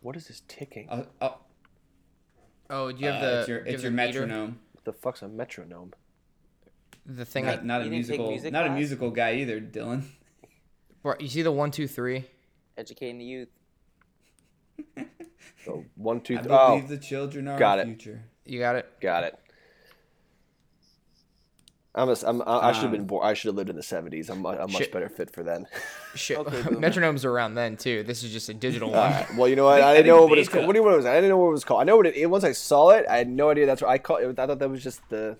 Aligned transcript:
What 0.00 0.16
is 0.16 0.28
this 0.28 0.42
ticking? 0.48 0.88
Uh, 0.88 1.04
oh, 1.20 1.36
Oh, 2.72 2.92
do 2.92 2.98
you 3.00 3.08
have 3.08 3.22
uh, 3.22 3.30
the 3.30 3.38
it's 3.40 3.48
your, 3.48 3.58
you 3.58 3.64
it's 3.66 3.82
your 3.82 3.90
the 3.90 3.96
meter? 3.96 4.20
metronome. 4.20 4.60
What 4.72 4.84
the 4.84 4.92
fuck's 4.92 5.22
a 5.22 5.28
metronome? 5.28 5.92
The 7.04 7.24
thing. 7.24 7.46
Not, 7.46 7.60
I, 7.60 7.62
not 7.62 7.80
a 7.80 7.84
You 7.84 7.90
didn't 7.90 8.06
take 8.06 8.18
musical, 8.18 8.30
music 8.30 8.52
not 8.52 8.66
a 8.66 8.70
musical 8.70 9.10
guy 9.10 9.34
either, 9.34 9.60
Dylan. 9.60 10.04
Bro, 11.02 11.14
you 11.18 11.28
see 11.28 11.42
the 11.42 11.50
one, 11.50 11.70
two, 11.70 11.88
three. 11.88 12.26
Educating 12.78 13.18
the 13.18 13.24
youth. 13.24 13.48
So 15.64 15.84
one, 15.94 16.20
two, 16.22 16.34
I 16.34 16.42
th- 16.42 16.48
believe 16.48 16.84
oh, 16.84 16.86
the 16.86 16.96
children 16.96 17.46
are 17.48 17.58
got 17.58 17.78
our 17.78 17.84
it. 17.84 17.88
future. 17.88 18.22
You 18.46 18.58
got 18.60 18.76
it. 18.76 18.90
got 19.00 19.24
it. 19.24 19.38
I'm 21.94 22.08
a, 22.08 22.16
I'm, 22.24 22.40
I 22.42 22.68
I 22.68 22.72
should 22.72 22.82
have 22.82 22.84
Um, 22.84 22.92
been 22.92 23.06
born. 23.06 23.26
I 23.26 23.34
should 23.34 23.48
have 23.48 23.56
lived 23.56 23.68
in 23.70 23.74
the 23.76 23.82
'70s. 23.82 24.30
I'm, 24.30 24.44
a- 24.44 24.50
a 24.50 24.68
much 24.68 24.76
Shit. 24.82 24.92
better 24.92 25.08
fit 25.08 25.30
for 25.30 25.42
then. 25.42 25.66
Shit. 26.14 26.38
Okay. 26.38 26.56
Metronomes 26.62 27.24
are 27.24 27.30
around 27.32 27.54
then 27.56 27.76
too. 27.76 28.04
This 28.04 28.22
is 28.22 28.30
just 28.32 28.48
a 28.48 28.54
digital 28.54 28.94
All 28.94 29.00
one. 29.02 29.10
right. 29.12 29.34
Well, 29.36 29.48
you 29.48 29.56
know 29.56 29.64
what? 29.70 29.80
I 29.82 29.90
I 29.90 29.96
didn't 29.96 30.12
I 30.12 30.16
know 30.16 30.26
what 30.26 30.38
it's 30.38 30.48
Beta- 30.48 30.58
called. 30.58 30.66
What 30.68 30.72
do 30.74 30.78
you 30.78 30.84
what 30.84 30.92
it 30.94 30.96
was? 30.98 31.06
I 31.06 31.14
didn't 31.16 31.30
know 31.30 31.38
what 31.38 31.48
it 31.48 31.52
was 31.52 31.64
called. 31.64 31.80
I 31.80 31.84
know 31.84 31.96
what 31.96 32.06
it. 32.06 32.26
Once 32.30 32.44
I 32.44 32.52
saw 32.52 32.90
it, 32.90 33.06
I 33.10 33.16
had 33.16 33.28
no 33.28 33.50
idea 33.50 33.66
that's 33.66 33.82
what 33.82 33.90
I 33.90 33.98
called. 33.98 34.22
it. 34.22 34.38
I 34.38 34.46
thought 34.46 34.58
that 34.60 34.68
was 34.70 34.84
just 34.84 35.00
the 35.08 35.36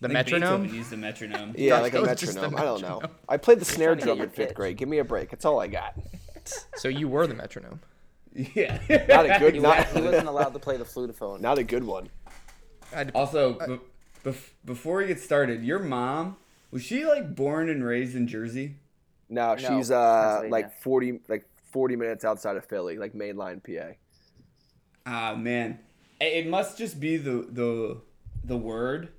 The 0.00 0.08
I 0.08 0.12
metronome. 0.12 0.62
Beethoven 0.62 0.76
used 0.76 0.90
the 0.90 0.96
metronome. 0.96 1.54
yeah, 1.56 1.78
like 1.80 1.94
a 1.94 2.00
was 2.00 2.18
just 2.18 2.34
the 2.34 2.40
metronome. 2.50 2.60
I 2.60 2.64
don't 2.64 2.82
know. 2.82 3.02
I 3.28 3.36
played 3.36 3.60
the 3.60 3.64
snare 3.64 3.94
trying 3.94 3.98
to 4.00 4.04
get 4.06 4.06
drum 4.16 4.20
in 4.22 4.30
fifth 4.30 4.48
pitch. 4.48 4.56
grade. 4.56 4.76
Give 4.76 4.88
me 4.88 4.98
a 4.98 5.04
break. 5.04 5.30
That's 5.30 5.44
all 5.44 5.60
I 5.60 5.68
got. 5.68 5.94
So 6.76 6.88
you 6.88 7.08
were 7.08 7.26
the 7.26 7.32
metronome. 7.32 7.80
Yeah. 8.34 8.78
Not 9.08 9.24
a 9.24 9.38
good, 9.38 9.54
He, 9.54 9.60
not, 9.60 9.86
he 9.86 10.02
wasn't 10.02 10.28
allowed 10.28 10.52
to 10.52 10.58
play 10.58 10.76
the 10.76 10.84
flutophone. 10.84 11.40
not 11.40 11.56
a 11.56 11.62
good 11.64 11.84
one. 11.84 12.10
I 12.92 12.96
had 12.98 13.08
to- 13.08 13.14
Also, 13.14 13.54
b- 13.66 13.78
bef- 14.24 14.50
before 14.64 14.98
we 14.98 15.06
get 15.06 15.20
started, 15.20 15.62
your 15.62 15.78
mom 15.78 16.36
was 16.70 16.82
she 16.82 17.04
like 17.06 17.36
born 17.36 17.68
and 17.68 17.84
raised 17.84 18.16
in 18.16 18.26
Jersey? 18.26 18.76
No, 19.28 19.54
No, 19.54 19.56
she's 19.56 19.90
uh 19.92 20.42
like 20.48 20.72
forty 20.80 21.20
like 21.28 21.46
forty 21.70 21.94
minutes 21.94 22.24
outside 22.24 22.56
of 22.56 22.64
Philly, 22.64 22.98
like 22.98 23.12
mainline 23.12 23.62
PA. 23.62 23.94
Ah 25.06 25.34
man, 25.36 25.78
it 26.20 26.44
it 26.44 26.46
must 26.48 26.76
just 26.76 26.98
be 26.98 27.16
the 27.16 27.46
the 27.48 28.00
the 28.42 28.56
word. 28.56 29.10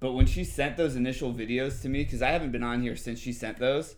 But 0.00 0.12
when 0.14 0.26
she 0.26 0.42
sent 0.42 0.76
those 0.76 0.96
initial 0.96 1.32
videos 1.32 1.80
to 1.82 1.88
me, 1.88 2.02
because 2.02 2.22
I 2.22 2.30
haven't 2.30 2.50
been 2.50 2.64
on 2.64 2.82
here 2.82 2.96
since 2.96 3.20
she 3.20 3.32
sent 3.32 3.58
those, 3.58 3.94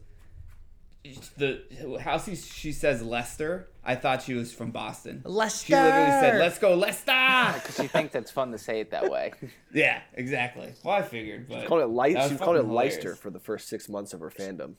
the 1.38 1.62
how 2.00 2.18
she 2.18 2.34
she 2.36 2.72
says 2.72 3.02
Leicester, 3.02 3.68
I 3.86 3.94
thought 3.96 4.22
she 4.22 4.34
was 4.34 4.52
from 4.52 4.70
Boston. 4.70 5.20
Leicester. 5.24 5.66
She 5.66 5.74
literally 5.74 6.10
said, 6.20 6.38
"Let's 6.38 6.58
go 6.58 6.74
Leicester." 6.74 7.52
Because 7.54 7.76
she 7.80 7.86
thinks 7.86 8.14
it's 8.14 8.30
fun 8.30 8.50
to 8.52 8.58
say 8.58 8.80
it 8.80 8.90
that 8.92 9.10
way. 9.10 9.32
yeah, 9.74 10.00
exactly. 10.14 10.72
Well, 10.82 10.94
I 10.94 11.02
figured, 11.02 11.48
but 11.48 11.62
She 11.62 11.66
called 11.66 11.80
it 11.82 11.84
that 11.84 11.92
Leicester. 11.92 12.28
She 12.30 12.36
called 12.38 12.56
it 12.56 12.60
fucking 12.60 12.74
Leicester 12.74 13.14
for 13.14 13.30
the 13.30 13.40
first 13.40 13.68
six 13.68 13.88
months 13.88 14.14
of 14.14 14.20
her 14.20 14.30
fandom. 14.30 14.74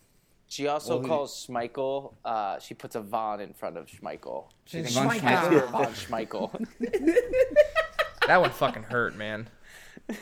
She 0.47 0.67
also 0.67 0.99
Well, 0.99 1.07
calls 1.07 1.47
Schmeichel. 1.47 2.13
Uh, 2.23 2.59
she 2.59 2.73
puts 2.73 2.95
a 2.95 3.01
Von 3.01 3.41
in 3.41 3.53
front 3.53 3.77
of 3.77 3.87
Schmeichel. 3.87 4.45
She 4.65 4.77
thinks 4.83 4.93
Von 4.93 5.09
Schmeichel. 5.09 5.67
Schmeichel. 5.67 5.71
Von 5.71 5.93
Schmeichel. 5.93 7.15
that 8.27 8.41
one 8.41 8.51
fucking 8.51 8.83
hurt, 8.83 9.15
man. 9.15 9.47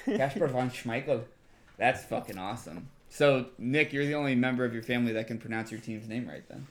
Kasper 0.06 0.48
von 0.48 0.70
Schmeichel. 0.70 1.24
That's 1.78 2.04
fucking 2.06 2.38
awesome. 2.38 2.90
So, 3.10 3.48
Nick, 3.58 3.94
you're 3.94 4.06
the 4.06 4.16
only 4.16 4.34
member 4.36 4.66
of 4.66 4.74
your 4.74 4.82
family 4.84 5.12
that 5.14 5.28
can 5.28 5.38
pronounce 5.38 5.72
your 5.72 5.80
team's 5.80 6.08
name 6.08 6.28
right 6.28 6.44
then. 6.50 6.68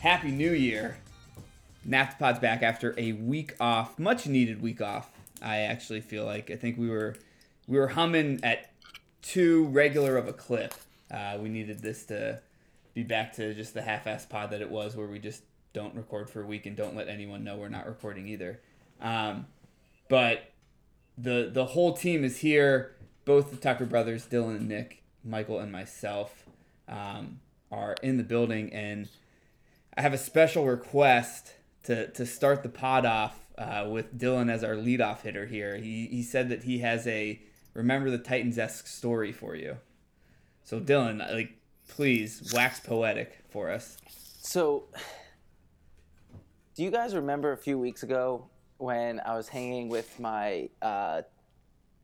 Happy 0.00 0.30
New 0.30 0.52
Year. 0.52 0.96
Naftapod's 1.86 2.38
back 2.38 2.62
after 2.62 2.94
a 2.96 3.12
week 3.12 3.54
off, 3.60 3.98
much 3.98 4.26
needed 4.26 4.62
week 4.62 4.80
off. 4.80 5.10
I 5.42 5.58
actually 5.58 6.00
feel 6.00 6.24
like 6.24 6.50
I 6.50 6.56
think 6.56 6.78
we 6.78 6.88
were 6.88 7.16
we 7.68 7.76
were 7.76 7.88
humming 7.88 8.40
at 8.42 8.70
too 9.20 9.66
regular 9.66 10.16
of 10.16 10.26
a 10.26 10.32
clip. 10.32 10.72
Uh, 11.10 11.36
we 11.38 11.50
needed 11.50 11.82
this 11.82 12.06
to 12.06 12.40
be 12.94 13.02
back 13.02 13.34
to 13.34 13.52
just 13.52 13.74
the 13.74 13.82
half-ass 13.82 14.24
pod 14.24 14.52
that 14.52 14.62
it 14.62 14.70
was, 14.70 14.96
where 14.96 15.06
we 15.06 15.18
just 15.18 15.42
don't 15.74 15.94
record 15.94 16.30
for 16.30 16.40
a 16.40 16.46
week 16.46 16.64
and 16.64 16.76
don't 16.76 16.96
let 16.96 17.08
anyone 17.08 17.44
know 17.44 17.56
we're 17.56 17.68
not 17.68 17.86
recording 17.86 18.26
either. 18.26 18.58
Um, 19.02 19.48
but 20.08 20.50
the 21.18 21.50
the 21.52 21.66
whole 21.66 21.92
team 21.92 22.24
is 22.24 22.38
here. 22.38 22.96
Both 23.26 23.50
the 23.50 23.58
Tucker 23.58 23.84
brothers, 23.84 24.26
Dylan 24.26 24.56
and 24.56 24.68
Nick, 24.68 25.02
Michael 25.22 25.58
and 25.58 25.70
myself, 25.70 26.46
um, 26.88 27.40
are 27.70 27.96
in 28.02 28.16
the 28.16 28.24
building, 28.24 28.72
and 28.72 29.10
I 29.96 30.02
have 30.02 30.12
a 30.12 30.18
special 30.18 30.66
request 30.66 31.54
to 31.84 32.08
to 32.08 32.26
start 32.26 32.62
the 32.62 32.68
pod 32.68 33.06
off 33.06 33.46
uh, 33.58 33.88
with 33.90 34.16
Dylan 34.18 34.50
as 34.50 34.64
our 34.64 34.74
leadoff 34.74 35.22
hitter 35.22 35.46
here. 35.46 35.76
He 35.76 36.06
he 36.06 36.22
said 36.22 36.48
that 36.48 36.64
he 36.64 36.78
has 36.78 37.06
a 37.06 37.40
remember 37.74 38.10
the 38.10 38.18
Titans 38.18 38.58
esque 38.58 38.86
story 38.86 39.32
for 39.32 39.54
you. 39.54 39.76
So 40.64 40.80
Dylan, 40.80 41.18
like, 41.32 41.58
please 41.88 42.52
wax 42.54 42.80
poetic 42.80 43.40
for 43.50 43.70
us. 43.70 43.96
So, 44.40 44.84
do 46.76 46.84
you 46.84 46.90
guys 46.90 47.14
remember 47.14 47.52
a 47.52 47.56
few 47.56 47.78
weeks 47.78 48.02
ago 48.02 48.46
when 48.78 49.20
I 49.20 49.36
was 49.36 49.48
hanging 49.48 49.88
with 49.88 50.18
my 50.20 50.68
uh, 50.80 51.22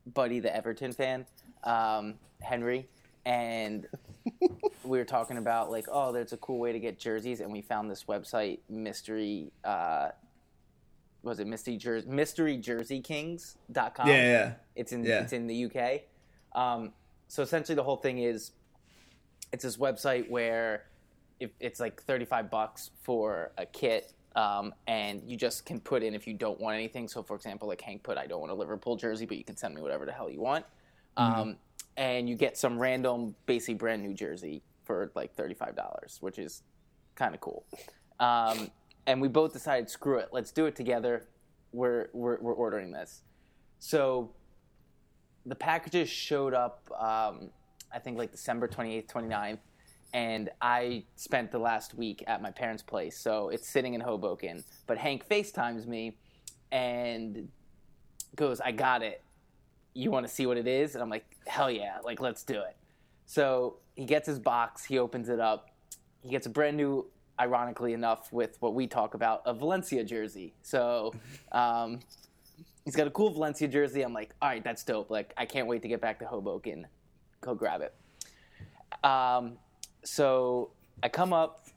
buddy, 0.05 0.39
the 0.39 0.55
Everton 0.55 0.91
fan, 0.91 1.25
um, 1.63 2.15
Henry, 2.41 2.87
and 3.25 3.87
we 4.83 4.97
were 4.97 5.05
talking 5.05 5.37
about 5.37 5.71
like, 5.71 5.85
oh, 5.91 6.11
there's 6.11 6.33
a 6.33 6.37
cool 6.37 6.59
way 6.59 6.71
to 6.71 6.79
get 6.79 6.99
jerseys, 6.99 7.39
and 7.39 7.51
we 7.51 7.61
found 7.61 7.89
this 7.89 8.05
website, 8.05 8.59
mystery. 8.69 9.51
Uh, 9.63 10.09
was 11.23 11.39
it 11.39 11.47
mystery 11.47 11.77
jersey 11.77 12.07
mysteryjerseykings.com? 12.07 14.07
Yeah, 14.07 14.13
yeah. 14.13 14.53
It's 14.75 14.91
in 14.91 15.03
Yeah. 15.03 15.21
it's 15.21 15.33
in 15.33 15.47
the 15.47 15.65
UK. 15.65 16.01
Um, 16.53 16.93
so 17.27 17.43
essentially, 17.43 17.75
the 17.75 17.83
whole 17.83 17.97
thing 17.97 18.19
is 18.19 18.51
it's 19.51 19.63
this 19.63 19.77
website 19.77 20.29
where 20.29 20.85
if 21.39 21.51
it's 21.59 21.79
like 21.79 22.01
thirty 22.03 22.25
five 22.25 22.49
bucks 22.49 22.91
for 23.03 23.51
a 23.57 23.65
kit, 23.65 24.13
um, 24.35 24.73
and 24.87 25.21
you 25.25 25.37
just 25.37 25.65
can 25.65 25.79
put 25.79 26.03
in 26.03 26.13
if 26.13 26.27
you 26.27 26.33
don't 26.33 26.59
want 26.59 26.75
anything. 26.75 27.07
So, 27.07 27.23
for 27.23 27.35
example, 27.35 27.67
like 27.67 27.81
Hank 27.81 28.03
put, 28.03 28.17
I 28.17 28.27
don't 28.27 28.39
want 28.39 28.51
a 28.51 28.55
Liverpool 28.55 28.95
jersey, 28.95 29.25
but 29.25 29.37
you 29.37 29.43
can 29.43 29.57
send 29.57 29.75
me 29.75 29.81
whatever 29.81 30.05
the 30.05 30.11
hell 30.11 30.29
you 30.29 30.41
want, 30.41 30.65
um, 31.17 31.57
and 31.97 32.29
you 32.29 32.35
get 32.35 32.57
some 32.57 32.79
random, 32.79 33.35
basically 33.45 33.73
brand 33.73 34.03
new 34.03 34.13
jersey 34.13 34.63
for 34.85 35.11
like 35.15 35.33
thirty 35.35 35.53
five 35.53 35.75
dollars, 35.75 36.17
which 36.21 36.39
is 36.39 36.63
kind 37.15 37.35
of 37.35 37.41
cool. 37.41 37.65
Um, 38.19 38.71
and 39.07 39.21
we 39.21 39.27
both 39.27 39.53
decided, 39.53 39.89
screw 39.89 40.17
it, 40.19 40.29
let's 40.31 40.51
do 40.51 40.65
it 40.65 40.75
together. 40.75 41.27
We're 41.73 42.09
we're, 42.13 42.39
we're 42.39 42.53
ordering 42.53 42.91
this. 42.91 43.21
So 43.79 44.31
the 45.45 45.55
packages 45.55 46.09
showed 46.09 46.53
up, 46.53 46.89
um, 46.91 47.49
I 47.93 47.99
think 47.99 48.17
like 48.17 48.31
December 48.31 48.67
28th, 48.67 49.07
29th, 49.07 49.59
and 50.13 50.49
I 50.61 51.03
spent 51.15 51.51
the 51.51 51.59
last 51.59 51.95
week 51.95 52.23
at 52.27 52.41
my 52.41 52.51
parents' 52.51 52.83
place. 52.83 53.17
So 53.17 53.49
it's 53.49 53.67
sitting 53.67 53.93
in 53.93 54.01
Hoboken. 54.01 54.63
But 54.85 54.97
Hank 54.97 55.27
FaceTimes 55.27 55.85
me 55.85 56.17
and 56.71 57.49
goes, 58.35 58.61
I 58.61 58.71
got 58.71 59.03
it. 59.03 59.23
You 59.97 60.11
want 60.11 60.27
to 60.27 60.31
see 60.31 60.45
what 60.45 60.57
it 60.57 60.67
is? 60.67 60.93
And 60.93 61.01
I'm 61.01 61.09
like, 61.09 61.25
hell 61.47 61.71
yeah, 61.71 61.97
like 62.03 62.21
let's 62.21 62.43
do 62.43 62.59
it. 62.59 62.75
So 63.25 63.77
he 63.95 64.05
gets 64.05 64.27
his 64.27 64.37
box, 64.37 64.85
he 64.85 64.99
opens 64.99 65.27
it 65.27 65.39
up, 65.39 65.71
he 66.21 66.29
gets 66.29 66.45
a 66.45 66.51
brand 66.51 66.77
new, 66.77 67.07
ironically 67.39 67.93
enough, 67.93 68.31
with 68.31 68.57
what 68.59 68.75
we 68.75 68.85
talk 68.85 69.15
about, 69.15 69.41
a 69.45 69.53
Valencia 69.55 70.03
jersey. 70.03 70.53
So 70.61 71.13
um, 71.51 71.99
he's 72.85 72.95
got 72.95 73.07
a 73.07 73.11
cool 73.11 73.31
Valencia 73.31 73.67
jersey. 73.67 74.03
I'm 74.03 74.13
like, 74.13 74.35
all 74.39 74.49
right, 74.49 74.63
that's 74.63 74.83
dope. 74.83 75.09
Like, 75.09 75.33
I 75.35 75.45
can't 75.45 75.67
wait 75.67 75.81
to 75.81 75.87
get 75.87 75.99
back 75.99 76.19
to 76.19 76.25
Hoboken. 76.25 76.85
Go 77.41 77.55
grab 77.55 77.81
it. 77.81 77.95
Um, 79.03 79.57
so 80.03 80.71
I 81.01 81.09
come 81.09 81.33
up, 81.33 81.67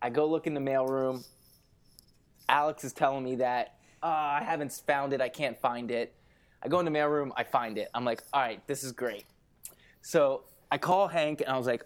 I 0.00 0.10
go 0.10 0.26
look 0.26 0.48
in 0.48 0.54
the 0.54 0.60
mailroom. 0.60 1.24
Alex 2.48 2.82
is 2.82 2.92
telling 2.92 3.22
me 3.22 3.36
that 3.36 3.76
uh, 4.02 4.06
I 4.06 4.42
haven't 4.44 4.72
found 4.72 5.12
it. 5.12 5.20
I 5.20 5.28
can't 5.28 5.58
find 5.60 5.90
it. 5.92 6.12
I 6.62 6.68
go 6.68 6.78
into 6.78 6.90
the 6.90 6.98
mailroom. 6.98 7.30
I 7.36 7.44
find 7.44 7.78
it. 7.78 7.88
I'm 7.94 8.04
like, 8.04 8.22
all 8.32 8.40
right, 8.40 8.64
this 8.66 8.84
is 8.84 8.92
great. 8.92 9.24
So 10.02 10.44
I 10.70 10.78
call 10.78 11.08
Hank 11.08 11.40
and 11.40 11.50
I 11.50 11.58
was 11.58 11.66
like, 11.66 11.84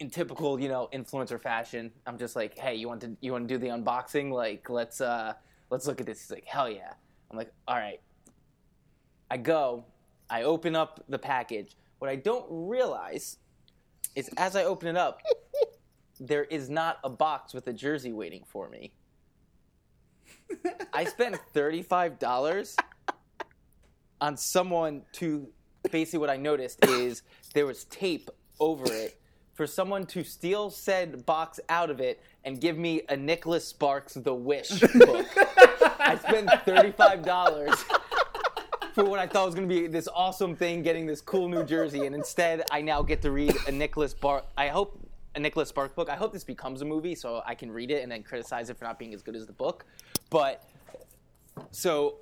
in 0.00 0.10
typical, 0.10 0.60
you 0.60 0.68
know, 0.68 0.88
influencer 0.92 1.40
fashion, 1.40 1.90
I'm 2.06 2.18
just 2.18 2.36
like, 2.36 2.56
hey, 2.56 2.74
you 2.74 2.88
want 2.88 3.00
to 3.00 3.16
you 3.20 3.32
want 3.32 3.48
to 3.48 3.54
do 3.54 3.58
the 3.58 3.68
unboxing? 3.68 4.30
Like, 4.30 4.70
let's 4.70 5.00
uh, 5.00 5.34
let's 5.70 5.86
look 5.86 6.00
at 6.00 6.06
this. 6.06 6.20
He's 6.20 6.30
like, 6.30 6.44
hell 6.46 6.70
yeah. 6.70 6.92
I'm 7.30 7.36
like, 7.36 7.52
all 7.66 7.76
right. 7.76 8.00
I 9.30 9.36
go, 9.36 9.84
I 10.30 10.44
open 10.44 10.76
up 10.76 11.04
the 11.08 11.18
package. 11.18 11.76
What 11.98 12.10
I 12.10 12.16
don't 12.16 12.46
realize 12.48 13.38
is 14.14 14.30
as 14.36 14.56
I 14.56 14.64
open 14.64 14.88
it 14.88 14.96
up, 14.96 15.20
there 16.20 16.44
is 16.44 16.70
not 16.70 16.98
a 17.04 17.10
box 17.10 17.52
with 17.52 17.66
a 17.66 17.72
jersey 17.72 18.12
waiting 18.12 18.44
for 18.46 18.68
me. 18.68 18.92
I 20.92 21.04
spent 21.04 21.36
$35 21.54 22.76
on 24.20 24.36
someone 24.36 25.02
to 25.12 25.48
basically 25.90 26.18
what 26.18 26.30
I 26.30 26.36
noticed 26.36 26.84
is 26.84 27.22
there 27.54 27.66
was 27.66 27.84
tape 27.84 28.30
over 28.60 28.92
it 28.92 29.18
for 29.54 29.66
someone 29.66 30.06
to 30.06 30.22
steal 30.22 30.70
said 30.70 31.26
box 31.26 31.58
out 31.68 31.90
of 31.90 32.00
it 32.00 32.22
and 32.44 32.60
give 32.60 32.78
me 32.78 33.02
a 33.08 33.16
Nicholas 33.16 33.66
Sparks 33.66 34.14
The 34.14 34.34
Wish 34.34 34.68
book. 34.94 35.26
I 36.00 36.18
spent 36.22 36.50
thirty-five 36.64 37.24
dollars 37.24 37.74
for 38.94 39.04
what 39.04 39.18
I 39.18 39.26
thought 39.26 39.46
was 39.46 39.54
going 39.54 39.68
to 39.68 39.74
be 39.74 39.86
this 39.86 40.08
awesome 40.14 40.56
thing, 40.56 40.82
getting 40.82 41.06
this 41.06 41.20
cool 41.20 41.48
new 41.48 41.64
jersey, 41.64 42.06
and 42.06 42.14
instead 42.14 42.62
I 42.70 42.80
now 42.80 43.02
get 43.02 43.22
to 43.22 43.30
read 43.30 43.56
a 43.66 43.72
Nicholas 43.72 44.14
Bar. 44.14 44.44
I 44.56 44.68
hope 44.68 44.98
a 45.34 45.40
Nicholas 45.40 45.68
Sparks 45.68 45.94
book. 45.94 46.10
I 46.10 46.16
hope 46.16 46.32
this 46.32 46.44
becomes 46.44 46.82
a 46.82 46.84
movie 46.84 47.14
so 47.14 47.42
I 47.46 47.54
can 47.54 47.70
read 47.70 47.90
it 47.90 48.02
and 48.02 48.10
then 48.10 48.22
criticize 48.22 48.70
it 48.70 48.76
for 48.76 48.84
not 48.84 48.98
being 48.98 49.14
as 49.14 49.22
good 49.22 49.36
as 49.36 49.46
the 49.46 49.52
book. 49.52 49.84
But 50.30 50.64
so 51.70 52.16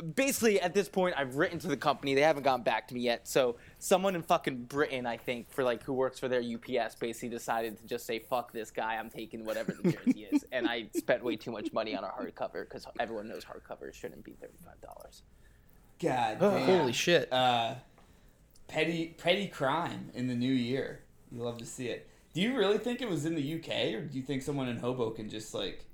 basically 0.00 0.60
at 0.60 0.74
this 0.74 0.88
point 0.88 1.14
I've 1.16 1.36
written 1.36 1.58
to 1.60 1.68
the 1.68 1.76
company. 1.76 2.14
They 2.14 2.20
haven't 2.22 2.42
gotten 2.42 2.62
back 2.62 2.88
to 2.88 2.94
me 2.94 3.00
yet. 3.00 3.28
So 3.28 3.56
someone 3.78 4.14
in 4.14 4.22
fucking 4.22 4.64
Britain, 4.64 5.06
I 5.06 5.16
think, 5.16 5.50
for 5.50 5.64
like 5.64 5.82
who 5.82 5.92
works 5.92 6.18
for 6.18 6.28
their 6.28 6.42
UPS 6.42 6.96
basically 6.96 7.28
decided 7.28 7.78
to 7.78 7.86
just 7.86 8.06
say 8.06 8.18
fuck 8.18 8.52
this 8.52 8.70
guy. 8.70 8.96
I'm 8.96 9.10
taking 9.10 9.44
whatever 9.44 9.72
the 9.72 9.92
jersey 9.92 10.28
is. 10.32 10.44
And 10.52 10.68
I 10.68 10.86
spent 10.96 11.24
way 11.24 11.36
too 11.36 11.50
much 11.50 11.72
money 11.72 11.96
on 11.96 12.04
a 12.04 12.08
hardcover 12.08 12.68
cuz 12.68 12.86
everyone 12.98 13.28
knows 13.28 13.44
hardcovers 13.44 13.94
shouldn't 13.94 14.24
be 14.24 14.32
$35. 14.32 15.22
God 16.00 16.38
damn. 16.40 16.62
Holy 16.62 16.92
shit. 16.92 17.32
Uh, 17.32 17.74
petty 18.68 19.14
petty 19.18 19.48
crime 19.48 20.10
in 20.14 20.28
the 20.28 20.34
new 20.34 20.52
year. 20.52 21.02
You 21.30 21.42
love 21.42 21.58
to 21.58 21.66
see 21.66 21.88
it. 21.88 22.08
Do 22.32 22.40
you 22.40 22.56
really 22.56 22.78
think 22.78 23.02
it 23.02 23.08
was 23.08 23.26
in 23.26 23.34
the 23.34 23.54
UK, 23.56 23.94
or 23.94 24.02
do 24.02 24.16
you 24.16 24.22
think 24.22 24.42
someone 24.42 24.68
in 24.68 24.78
Hoboken 24.78 25.28
just 25.28 25.52
like? 25.52 25.84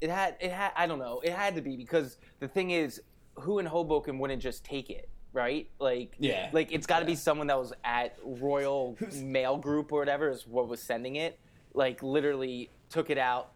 It 0.00 0.10
had 0.10 0.36
it 0.40 0.52
had 0.52 0.72
I 0.76 0.86
don't 0.86 0.98
know. 0.98 1.20
It 1.24 1.32
had 1.32 1.54
to 1.54 1.62
be 1.62 1.76
because 1.76 2.18
the 2.40 2.48
thing 2.48 2.70
is 2.70 3.00
who 3.40 3.58
in 3.58 3.66
Hoboken 3.66 4.18
wouldn't 4.18 4.42
just 4.42 4.64
take 4.64 4.90
it? 4.90 5.08
Right, 5.32 5.68
like 5.78 6.14
Yeah. 6.18 6.48
like 6.52 6.72
it's 6.72 6.86
got 6.86 7.00
to 7.00 7.04
be 7.04 7.14
someone 7.14 7.46
that 7.48 7.58
was 7.58 7.72
at 7.84 8.16
Royal 8.24 8.96
Mail 9.16 9.58
Group 9.58 9.92
or 9.92 9.98
whatever 9.98 10.30
is 10.30 10.46
what 10.46 10.66
was 10.66 10.80
sending 10.82 11.16
it. 11.16 11.38
Like 11.74 12.02
literally 12.02 12.70
took 12.88 13.10
it 13.10 13.18
out, 13.18 13.52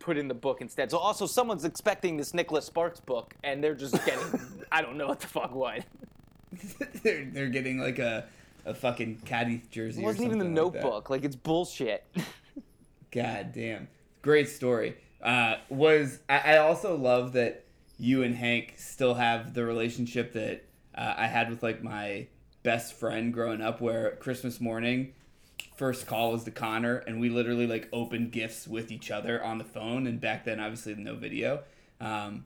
put 0.00 0.18
in 0.18 0.28
the 0.28 0.34
book 0.34 0.60
instead. 0.60 0.90
So 0.90 0.98
also 0.98 1.26
someone's 1.26 1.64
expecting 1.64 2.18
this 2.18 2.34
Nicholas 2.34 2.66
Sparks 2.66 3.00
book, 3.00 3.34
and 3.42 3.64
they're 3.64 3.74
just 3.74 3.94
getting 4.04 4.38
I 4.72 4.82
don't 4.82 4.98
know 4.98 5.06
what 5.06 5.20
the 5.20 5.26
fuck 5.28 5.54
what. 5.54 5.84
they're 7.02 7.24
they're 7.24 7.48
getting 7.48 7.78
like 7.78 7.98
a 7.98 8.26
a 8.66 8.74
fucking 8.74 9.22
caddy 9.24 9.62
jersey. 9.70 10.02
It 10.02 10.04
wasn't 10.04 10.26
even 10.26 10.38
the 10.38 10.44
like 10.44 10.72
that. 10.74 10.82
Notebook. 10.82 11.08
Like 11.10 11.24
it's 11.24 11.36
bullshit. 11.36 12.04
God 13.10 13.52
damn. 13.54 13.88
Great 14.22 14.48
story. 14.48 14.96
Uh, 15.22 15.56
was 15.70 16.18
I, 16.28 16.38
I 16.54 16.56
also 16.58 16.96
love 16.96 17.32
that 17.32 17.63
you 17.98 18.22
and 18.22 18.34
Hank 18.34 18.74
still 18.76 19.14
have 19.14 19.54
the 19.54 19.64
relationship 19.64 20.32
that 20.34 20.64
uh, 20.96 21.14
I 21.16 21.26
had 21.26 21.50
with 21.50 21.62
like 21.62 21.82
my 21.82 22.26
best 22.62 22.94
friend 22.94 23.32
growing 23.32 23.60
up, 23.60 23.80
where 23.80 24.16
Christmas 24.16 24.60
morning, 24.60 25.12
first 25.76 26.06
call 26.06 26.32
was 26.32 26.44
to 26.44 26.50
Connor, 26.50 26.96
and 26.98 27.20
we 27.20 27.28
literally 27.28 27.66
like 27.66 27.88
opened 27.92 28.32
gifts 28.32 28.66
with 28.66 28.90
each 28.90 29.10
other 29.10 29.42
on 29.42 29.58
the 29.58 29.64
phone. 29.64 30.06
And 30.06 30.20
back 30.20 30.44
then, 30.44 30.60
obviously, 30.60 30.94
no 30.94 31.14
video. 31.14 31.62
Um, 32.00 32.44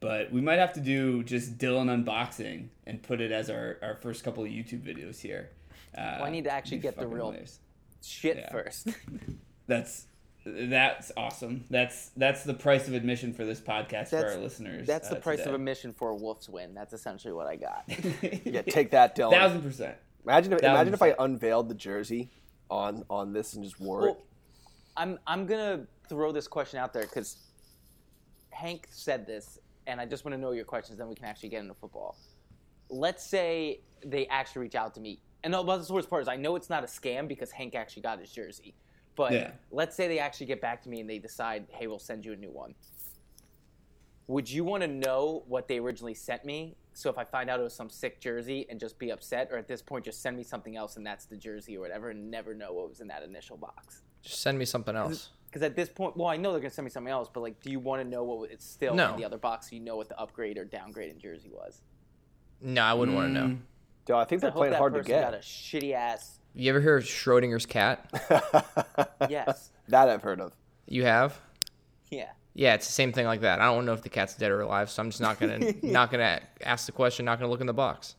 but 0.00 0.30
we 0.30 0.40
might 0.40 0.58
have 0.58 0.74
to 0.74 0.80
do 0.80 1.22
just 1.22 1.56
Dylan 1.58 1.88
unboxing 2.04 2.68
and 2.86 3.02
put 3.02 3.20
it 3.20 3.32
as 3.32 3.48
our, 3.48 3.78
our 3.82 3.94
first 3.96 4.22
couple 4.22 4.44
of 4.44 4.50
YouTube 4.50 4.82
videos 4.82 5.20
here. 5.20 5.50
Uh, 5.96 6.16
Well, 6.18 6.24
I 6.24 6.30
need 6.30 6.44
to 6.44 6.50
actually 6.52 6.78
get 6.78 6.96
the 6.98 7.06
real- 7.06 7.26
hilarious. 7.26 7.58
Shit 8.02 8.36
Yeah. 8.36 8.52
first. 8.52 8.88
That's 9.66 10.06
that's 10.44 11.10
awesome. 11.16 11.64
That's 11.70 12.10
that's 12.16 12.44
the 12.44 12.54
price 12.54 12.86
of 12.86 12.94
admission 12.94 13.32
for 13.32 13.44
this 13.44 13.60
podcast 13.60 14.10
for 14.10 14.26
our 14.26 14.36
listeners. 14.36 14.86
That's 14.86 15.08
the 15.08 15.16
uh, 15.16 15.20
price 15.20 15.40
of 15.46 15.54
admission 15.54 15.92
for 15.92 16.10
a 16.10 16.14
Wolves 16.14 16.48
win. 16.48 16.74
That's 16.74 16.92
essentially 16.92 17.32
what 17.32 17.46
I 17.46 17.56
got. 17.56 17.84
Yeah, 18.44 18.62
take 18.62 18.90
that, 18.90 19.16
Dylan. 19.16 19.32
Thousand 19.32 19.62
percent. 19.62 19.96
Imagine 20.24 20.52
if, 20.52 20.60
Thousand 20.60 20.74
imagine 20.74 20.94
if 20.94 21.02
I 21.02 21.14
unveiled 21.18 21.68
the 21.68 21.74
jersey 21.74 22.30
on 22.70 23.04
on 23.08 23.32
this 23.32 23.54
and 23.54 23.64
just 23.64 23.80
wore 23.80 24.08
it. 24.08 24.16
I'm 24.96 25.18
I'm 25.26 25.46
gonna 25.46 25.86
throw 26.08 26.30
this 26.32 26.46
question 26.46 26.78
out 26.78 26.92
there 26.92 27.02
because 27.02 27.36
Hank 28.50 28.86
said 28.90 29.26
this, 29.26 29.58
and 29.86 30.00
I 30.00 30.06
just 30.06 30.24
want 30.24 30.34
to 30.34 30.40
know 30.40 30.52
your 30.52 30.64
questions. 30.64 30.98
Then 30.98 31.08
we 31.08 31.14
can 31.14 31.24
actually 31.24 31.48
get 31.48 31.62
into 31.62 31.74
football. 31.74 32.16
Let's 32.90 33.24
say 33.24 33.80
they 34.04 34.26
actually 34.26 34.62
reach 34.62 34.74
out 34.74 34.94
to 34.94 35.00
me, 35.00 35.20
and 35.42 35.52
but 35.52 35.78
the 35.86 35.92
worst 35.92 36.10
part 36.10 36.22
is 36.22 36.28
I 36.28 36.36
know 36.36 36.54
it's 36.56 36.70
not 36.70 36.84
a 36.84 36.86
scam 36.86 37.28
because 37.28 37.50
Hank 37.50 37.74
actually 37.74 38.02
got 38.02 38.20
his 38.20 38.30
jersey. 38.30 38.74
But 39.16 39.32
Yeah. 39.32 39.52
let's 39.70 39.94
say 39.94 40.08
they 40.08 40.18
actually 40.18 40.46
get 40.46 40.60
back 40.60 40.82
to 40.82 40.88
me 40.88 41.00
and 41.00 41.08
they 41.08 41.18
decide, 41.18 41.66
hey, 41.70 41.86
we'll 41.86 41.98
send 41.98 42.24
you 42.24 42.32
a 42.32 42.36
new 42.36 42.50
one. 42.50 42.74
Would 44.26 44.50
you 44.50 44.64
want 44.64 44.82
to 44.82 44.88
know 44.88 45.44
what 45.46 45.68
they 45.68 45.78
originally 45.78 46.14
sent 46.14 46.44
me? 46.44 46.76
So 46.94 47.10
if 47.10 47.18
I 47.18 47.24
find 47.24 47.50
out 47.50 47.60
it 47.60 47.62
was 47.62 47.74
some 47.74 47.90
sick 47.90 48.20
jersey 48.20 48.66
and 48.70 48.80
just 48.80 48.98
be 48.98 49.10
upset, 49.10 49.48
or 49.52 49.58
at 49.58 49.68
this 49.68 49.82
point 49.82 50.04
just 50.04 50.22
send 50.22 50.36
me 50.36 50.42
something 50.42 50.76
else 50.76 50.96
and 50.96 51.06
that's 51.06 51.26
the 51.26 51.36
jersey 51.36 51.76
or 51.76 51.80
whatever, 51.80 52.10
and 52.10 52.30
never 52.30 52.54
know 52.54 52.72
what 52.72 52.88
was 52.88 53.00
in 53.00 53.08
that 53.08 53.22
initial 53.22 53.56
box? 53.56 54.02
Just 54.22 54.40
send 54.40 54.58
me 54.58 54.64
something 54.64 54.96
else. 54.96 55.30
Because 55.46 55.62
at 55.62 55.76
this 55.76 55.88
point, 55.88 56.16
well, 56.16 56.28
I 56.28 56.36
know 56.36 56.52
they're 56.52 56.60
gonna 56.60 56.70
send 56.70 56.84
me 56.84 56.90
something 56.90 57.12
else, 57.12 57.28
but 57.32 57.40
like, 57.40 57.60
do 57.60 57.70
you 57.70 57.78
want 57.78 58.02
to 58.02 58.08
know 58.08 58.24
what 58.24 58.50
it's 58.50 58.64
still 58.64 58.94
No. 58.94 59.10
in 59.12 59.16
the 59.20 59.24
other 59.24 59.38
box? 59.38 59.68
So 59.70 59.76
you 59.76 59.82
know 59.82 59.96
what 59.96 60.08
the 60.08 60.18
upgrade 60.18 60.56
or 60.56 60.64
downgrade 60.64 61.10
in 61.12 61.18
jersey 61.20 61.50
was. 61.52 61.82
No, 62.60 62.82
I 62.82 62.94
wouldn't 62.94 63.16
want 63.16 63.28
to 63.28 63.32
know. 63.32 63.46
Mm, 63.54 63.58
Dude, 64.06 64.16
I 64.16 64.24
think 64.24 64.40
they're 64.40 64.50
hope 64.50 64.60
playing 64.60 64.74
hard 64.74 64.94
to 64.94 65.00
person 65.00 65.20
got 65.20 65.34
a 65.34 65.36
get. 65.38 65.42
shitty 65.44 65.92
ass. 65.92 66.38
You 66.54 66.70
ever 66.70 66.80
hear 66.80 66.96
of 66.96 67.04
Schrodinger's 67.04 67.66
cat? 67.66 68.08
Yes. 69.28 69.70
that 69.88 70.08
I've 70.08 70.22
heard 70.22 70.40
of. 70.40 70.52
You 70.86 71.04
have? 71.04 71.38
yeah. 72.10 72.30
Yeah, 72.56 72.74
it's 72.74 72.86
the 72.86 72.92
same 72.92 73.12
thing 73.12 73.26
like 73.26 73.40
that. 73.40 73.60
I 73.60 73.64
don't 73.64 73.84
know 73.84 73.94
if 73.94 74.02
the 74.02 74.08
cat's 74.08 74.36
dead 74.36 74.52
or 74.52 74.60
alive, 74.60 74.88
so 74.88 75.02
I'm 75.02 75.10
just 75.10 75.20
not 75.20 75.40
gonna 75.40 75.72
not 75.82 76.12
gonna 76.12 76.40
ask 76.62 76.86
the 76.86 76.92
question. 76.92 77.24
Not 77.24 77.40
gonna 77.40 77.50
look 77.50 77.60
in 77.60 77.66
the 77.66 77.72
box. 77.74 78.14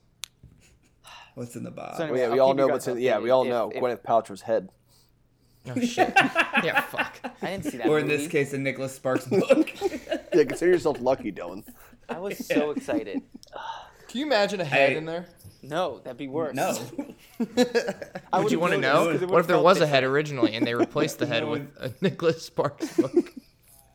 What's 1.36 1.56
in 1.56 1.64
the 1.64 1.72
box? 1.72 1.98
So 1.98 2.04
Well, 2.04 2.14
anyway, 2.16 2.28
yeah, 2.28 2.34
we 2.34 2.40
all 2.40 2.54
know 2.54 2.68
what's 2.68 2.88
in, 2.88 2.98
yeah, 3.00 3.20
we 3.20 3.30
all 3.30 3.44
if- 3.44 3.50
know 3.50 3.72
if- 3.74 3.82
Gwyneth 3.82 4.04
Paltrow's 4.04 4.42
head. 4.42 4.70
Oh 5.70 5.80
shit. 5.80 6.12
yeah, 6.64 6.81
fuck. 6.81 7.18
I 7.42 7.48
didn't 7.52 7.64
see 7.66 7.78
that. 7.78 7.88
or 7.88 8.00
in 8.00 8.08
movie. 8.08 8.18
this 8.18 8.28
case, 8.28 8.52
a 8.54 8.58
Nicholas 8.58 8.94
Sparks 8.96 9.26
book. 9.26 9.72
Yeah, 9.81 10.44
consider 10.44 10.72
yourself 10.72 11.00
lucky, 11.00 11.31
Dylan. 11.31 11.64
I 12.10 12.20
was 12.20 12.46
so 12.46 12.72
excited. 12.72 13.22
Can 14.10 14.20
you 14.20 14.26
imagine 14.26 14.60
a 14.60 14.66
head 14.66 14.90
Hey. 14.92 14.98
in 14.98 15.06
there? 15.06 15.28
No, 15.70 16.00
that'd 16.00 16.18
be 16.18 16.28
worse. 16.28 16.56
no. 16.56 16.78
I 18.34 18.40
Would 18.40 18.52
you 18.52 18.60
want 18.60 18.74
to 18.74 18.80
noticed 18.80 18.82
know? 18.82 19.12
'cause 19.12 19.22
it 19.22 19.30
What 19.30 19.40
if 19.42 19.48
there 19.48 19.56
felt 19.56 19.66
was 19.66 19.82
a 19.82 19.88
head 19.88 20.04
originally 20.04 20.56
and 20.56 20.66
they 20.66 20.76
replaced 20.76 21.20
the 21.20 21.26
head 21.28 21.44
No 21.44 21.52
with 21.52 21.68
a 21.80 21.94
Nicholas 22.02 22.44
Sparks 22.46 22.96
book? 22.98 23.34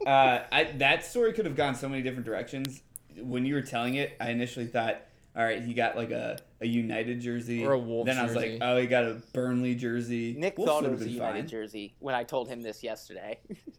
Uh, 0.07 0.41
I, 0.51 0.65
that 0.79 1.05
story 1.05 1.33
could 1.33 1.45
have 1.47 1.57
gone 1.57 1.75
so 1.75 1.89
many 1.89 2.03
different 2.03 2.25
directions. 2.27 2.83
When 3.19 3.45
you 3.45 3.55
were 3.55 3.63
telling 3.63 3.95
it, 3.97 4.17
I 4.21 4.31
initially 4.31 4.67
thought, 4.67 5.01
all 5.37 5.45
right, 5.45 5.63
he 5.63 5.75
got 5.75 5.95
like 5.97 6.11
a, 6.11 6.39
a 6.61 6.67
United 6.67 7.21
jersey. 7.21 7.65
Or 7.67 7.73
a 7.73 7.79
Wolves 7.79 8.07
Then 8.07 8.19
I 8.19 8.23
was 8.25 8.35
jersey. 8.35 8.53
like, 8.53 8.59
oh, 8.63 8.77
he 8.79 8.87
got 8.87 9.05
a 9.05 9.21
Burnley 9.33 9.75
jersey. 9.75 10.35
Nick 10.39 10.57
Wolves 10.59 10.71
thought 10.73 10.85
it 10.85 10.91
would 10.91 10.93
have 10.93 10.99
was 11.01 11.09
a 11.09 11.11
United 11.11 11.41
fine. 11.43 11.49
jersey 11.49 11.95
when 11.99 12.15
I 12.15 12.25
told 12.25 12.49
him 12.49 12.63
this 12.63 12.83
yesterday. 12.83 13.39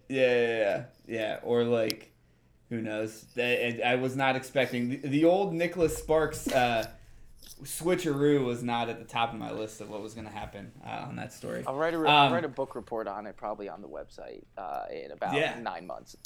Yeah, 0.09 0.19
yeah, 0.27 0.57
yeah, 0.57 0.83
yeah. 1.07 1.39
Or 1.43 1.63
like, 1.63 2.11
who 2.69 2.81
knows? 2.81 3.25
I, 3.37 3.79
I 3.83 3.95
was 3.95 4.15
not 4.15 4.35
expecting 4.35 4.89
the, 4.89 4.97
the 5.07 5.25
old 5.25 5.53
Nicholas 5.53 5.97
Sparks 5.97 6.47
uh, 6.49 6.87
switcheroo 7.63 8.43
was 8.45 8.63
not 8.63 8.89
at 8.89 8.99
the 8.99 9.05
top 9.05 9.33
of 9.33 9.39
my 9.39 9.51
list 9.51 9.81
of 9.81 9.89
what 9.89 10.01
was 10.01 10.13
going 10.13 10.27
to 10.27 10.33
happen 10.33 10.71
uh, 10.85 11.05
on 11.07 11.15
that 11.17 11.31
story. 11.33 11.63
I'll 11.67 11.75
write 11.75 11.93
a 11.93 11.97
Um, 11.99 12.07
I'll 12.07 12.31
write 12.31 12.45
a 12.45 12.49
book 12.49 12.75
report 12.75 13.07
on 13.07 13.25
it 13.27 13.37
probably 13.37 13.69
on 13.69 13.81
the 13.81 13.87
website 13.87 14.43
uh, 14.57 14.85
in 14.91 15.11
about 15.11 15.35
Yeah. 15.35 15.59
nine 15.59 15.85
months. 15.87 16.17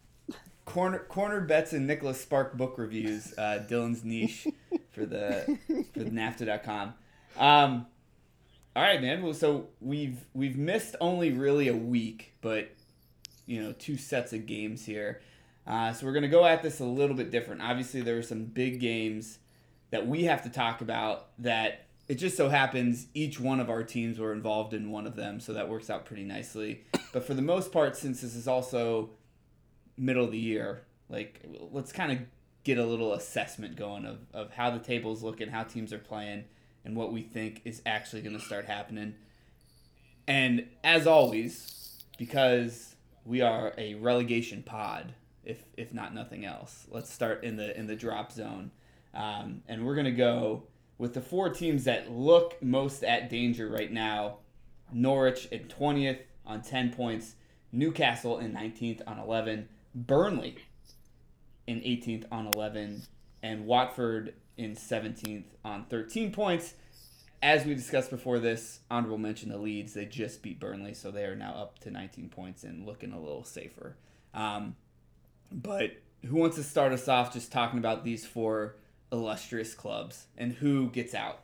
Corner 0.66 1.00
corner 1.00 1.42
bets 1.42 1.74
and 1.74 1.86
Nicholas 1.86 2.20
Spark 2.20 2.58
book 2.58 2.78
reviews. 2.80 3.34
Uh, 3.38 3.64
Dylan's 3.70 4.04
niche 4.04 4.48
for 4.92 5.06
the 5.06 5.60
for 5.94 6.00
the 6.00 6.10
NAFTA.com. 6.10 6.96
Um, 7.38 7.86
all 8.76 8.82
right, 8.84 9.00
man. 9.00 9.22
Well, 9.22 9.36
so 9.36 9.68
we've 9.80 10.26
we've 10.34 10.58
missed 10.58 10.96
only 11.00 11.32
really 11.32 11.68
a 11.68 11.76
week, 11.76 12.34
but 12.42 12.70
you 13.46 13.62
know, 13.62 13.74
two 13.74 13.96
sets 13.96 14.34
of 14.34 14.48
games 14.48 14.86
here. 14.86 15.22
Uh, 15.68 15.94
so 15.94 16.06
we're 16.08 16.14
gonna 16.14 16.28
go 16.28 16.46
at 16.46 16.64
this 16.64 16.80
a 16.80 16.86
little 16.86 17.16
bit 17.16 17.30
different. 17.30 17.62
Obviously, 17.62 18.02
there 18.02 18.16
were 18.16 18.24
some 18.24 18.46
big 18.46 18.80
games 18.80 19.38
that 19.96 20.08
we 20.08 20.26
have 20.26 20.44
to 20.44 20.50
talk 20.50 20.82
about. 20.82 21.28
That 21.40 21.86
it 22.10 22.16
just 22.16 22.36
so 22.36 22.50
happens 22.50 23.08
each 23.14 23.40
one 23.40 23.62
of 23.62 23.70
our 23.70 23.82
teams 23.82 24.20
were 24.20 24.34
involved 24.34 24.74
in 24.74 24.92
one 24.92 25.08
of 25.08 25.16
them, 25.16 25.40
so 25.40 25.54
that 25.54 25.70
works 25.70 25.90
out 25.90 26.06
pretty 26.06 26.24
nicely. 26.24 26.84
But 27.14 27.24
for 27.24 27.34
the 27.34 27.42
most 27.42 27.72
part, 27.72 27.96
since 27.96 28.22
this 28.22 28.36
is 28.36 28.46
also 28.48 29.12
middle 29.98 30.26
of 30.26 30.32
the 30.32 30.38
year, 30.38 30.84
like 31.08 31.46
let's 31.72 31.94
kind 31.94 32.12
of 32.12 32.20
get 32.66 32.78
a 32.78 32.86
little 32.86 33.14
assessment 33.14 33.78
going 33.78 34.06
of, 34.06 34.20
of 34.34 34.52
how 34.52 34.70
the 34.70 34.80
table's 34.80 35.24
looking, 35.24 35.48
how 35.48 35.64
teams 35.64 35.94
are 35.94 36.00
playing, 36.00 36.44
and 36.84 36.96
what 36.96 37.14
we 37.14 37.22
think 37.22 37.62
is 37.64 37.82
actually 37.86 38.22
going 38.22 38.38
to 38.38 38.44
start 38.44 38.66
happening. 38.66 39.16
And 40.28 40.68
as 40.84 41.08
always, 41.08 42.04
because 42.18 42.96
we 43.24 43.42
are 43.42 43.74
a 43.78 43.96
relegation 43.96 44.62
pod, 44.62 45.14
if 45.46 45.64
if 45.78 45.94
not 45.94 46.14
nothing 46.14 46.44
else, 46.44 46.86
let's 46.92 47.14
start 47.14 47.46
in 47.46 47.56
the 47.56 47.78
in 47.80 47.88
the 47.88 47.96
drop 47.96 48.34
zone, 48.34 48.72
um, 49.16 49.62
and 49.68 49.86
we're 49.86 49.96
gonna 49.96 50.12
go 50.12 50.64
with 50.98 51.14
the 51.14 51.22
four 51.22 51.50
teams 51.50 51.86
that 51.86 52.12
look 52.12 52.62
most 52.62 53.04
at 53.04 53.30
danger 53.30 53.70
right 53.70 53.92
now. 53.92 54.38
Norwich 54.94 55.48
in 55.48 55.68
twentieth 55.68 56.20
on 56.46 56.62
ten 56.62 56.92
points, 56.92 57.36
Newcastle 57.72 58.38
in 58.40 58.54
nineteenth 58.54 59.02
on 59.08 59.18
eleven, 59.20 59.70
Burnley 59.94 60.58
in 61.68 61.80
18th 61.80 62.26
on 62.32 62.48
11, 62.48 63.04
and 63.42 63.66
Watford 63.66 64.34
in 64.58 64.76
17th 64.76 65.46
on 65.64 65.86
13 65.86 66.32
points. 66.32 66.76
As 67.42 67.66
we 67.66 67.76
discussed 67.76 68.10
before 68.10 68.40
this, 68.40 68.80
honorable 68.90 69.18
mention 69.18 69.50
the 69.50 69.58
Leeds. 69.58 69.94
They 69.94 70.06
just 70.06 70.42
beat 70.42 70.60
Burnley, 70.60 70.94
so 70.94 71.12
they 71.12 71.24
are 71.26 71.36
now 71.36 71.54
up 71.54 71.80
to 71.80 71.92
19 71.92 72.30
points 72.30 72.64
and 72.64 72.86
looking 72.86 73.12
a 73.12 73.20
little 73.20 73.44
safer. 73.44 73.98
Um, 74.34 74.76
but 75.52 75.92
who 76.26 76.38
wants 76.38 76.56
to 76.56 76.64
start 76.64 76.92
us 76.92 77.08
off 77.08 77.34
just 77.34 77.52
talking 77.52 77.78
about 77.78 78.04
these 78.04 78.26
four 78.26 78.78
illustrious 79.16 79.74
clubs 79.74 80.28
and 80.38 80.54
who 80.54 80.90
gets 80.90 81.14
out? 81.14 81.40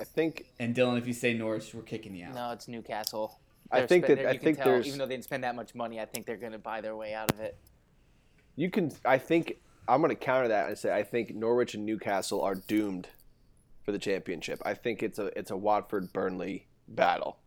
I 0.00 0.04
think 0.04 0.46
And 0.60 0.74
Dylan, 0.74 0.98
if 0.98 1.06
you 1.06 1.12
say 1.12 1.34
Norwich, 1.34 1.74
we're 1.74 1.82
kicking 1.82 2.14
you 2.14 2.26
out. 2.26 2.34
No, 2.34 2.50
it's 2.52 2.68
Newcastle. 2.68 3.40
I 3.70 3.80
They're 3.80 3.88
think 3.88 4.04
spe- 4.04 4.08
that- 4.14 4.26
I 4.26 4.36
think 4.38 4.56
tell, 4.58 4.66
there's- 4.66 4.86
even 4.86 4.98
though 4.98 5.06
they 5.06 5.14
didn't 5.14 5.24
spend 5.24 5.44
that 5.44 5.54
much 5.56 5.74
money, 5.74 6.00
I 6.00 6.04
think 6.06 6.24
they're 6.26 6.36
going 6.36 6.52
to 6.52 6.58
buy 6.58 6.80
their 6.80 6.96
way 6.96 7.14
out 7.14 7.30
of 7.32 7.40
it. 7.40 7.56
you 8.56 8.70
can. 8.70 8.90
I 9.04 9.18
think 9.18 9.58
I'm 9.86 10.00
going 10.00 10.08
to 10.10 10.16
counter 10.16 10.48
that 10.48 10.68
and 10.68 10.76
say 10.78 10.92
I 10.92 11.02
think 11.04 11.34
Norwich 11.34 11.74
and 11.74 11.84
Newcastle 11.86 12.40
are 12.42 12.54
doomed 12.56 13.08
for 13.84 13.92
the 13.92 13.98
championship. 14.00 14.60
I 14.64 14.74
think 14.74 15.02
it's 15.02 15.18
a 15.18 15.26
it's 15.38 15.50
a 15.52 15.56
Watford 15.56 16.12
Burnley 16.12 16.66
battle 16.88 17.38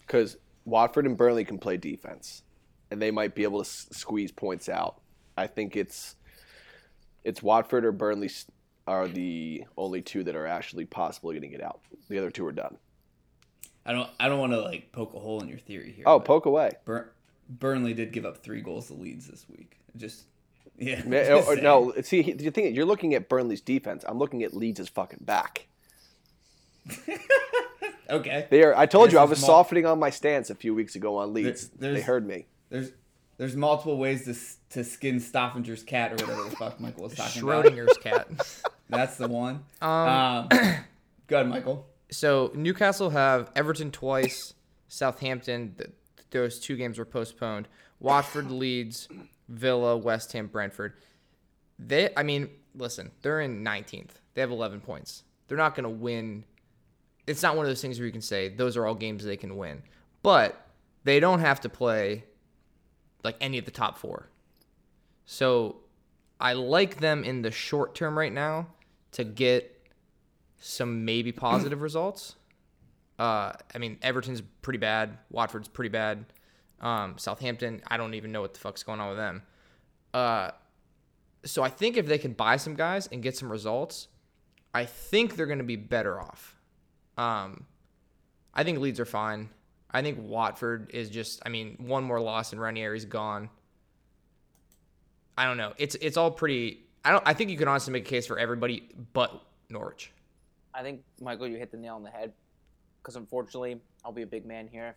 because 0.00 0.36
Watford 0.64 1.06
and 1.06 1.16
Burnley 1.16 1.44
can 1.44 1.58
play 1.58 1.76
defense, 1.78 2.42
and 2.90 3.00
they 3.00 3.10
might 3.10 3.34
be 3.34 3.42
able 3.42 3.62
to 3.62 3.66
s- 3.68 3.88
squeeze 3.92 4.30
points 4.32 4.68
out. 4.68 5.00
I 5.36 5.46
think 5.46 5.76
it's 5.76 6.16
it's 7.24 7.42
Watford 7.42 7.84
or 7.84 7.92
Burnley 7.92 8.30
are 8.86 9.06
the 9.08 9.64
only 9.76 10.02
two 10.02 10.24
that 10.24 10.34
are 10.36 10.46
actually 10.46 10.84
possibly 10.86 11.34
going 11.38 11.50
to 11.50 11.56
get 11.56 11.62
out. 11.64 11.80
The 12.08 12.18
other 12.18 12.30
two 12.30 12.44
are 12.46 12.52
done. 12.52 12.76
I 13.86 13.92
don't. 13.92 14.08
I 14.20 14.28
don't 14.28 14.38
want 14.38 14.52
to 14.52 14.60
like 14.60 14.92
poke 14.92 15.14
a 15.14 15.18
hole 15.18 15.40
in 15.40 15.48
your 15.48 15.58
theory 15.58 15.92
here. 15.92 16.04
Oh, 16.06 16.20
poke 16.20 16.46
away. 16.46 16.70
Bur- 16.84 17.10
Burnley 17.48 17.94
did 17.94 18.12
give 18.12 18.24
up 18.24 18.38
three 18.38 18.60
goals 18.60 18.86
to 18.88 18.94
Leeds 18.94 19.26
this 19.26 19.44
week. 19.48 19.78
Just 19.96 20.24
yeah. 20.78 21.02
Oh, 21.06 21.10
Just 21.38 21.48
or- 21.48 21.56
no, 21.56 21.92
see, 22.02 22.22
he- 22.22 22.32
the 22.32 22.50
thing 22.50 22.64
is, 22.66 22.74
you're 22.74 22.86
looking 22.86 23.14
at 23.14 23.28
Burnley's 23.28 23.60
defense. 23.60 24.04
I'm 24.06 24.18
looking 24.18 24.42
at 24.42 24.54
Leeds' 24.54 24.88
fucking 24.88 25.20
back. 25.22 25.66
Okay. 28.10 28.46
They 28.50 28.62
are. 28.62 28.76
I 28.76 28.84
told 28.84 29.06
This 29.06 29.14
you 29.14 29.18
I 29.20 29.24
was 29.24 29.40
mul- 29.40 29.46
softening 29.46 29.86
on 29.86 29.98
my 29.98 30.10
stance 30.10 30.50
a 30.50 30.54
few 30.54 30.74
weeks 30.74 30.96
ago 30.96 31.16
on 31.16 31.32
Leeds. 31.32 31.68
there's- 31.68 31.94
they 31.96 32.02
heard 32.02 32.26
me. 32.26 32.46
There's 32.68 32.90
there's 33.42 33.56
multiple 33.56 33.98
ways 33.98 34.24
to 34.26 34.34
to 34.78 34.84
skin 34.84 35.16
Stoffinger's 35.16 35.82
cat 35.82 36.12
or 36.12 36.24
whatever 36.24 36.44
the 36.48 36.54
fuck 36.56 36.78
Michael 36.78 37.02
was 37.02 37.14
talking 37.16 37.42
about. 37.42 37.64
Schrodinger's 37.64 37.98
cat. 37.98 38.28
That's 38.88 39.16
the 39.16 39.26
one. 39.26 39.64
Um, 39.80 39.90
Um, 39.90 40.48
go 41.26 41.36
ahead, 41.36 41.48
Michael. 41.48 41.86
so 42.12 42.52
Newcastle 42.54 43.10
have 43.10 43.50
Everton 43.56 43.90
twice, 43.90 44.54
Southampton. 44.86 45.74
Th- 45.76 45.90
those 46.30 46.60
two 46.60 46.76
games 46.76 46.98
were 47.00 47.04
postponed. 47.04 47.66
Watford, 47.98 48.48
Leeds, 48.48 49.08
Villa, 49.48 49.96
West 49.96 50.32
Ham, 50.34 50.46
Brentford. 50.46 50.92
They, 51.80 52.10
I 52.16 52.22
mean, 52.22 52.48
listen, 52.76 53.10
they're 53.22 53.40
in 53.40 53.64
19th. 53.64 54.10
They 54.34 54.40
have 54.40 54.52
11 54.52 54.82
points. 54.82 55.24
They're 55.48 55.58
not 55.58 55.74
going 55.74 55.84
to 55.84 55.90
win. 55.90 56.44
It's 57.26 57.42
not 57.42 57.56
one 57.56 57.66
of 57.66 57.70
those 57.70 57.82
things 57.82 57.98
where 57.98 58.06
you 58.06 58.12
can 58.12 58.22
say 58.22 58.48
those 58.50 58.76
are 58.76 58.86
all 58.86 58.94
games 58.94 59.24
they 59.24 59.36
can 59.36 59.56
win, 59.56 59.82
but 60.22 60.64
they 61.04 61.18
don't 61.18 61.40
have 61.40 61.60
to 61.62 61.68
play 61.68 62.24
like 63.24 63.36
any 63.40 63.58
of 63.58 63.64
the 63.64 63.70
top 63.70 63.98
four. 63.98 64.28
So 65.24 65.76
I 66.40 66.54
like 66.54 66.98
them 66.98 67.24
in 67.24 67.42
the 67.42 67.50
short 67.50 67.94
term 67.94 68.18
right 68.18 68.32
now 68.32 68.68
to 69.12 69.24
get 69.24 69.88
some 70.58 71.04
maybe 71.04 71.32
positive 71.32 71.82
results. 71.82 72.36
Uh, 73.18 73.52
I 73.74 73.78
mean, 73.78 73.98
Everton's 74.02 74.42
pretty 74.62 74.78
bad. 74.78 75.18
Watford's 75.30 75.68
pretty 75.68 75.90
bad. 75.90 76.24
Um, 76.80 77.16
Southampton, 77.16 77.82
I 77.86 77.96
don't 77.96 78.14
even 78.14 78.32
know 78.32 78.40
what 78.40 78.54
the 78.54 78.60
fuck's 78.60 78.82
going 78.82 79.00
on 79.00 79.10
with 79.10 79.18
them. 79.18 79.42
Uh, 80.12 80.50
so 81.44 81.62
I 81.62 81.68
think 81.68 81.96
if 81.96 82.06
they 82.06 82.18
can 82.18 82.32
buy 82.32 82.56
some 82.56 82.74
guys 82.74 83.08
and 83.12 83.22
get 83.22 83.36
some 83.36 83.50
results, 83.50 84.08
I 84.74 84.84
think 84.84 85.36
they're 85.36 85.46
going 85.46 85.58
to 85.58 85.64
be 85.64 85.76
better 85.76 86.20
off. 86.20 86.56
Um, 87.16 87.66
I 88.54 88.64
think 88.64 88.78
Leeds 88.78 88.98
are 89.00 89.04
fine. 89.04 89.50
I 89.92 90.02
think 90.02 90.18
Watford 90.20 90.90
is 90.94 91.10
just. 91.10 91.42
I 91.44 91.48
mean, 91.48 91.76
one 91.78 92.04
more 92.04 92.20
loss 92.20 92.52
and 92.52 92.60
Ranieri's 92.60 93.04
gone. 93.04 93.50
I 95.36 95.44
don't 95.44 95.56
know. 95.56 95.72
It's 95.78 95.94
it's 95.96 96.16
all 96.16 96.30
pretty. 96.30 96.84
I 97.04 97.10
don't. 97.10 97.22
I 97.26 97.34
think 97.34 97.50
you 97.50 97.56
can 97.56 97.68
honestly 97.68 97.92
make 97.92 98.06
a 98.06 98.10
case 98.10 98.26
for 98.26 98.38
everybody 98.38 98.88
but 99.12 99.42
Norwich. 99.68 100.12
I 100.74 100.82
think, 100.82 101.02
Michael, 101.20 101.46
you 101.48 101.58
hit 101.58 101.70
the 101.70 101.76
nail 101.76 101.96
on 101.96 102.02
the 102.02 102.10
head. 102.10 102.32
Because 103.02 103.16
unfortunately, 103.16 103.80
I'll 104.04 104.12
be 104.12 104.22
a 104.22 104.26
big 104.26 104.46
man 104.46 104.68
here. 104.68 104.94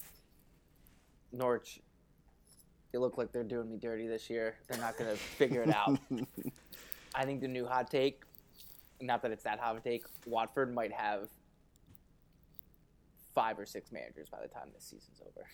Norwich, 1.32 1.80
they 2.92 3.00
look 3.00 3.18
like 3.18 3.32
they're 3.32 3.44
doing 3.44 3.70
me 3.70 3.78
dirty 3.78 4.08
this 4.08 4.30
year. 4.30 4.56
They're 4.68 4.80
not 4.80 4.98
going 4.98 5.10
to 5.10 5.18
figure 5.18 5.64
it 5.64 5.74
out. 5.74 5.98
I 7.16 7.26
think 7.26 7.42
the 7.42 7.48
new 7.48 7.66
hot 7.66 7.90
take, 7.90 8.22
not 9.02 9.22
that 9.24 9.32
it's 9.32 9.44
that 9.44 9.60
hot 9.60 9.76
of 9.76 9.82
a 9.82 9.90
take, 9.90 10.06
Watford 10.26 10.74
might 10.74 10.92
have 10.94 11.30
five 13.36 13.60
or 13.60 13.66
six 13.66 13.92
managers 13.92 14.30
by 14.30 14.40
the 14.42 14.48
time 14.48 14.70
this 14.74 14.86
season's 14.86 15.22
over. 15.22 15.46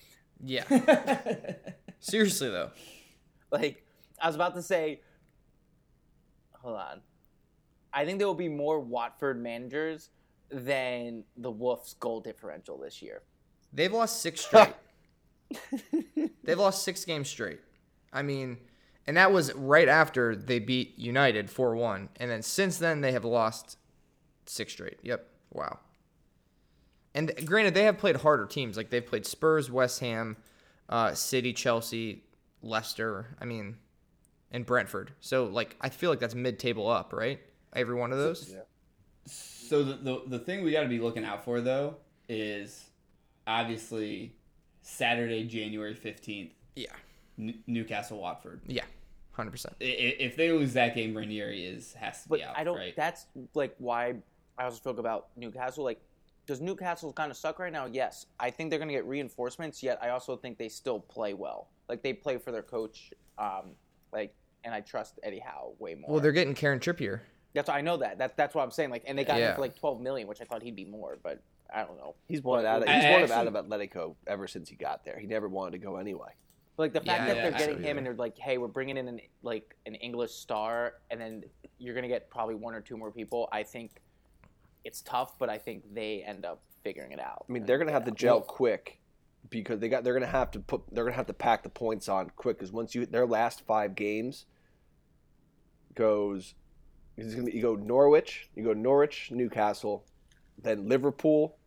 Yeah. 0.44 1.56
Seriously 2.00 2.50
though. 2.50 2.72
Like, 3.52 3.84
I 4.22 4.28
was 4.28 4.36
about 4.36 4.56
to 4.56 4.62
say, 4.62 5.02
hold 6.54 6.78
on. 6.78 7.02
I 7.92 8.06
think 8.06 8.20
there 8.20 8.28
will 8.28 8.36
be 8.36 8.48
more 8.48 8.80
Watford 8.80 9.42
managers 9.42 10.10
than 10.50 11.26
the 11.36 11.52
Wolves' 11.52 11.96
goal 12.00 12.22
differential 12.22 12.78
this 12.78 13.02
year. 13.02 13.24
They've 13.74 13.92
lost 13.92 14.22
six 14.22 14.42
straight. 14.42 14.74
They've 16.44 16.60
lost 16.60 16.84
six 16.84 17.04
games 17.04 17.30
straight. 17.30 17.60
I 18.14 18.22
mean, 18.22 18.58
and 19.08 19.18
that 19.18 19.32
was 19.32 19.54
right 19.54 19.88
after 19.88 20.36
they 20.36 20.60
beat 20.60 20.98
United 20.98 21.50
4 21.50 21.76
1. 21.76 22.10
And 22.18 22.32
then 22.32 22.42
since 22.42 22.78
then, 22.78 23.02
they 23.02 23.12
have 23.12 23.26
lost 23.26 23.78
six 24.46 24.74
straight. 24.74 25.00
Yep. 25.04 25.28
Wow. 25.52 25.80
And 27.14 27.32
granted, 27.46 27.74
they 27.74 27.84
have 27.84 27.98
played 27.98 28.16
harder 28.18 28.46
teams. 28.46 28.78
Like 28.78 28.90
they've 28.90 29.06
played 29.06 29.26
Spurs, 29.26 29.70
West 29.70 30.00
Ham, 30.00 30.38
uh, 30.90 31.14
City, 31.14 31.52
Chelsea, 31.54 32.24
Leicester. 32.62 33.36
I 33.42 33.46
mean, 33.46 33.78
and 34.52 34.66
Brentford. 34.66 35.12
So, 35.20 35.46
like, 35.46 35.76
I 35.82 35.90
feel 35.90 36.10
like 36.10 36.20
that's 36.20 36.36
mid 36.36 36.58
table 36.60 36.90
up, 36.90 37.14
right? 37.14 37.40
Every 37.74 37.96
one 37.96 38.12
of 38.12 38.18
those? 38.18 38.56
So 39.26 39.84
the, 39.84 39.94
the 39.96 40.22
the 40.28 40.40
thing 40.40 40.64
we 40.64 40.72
got 40.72 40.82
to 40.84 40.90
be 40.90 41.00
looking 41.00 41.24
out 41.24 41.46
for 41.46 41.62
though 41.62 41.96
is 42.28 42.90
obviously 43.48 44.36
Saturday, 44.82 45.44
January 45.46 45.94
fifteenth, 45.94 46.52
Yeah. 46.76 46.92
N- 47.40 47.62
Newcastle 47.68 48.20
Watford. 48.20 48.62
Yeah. 48.68 48.84
100%. 49.38 49.68
I- 49.80 49.84
i- 49.86 49.88
If 50.20 50.36
they 50.36 50.52
lose 50.52 50.74
that 50.74 50.94
game, 50.96 51.16
Ranieri 51.16 51.66
is 51.66 51.94
has 51.94 52.24
to 52.24 52.30
But 52.30 52.40
be 52.40 52.44
out. 52.44 52.58
I 52.58 52.64
don't. 52.64 52.78
Right? 52.78 52.96
That's 52.96 53.26
like 53.54 53.76
why 53.78 54.16
I 54.58 54.64
also 54.66 54.76
spoke 54.78 54.98
about 55.00 55.30
Newcastle. 55.38 55.84
Like, 55.86 56.02
does 56.48 56.62
Newcastle 56.62 57.14
kind 57.14 57.32
of 57.32 57.38
suck 57.38 57.60
right 57.60 57.72
now? 57.72 57.86
Yes, 57.86 58.26
I 58.40 58.50
think 58.50 58.70
they're 58.70 58.80
going 58.80 58.90
to 58.90 58.94
get 58.96 59.06
reinforcements. 59.06 59.82
Yet 59.84 60.00
I 60.02 60.10
also 60.10 60.36
think 60.36 60.58
they 60.58 60.70
still 60.70 61.00
play 61.00 61.34
well. 61.34 61.70
Like 61.88 62.04
they 62.04 62.14
play 62.14 62.38
for 62.38 62.52
their 62.52 62.64
coach. 62.64 63.12
Um, 63.38 63.72
like, 64.12 64.34
and 64.64 64.74
I 64.74 64.82
trust 64.82 65.20
Eddie 65.24 65.40
Howe 65.40 65.74
way 65.80 65.96
more. 65.96 66.10
Well, 66.12 66.20
they're 66.20 66.32
getting 66.32 66.54
Kieran 66.54 66.80
Trippier. 66.80 67.22
that's 67.54 67.70
I 67.70 67.82
know 67.82 67.98
that. 67.98 68.18
That 68.18 68.38
that's 68.38 68.54
what 68.56 68.64
I'm 68.64 68.72
saying. 68.72 68.90
Like, 68.90 69.04
and 69.08 69.18
they 69.18 69.24
got 69.24 69.40
him 69.40 69.56
for 69.56 69.62
like 69.62 69.78
12 69.80 70.02
million, 70.02 70.28
which 70.28 70.42
I 70.42 70.46
thought 70.46 70.62
he'd 70.64 70.76
be 70.76 70.86
more, 70.86 71.18
but 71.24 71.42
I 71.74 71.84
don't 71.84 71.98
know. 71.98 72.16
He's 72.28 72.42
wanted 72.44 72.66
out. 72.66 72.82
Of, 72.84 72.88
he's 72.90 73.04
I 73.06 73.12
wanted 73.12 73.32
actually- 73.32 73.36
out 73.36 73.48
of 73.48 73.54
Atletico 73.66 74.16
ever 74.28 74.48
since 74.48 74.70
he 74.70 74.76
got 74.76 75.06
there. 75.06 75.18
He 75.20 75.28
never 75.28 75.48
wanted 75.48 75.72
to 75.72 75.78
go 75.78 75.98
anyway. 75.98 76.30
But, 76.78 76.84
like 76.84 76.94
the 76.94 77.00
fact 77.02 77.08
Yeah, 77.08 77.26
that 77.28 77.36
yeah, 77.36 77.42
they're 77.50 77.52
getting 77.60 77.78
see 77.78 77.84
him 77.84 77.96
what 77.96 77.98
and 77.98 78.06
they're 78.08 78.14
like, 78.16 78.38
hey, 78.38 78.58
we're 78.58 78.68
bringing 78.68 78.98
in 78.98 79.08
an 79.08 79.20
like 79.42 79.76
an 79.86 79.96
English 79.96 80.32
star, 80.32 80.94
and 81.10 81.20
then 81.20 81.44
you're 81.80 81.96
gonna 81.96 82.08
get 82.08 82.30
probably 82.30 82.56
one 82.56 82.74
or 82.74 82.82
two 82.82 82.98
more 82.98 83.12
people. 83.12 83.50
I 83.52 83.64
think 83.64 84.02
it's 84.84 85.02
tough, 85.02 85.38
but 85.38 85.50
I 85.50 85.58
think 85.58 85.94
they 85.94 86.24
end 86.24 86.46
up 86.46 86.62
figuring 86.84 87.12
it 87.12 87.20
out. 87.20 87.46
I 87.48 87.52
mean, 87.52 87.66
they're 87.66 87.78
gonna 87.78 87.92
have 87.92 88.06
to 88.06 88.12
out. 88.12 88.18
gel 88.18 88.42
quick 88.42 89.00
because 89.50 89.80
they 89.80 89.90
got. 89.90 90.04
They're 90.04 90.14
gonna 90.14 90.26
have 90.26 90.52
to 90.52 90.60
put. 90.60 90.84
They're 90.92 91.04
gonna 91.04 91.16
have 91.16 91.28
to 91.28 91.34
pack 91.34 91.64
the 91.64 91.70
points 91.70 92.10
on 92.10 92.32
quick 92.36 92.58
because 92.58 92.72
once 92.72 92.96
you 92.96 93.06
their 93.06 93.26
last 93.26 93.66
five 93.66 93.96
games 93.96 94.46
goes, 95.96 96.56
it's 97.18 97.34
gonna 97.34 97.46
be 97.46 97.54
you 97.54 97.62
go 97.62 97.76
Norwich, 97.76 98.50
you 98.56 98.64
go 98.64 98.74
Norwich, 98.74 99.30
Newcastle, 99.32 100.06
then 100.62 100.88
Liverpool, 100.88 101.58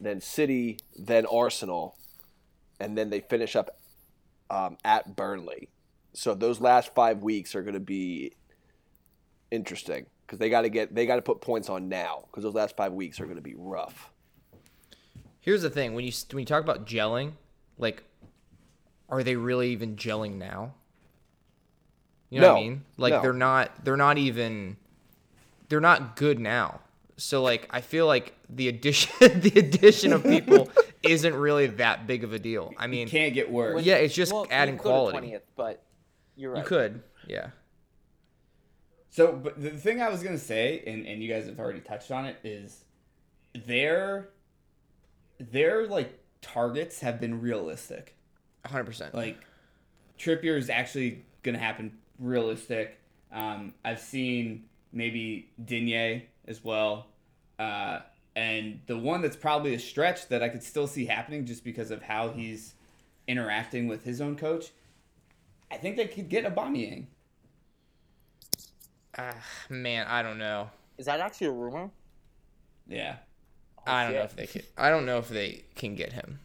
then 0.00 0.20
City, 0.20 0.78
then 0.96 1.26
Arsenal, 1.26 1.96
and 2.80 2.96
then 2.96 3.10
they 3.10 3.20
finish 3.20 3.56
up 3.56 3.78
um, 4.50 4.76
at 4.84 5.16
Burnley. 5.16 5.68
So 6.12 6.34
those 6.34 6.60
last 6.60 6.94
five 6.94 7.22
weeks 7.22 7.54
are 7.54 7.62
going 7.62 7.74
to 7.74 7.80
be 7.80 8.36
interesting 9.50 10.06
because 10.26 10.38
they 10.38 10.50
got 10.50 10.62
to 10.62 10.68
get 10.68 10.94
they 10.94 11.06
got 11.06 11.16
to 11.16 11.22
put 11.22 11.40
points 11.40 11.68
on 11.68 11.88
now 11.88 12.24
because 12.26 12.42
those 12.42 12.54
last 12.54 12.76
five 12.76 12.92
weeks 12.92 13.20
are 13.20 13.24
going 13.24 13.36
to 13.36 13.42
be 13.42 13.54
rough. 13.56 14.10
Here's 15.40 15.62
the 15.62 15.70
thing: 15.70 15.94
when 15.94 16.04
you 16.04 16.12
when 16.32 16.40
you 16.40 16.46
talk 16.46 16.62
about 16.62 16.86
gelling, 16.86 17.32
like, 17.78 18.02
are 19.08 19.22
they 19.22 19.36
really 19.36 19.70
even 19.70 19.96
gelling 19.96 20.36
now? 20.36 20.74
You 22.30 22.40
know 22.40 22.52
what 22.52 22.58
I 22.58 22.62
mean? 22.62 22.84
Like 22.96 23.12
no. 23.12 23.22
they're 23.22 23.32
not. 23.32 23.84
They're 23.84 23.96
not 23.96 24.18
even. 24.18 24.76
They're 25.68 25.80
not 25.80 26.16
good 26.16 26.40
now. 26.40 26.80
So 27.16 27.42
like, 27.42 27.68
I 27.70 27.80
feel 27.80 28.06
like 28.06 28.34
the 28.48 28.68
addition 28.68 29.10
the 29.40 29.52
addition 29.56 30.12
of 30.12 30.24
people 30.24 30.68
isn't 31.02 31.34
really 31.34 31.66
that 31.66 32.06
big 32.06 32.24
of 32.24 32.32
a 32.32 32.38
deal. 32.38 32.72
I 32.76 32.86
mean, 32.86 33.08
Can't 33.08 33.34
get 33.34 33.50
worse. 33.50 33.84
yeah, 33.84 33.96
it's 33.96 34.14
just 34.14 34.32
Well, 34.32 34.44
you 34.46 34.50
adding 34.50 34.76
could 34.76 34.82
quality. 34.82 35.28
20th, 35.30 35.40
but 35.56 35.82
you're 36.36 36.52
right. 36.52 36.58
You 36.58 36.64
could, 36.64 37.02
yeah. 37.28 37.48
So, 39.14 39.30
but 39.30 39.62
the 39.62 39.70
thing 39.70 40.02
I 40.02 40.08
was 40.08 40.24
gonna 40.24 40.36
say, 40.36 40.82
and, 40.88 41.06
and 41.06 41.22
you 41.22 41.32
guys 41.32 41.46
have 41.46 41.60
already 41.60 41.78
touched 41.78 42.10
on 42.10 42.24
it, 42.26 42.36
is 42.42 42.82
their 43.54 44.30
their 45.38 45.86
like 45.86 46.18
targets 46.42 46.98
have 46.98 47.20
been 47.20 47.40
realistic. 47.40 48.16
100. 48.62 48.84
percent 48.84 49.14
Like 49.14 49.38
Trippier 50.18 50.58
is 50.58 50.68
actually 50.68 51.24
gonna 51.44 51.60
happen 51.60 51.96
realistic. 52.18 52.98
Um, 53.30 53.74
I've 53.84 54.00
seen 54.00 54.64
maybe 54.92 55.48
Digne 55.64 56.24
as 56.48 56.64
well. 56.64 57.06
Uh, 57.56 58.00
and 58.34 58.80
the 58.86 58.98
one 58.98 59.22
that's 59.22 59.36
probably 59.36 59.74
a 59.74 59.78
stretch 59.78 60.26
that 60.26 60.42
I 60.42 60.48
could 60.48 60.64
still 60.64 60.88
see 60.88 61.06
happening 61.06 61.46
just 61.46 61.62
because 61.62 61.92
of 61.92 62.02
how 62.02 62.30
he's 62.30 62.74
interacting 63.28 63.86
with 63.86 64.02
his 64.02 64.20
own 64.20 64.34
coach. 64.34 64.72
I 65.70 65.76
think 65.76 65.96
they 65.96 66.08
could 66.08 66.28
get 66.28 66.44
Aubameyang. 66.44 67.06
Ah, 69.16 69.34
man, 69.68 70.06
I 70.06 70.22
don't 70.22 70.38
know. 70.38 70.70
Is 70.98 71.06
that 71.06 71.20
actually 71.20 71.48
a 71.48 71.52
rumor? 71.52 71.90
Yeah. 72.86 73.16
I 73.86 74.04
don't 74.04 74.14
know 74.14 74.22
if 74.22 74.36
they 74.36 74.46
can. 74.46 74.62
I 74.76 74.90
don't 74.90 75.06
know 75.06 75.18
if 75.18 75.28
they 75.28 75.64
can 75.74 75.94
get 75.94 76.12
him. 76.12 76.40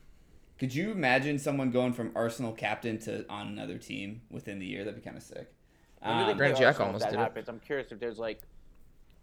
Could 0.59 0.75
you 0.75 0.91
imagine 0.91 1.39
someone 1.39 1.71
going 1.71 1.93
from 1.93 2.11
Arsenal 2.15 2.51
captain 2.51 2.99
to 2.99 3.25
on 3.29 3.47
another 3.47 3.77
team 3.77 4.21
within 4.29 4.59
the 4.59 4.65
year? 4.65 4.83
That'd 4.83 4.99
be 5.01 5.05
kind 5.05 5.15
of 5.15 5.23
sick. 5.23 5.53
When 6.01 6.17
do 6.19 6.25
they 6.25 6.31
Um, 6.31 6.37
Granit 6.37 6.57
play 6.57 6.65
Xhaka 6.65 6.67
Arsenal 6.67 6.87
if 6.87 6.87
almost 6.87 7.03
that 7.05 7.11
did 7.11 7.43
it. 7.43 7.49
I'm 7.49 7.59
curious 7.59 7.91
if 7.91 7.99
there's 7.99 8.19
like 8.19 8.41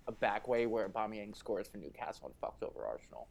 a 0.08 0.12
back 0.12 0.48
way 0.48 0.66
where 0.66 0.88
Aubameyang 0.88 1.36
scores 1.36 1.68
for 1.68 1.76
Newcastle 1.78 2.26
and 2.32 2.40
fucks 2.40 2.62
over 2.66 2.86
Arsenal. 2.86 3.28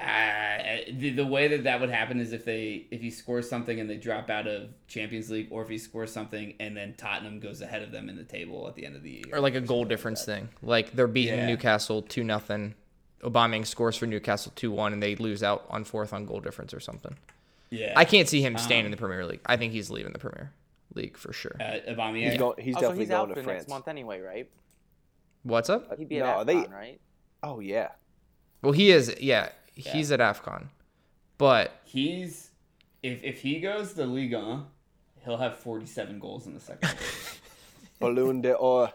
Uh, 0.00 0.78
the, 0.98 1.10
the 1.10 1.26
way 1.26 1.48
that 1.48 1.64
that 1.64 1.80
would 1.80 1.90
happen 1.90 2.20
is 2.20 2.32
if 2.32 2.44
they 2.44 2.86
if 2.90 3.00
he 3.02 3.10
scores 3.10 3.48
something 3.48 3.78
and 3.80 3.88
they 3.90 3.96
drop 3.96 4.30
out 4.30 4.46
of 4.46 4.70
Champions 4.88 5.30
League, 5.30 5.48
or 5.50 5.62
if 5.62 5.68
he 5.68 5.76
scores 5.78 6.10
something 6.12 6.54
and 6.58 6.76
then 6.76 6.94
Tottenham 6.96 7.38
goes 7.38 7.60
ahead 7.60 7.82
of 7.82 7.92
them 7.92 8.08
in 8.08 8.16
the 8.16 8.24
table 8.24 8.66
at 8.66 8.74
the 8.74 8.86
end 8.86 8.96
of 8.96 9.02
the 9.02 9.10
year, 9.10 9.24
Or 9.32 9.40
like 9.40 9.54
a 9.54 9.60
goal 9.60 9.84
difference 9.84 10.24
thing. 10.24 10.48
Like 10.62 10.92
they're 10.92 11.06
beating 11.06 11.36
Yeah. 11.38 11.46
Newcastle 11.48 12.02
two 12.02 12.24
nothing. 12.24 12.74
Aubameyang 13.22 13.66
scores 13.66 13.96
for 13.96 14.06
Newcastle 14.06 14.52
two 14.56 14.70
one, 14.70 14.94
and 14.94 15.02
they 15.02 15.16
lose 15.16 15.42
out 15.42 15.66
on 15.68 15.84
fourth 15.84 16.12
on 16.14 16.24
goal 16.24 16.40
difference 16.40 16.72
or 16.72 16.80
something. 16.80 17.16
Yeah, 17.68 17.92
I 17.94 18.04
can't 18.06 18.28
see 18.28 18.40
him 18.40 18.56
staying 18.56 18.80
Um, 18.80 18.86
in 18.86 18.90
the 18.92 18.96
Premier 18.96 19.26
League. 19.26 19.40
I 19.46 19.56
think 19.58 19.72
he's 19.74 19.90
leaving 19.90 20.12
the 20.12 20.18
Premier 20.18 20.52
League 20.94 21.16
for 21.18 21.32
sure. 21.32 21.56
Uh, 21.60 21.78
Aubameyang. 21.90 22.30
He's 22.30 22.38
going. 22.38 22.56
He's 22.58 22.74
also, 22.74 22.86
definitely 22.88 23.04
he's 23.04 23.08
going 23.10 23.20
out 23.20 23.28
to 23.28 23.34
for 23.34 23.42
France. 23.42 23.58
next 23.62 23.68
month 23.68 23.86
anyway, 23.88 24.20
right? 24.20 24.50
What's 25.42 25.68
up? 25.70 25.96
He'd 25.98 26.08
be 26.08 26.20
at 26.20 26.24
No, 26.24 26.42
AFCON, 26.42 26.46
they- 26.46 26.74
right? 26.74 27.00
Oh 27.42 27.60
yeah. 27.60 27.88
Well, 28.62 28.72
he 28.72 28.90
is. 28.90 29.14
Yeah, 29.20 29.48
he's 29.84 30.12
at 30.12 30.20
Afcon, 30.20 30.68
but 31.38 31.80
He's 31.84 32.50
if 33.02 33.22
if 33.22 33.40
he 33.40 33.60
goes 33.60 33.94
to 33.94 34.06
Ligue 34.06 34.34
1, 34.34 34.64
he'll 35.24 35.36
have 35.38 35.58
47 35.58 36.18
goals 36.18 36.46
in 36.46 36.54
the 36.54 36.60
second. 36.60 36.94
Ballon 38.00 38.40
d'Or. 38.40 38.92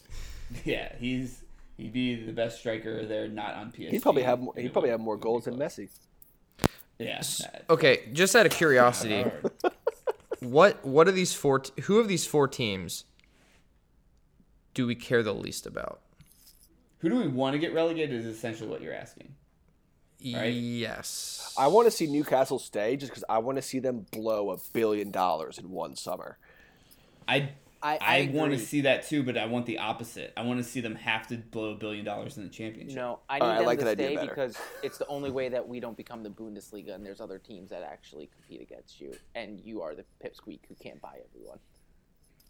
yeah, 0.64 0.92
he's 0.98 1.42
he'd 1.76 1.92
be 1.92 2.14
the 2.14 2.32
best 2.32 2.58
striker 2.60 3.04
there, 3.04 3.28
not 3.28 3.54
on 3.54 3.72
PSG. 3.72 3.90
He'd 3.90 4.02
probably 4.02 4.22
have. 4.22 4.40
More, 4.40 4.54
he'd 4.56 4.72
probably 4.72 4.90
have 4.90 5.00
more 5.00 5.16
goals 5.16 5.44
than 5.44 5.56
close. 5.56 5.76
Messi. 5.78 5.88
Yeah. 6.98 7.22
okay. 7.68 8.08
Just 8.12 8.34
out 8.34 8.46
of 8.46 8.52
curiosity, 8.52 9.30
what 10.40 10.84
what 10.84 11.08
are 11.08 11.12
these 11.12 11.34
four? 11.34 11.62
Who 11.82 11.98
of 11.98 12.08
these 12.08 12.26
four 12.26 12.48
teams 12.48 13.04
do 14.74 14.86
we 14.86 14.94
care 14.94 15.22
the 15.22 15.34
least 15.34 15.66
about? 15.66 16.00
Who 16.98 17.10
do 17.10 17.16
we 17.16 17.28
want 17.28 17.54
to 17.54 17.58
get 17.58 17.74
relegated? 17.74 18.18
Is 18.18 18.26
essentially 18.26 18.70
what 18.70 18.80
you're 18.80 18.94
asking. 18.94 19.34
Right. 20.24 20.52
Yes. 20.52 21.54
I 21.58 21.66
want 21.68 21.86
to 21.86 21.90
see 21.90 22.06
Newcastle 22.06 22.58
stay 22.58 22.96
just 22.96 23.10
because 23.12 23.24
I 23.28 23.38
want 23.38 23.56
to 23.56 23.62
see 23.62 23.78
them 23.78 24.06
blow 24.10 24.50
a 24.50 24.56
billion 24.72 25.10
dollars 25.10 25.58
in 25.58 25.70
one 25.70 25.94
summer. 25.96 26.38
I 27.28 27.50
I, 27.82 27.98
I, 28.00 28.18
I 28.18 28.30
want 28.32 28.52
to 28.52 28.58
see 28.58 28.80
that 28.82 29.06
too, 29.06 29.22
but 29.22 29.36
I 29.36 29.46
want 29.46 29.66
the 29.66 29.78
opposite. 29.78 30.32
I 30.36 30.42
want 30.42 30.58
to 30.58 30.64
see 30.64 30.80
them 30.80 30.94
have 30.96 31.28
to 31.28 31.36
blow 31.36 31.72
a 31.72 31.74
billion 31.76 32.04
dollars 32.04 32.36
in 32.36 32.42
the 32.42 32.48
championship. 32.48 32.96
No, 32.96 33.20
I 33.28 33.38
need 33.38 33.42
All 33.42 33.48
right, 33.48 33.54
I 33.54 33.58
them 33.58 33.66
like 33.66 33.78
to 33.80 33.84
that 33.84 33.90
idea 33.92 34.06
stay 34.08 34.14
better. 34.16 34.28
because 34.28 34.56
it's 34.82 34.98
the 34.98 35.06
only 35.06 35.30
way 35.30 35.48
that 35.50 35.68
we 35.68 35.78
don't 35.78 35.96
become 35.96 36.22
the 36.22 36.30
Bundesliga 36.30 36.94
and 36.94 37.04
there's 37.04 37.20
other 37.20 37.38
teams 37.38 37.70
that 37.70 37.82
actually 37.82 38.28
compete 38.34 38.62
against 38.62 39.00
you, 39.00 39.14
and 39.34 39.60
you 39.60 39.82
are 39.82 39.94
the 39.94 40.04
pipsqueak 40.24 40.60
who 40.68 40.74
can't 40.82 41.00
buy 41.00 41.18
everyone. 41.28 41.58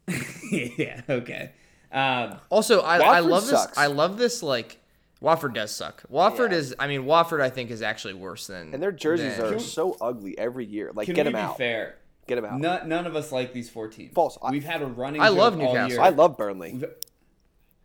yeah. 0.79 1.03
Okay. 1.09 1.51
Um, 1.93 2.39
Also, 2.51 2.81
I, 2.81 2.99
I 2.99 3.21
love 3.21 3.45
sucks. 3.45 3.67
this. 3.71 3.79
I 3.79 3.87
love 3.89 4.19
this. 4.19 4.43
Like, 4.43 4.79
Watford 5.21 5.55
does 5.55 5.71
suck. 5.71 6.03
Watford 6.09 6.53
Yeah. 6.53 6.59
is. 6.59 6.75
I 6.79 6.87
mean, 6.89 7.07
Watford. 7.07 7.41
I 7.41 7.49
think 7.51 7.71
is 7.71 7.83
actually 7.83 8.15
worse 8.15 8.47
than. 8.47 8.75
And 8.75 8.83
their 8.83 8.93
jerseys 8.93 9.37
than- 9.39 9.55
are 9.55 9.59
so 9.59 9.97
ugly 10.01 10.37
every 10.39 10.67
year. 10.67 10.93
Like, 10.95 11.07
can 11.07 11.15
get 11.15 11.27
we 11.27 11.33
them 11.33 11.41
be 11.41 11.45
out. 11.45 11.57
fair? 11.59 11.97
Get 12.27 12.35
them 12.37 12.45
out. 12.45 12.61
None, 12.61 12.89
none 12.89 13.07
of 13.07 13.17
us 13.17 13.33
like 13.33 13.53
these 13.53 13.71
four 13.71 13.89
teams. 13.89 14.13
False. 14.13 14.37
I- 14.43 14.51
We've 14.51 14.65
had 14.65 14.83
a 14.83 14.87
running. 14.87 15.21
I 15.23 15.29
joke 15.29 15.39
love 15.39 15.53
all 15.55 15.59
Newcastle. 15.73 15.91
year. 15.91 16.01
I 16.01 16.09
love 16.11 16.37
Burnley. 16.37 16.83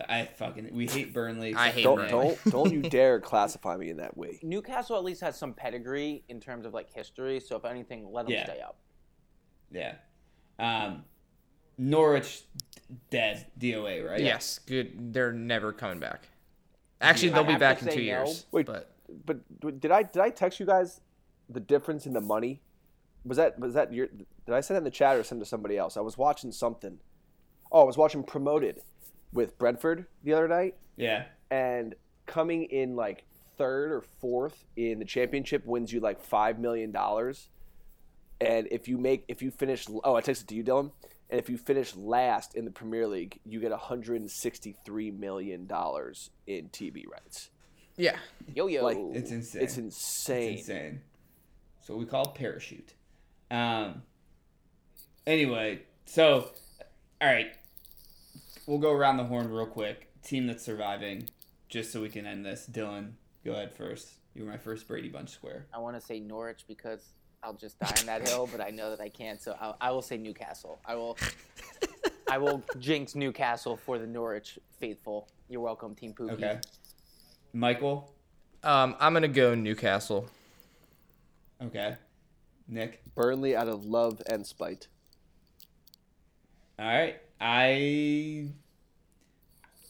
I 0.09 0.25
fucking 0.25 0.69
we 0.73 0.87
hate 0.87 1.13
Burnley. 1.13 1.53
I 1.53 1.69
hate 1.69 1.83
Don't 1.83 1.97
Burnley. 1.97 2.11
don't 2.11 2.51
don't 2.51 2.73
you 2.73 2.81
dare 2.89 3.19
classify 3.19 3.77
me 3.77 3.91
in 3.91 3.97
that 3.97 4.17
way. 4.17 4.39
Newcastle 4.41 4.97
at 4.97 5.03
least 5.03 5.21
has 5.21 5.37
some 5.37 5.53
pedigree 5.53 6.23
in 6.27 6.39
terms 6.39 6.65
of 6.65 6.73
like 6.73 6.91
history, 6.91 7.39
so 7.39 7.55
if 7.55 7.65
anything, 7.65 8.11
let 8.11 8.25
them 8.25 8.33
Yeah. 8.33 8.45
stay 8.45 8.59
up. 8.61 8.77
Yeah. 9.71 9.93
Um, 10.57 11.05
Norwich 11.77 12.43
dead 13.11 13.45
DOA 13.59 14.01
right? 14.09 14.19
Yes, 14.21 14.59
good. 14.65 15.13
They're 15.13 15.31
never 15.31 15.71
coming 15.71 15.99
back. 15.99 16.27
Actually, 17.01 17.31
I 17.31 17.35
they'll 17.35 17.43
be 17.43 17.55
back 17.55 17.81
in 17.81 17.87
two 17.89 17.95
no. 17.95 18.01
years. 18.01 18.45
Wait. 18.51 18.65
but 18.65 18.91
But 19.25 19.39
but 19.59 19.79
did 19.79 19.91
I 19.91 20.03
did 20.03 20.21
I 20.21 20.29
text 20.29 20.59
you 20.59 20.65
guys 20.65 21.01
the 21.49 21.59
difference 21.59 22.05
in 22.05 22.13
the 22.13 22.21
money? 22.21 22.61
Was 23.25 23.37
that 23.37 23.59
was 23.59 23.73
that 23.73 23.93
your? 23.93 24.07
Did 24.07 24.55
I 24.55 24.61
send 24.61 24.75
it 24.75 24.79
in 24.79 24.83
the 24.83 24.91
chat 24.91 25.17
or 25.17 25.23
send 25.23 25.41
it 25.41 25.45
to 25.45 25.49
somebody 25.49 25.77
else? 25.77 25.97
I 25.97 26.01
was 26.01 26.17
watching 26.17 26.51
something. 26.51 26.99
Oh, 27.71 27.81
I 27.81 27.85
was 27.85 27.97
watching 27.97 28.23
Promoted 28.23 28.81
with 29.33 29.57
Brentford 29.57 30.05
the 30.23 30.33
other 30.33 30.47
night, 30.47 30.75
Yeah. 30.97 31.25
and 31.49 31.95
coming 32.25 32.63
in 32.63 32.95
like 32.95 33.23
third 33.57 33.91
or 33.91 34.03
fourth 34.19 34.65
in 34.75 34.99
the 34.99 35.05
championship 35.05 35.65
wins 35.65 35.93
you 35.93 35.99
like 35.99 36.21
five 36.21 36.59
million 36.59 36.91
dollars. 36.91 37.49
And 38.41 38.67
if 38.71 38.87
you 38.87 38.97
make 38.97 39.23
if 39.27 39.41
you 39.41 39.51
finish 39.51 39.87
oh 40.03 40.15
I 40.15 40.21
texted 40.21 40.47
to 40.47 40.55
you 40.55 40.63
Dylan, 40.63 40.91
and 41.31 41.39
if 41.39 41.49
you 41.49 41.57
finish 41.57 41.95
last 41.95 42.55
in 42.55 42.65
the 42.65 42.71
Premier 42.71 43.07
League, 43.07 43.39
you 43.45 43.59
get 43.59 43.71
163 43.71 45.11
million 45.11 45.65
dollars 45.65 46.29
in 46.45 46.69
TV 46.69 47.05
rights. 47.09 47.49
yeah, 47.97 48.17
Yo 48.53 48.67
yo, 48.67 48.83
Like, 48.83 48.97
It's 49.13 49.31
insane. 49.31 49.61
It's 49.63 49.77
insane. 49.77 50.53
It's 50.53 50.61
insane. 50.69 51.01
So 51.81 51.95
we 51.95 52.05
call 52.05 52.27
parachute. 52.27 52.93
Um. 53.49 54.03
Anyway, 55.25 55.83
so 56.05 56.51
all 57.21 57.27
right, 57.27 57.53
we'll 58.65 58.79
go 58.79 58.91
around 58.91 59.17
the 59.17 59.23
horn 59.23 59.49
real 59.49 59.65
quick. 59.65 60.09
Team 60.23 60.47
that's 60.47 60.63
surviving, 60.63 61.29
just 61.69 61.91
so 61.91 62.01
we 62.01 62.09
can 62.09 62.25
end 62.25 62.45
this. 62.45 62.67
Dylan, 62.71 63.13
go 63.45 63.53
ahead 63.53 63.73
first. 63.73 64.15
You 64.33 64.43
were 64.45 64.51
my 64.51 64.57
first 64.57 64.87
Brady 64.87 65.09
Bunch 65.09 65.29
square. 65.29 65.67
I 65.73 65.79
want 65.79 65.99
to 65.99 66.05
say 66.05 66.19
Norwich 66.19 66.63
because 66.67 67.13
I'll 67.43 67.53
just 67.53 67.79
die 67.79 67.93
on 67.99 68.05
that 68.05 68.27
hill, 68.27 68.47
but 68.51 68.61
I 68.61 68.69
know 68.69 68.91
that 68.91 69.01
I 69.01 69.09
can't, 69.09 69.41
so 69.41 69.55
I'll, 69.59 69.75
I 69.81 69.91
will 69.91 70.03
say 70.03 70.17
Newcastle. 70.17 70.79
I 70.85 70.95
will, 70.95 71.17
I 72.29 72.37
will 72.37 72.63
jinx 72.79 73.15
Newcastle 73.15 73.77
for 73.77 73.97
the 73.97 74.05
Norwich 74.05 74.59
faithful. 74.79 75.27
You're 75.49 75.61
welcome, 75.61 75.95
Team 75.95 76.13
Pookie. 76.13 76.31
Okay. 76.33 76.59
Michael. 77.53 78.13
um, 78.63 78.95
I'm 78.99 79.13
gonna 79.13 79.27
go 79.27 79.55
Newcastle. 79.55 80.29
Okay. 81.61 81.95
Nick. 82.67 83.01
Burnley 83.15 83.55
out 83.55 83.67
of 83.67 83.85
love 83.85 84.21
and 84.29 84.45
spite. 84.45 84.87
All 86.79 86.85
right. 86.85 87.19
I. 87.39 88.49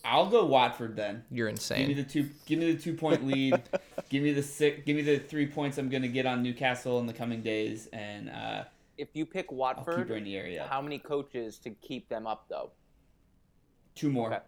I'll 0.03 0.29
go 0.29 0.45
Watford 0.45 0.95
then. 0.95 1.23
You're 1.29 1.47
insane. 1.47 1.87
Give 1.89 1.97
me 1.97 2.01
insane. 2.01 2.23
the 2.23 2.29
two. 2.29 2.35
Give 2.45 2.59
me 2.59 2.73
the 2.73 2.81
two 2.81 2.93
point 2.93 3.25
lead. 3.25 3.61
give 4.09 4.23
me 4.23 4.31
the 4.33 4.43
six. 4.43 4.81
Give 4.85 4.95
me 4.95 5.01
the 5.01 5.19
three 5.19 5.47
points 5.47 5.77
I'm 5.77 5.89
gonna 5.89 6.07
get 6.07 6.25
on 6.25 6.43
Newcastle 6.43 6.99
in 6.99 7.07
the 7.07 7.13
coming 7.13 7.41
days, 7.41 7.87
and 7.93 8.29
uh, 8.29 8.63
If 8.97 9.09
you 9.13 9.25
pick 9.25 9.45
I'll 9.45 9.49
keep 9.49 9.57
Watford, 9.57 10.09
Ranieri 10.09 10.57
how 10.57 10.81
many 10.81 10.99
coaches 10.99 11.57
to 11.59 11.71
keep 11.71 12.09
them 12.09 12.27
up 12.27 12.45
though? 12.49 12.71
Two 13.95 14.09
more. 14.09 14.41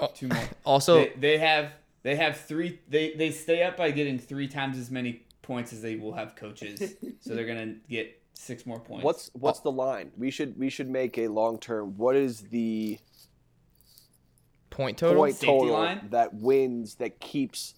Okay. 0.00 0.12
Two 0.14 0.28
more. 0.28 0.48
Also, 0.64 0.96
they, 0.96 1.12
they 1.18 1.38
have 1.38 1.72
they 2.02 2.16
have 2.16 2.36
three. 2.36 2.80
They 2.88 3.12
they 3.14 3.30
stay 3.30 3.62
up 3.62 3.76
by 3.76 3.90
getting 3.90 4.18
three 4.18 4.48
times 4.48 4.78
as 4.78 4.90
many 4.90 5.24
points 5.42 5.72
as 5.72 5.82
they 5.82 5.96
will 5.96 6.14
have 6.14 6.34
coaches. 6.36 6.94
so 7.20 7.34
they're 7.34 7.46
gonna 7.46 7.74
get 7.88 8.20
six 8.34 8.66
more 8.66 8.80
points. 8.80 9.04
What's 9.04 9.30
what's 9.34 9.60
the 9.60 9.70
line? 9.70 10.10
We 10.16 10.30
should 10.30 10.58
we 10.58 10.70
should 10.70 10.88
make 10.88 11.18
a 11.18 11.28
long 11.28 11.58
term. 11.58 11.96
What 11.96 12.16
is 12.16 12.40
the 12.42 12.98
point 14.70 14.98
total. 14.98 15.22
point 15.22 15.40
total 15.40 15.72
line? 15.74 16.08
that 16.10 16.34
wins 16.34 16.96
that 16.96 17.20
keeps 17.20 17.74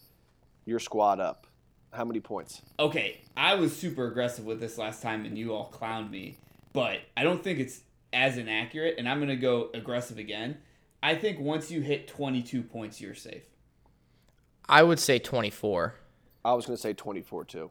your 0.64 0.78
squad 0.78 1.20
up? 1.20 1.46
How 1.92 2.04
many 2.04 2.20
points? 2.20 2.60
okay? 2.78 3.20
I 3.36 3.54
was 3.54 3.76
super 3.76 4.06
aggressive 4.08 4.44
with 4.44 4.58
this 4.60 4.78
last 4.78 5.00
time, 5.02 5.24
and 5.24 5.38
you 5.38 5.52
all 5.54 5.70
clowned 5.70 6.10
me. 6.10 6.36
But 6.72 7.00
I 7.16 7.22
don't 7.22 7.42
think 7.42 7.58
it's 7.60 7.82
as 8.12 8.36
inaccurate, 8.36 8.96
and 8.98 9.08
I'm 9.08 9.20
gonna 9.20 9.36
go 9.36 9.70
aggressive 9.74 10.18
again. 10.18 10.58
I 11.02 11.14
think 11.14 11.38
once 11.38 11.70
you 11.70 11.82
hit 11.82 12.08
22 12.08 12.62
points, 12.62 13.00
you're 13.00 13.14
safe. 13.14 13.44
I 14.68 14.82
would 14.82 14.98
say 14.98 15.18
24. 15.18 15.94
I 16.44 16.54
was 16.54 16.64
going 16.66 16.76
to 16.76 16.80
say 16.80 16.94
24 16.94 17.44
too. 17.44 17.70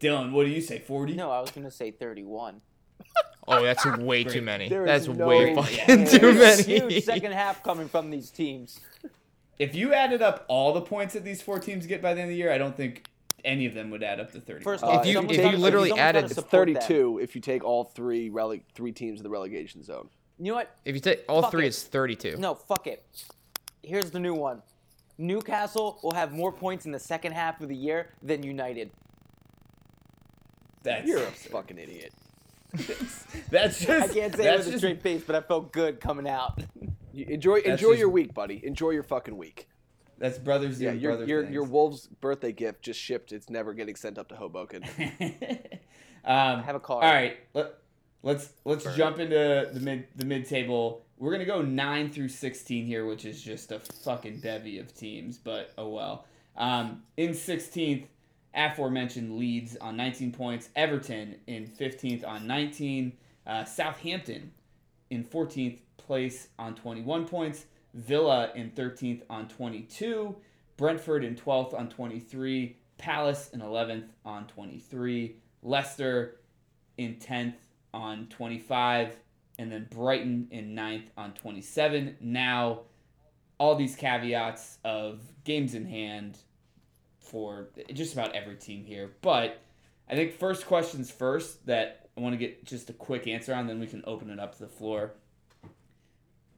Dylan, 0.00 0.30
what 0.32 0.44
do 0.46 0.50
you 0.50 0.60
say? 0.60 0.78
40? 0.78 1.14
No, 1.14 1.30
I 1.30 1.40
was 1.40 1.50
gonna 1.50 1.70
say 1.70 1.90
31. 1.90 2.60
Oh, 3.48 3.62
that's 3.64 3.84
way 3.98 4.22
too 4.24 4.42
many. 4.42 4.68
There 4.68 4.84
That's 4.86 5.08
no 5.08 5.26
way 5.26 5.46
way. 5.46 5.54
fucking 5.56 6.00
Yeah. 6.00 6.04
too 6.04 6.32
Huge 6.62 6.80
many. 6.82 7.00
second 7.00 7.32
half 7.32 7.62
coming 7.64 7.88
from 7.88 8.10
these 8.10 8.30
teams. 8.30 8.78
If 9.60 9.74
you 9.74 9.92
added 9.92 10.22
up 10.22 10.46
all 10.48 10.72
the 10.72 10.80
points 10.80 11.12
that 11.12 11.22
these 11.22 11.42
four 11.42 11.58
teams 11.58 11.86
get 11.86 12.00
by 12.00 12.14
the 12.14 12.20
end 12.22 12.30
of 12.30 12.32
the 12.32 12.36
year, 12.38 12.50
I 12.50 12.56
don't 12.56 12.74
think 12.74 13.06
any 13.44 13.66
of 13.66 13.74
them 13.74 13.90
would 13.90 14.02
add 14.02 14.18
up 14.18 14.32
to 14.32 14.40
30. 14.40 14.64
First 14.64 14.82
Uh, 14.82 14.86
off, 14.88 15.04
if 15.06 15.12
you- 15.12 15.20
if 15.20 15.30
you 15.32 15.36
gotta- 15.42 15.58
literally 15.58 15.90
someone's 15.90 15.98
gotta 16.06 16.18
added- 16.18 16.24
It's 16.30 16.34
support 16.34 16.66
them. 16.68 16.74
32 16.76 17.18
if 17.18 17.34
you 17.34 17.42
take 17.42 17.62
all 17.62 17.84
three 17.84 18.30
rele- 18.30 18.62
three 18.74 18.90
teams 18.90 19.20
in 19.20 19.22
the 19.22 19.28
relegation 19.28 19.82
zone. 19.82 20.08
You 20.38 20.46
know 20.46 20.54
what? 20.54 20.74
If 20.86 20.94
you 20.94 21.00
take 21.02 21.24
all 21.28 21.42
Fuck 21.42 21.50
three, 21.50 21.64
it. 21.66 21.68
it's 21.68 21.82
32. 21.82 22.38
No, 22.38 22.54
fuck 22.54 22.86
it. 22.86 23.04
Here's 23.82 24.10
the 24.10 24.18
new 24.18 24.32
one. 24.34 24.62
Newcastle 25.18 26.00
will 26.02 26.14
have 26.14 26.32
more 26.32 26.52
points 26.52 26.86
in 26.86 26.92
the 26.92 26.98
second 26.98 27.32
half 27.32 27.60
of 27.60 27.68
the 27.68 27.76
year 27.76 28.14
than 28.22 28.42
United. 28.42 28.90
that's 30.82 31.06
You're 31.06 31.22
a 31.22 31.30
fucking 31.30 31.76
idiot. 31.76 32.14
that's 33.50 33.80
just 33.80 34.10
I 34.10 34.14
can't 34.14 34.34
say 34.34 34.42
it 34.42 34.56
that's 34.56 34.66
with 34.66 34.74
a 34.74 34.78
straight 34.78 35.02
face, 35.02 35.22
but 35.26 35.34
I 35.36 35.40
felt 35.40 35.72
good 35.72 36.00
coming 36.00 36.28
out. 36.28 36.62
Enjoy 37.14 37.56
enjoy 37.56 37.88
just- 37.90 37.98
your 37.98 38.08
week, 38.08 38.32
buddy. 38.34 38.64
Enjoy 38.64 38.90
your 38.90 39.02
fucking 39.02 39.36
week. 39.36 39.68
That's 40.18 40.38
brothers 40.38 40.80
Yeah, 40.80 40.92
your 40.92 41.12
brother 41.12 41.26
your 41.26 41.42
things. 41.42 41.54
your 41.54 41.64
Wolves 41.64 42.06
birthday 42.06 42.52
gift 42.52 42.82
just 42.82 43.00
shipped. 43.00 43.32
It's 43.32 43.48
never 43.50 43.72
getting 43.74 43.96
sent 43.96 44.18
up 44.18 44.28
to 44.28 44.36
Hoboken. 44.36 44.84
um, 46.24 46.62
have 46.62 46.74
a 46.76 46.80
card. 46.80 47.04
All 47.04 47.12
right, 47.12 47.38
let, 47.54 47.74
let's 48.22 48.50
let's 48.64 48.84
Burn. 48.84 48.96
jump 48.96 49.18
into 49.18 49.70
the 49.72 49.80
mid 49.80 50.06
the 50.16 50.24
mid 50.24 50.46
table. 50.46 51.04
We're 51.18 51.32
gonna 51.32 51.44
go 51.46 51.62
nine 51.62 52.10
through 52.10 52.28
sixteen 52.28 52.86
here, 52.86 53.06
which 53.06 53.24
is 53.24 53.42
just 53.42 53.72
a 53.72 53.80
fucking 53.80 54.40
bevy 54.40 54.78
of 54.78 54.94
teams. 54.94 55.38
But 55.38 55.72
oh 55.78 55.88
well. 55.88 56.26
Um, 56.56 57.02
in 57.16 57.32
sixteenth, 57.34 58.06
aforementioned 58.54 59.38
Leeds 59.38 59.76
on 59.80 59.96
nineteen 59.96 60.32
points. 60.32 60.68
Everton 60.76 61.36
in 61.46 61.66
fifteenth 61.66 62.24
on 62.24 62.46
nineteen. 62.46 63.12
Uh, 63.46 63.64
Southampton 63.64 64.52
in 65.10 65.24
fourteenth 65.24 65.80
place 65.96 66.48
on 66.58 66.74
twenty 66.74 67.02
one 67.02 67.26
points. 67.26 67.66
Villa 67.94 68.50
in 68.54 68.70
thirteenth 68.70 69.22
on 69.30 69.48
twenty 69.48 69.82
two. 69.82 70.36
Brentford 70.76 71.24
in 71.24 71.36
twelfth 71.36 71.74
on 71.74 71.88
twenty 71.88 72.20
three. 72.20 72.76
Palace 72.98 73.50
in 73.50 73.60
eleventh 73.60 74.12
on 74.24 74.46
twenty 74.46 74.78
three. 74.78 75.36
Leicester 75.62 76.40
in 76.96 77.16
10th 77.16 77.54
on 77.92 78.26
25, 78.28 79.16
and 79.58 79.72
then 79.72 79.86
Brighton 79.90 80.48
in 80.50 80.74
9th 80.74 81.06
on 81.16 81.32
27. 81.32 82.16
Now, 82.20 82.80
all 83.58 83.74
these 83.74 83.96
caveats 83.96 84.78
of 84.84 85.20
games 85.44 85.74
in 85.74 85.86
hand 85.86 86.38
for 87.30 87.68
just 87.92 88.12
about 88.12 88.34
every 88.34 88.56
team 88.56 88.84
here. 88.84 89.12
But 89.22 89.62
I 90.08 90.14
think 90.14 90.34
first 90.38 90.66
questions 90.66 91.10
first 91.10 91.66
that 91.66 92.08
I 92.16 92.20
want 92.20 92.32
to 92.34 92.36
get 92.36 92.64
just 92.64 92.90
a 92.90 92.92
quick 92.92 93.26
answer 93.26 93.54
on, 93.54 93.66
then 93.68 93.78
we 93.80 93.86
can 93.86 94.02
open 94.06 94.28
it 94.30 94.38
up 94.40 94.54
to 94.56 94.58
the 94.60 94.68
floor. 94.68 95.12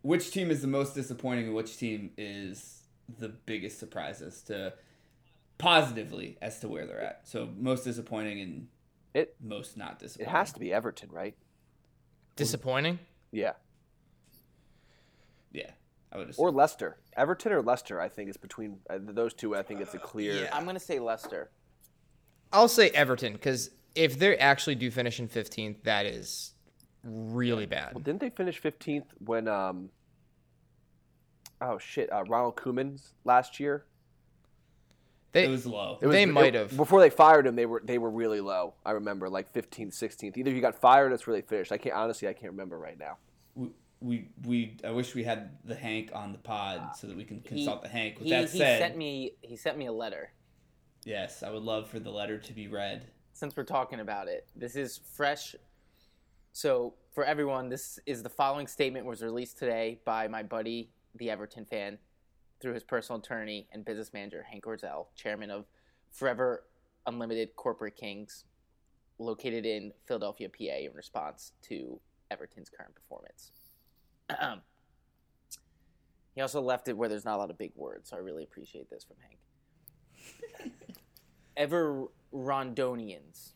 Which 0.01 0.31
team 0.33 0.51
is 0.51 0.63
the 0.63 0.67
most 0.69 0.95
disappointing 0.95 1.47
and 1.47 1.55
which 1.55 1.77
team 1.77 2.11
is 2.17 2.83
the 3.19 3.29
biggest 3.29 3.79
surprise 3.79 4.21
as 4.23 4.41
to 4.43 4.73
positively 5.59 6.39
as 6.43 6.59
to 6.61 6.69
where 6.69 6.87
they're 6.87 7.01
at? 7.03 7.21
So 7.29 7.49
most 7.57 7.85
disappointing 7.85 8.41
and 8.41 8.69
It 9.15 9.37
most 9.41 9.77
not 9.77 9.99
disappointing. 9.99 10.35
it 10.35 10.37
has 10.37 10.53
to 10.55 10.59
be 10.61 10.73
Everton, 10.73 11.11
right? 11.13 11.37
Disappointing. 12.35 12.99
Yeah, 13.31 13.53
Yeah, 15.53 15.71
I 16.13 16.19
would 16.19 16.31
assume. 16.31 16.45
or 16.45 16.51
Leicester. 16.51 16.99
Everton 17.17 17.53
or 17.53 17.63
Leicester, 17.63 18.01
I 18.01 18.09
think 18.09 18.29
is 18.31 18.37
between 18.37 18.79
uh, 18.91 18.99
those 19.01 19.33
two. 19.35 19.57
I 19.57 19.63
think 19.63 19.81
it's 19.81 19.95
a 19.95 19.99
clear. 19.99 20.35
Yeah. 20.35 20.51
I'm 20.53 20.65
gonna 20.67 20.79
say 20.81 20.99
Leicester. 20.99 21.51
I'll 22.53 22.69
say 22.69 22.91
Everton 22.91 23.33
because 23.33 23.71
if 23.95 24.19
they 24.19 24.37
actually 24.37 24.75
do 24.75 24.91
finish 24.91 25.21
in 25.21 25.29
15th, 25.29 25.83
that 25.85 26.05
is 26.07 26.53
really 27.03 27.67
bad. 27.67 27.95
Well, 27.95 28.03
didn't 28.03 28.21
they 28.21 28.31
finish 28.31 28.61
15th 28.61 29.05
when 29.25 29.49
um? 29.49 29.91
Oh 31.61 31.79
shit! 31.79 32.13
Uh, 32.13 32.25
Ronald 32.25 32.57
Koeman's 32.57 33.15
last 33.25 33.59
year. 33.61 33.85
They 35.33 35.45
it 35.45 35.49
was 35.49 35.65
low. 35.67 35.99
It 36.03 36.07
was, 36.07 36.15
They 36.15 36.27
might 36.27 36.53
have. 36.53 36.77
before 36.77 37.01
they 37.01 37.09
fired 37.09 37.47
him. 37.47 37.57
They 37.57 37.65
were 37.65 37.81
they 37.83 37.97
were 37.97 38.11
really 38.11 38.41
low. 38.41 38.75
I 38.85 38.91
remember 38.91 39.31
like 39.31 39.53
15th, 39.55 39.99
16th. 39.99 40.37
Either 40.37 40.51
he 40.51 40.61
got 40.61 40.75
fired 40.79 41.11
or 41.11 41.15
it's 41.15 41.27
really 41.27 41.41
finished. 41.41 41.73
I 41.73 41.79
can't 41.79 41.95
honestly. 41.95 42.29
I 42.29 42.35
can't 42.35 42.53
remember 42.53 42.79
right 42.79 42.99
now. 42.99 43.17
We, 44.03 44.29
we 44.45 44.79
I 44.85 44.91
wish 44.91 45.15
we 45.15 45.23
had 45.25 45.59
the 45.65 45.75
Hank 45.75 46.11
on 46.13 46.33
the 46.33 46.39
pod 46.39 46.79
uh, 46.79 46.93
so 46.93 47.07
that 47.07 47.17
we 47.17 47.25
can 47.25 47.41
consult 47.41 47.83
the 47.83 47.89
Hank. 47.89 48.19
With 48.19 48.25
he, 48.25 48.31
that 48.31 48.51
he 48.51 48.59
said, 48.59 48.81
sent 48.81 48.97
me 48.97 49.37
he 49.41 49.57
sent 49.57 49.79
me 49.79 49.87
a 49.87 49.93
letter. 49.93 50.33
yes, 51.05 51.43
I 51.43 51.51
would 51.51 51.63
love 51.63 51.89
for 51.89 51.99
the 52.01 52.11
letter 52.11 52.39
to 52.39 52.53
be 52.53 52.69
read. 52.69 53.07
Since 53.33 53.57
we're 53.57 53.65
talking 53.65 54.01
about 54.01 54.29
it, 54.29 54.49
this 54.57 54.77
is 54.77 55.01
fresh. 55.15 55.55
So 56.53 56.95
for 57.15 57.25
everyone, 57.25 57.69
this 57.69 57.99
is 58.07 58.23
the 58.23 58.29
following 58.29 58.67
statement 58.67 59.07
was 59.07 59.23
released 59.23 59.59
today 59.59 60.01
by 60.05 60.29
my 60.29 60.43
buddy, 60.43 60.91
the 61.15 61.31
Everton 61.31 61.65
fan, 61.65 61.99
through 62.61 62.75
his 62.75 62.85
personal 62.85 63.21
attorney 63.21 63.69
and 63.73 63.85
business 63.85 64.13
manager 64.13 64.43
Hank 64.43 64.65
Orzel, 64.65 65.07
chairman 65.15 65.51
of 65.51 65.65
Forever 66.11 66.65
Unlimited 67.07 67.57
Corporate 67.57 67.97
Kings, 67.97 68.45
located 69.19 69.65
in 69.65 69.93
Philadelphia, 70.07 70.49
PA, 70.49 70.77
in 70.87 70.93
response 70.95 71.53
to 71.63 72.01
Everton's 72.31 72.71
current 72.71 72.95
performance. 72.95 73.53
Um, 74.31 74.61
he 76.35 76.41
also 76.41 76.61
left 76.61 76.89
it 76.89 76.97
where 76.97 77.09
there's 77.09 77.25
not 77.25 77.37
a 77.37 77.39
lot 77.39 77.51
of 77.51 77.59
big 77.59 77.73
words, 77.75 78.11
so 78.11 78.17
I 78.17 78.21
really 78.21 78.45
appreciate 78.45 78.89
this 78.91 79.05
from 79.05 79.17
Hank. 80.61 80.73
Ever 81.57 82.07
Rondonians. 82.33 83.53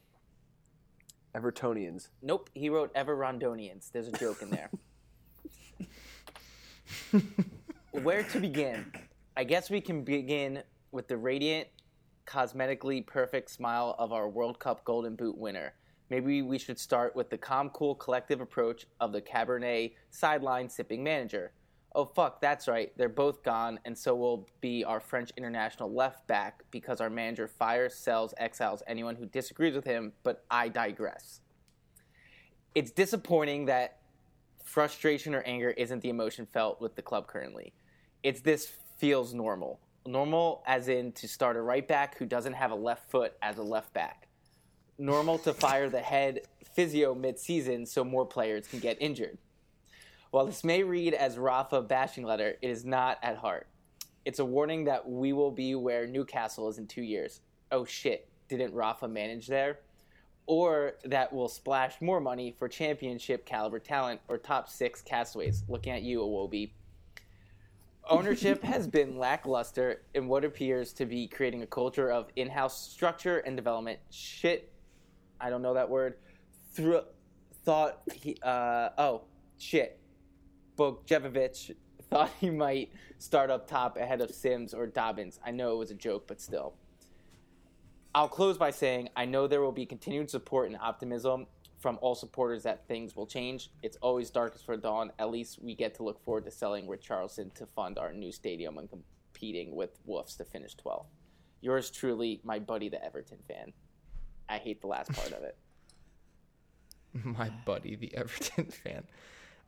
Evertonians. 1.34 2.08
Nope, 2.22 2.50
he 2.54 2.68
wrote 2.68 2.90
Ever 2.94 3.16
Rondonians. 3.16 3.90
There's 3.92 4.08
a 4.08 4.12
joke 4.12 4.42
in 4.42 4.50
there. 4.50 4.70
Where 8.02 8.22
to 8.22 8.40
begin? 8.40 8.92
I 9.36 9.44
guess 9.44 9.70
we 9.70 9.80
can 9.80 10.02
begin 10.02 10.62
with 10.92 11.08
the 11.08 11.16
radiant, 11.16 11.68
cosmetically 12.26 13.06
perfect 13.06 13.50
smile 13.50 13.94
of 13.98 14.12
our 14.12 14.28
World 14.28 14.58
Cup 14.58 14.84
Golden 14.84 15.14
Boot 15.14 15.36
winner. 15.36 15.74
Maybe 16.08 16.42
we 16.42 16.58
should 16.58 16.78
start 16.78 17.16
with 17.16 17.30
the 17.30 17.38
calm, 17.38 17.70
cool, 17.70 17.94
collective 17.94 18.40
approach 18.40 18.86
of 19.00 19.12
the 19.12 19.20
Cabernet 19.20 19.92
sideline 20.10 20.68
sipping 20.68 21.02
manager. 21.02 21.52
Oh 21.94 22.04
fuck, 22.04 22.40
that's 22.40 22.68
right. 22.68 22.92
They're 22.96 23.08
both 23.08 23.42
gone, 23.42 23.80
and 23.84 23.96
so 23.96 24.14
will 24.14 24.46
be 24.60 24.84
our 24.84 25.00
French 25.00 25.30
international 25.36 25.92
left 25.92 26.26
back 26.26 26.62
because 26.70 27.00
our 27.00 27.08
manager 27.08 27.48
fires, 27.48 27.94
sells, 27.94 28.34
exiles 28.36 28.82
anyone 28.86 29.16
who 29.16 29.26
disagrees 29.26 29.74
with 29.74 29.86
him. 29.86 30.12
But 30.22 30.44
I 30.50 30.68
digress. 30.68 31.40
It's 32.74 32.90
disappointing 32.90 33.64
that 33.64 33.98
frustration 34.62 35.34
or 35.34 35.40
anger 35.42 35.70
isn't 35.70 36.02
the 36.02 36.10
emotion 36.10 36.46
felt 36.52 36.80
with 36.80 36.96
the 36.96 37.02
club 37.02 37.26
currently. 37.26 37.72
It's 38.22 38.42
this 38.42 38.70
feels 38.98 39.32
normal. 39.32 39.80
Normal 40.06 40.62
as 40.66 40.88
in 40.88 41.12
to 41.12 41.26
start 41.26 41.56
a 41.56 41.62
right 41.62 41.88
back 41.88 42.18
who 42.18 42.26
doesn't 42.26 42.52
have 42.52 42.70
a 42.70 42.76
left 42.76 43.10
foot 43.10 43.32
as 43.40 43.56
a 43.56 43.62
left 43.62 43.94
back. 43.94 44.25
Normal 44.98 45.38
to 45.38 45.52
fire 45.52 45.90
the 45.90 46.00
head 46.00 46.42
physio 46.74 47.14
mid-season 47.14 47.86
so 47.86 48.04
more 48.04 48.26
players 48.26 48.66
can 48.66 48.80
get 48.80 48.96
injured. 49.00 49.38
While 50.30 50.46
this 50.46 50.64
may 50.64 50.82
read 50.82 51.14
as 51.14 51.38
Rafa 51.38 51.82
bashing 51.82 52.24
letter, 52.24 52.56
it 52.60 52.68
is 52.68 52.84
not 52.84 53.18
at 53.22 53.36
heart. 53.36 53.66
It's 54.24 54.38
a 54.38 54.44
warning 54.44 54.84
that 54.84 55.08
we 55.08 55.32
will 55.32 55.50
be 55.50 55.74
where 55.74 56.06
Newcastle 56.06 56.68
is 56.68 56.78
in 56.78 56.86
two 56.86 57.02
years. 57.02 57.40
Oh 57.70 57.84
shit, 57.84 58.28
didn't 58.48 58.74
Rafa 58.74 59.08
manage 59.08 59.46
there? 59.46 59.78
Or 60.46 60.94
that 61.04 61.32
will 61.32 61.48
splash 61.48 62.00
more 62.00 62.20
money 62.20 62.54
for 62.58 62.68
championship 62.68 63.46
caliber 63.46 63.78
talent 63.78 64.20
or 64.28 64.38
top 64.38 64.68
six 64.68 65.00
castaways. 65.00 65.64
Looking 65.68 65.92
at 65.92 66.02
you, 66.02 66.20
Iwobi. 66.20 66.70
Ownership 68.08 68.62
has 68.64 68.86
been 68.86 69.18
lackluster 69.18 70.02
in 70.14 70.28
what 70.28 70.44
appears 70.44 70.92
to 70.94 71.06
be 71.06 71.26
creating 71.26 71.62
a 71.62 71.66
culture 71.66 72.10
of 72.10 72.28
in 72.36 72.48
house 72.48 72.90
structure 72.90 73.38
and 73.38 73.56
development. 73.56 73.98
Shit, 74.10 74.72
I 75.40 75.50
don't 75.50 75.62
know 75.62 75.74
that 75.74 75.88
word. 75.88 76.14
Thought 77.64 78.02
he, 78.14 78.36
uh, 78.42 78.90
oh, 78.98 79.22
shit. 79.58 79.98
Begovic 80.76 81.74
thought 82.10 82.30
he 82.40 82.50
might 82.50 82.90
start 83.18 83.50
up 83.50 83.66
top 83.68 83.96
ahead 83.96 84.20
of 84.20 84.30
Simms 84.30 84.74
or 84.74 84.86
Dobbins. 84.86 85.40
I 85.44 85.50
know 85.50 85.72
it 85.72 85.78
was 85.78 85.90
a 85.90 85.94
joke, 85.94 86.26
but 86.26 86.40
still. 86.40 86.74
I'll 88.14 88.28
close 88.28 88.56
by 88.56 88.70
saying 88.70 89.10
I 89.16 89.24
know 89.26 89.46
there 89.46 89.60
will 89.60 89.72
be 89.72 89.84
continued 89.84 90.30
support 90.30 90.68
and 90.68 90.76
optimism 90.80 91.46
from 91.78 91.98
all 92.00 92.14
supporters 92.14 92.62
that 92.62 92.88
things 92.88 93.14
will 93.14 93.26
change. 93.26 93.70
It's 93.82 93.98
always 94.00 94.30
darkest 94.30 94.64
for 94.64 94.76
dawn. 94.76 95.12
At 95.18 95.30
least 95.30 95.62
we 95.62 95.74
get 95.74 95.94
to 95.96 96.02
look 96.02 96.24
forward 96.24 96.44
to 96.46 96.50
selling 96.50 96.86
Richarlison 96.86 97.52
to 97.54 97.66
fund 97.66 97.98
our 97.98 98.12
new 98.12 98.32
stadium 98.32 98.78
and 98.78 98.88
competing 98.88 99.74
with 99.74 99.98
Wolves 100.06 100.36
to 100.36 100.44
finish 100.44 100.74
12th. 100.76 101.06
Yours 101.60 101.90
truly, 101.90 102.40
my 102.42 102.58
buddy, 102.58 102.88
the 102.88 103.04
Everton 103.04 103.38
fan. 103.46 103.72
I 104.48 104.58
hate 104.58 104.80
the 104.80 104.86
last 104.86 105.12
part 105.12 105.32
of 105.32 105.42
it. 105.42 105.56
My 107.24 107.50
buddy, 107.64 107.96
the 107.96 108.14
Everton 108.14 108.64
fan. 108.84 109.04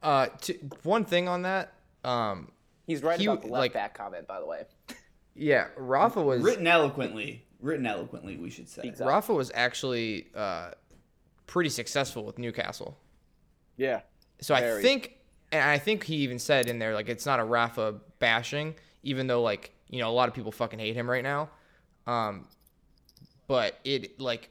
Uh, 0.02 0.26
to, 0.42 0.54
one 0.82 1.04
thing 1.04 1.28
on 1.28 1.42
that. 1.42 1.72
Um, 2.04 2.52
He's 2.86 3.02
right 3.02 3.18
He- 3.18 3.26
about 3.26 3.42
the 3.42 3.48
left 3.48 3.60
like- 3.60 3.72
back 3.72 3.94
comment, 3.94 4.26
by 4.26 4.40
the 4.40 4.46
way. 4.46 4.62
yeah, 5.34 5.66
Rafa 5.76 6.22
was 6.22 6.42
Written 6.42 6.66
eloquently. 6.66 7.44
Written 7.60 7.86
eloquently, 7.86 8.36
we 8.36 8.50
should 8.50 8.68
say. 8.68 8.82
Exactly. 8.84 9.06
Rafa 9.12 9.34
was 9.34 9.50
actually 9.54 10.28
uh, 10.34 10.70
pretty 11.46 11.70
successful 11.70 12.24
with 12.24 12.38
Newcastle. 12.38 12.96
Yeah. 13.76 14.02
So 14.40 14.54
I 14.54 14.80
think, 14.80 15.16
and 15.50 15.68
I 15.68 15.78
think 15.78 16.04
he 16.04 16.16
even 16.16 16.38
said 16.38 16.68
in 16.68 16.78
there 16.78 16.94
like 16.94 17.08
it's 17.08 17.26
not 17.26 17.40
a 17.40 17.44
Rafa 17.44 17.96
bashing, 18.20 18.76
even 19.02 19.26
though 19.26 19.42
like 19.42 19.72
you 19.90 19.98
know 20.00 20.08
a 20.08 20.12
lot 20.12 20.28
of 20.28 20.34
people 20.34 20.52
fucking 20.52 20.78
hate 20.78 20.94
him 20.94 21.10
right 21.10 21.24
now. 21.24 21.48
Um, 22.06 22.46
but 23.48 23.76
it 23.84 24.20
like 24.20 24.50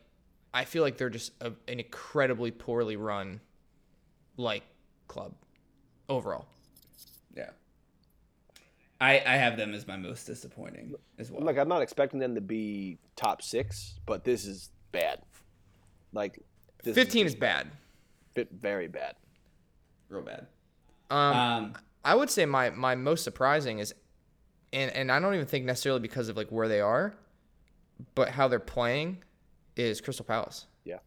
I 0.53 0.65
feel 0.65 0.83
like 0.83 0.97
they're 0.97 1.09
just 1.09 1.31
a, 1.41 1.47
an 1.67 1.79
incredibly 1.79 2.51
poorly 2.51 2.95
run 2.95 3.41
like 4.37 4.63
club 5.07 5.33
overall. 6.09 6.45
Yeah. 7.35 7.49
I 8.99 9.21
I 9.25 9.35
have 9.35 9.57
them 9.57 9.73
as 9.73 9.87
my 9.87 9.97
most 9.97 10.25
disappointing 10.25 10.95
as 11.19 11.31
well. 11.31 11.43
Like 11.43 11.57
I'm 11.57 11.67
not 11.67 11.81
expecting 11.81 12.19
them 12.19 12.35
to 12.35 12.41
be 12.41 12.97
top 13.15 13.41
six, 13.41 13.95
but 14.05 14.23
this 14.23 14.45
is 14.45 14.71
bad. 14.91 15.21
Like 16.13 16.39
this 16.83 16.95
15 16.95 17.25
is 17.25 17.35
bad. 17.35 17.67
bit 18.33 18.49
very 18.51 18.87
bad. 18.87 19.15
Real 20.09 20.21
bad. 20.21 20.47
Um, 21.09 21.19
Um, 21.37 21.73
I 22.03 22.15
would 22.15 22.29
say 22.29 22.45
my 22.45 22.69
my 22.71 22.95
most 22.95 23.23
surprising 23.23 23.79
is, 23.79 23.93
and 24.73 24.91
and 24.91 25.11
I 25.11 25.19
don't 25.19 25.33
even 25.35 25.45
think 25.47 25.65
necessarily 25.65 25.99
because 25.99 26.29
of 26.29 26.37
like 26.37 26.49
where 26.49 26.67
they 26.67 26.81
are, 26.81 27.15
but 28.15 28.29
how 28.29 28.47
they're 28.47 28.59
playing, 28.59 29.23
is 29.79 30.01
Crystal 30.01 30.25
Palace. 30.25 30.65
Yeah, 30.85 30.97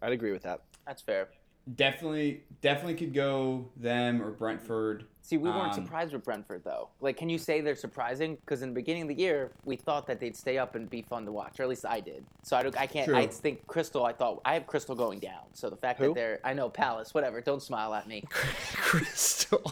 I'd 0.00 0.12
agree 0.12 0.32
with 0.32 0.42
that. 0.42 0.62
That's 0.86 1.02
fair. 1.02 1.28
definitely 1.76 2.42
definitely 2.60 2.94
could 2.94 3.14
go 3.14 3.66
them 3.76 4.20
or 4.20 4.30
Brentford. 4.32 5.04
See, 5.24 5.36
we 5.36 5.48
weren't 5.48 5.72
Um, 5.78 5.84
surprised 5.84 6.12
with 6.12 6.24
Brentford 6.24 6.62
though. 6.64 6.88
Like, 7.00 7.16
can 7.16 7.28
you 7.28 7.38
say 7.38 7.60
they're 7.60 7.76
surprising? 7.76 8.34
Because 8.34 8.62
in 8.62 8.70
the 8.70 8.74
beginning 8.74 9.02
of 9.02 9.08
the 9.08 9.14
year, 9.14 9.52
we 9.64 9.76
thought 9.76 10.04
that 10.08 10.18
they'd 10.18 10.36
stay 10.36 10.58
up 10.58 10.74
and 10.74 10.90
be 10.90 11.02
fun 11.02 11.24
to 11.26 11.30
watch, 11.30 11.60
or 11.60 11.62
at 11.62 11.68
least 11.68 11.86
I 11.86 12.00
did. 12.00 12.24
So 12.42 12.56
I, 12.56 12.64
don't, 12.64 12.76
I 12.76 12.88
can't. 12.88 13.06
True. 13.06 13.16
I 13.16 13.28
think 13.28 13.64
Crystal. 13.68 14.04
I 14.04 14.12
thought 14.12 14.40
I 14.44 14.54
have 14.54 14.66
Crystal 14.66 14.96
going 14.96 15.20
down. 15.20 15.44
So 15.52 15.70
the 15.70 15.76
fact 15.76 16.00
Who? 16.00 16.06
that 16.08 16.14
they're, 16.16 16.40
I 16.42 16.52
know 16.54 16.68
Palace, 16.68 17.14
whatever. 17.14 17.40
Don't 17.40 17.62
smile 17.62 17.94
at 17.94 18.08
me. 18.08 18.24
Crystal. 18.74 19.62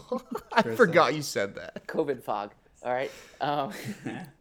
I 0.53 0.61
Crystal. 0.61 0.77
forgot 0.85 1.13
you 1.13 1.21
said 1.21 1.55
that. 1.55 1.85
COVID 1.87 2.23
fog. 2.23 2.51
All 2.83 2.93
right. 2.93 3.11
Um, 3.41 3.73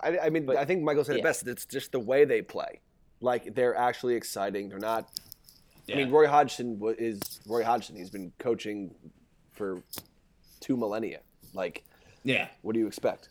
I, 0.00 0.18
I 0.18 0.30
mean, 0.30 0.48
I 0.56 0.64
think 0.64 0.82
Michael 0.82 1.04
said 1.04 1.16
it 1.16 1.22
best. 1.22 1.46
It's 1.46 1.64
just 1.66 1.92
the 1.92 2.00
way 2.00 2.24
they 2.24 2.42
play. 2.42 2.80
Like 3.20 3.54
they're 3.54 3.74
actually 3.76 4.14
exciting. 4.14 4.68
They're 4.68 4.78
not. 4.78 5.08
I 5.90 5.94
mean, 5.94 6.10
Roy 6.10 6.26
Hodgson 6.26 6.80
is 6.98 7.20
Roy 7.46 7.62
Hodgson. 7.64 7.96
He's 7.96 8.10
been 8.10 8.32
coaching 8.38 8.94
for 9.52 9.82
two 10.60 10.76
millennia. 10.76 11.20
Like, 11.54 11.84
Yeah. 12.24 12.48
what 12.62 12.72
do 12.74 12.80
you 12.80 12.86
expect? 12.88 13.28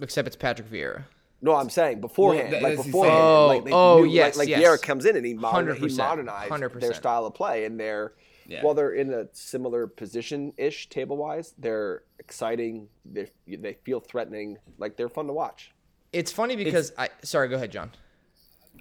Except 0.00 0.26
it's 0.28 0.36
Patrick 0.36 0.70
Vieira. 0.70 1.02
No, 1.42 1.54
I'm 1.56 1.68
saying 1.68 2.00
beforehand. 2.00 2.52
Well, 2.52 2.62
like 2.62 2.76
beforehand. 2.76 3.14
insane. 3.16 3.26
Oh, 3.26 3.46
like 3.48 3.64
they 3.64 3.72
Oh, 3.72 3.92
oh, 3.98 4.04
knew- 4.04 4.10
yes, 4.10 4.36
Like, 4.36 4.48
like 4.48 4.48
yes. 4.48 4.62
Vieira 4.62 4.80
comes 4.82 5.04
in 5.04 5.16
and 5.16 5.26
he, 5.26 5.34
moder- 5.34 5.74
he 5.74 5.86
100%, 5.86 5.96
modernized 5.98 6.50
100%. 6.50 6.80
their 6.80 6.94
style 6.94 7.26
of 7.26 7.34
play, 7.34 7.64
and 7.64 7.78
they're 7.80 8.12
Yeah. 8.46 8.62
while 8.62 8.74
they're 8.74 8.92
in 8.92 9.12
a 9.12 9.26
similar 9.32 9.86
position 9.86 10.52
ish 10.56 10.88
table 10.90 11.16
wise, 11.16 11.54
they're 11.58 12.04
exciting. 12.18 12.88
They 13.04 13.30
they 13.46 13.74
feel 13.84 14.00
threatening. 14.00 14.58
Like 14.78 14.96
they're 14.96 15.08
fun 15.08 15.26
to 15.26 15.32
watch. 15.32 15.72
It's 16.12 16.32
funny 16.32 16.56
because 16.56 16.92
I. 16.98 17.08
Sorry, 17.22 17.48
go 17.48 17.56
ahead, 17.56 17.70
John. 17.72 17.90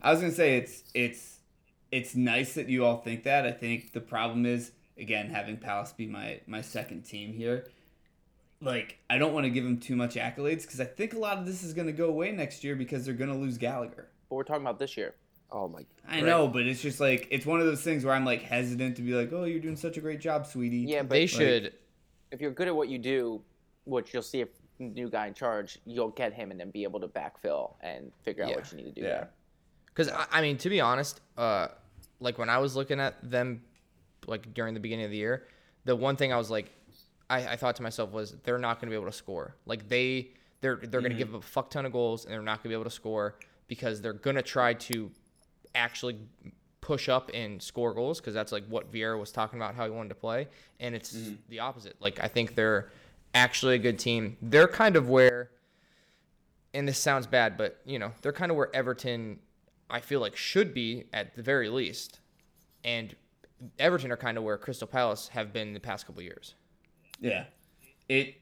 I 0.01 0.11
was 0.11 0.21
gonna 0.21 0.33
say 0.33 0.57
it's 0.57 0.83
it's 0.93 1.37
it's 1.91 2.15
nice 2.15 2.53
that 2.53 2.69
you 2.69 2.85
all 2.85 2.97
think 2.97 3.23
that. 3.23 3.45
I 3.45 3.51
think 3.51 3.93
the 3.93 4.01
problem 4.01 4.45
is 4.45 4.71
again 4.97 5.29
having 5.29 5.57
Palace 5.57 5.91
be 5.93 6.07
my 6.07 6.39
my 6.47 6.61
second 6.61 7.03
team 7.03 7.33
here. 7.33 7.65
Like 8.61 8.97
I 9.09 9.17
don't 9.17 9.33
want 9.33 9.45
to 9.45 9.49
give 9.49 9.63
them 9.63 9.79
too 9.79 9.95
much 9.95 10.15
accolades 10.15 10.61
because 10.63 10.79
I 10.79 10.85
think 10.85 11.13
a 11.13 11.19
lot 11.19 11.37
of 11.37 11.45
this 11.45 11.63
is 11.63 11.73
gonna 11.73 11.91
go 11.91 12.07
away 12.09 12.31
next 12.31 12.63
year 12.63 12.75
because 12.75 13.05
they're 13.05 13.13
gonna 13.13 13.37
lose 13.37 13.57
Gallagher. 13.57 14.07
but 14.29 14.35
we're 14.35 14.43
talking 14.43 14.63
about 14.63 14.79
this 14.79 14.97
year. 14.97 15.15
Oh 15.51 15.67
my! 15.67 15.83
I 16.07 16.21
know, 16.21 16.47
but 16.47 16.67
it's 16.67 16.81
just 16.81 16.99
like 16.99 17.27
it's 17.31 17.45
one 17.45 17.59
of 17.59 17.65
those 17.65 17.81
things 17.81 18.05
where 18.05 18.13
I'm 18.13 18.25
like 18.25 18.43
hesitant 18.43 18.97
to 18.97 19.01
be 19.01 19.13
like, 19.13 19.33
"Oh, 19.33 19.45
you're 19.45 19.59
doing 19.59 19.75
such 19.75 19.97
a 19.97 20.01
great 20.01 20.19
job, 20.19 20.45
sweetie." 20.45 20.77
Yeah, 20.87 21.01
but 21.01 21.09
They 21.09 21.25
should. 21.25 21.73
if 22.31 22.39
you're 22.39 22.51
good 22.51 22.67
at 22.67 22.75
what 22.75 22.87
you 22.87 22.99
do, 22.99 23.41
which 23.85 24.13
you'll 24.13 24.21
see 24.21 24.41
if 24.41 24.49
new 24.79 25.09
guy 25.09 25.27
in 25.27 25.33
charge, 25.33 25.77
you'll 25.85 26.09
get 26.09 26.33
him 26.33 26.51
and 26.51 26.59
then 26.59 26.71
be 26.71 26.83
able 26.83 26.99
to 27.01 27.07
backfill 27.07 27.73
and 27.81 28.11
figure 28.23 28.43
out 28.43 28.49
Yeah. 28.51 28.55
what 28.55 28.71
you 28.71 28.77
need 28.77 28.85
to 28.85 28.91
do 28.91 29.01
Yeah. 29.01 29.07
there. 29.07 29.29
Because 29.85 30.09
I, 30.31 30.41
mean, 30.41 30.57
to 30.59 30.69
be 30.69 30.79
honest, 30.79 31.19
uh, 31.37 31.67
like 32.19 32.37
when 32.37 32.49
I 32.49 32.57
was 32.59 32.75
looking 32.75 32.99
at 32.99 33.15
them, 33.29 33.61
like 34.27 34.53
during 34.53 34.73
the 34.73 34.79
beginning 34.79 35.05
of 35.05 35.11
the 35.11 35.17
year, 35.17 35.47
the 35.85 35.95
one 35.95 36.15
thing 36.15 36.31
I 36.31 36.37
was 36.37 36.49
like, 36.49 36.71
I, 37.29 37.49
I 37.49 37.55
thought 37.57 37.75
to 37.77 37.83
myself 37.83 38.11
was 38.11 38.35
they're 38.43 38.57
not 38.57 38.79
going 38.79 38.87
to 38.87 38.91
be 38.91 38.95
able 38.95 39.11
to 39.11 39.17
score. 39.17 39.55
Like 39.65 39.87
they, 39.89 40.29
they're 40.61 40.77
they're 40.77 41.01
going 41.01 41.11
to 41.11 41.17
give 41.17 41.33
up 41.35 41.41
a 41.43 41.45
fuck 41.45 41.69
ton 41.69 41.85
of 41.85 41.91
goals 41.91 42.25
and 42.25 42.33
they're 42.33 42.41
not 42.41 42.57
going 42.57 42.63
to 42.63 42.69
be 42.69 42.73
able 42.73 42.83
to 42.85 42.89
score 42.89 43.35
because 43.67 44.01
they're 44.01 44.13
going 44.13 44.35
to 44.35 44.41
try 44.41 44.73
to 44.73 45.11
actually 45.75 46.17
push 46.81 47.07
up 47.07 47.29
and 47.33 47.61
score 47.61 47.93
goals 47.93 48.19
because 48.19 48.33
that's 48.33 48.51
like 48.51 48.65
what 48.67 48.91
Vieira 48.91 49.19
was 49.19 49.31
talking 49.31 49.59
about 49.59 49.75
how 49.75 49.85
he 49.85 49.91
wanted 49.91 50.09
to 50.09 50.15
play, 50.15 50.47
and 50.79 50.95
it's 50.95 51.15
the 51.49 51.59
opposite. 51.59 51.95
Like 51.99 52.19
I 52.23 52.27
think 52.27 52.55
they're 52.55 52.89
actually 53.33 53.75
a 53.75 53.79
good 53.79 53.99
team. 53.99 54.37
They're 54.41 54.67
kind 54.67 54.95
of 54.95 55.09
where 55.09 55.51
and 56.73 56.87
this 56.87 56.99
sounds 56.99 57.25
bad, 57.25 57.57
but 57.57 57.79
you 57.85 57.97
know, 57.97 58.11
they're 58.21 58.33
kind 58.33 58.51
of 58.51 58.57
where 58.57 58.73
Everton 58.75 59.39
I 59.89 59.99
feel 59.99 60.19
like 60.19 60.35
should 60.35 60.73
be 60.73 61.05
at 61.11 61.35
the 61.35 61.41
very 61.41 61.69
least. 61.69 62.19
And 62.83 63.15
Everton 63.79 64.11
are 64.11 64.17
kind 64.17 64.37
of 64.37 64.43
where 64.43 64.57
Crystal 64.57 64.87
Palace 64.87 65.29
have 65.29 65.51
been 65.51 65.73
the 65.73 65.79
past 65.79 66.05
couple 66.05 66.21
years. 66.21 66.55
Yeah, 67.19 67.45
it 68.07 68.35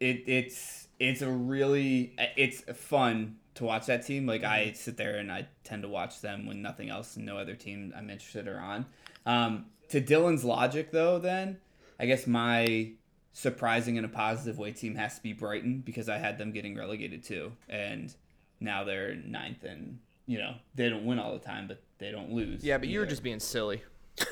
it 0.00 0.24
it's 0.26 0.88
it's 0.98 1.22
a 1.22 1.30
really 1.30 2.14
it's 2.36 2.62
fun 2.76 3.36
to 3.54 3.64
watch 3.64 3.86
that 3.86 4.04
team. 4.06 4.26
Like 4.26 4.42
I 4.42 4.72
sit 4.72 4.96
there 4.96 5.16
and 5.16 5.30
I 5.30 5.48
tend 5.62 5.82
to 5.82 5.88
watch 5.88 6.20
them 6.20 6.46
when 6.46 6.62
nothing 6.62 6.88
else, 6.88 7.16
no 7.16 7.38
other 7.38 7.54
team 7.54 7.92
I'm 7.96 8.10
interested 8.10 8.48
are 8.48 8.58
on. 8.58 8.86
Um, 9.26 9.66
to 9.90 10.00
Dylan's 10.00 10.44
logic, 10.44 10.90
though, 10.90 11.18
then 11.18 11.58
I 12.00 12.06
guess 12.06 12.26
my 12.26 12.92
surprising 13.34 13.96
in 13.96 14.04
a 14.06 14.08
positive 14.08 14.58
way 14.58 14.72
team 14.72 14.94
has 14.94 15.16
to 15.16 15.22
be 15.22 15.34
Brighton 15.34 15.82
because 15.84 16.08
I 16.08 16.16
had 16.16 16.38
them 16.38 16.52
getting 16.52 16.74
relegated 16.76 17.22
too, 17.22 17.52
and 17.68 18.14
now 18.60 18.84
they're 18.84 19.14
ninth, 19.16 19.64
and 19.64 19.98
you 20.26 20.38
know 20.38 20.54
they 20.74 20.88
don't 20.88 21.04
win 21.04 21.18
all 21.18 21.34
the 21.34 21.38
time, 21.44 21.68
but 21.68 21.82
they 21.98 22.10
don't 22.10 22.32
lose. 22.32 22.64
Yeah, 22.64 22.78
but 22.78 22.88
you 22.88 22.98
were 23.00 23.04
either. 23.04 23.10
just 23.10 23.22
being 23.22 23.40
silly. 23.40 23.82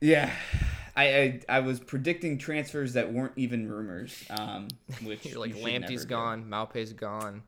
Yeah, 0.00 0.32
I, 0.96 1.04
I 1.06 1.40
I 1.48 1.60
was 1.60 1.78
predicting 1.78 2.36
transfers 2.36 2.94
that 2.94 3.12
weren't 3.12 3.34
even 3.36 3.70
rumors. 3.70 4.24
Um, 4.30 4.66
which 5.04 5.24
You're 5.26 5.38
like 5.38 5.54
you 5.56 5.64
Lamptey's 5.64 6.04
gone, 6.04 6.48
Maupay's 6.50 6.92
gone. 6.92 7.42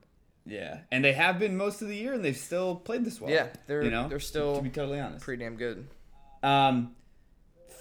Yeah, 0.47 0.79
and 0.93 1.05
they 1.05 1.15
have 1.15 1.41
been 1.41 1.57
most 1.57 1.83
of 1.83 1.89
the 1.89 1.97
year, 1.97 2.13
and 2.13 2.25
they've 2.25 2.37
still 2.37 2.77
played 2.77 3.05
this 3.05 3.21
well. 3.21 3.31
Yeah, 3.33 3.49
they're- 3.67 3.83
you 3.83 3.91
know 3.91 4.09
they're 4.09 4.21
still 4.21 4.57
to 4.57 4.63
be 4.63 4.69
totally 4.71 5.01
honest. 5.01 5.25
Pretty 5.25 5.43
damn 5.43 5.57
good. 5.57 5.89
Um, 6.45 6.95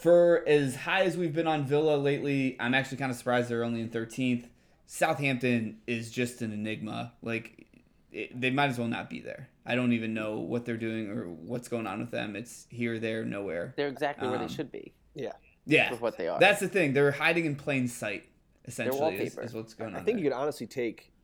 for 0.04 0.44
as 0.46 0.76
high 0.76 1.04
as 1.04 1.16
we've 1.16 1.32
been 1.32 1.46
on 1.46 1.64
Villa 1.64 1.96
lately, 1.96 2.58
I'm 2.60 2.74
actually 2.74 2.98
kind 2.98 3.10
of 3.10 3.16
surprised 3.16 3.48
they're 3.48 3.64
only 3.64 3.80
in 3.80 3.88
13th. 3.88 4.44
Southampton 4.84 5.78
is 5.86 6.10
just 6.10 6.42
an 6.42 6.52
enigma. 6.52 7.14
Like 7.22 7.66
it, 8.12 8.38
they 8.38 8.50
might 8.50 8.68
as 8.68 8.78
well 8.78 8.86
not 8.86 9.08
be 9.08 9.20
there. 9.20 9.48
I 9.64 9.74
don't 9.74 9.94
even 9.94 10.12
know 10.12 10.40
what 10.40 10.66
they're 10.66 10.76
doing 10.76 11.08
or 11.08 11.24
what's 11.24 11.68
going 11.68 11.86
on 11.86 12.00
with 12.00 12.10
them. 12.10 12.36
It's 12.36 12.66
here, 12.68 12.98
there, 12.98 13.24
nowhere. 13.24 13.72
They're 13.78 13.88
exactly 13.88 14.28
where 14.28 14.36
Um, 14.36 14.46
they 14.46 14.52
should 14.52 14.70
be. 14.70 14.92
Yeah, 15.14 15.32
Yeah, 15.64 15.90
with 15.90 16.02
what 16.02 16.18
they 16.18 16.28
are. 16.28 16.38
That's 16.38 16.60
the 16.60 16.68
thing. 16.68 16.92
They're 16.92 17.12
hiding 17.12 17.46
in 17.46 17.56
plain 17.56 17.88
sight. 17.88 18.24
Essentially, 18.66 18.98
is, 18.98 19.00
wallpaper. 19.00 19.40
is 19.40 19.54
what's 19.54 19.72
going 19.72 19.94
on. 19.94 20.02
I 20.02 20.04
think 20.04 20.16
there. 20.18 20.24
you 20.24 20.30
could 20.30 20.36
honestly 20.36 20.66
take 20.66 21.14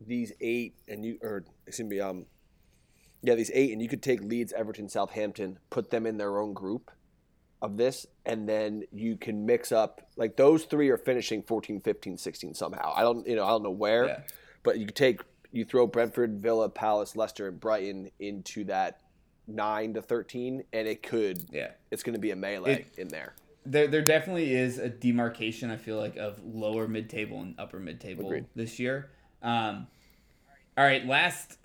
these 0.00 0.32
eight 0.40 0.76
and 0.86 1.04
you 1.04 1.18
or 1.22 1.44
excuse 1.66 1.88
me, 1.88 1.98
um, 1.98 2.26
yeah, 3.22 3.34
these 3.34 3.50
eight 3.52 3.72
and 3.72 3.82
you 3.82 3.88
could 3.88 4.02
take 4.02 4.20
Leeds, 4.20 4.52
Everton, 4.52 4.88
Southampton, 4.88 5.58
put 5.70 5.90
them 5.90 6.06
in 6.06 6.18
their 6.18 6.38
own 6.38 6.52
group 6.52 6.92
of 7.66 7.76
this, 7.76 8.06
and 8.24 8.48
then 8.48 8.84
you 8.92 9.16
can 9.16 9.44
mix 9.44 9.72
up 9.72 10.00
like 10.16 10.36
those 10.36 10.64
three 10.64 10.88
are 10.88 10.96
finishing 10.96 11.42
14, 11.42 11.80
15, 11.80 12.16
16 12.16 12.54
somehow. 12.54 12.92
I 12.96 13.02
don't, 13.02 13.26
you 13.26 13.36
know, 13.36 13.44
I 13.44 13.48
don't 13.50 13.62
know 13.64 13.70
where, 13.70 14.06
Yeah. 14.06 14.20
but 14.62 14.78
you 14.78 14.86
take 14.86 15.20
you 15.52 15.64
throw 15.64 15.86
Brentford, 15.86 16.40
Villa, 16.40 16.68
Palace, 16.68 17.16
Leicester, 17.16 17.48
and 17.48 17.58
Brighton 17.60 18.10
into 18.18 18.64
that 18.64 19.00
nine 19.46 19.94
to 19.94 20.02
thirteen, 20.02 20.64
and 20.72 20.88
it 20.88 21.02
could, 21.02 21.44
Yeah. 21.50 21.70
it's 21.90 22.02
going 22.02 22.14
to 22.14 22.20
be 22.20 22.30
a 22.30 22.36
melee 22.36 22.86
It- 22.94 22.98
in 22.98 23.08
there. 23.08 23.34
there 23.64 23.86
there 23.88 24.02
definitely 24.02 24.54
is 24.54 24.78
a 24.78 24.88
demarcation 24.88 25.70
I 25.70 25.76
feel 25.76 25.96
like 25.98 26.16
of 26.16 26.42
lower 26.44 26.86
mid 26.88 27.08
table 27.10 27.40
and 27.40 27.54
upper 27.58 27.78
mid 27.78 28.00
table 28.00 28.26
Agreed. 28.26 28.46
this 28.54 28.78
year. 28.78 29.10
Um, 29.42 29.86
all 30.78 30.84
right, 30.84 31.04
last 31.06 31.58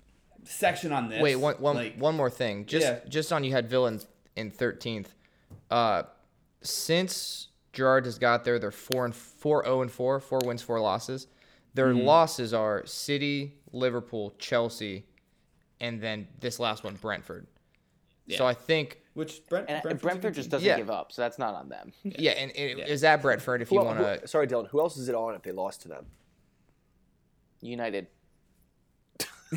section 0.44 0.90
on 0.92 1.08
this. 1.08 1.22
Wait, 1.22 1.36
one, 1.36 1.54
one, 1.56 1.76
like, 1.76 1.96
one 1.96 2.16
more 2.16 2.30
thing. 2.30 2.66
Just 2.66 2.86
Yeah. 2.86 3.00
just 3.08 3.32
on 3.32 3.44
you 3.44 3.52
had 3.52 3.68
Villa 3.68 3.88
in, 3.88 4.00
in 4.36 4.50
13th. 4.50 5.14
Uh, 5.72 6.02
since 6.60 7.48
Gerrard 7.72 8.04
has 8.04 8.18
got 8.18 8.44
there, 8.44 8.58
they're 8.58 8.70
four 8.70 9.06
and 9.06 9.14
four, 9.14 9.64
zero 9.64 9.80
and 9.80 9.90
four, 9.90 10.20
four 10.20 10.40
wins, 10.44 10.60
four 10.60 10.78
losses. 10.78 11.28
Their 11.74 11.94
Mm-hmm. 11.94 12.06
losses 12.06 12.52
are 12.52 12.84
City, 12.84 13.54
Liverpool, 13.72 14.34
Chelsea, 14.38 15.06
and 15.80 15.98
then 16.02 16.28
this 16.40 16.60
last 16.60 16.84
one, 16.84 16.94
Brentford. 16.96 17.46
So 18.36 18.46
I 18.46 18.52
think, 18.54 19.00
which 19.14 19.46
Brent, 19.48 19.68
And 19.68 19.82
Brentford's 19.82 20.02
Brentford 20.02 20.34
just 20.34 20.50
doesn't 20.50 20.66
Yeah. 20.66 20.76
give 20.76 20.90
up, 20.90 21.10
so 21.12 21.22
that's 21.22 21.38
not 21.38 21.54
on 21.54 21.68
them. 21.70 21.92
yeah, 22.04 22.32
and 22.32 22.50
it 22.54 22.76
Yeah. 22.78 22.84
is 22.84 23.00
that 23.00 23.20
Brentford 23.22 23.60
if 23.62 23.72
you 23.72 23.80
want 23.80 23.98
to. 23.98 24.28
sorry, 24.28 24.46
Dylan. 24.46 24.68
Who 24.68 24.80
else 24.80 24.96
is 24.98 25.08
it 25.08 25.14
on 25.14 25.34
if 25.34 25.42
they 25.42 25.52
lost 25.52 25.82
to 25.82 25.88
them? 25.88 26.06
United. 27.62 28.08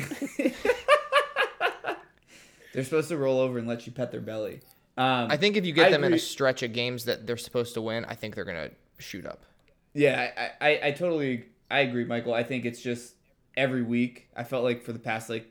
They're 2.72 2.84
supposed 2.84 3.08
to 3.08 3.16
roll 3.16 3.38
over 3.40 3.58
and 3.58 3.66
let 3.68 3.86
you 3.86 3.92
pet 3.92 4.10
their 4.10 4.20
belly. 4.20 4.60
Um, 4.96 5.30
I 5.30 5.36
think 5.36 5.56
if 5.56 5.66
you 5.66 5.72
get 5.72 5.88
I 5.88 5.90
them 5.90 6.04
in 6.04 6.14
a 6.14 6.18
stretch 6.18 6.62
of 6.62 6.72
games 6.72 7.04
that 7.04 7.26
they're 7.26 7.36
supposed 7.36 7.74
to 7.74 7.82
win, 7.82 8.04
I 8.06 8.14
think 8.14 8.34
they're 8.34 8.44
gonna 8.44 8.70
shoot 8.98 9.26
up. 9.26 9.44
Yeah, 9.92 10.30
I, 10.60 10.68
I, 10.68 10.80
I 10.84 10.90
totally 10.92 11.44
I 11.70 11.80
agree, 11.80 12.04
Michael. 12.04 12.34
I 12.34 12.42
think 12.42 12.64
it's 12.64 12.80
just 12.80 13.14
every 13.56 13.82
week. 13.82 14.28
I 14.36 14.44
felt 14.44 14.64
like 14.64 14.82
for 14.82 14.92
the 14.92 14.98
past 14.98 15.28
like, 15.28 15.50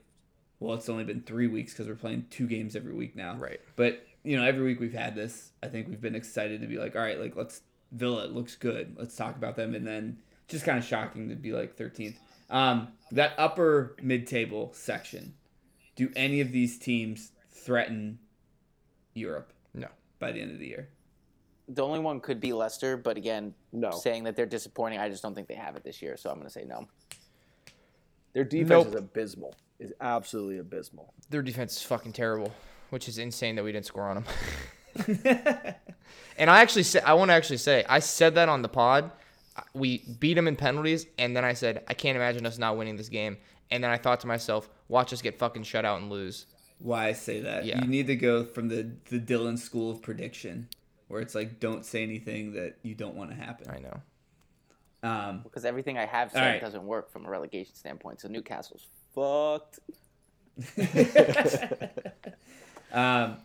well, 0.60 0.74
it's 0.76 0.90
only 0.90 1.04
been 1.04 1.22
three 1.22 1.48
weeks 1.48 1.74
because 1.74 1.88
we're 1.88 1.96
playing 1.96 2.26
two 2.30 2.48
games 2.48 2.76
every 2.76 2.94
week 2.94 3.16
now. 3.16 3.36
Right. 3.36 3.60
But 3.76 4.06
you 4.24 4.38
know, 4.38 4.46
every 4.46 4.64
week 4.64 4.80
we've 4.80 4.94
had 4.94 5.16
this. 5.16 5.52
I 5.62 5.68
think 5.68 5.88
we've 5.88 6.02
been 6.02 6.16
excited 6.16 6.62
to 6.62 6.68
be 6.68 6.78
like, 6.78 6.96
all 6.96 7.02
right, 7.02 7.20
like 7.20 7.36
let's 7.36 7.62
Villa 7.92 8.26
looks 8.26 8.56
good. 8.56 8.96
Let's 8.98 9.16
talk 9.16 9.36
about 9.36 9.56
them, 9.56 9.76
and 9.76 9.86
then 9.86 10.18
just 10.48 10.66
kind 10.66 10.78
of 10.78 10.84
shocking 10.84 11.30
to 11.30 11.36
be 11.36 11.52
like 11.52 11.78
13th. 11.78 12.16
Um, 12.50 12.90
that 13.12 13.34
upper 13.38 13.96
mid-table 14.02 14.72
section. 14.74 15.34
Do 15.96 16.12
any 16.16 16.42
of 16.42 16.52
these 16.52 16.78
teams 16.78 17.32
threaten 17.52 18.20
Europe 19.16 19.52
No. 19.74 19.88
by 20.20 20.32
the 20.32 20.42
end 20.42 20.52
of 20.52 20.60
the 20.60 20.68
year? 20.68 20.90
The 21.68 21.84
only 21.84 22.00
one 22.00 22.20
could 22.20 22.40
be 22.40 22.54
Leicester, 22.54 22.96
but 22.96 23.18
again, 23.18 23.56
No. 23.74 23.90
saying 23.92 24.26
that 24.26 24.36
they're 24.36 24.46
disappointing, 24.46 25.00
I 25.00 25.10
just 25.10 25.24
don't 25.24 25.34
think 25.34 25.48
they 25.48 25.56
have 25.56 25.76
it 25.76 25.84
this 25.84 26.02
year. 26.02 26.16
So 26.18 26.30
I'm 26.30 26.36
going 26.36 26.48
to 26.48 26.54
say 26.54 26.64
no. 26.66 26.88
Their 28.34 28.44
defense 28.44 28.70
Nope. 28.70 28.88
is 28.88 28.96
abysmal. 28.96 29.56
Is 29.80 29.94
absolutely 30.00 30.60
abysmal. 30.60 31.14
Their 31.30 31.42
defense 31.42 31.76
is 31.78 31.84
fucking 31.84 32.14
terrible, 32.14 32.52
which 32.92 33.10
is 33.10 33.18
insane 33.18 33.56
that 33.56 33.64
we 33.64 33.72
didn't 33.72 33.86
score 33.86 34.04
on 34.08 34.24
them. 34.24 35.18
and 36.38 36.50
I 36.50 36.62
actually 36.62 36.84
said, 36.84 37.04
I 37.06 37.14
want 37.14 37.30
to 37.30 37.34
actually 37.34 37.58
say, 37.58 37.84
I 37.90 38.00
said 38.00 38.36
that 38.36 38.48
on 38.48 38.62
the 38.62 38.70
pod. 38.70 39.12
We 39.74 40.04
beat 40.20 40.34
them 40.36 40.48
in 40.48 40.56
penalties, 40.56 41.08
and 41.18 41.36
then 41.36 41.44
I 41.46 41.54
said, 41.54 41.84
I 41.88 41.94
can't 41.94 42.16
imagine 42.18 42.46
us 42.46 42.58
not 42.58 42.78
winning 42.78 42.96
this 42.98 43.10
game. 43.10 43.38
And 43.72 43.84
then 43.84 43.90
I 43.92 43.98
thought 43.98 44.20
to 44.22 44.28
myself, 44.28 44.70
watch 44.90 45.12
us 45.14 45.22
get 45.22 45.38
fucking 45.40 45.64
shut 45.64 45.84
out 45.86 46.00
and 46.02 46.10
lose. 46.10 46.46
Why 46.80 47.08
I 47.08 47.14
say 47.14 47.42
that? 47.42 47.66
Yeah. 47.66 47.82
You 47.82 47.88
need 47.88 48.08
to 48.08 48.16
go 48.16 48.44
from 48.44 48.68
the 48.68 48.92
the 49.10 49.20
Dylan 49.20 49.58
school 49.58 49.92
of 49.92 50.02
prediction, 50.02 50.68
where 51.08 51.22
it's 51.22 51.36
like 51.36 51.60
don't 51.60 51.86
say 51.86 52.04
anything 52.04 52.54
that 52.54 52.78
you 52.84 52.96
don't 52.96 53.16
want 53.16 53.32
to 53.32 53.36
happen. 53.36 53.70
I 53.70 53.80
know. 53.80 54.02
Um, 55.04 55.42
Because 55.44 55.66
everything 55.66 55.98
I 55.98 56.06
have 56.06 56.32
said 56.32 56.42
All 56.44 56.50
right. 56.50 56.62
doesn't 56.62 56.84
work 56.84 57.12
from 57.12 57.26
a 57.26 57.30
relegation 57.30 57.76
standpoint. 57.76 58.22
So 58.22 58.28
Newcastle's 58.28 58.88
fucked. 59.14 59.80
Um, 62.96 63.38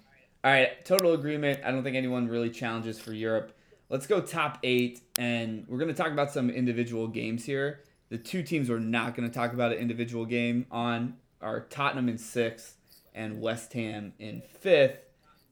all 0.44 0.52
right, 0.52 0.82
total 0.84 1.12
agreement. 1.12 1.60
I 1.64 1.72
don't 1.72 1.82
think 1.82 1.96
anyone 1.96 2.28
really 2.28 2.50
challenges 2.50 3.00
for 3.00 3.12
Europe. 3.12 3.52
Let's 3.88 4.06
go 4.06 4.20
top 4.20 4.58
eight, 4.62 5.00
and 5.18 5.66
we're 5.68 5.78
going 5.78 5.92
to 5.92 5.94
talk 5.94 6.12
about 6.12 6.30
some 6.30 6.48
individual 6.48 7.08
games 7.08 7.44
here. 7.44 7.80
The 8.10 8.18
two 8.18 8.44
teams 8.44 8.70
we're 8.70 8.78
not 8.78 9.16
going 9.16 9.28
to 9.28 9.34
talk 9.34 9.52
about 9.52 9.72
an 9.72 9.78
individual 9.78 10.24
game 10.24 10.66
on 10.70 11.16
are 11.42 11.60
Tottenham 11.62 12.08
in 12.08 12.16
sixth 12.16 12.76
and 13.14 13.40
West 13.40 13.72
Ham 13.72 14.12
in 14.18 14.42
fifth. 14.60 14.98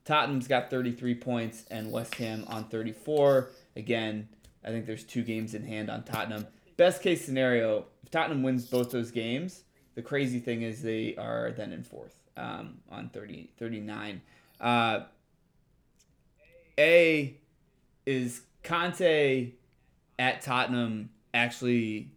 Tottenham's 0.04 0.48
got 0.48 0.70
33 0.70 1.14
points 1.16 1.64
and 1.70 1.92
West 1.92 2.14
Ham 2.14 2.44
on 2.46 2.64
34. 2.64 3.50
Again, 3.76 4.28
I 4.64 4.68
think 4.68 4.86
there's 4.86 5.04
two 5.04 5.22
games 5.22 5.54
in 5.54 5.64
hand 5.64 5.90
on 5.90 6.04
Tottenham. 6.04 6.46
Best 6.76 7.02
case 7.02 7.24
scenario, 7.24 7.86
if 8.02 8.10
Tottenham 8.10 8.42
wins 8.42 8.66
both 8.66 8.90
those 8.90 9.10
games, 9.10 9.64
the 9.94 10.02
crazy 10.02 10.38
thing 10.38 10.62
is 10.62 10.82
they 10.82 11.14
are 11.16 11.52
then 11.56 11.72
in 11.72 11.82
fourth 11.82 12.14
um, 12.36 12.78
on 12.90 13.08
30, 13.10 13.50
39. 13.58 14.22
Uh, 14.60 15.00
a 16.78 17.36
is 18.06 18.42
Conte 18.62 19.52
at 20.18 20.42
Tottenham 20.42 21.10
actually 21.34 22.12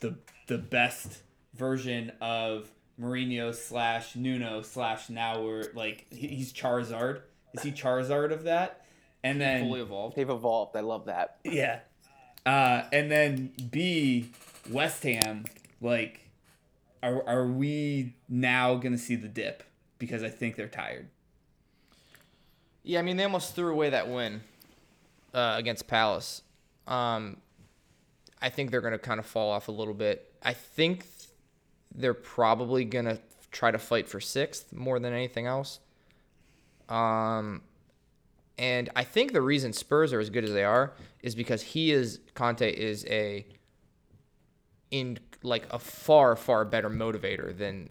the 0.00 0.16
the 0.46 0.58
best 0.58 1.22
version 1.54 2.12
of 2.20 2.70
Mourinho 3.00 3.54
slash 3.54 4.14
Nuno 4.16 4.62
slash 4.62 5.08
now 5.10 5.42
we're 5.42 5.64
like 5.74 6.06
he's 6.10 6.52
Charizard. 6.52 7.22
Is 7.52 7.62
he 7.62 7.72
Charizard 7.72 8.32
of 8.32 8.44
that? 8.44 8.84
And 9.22 9.40
then 9.40 9.66
Fully 9.68 9.80
evolved. 9.80 10.16
They've 10.16 10.28
evolved. 10.28 10.76
I 10.76 10.80
love 10.80 11.06
that. 11.06 11.38
yeah. 11.44 11.80
Uh, 12.44 12.82
and 12.92 13.10
then 13.10 13.52
B, 13.70 14.30
West 14.70 15.02
Ham, 15.04 15.46
like, 15.80 16.28
are, 17.02 17.26
are 17.26 17.46
we 17.46 18.14
now 18.28 18.74
going 18.74 18.92
to 18.92 18.98
see 18.98 19.16
the 19.16 19.28
dip? 19.28 19.62
Because 19.98 20.22
I 20.22 20.28
think 20.28 20.56
they're 20.56 20.68
tired. 20.68 21.08
Yeah, 22.82 22.98
I 22.98 23.02
mean 23.02 23.16
they 23.16 23.24
almost 23.24 23.54
threw 23.54 23.72
away 23.72 23.88
that 23.90 24.08
win 24.10 24.42
uh, 25.32 25.54
against 25.56 25.86
Palace. 25.86 26.42
Um, 26.86 27.38
I 28.42 28.50
think 28.50 28.70
they're 28.70 28.82
going 28.82 28.92
to 28.92 28.98
kind 28.98 29.18
of 29.18 29.24
fall 29.24 29.50
off 29.50 29.68
a 29.68 29.72
little 29.72 29.94
bit. 29.94 30.30
I 30.42 30.52
think 30.52 31.04
they're 31.94 32.14
probably 32.14 32.84
going 32.84 33.04
to 33.04 33.18
try 33.50 33.70
to 33.70 33.78
fight 33.78 34.08
for 34.08 34.20
sixth 34.20 34.72
more 34.72 34.98
than 34.98 35.12
anything 35.12 35.46
else. 35.46 35.80
Um, 36.88 37.62
and 38.58 38.90
I 38.94 39.04
think 39.04 39.32
the 39.32 39.42
reason 39.42 39.72
Spurs 39.72 40.12
are 40.12 40.20
as 40.20 40.30
good 40.30 40.44
as 40.44 40.52
they 40.52 40.64
are 40.64 40.92
is 41.22 41.34
because 41.34 41.62
he 41.62 41.90
is 41.90 42.20
Conte 42.34 42.68
is 42.68 43.04
a 43.06 43.46
in 44.90 45.18
like 45.42 45.66
a 45.72 45.78
far 45.78 46.36
far 46.36 46.64
better 46.64 46.88
motivator 46.88 47.56
than 47.56 47.90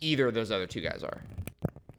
either 0.00 0.28
of 0.28 0.34
those 0.34 0.50
other 0.50 0.66
two 0.66 0.80
guys 0.80 1.02
are. 1.02 1.22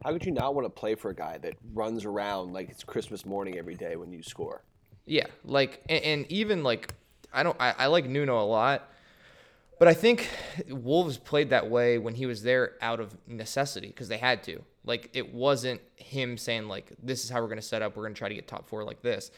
How 0.04 0.12
could 0.12 0.24
you 0.24 0.32
not 0.32 0.54
want 0.54 0.66
to 0.66 0.70
play 0.70 0.94
for 0.94 1.10
a 1.10 1.14
guy 1.14 1.38
that 1.38 1.54
runs 1.74 2.04
around 2.04 2.52
like 2.52 2.68
it's 2.68 2.84
Christmas 2.84 3.24
morning 3.24 3.58
every 3.58 3.74
day 3.74 3.96
when 3.96 4.12
you 4.12 4.22
score? 4.22 4.62
Yeah, 5.06 5.26
like 5.44 5.82
and, 5.88 6.04
and 6.04 6.32
even 6.32 6.62
like 6.62 6.92
I 7.32 7.42
don't 7.42 7.56
I, 7.60 7.74
I 7.78 7.86
like 7.86 8.06
Nuno 8.06 8.40
a 8.40 8.44
lot, 8.44 8.90
but 9.78 9.88
I 9.88 9.94
think 9.94 10.28
Wolves 10.68 11.18
played 11.18 11.50
that 11.50 11.68
way 11.70 11.98
when 11.98 12.14
he 12.14 12.26
was 12.26 12.42
there 12.42 12.74
out 12.80 13.00
of 13.00 13.16
necessity 13.26 13.88
because 13.88 14.08
they 14.08 14.18
had 14.18 14.42
to. 14.44 14.62
Like 14.84 15.10
it 15.14 15.34
wasn't 15.34 15.80
him 15.96 16.38
saying 16.38 16.68
like 16.68 16.92
this 17.02 17.24
is 17.24 17.30
how 17.30 17.40
we're 17.42 17.48
gonna 17.48 17.62
set 17.62 17.82
up. 17.82 17.96
We're 17.96 18.04
gonna 18.04 18.14
try 18.14 18.28
to 18.28 18.34
get 18.34 18.46
top 18.46 18.68
four 18.68 18.84
like 18.84 19.02
this. 19.02 19.30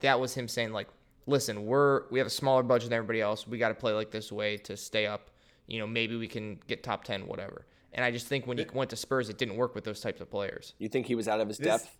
That 0.00 0.18
was 0.20 0.34
him 0.34 0.48
saying 0.48 0.72
like, 0.72 0.88
listen, 1.26 1.64
we're 1.66 2.08
we 2.10 2.18
have 2.18 2.26
a 2.26 2.30
smaller 2.30 2.62
budget 2.62 2.90
than 2.90 2.96
everybody 2.96 3.20
else. 3.20 3.46
We 3.46 3.58
got 3.58 3.68
to 3.68 3.74
play 3.74 3.92
like 3.92 4.10
this 4.10 4.32
way 4.32 4.56
to 4.58 4.76
stay 4.76 5.06
up. 5.06 5.30
You 5.66 5.78
know, 5.78 5.86
maybe 5.86 6.16
we 6.16 6.26
can 6.28 6.58
get 6.66 6.82
top 6.82 7.04
ten, 7.04 7.26
whatever. 7.26 7.66
And 7.92 8.04
I 8.04 8.10
just 8.10 8.26
think 8.26 8.46
when 8.46 8.58
he 8.58 8.66
went 8.72 8.90
to 8.90 8.96
Spurs, 8.96 9.28
it 9.28 9.38
didn't 9.38 9.56
work 9.56 9.74
with 9.74 9.84
those 9.84 10.00
types 10.00 10.20
of 10.20 10.30
players. 10.30 10.74
You 10.78 10.88
think 10.88 11.06
he 11.06 11.14
was 11.14 11.26
out 11.28 11.40
of 11.40 11.48
his 11.48 11.58
This- 11.58 11.66
depth? 11.66 11.96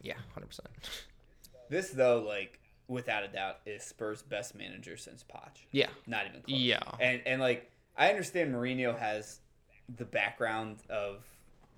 Yeah, 0.00 0.14
hundred 0.34 0.46
percent. 0.46 0.68
This, 1.68 1.90
though, 1.90 2.20
like, 2.20 2.60
without 2.88 3.22
a 3.22 3.28
doubt, 3.28 3.58
is 3.66 3.82
Spurs' 3.82 4.22
best 4.22 4.54
manager 4.54 4.96
since 4.96 5.22
Poch. 5.22 5.62
Yeah, 5.70 5.88
Not 6.06 6.26
even 6.26 6.42
close. 6.42 6.58
Yeah. 6.58 6.80
And, 6.98 7.20
and 7.26 7.40
like, 7.40 7.70
I 7.96 8.08
understand 8.08 8.54
Mourinho 8.54 8.98
has 8.98 9.40
the 9.96 10.04
background 10.04 10.78
of, 10.88 11.24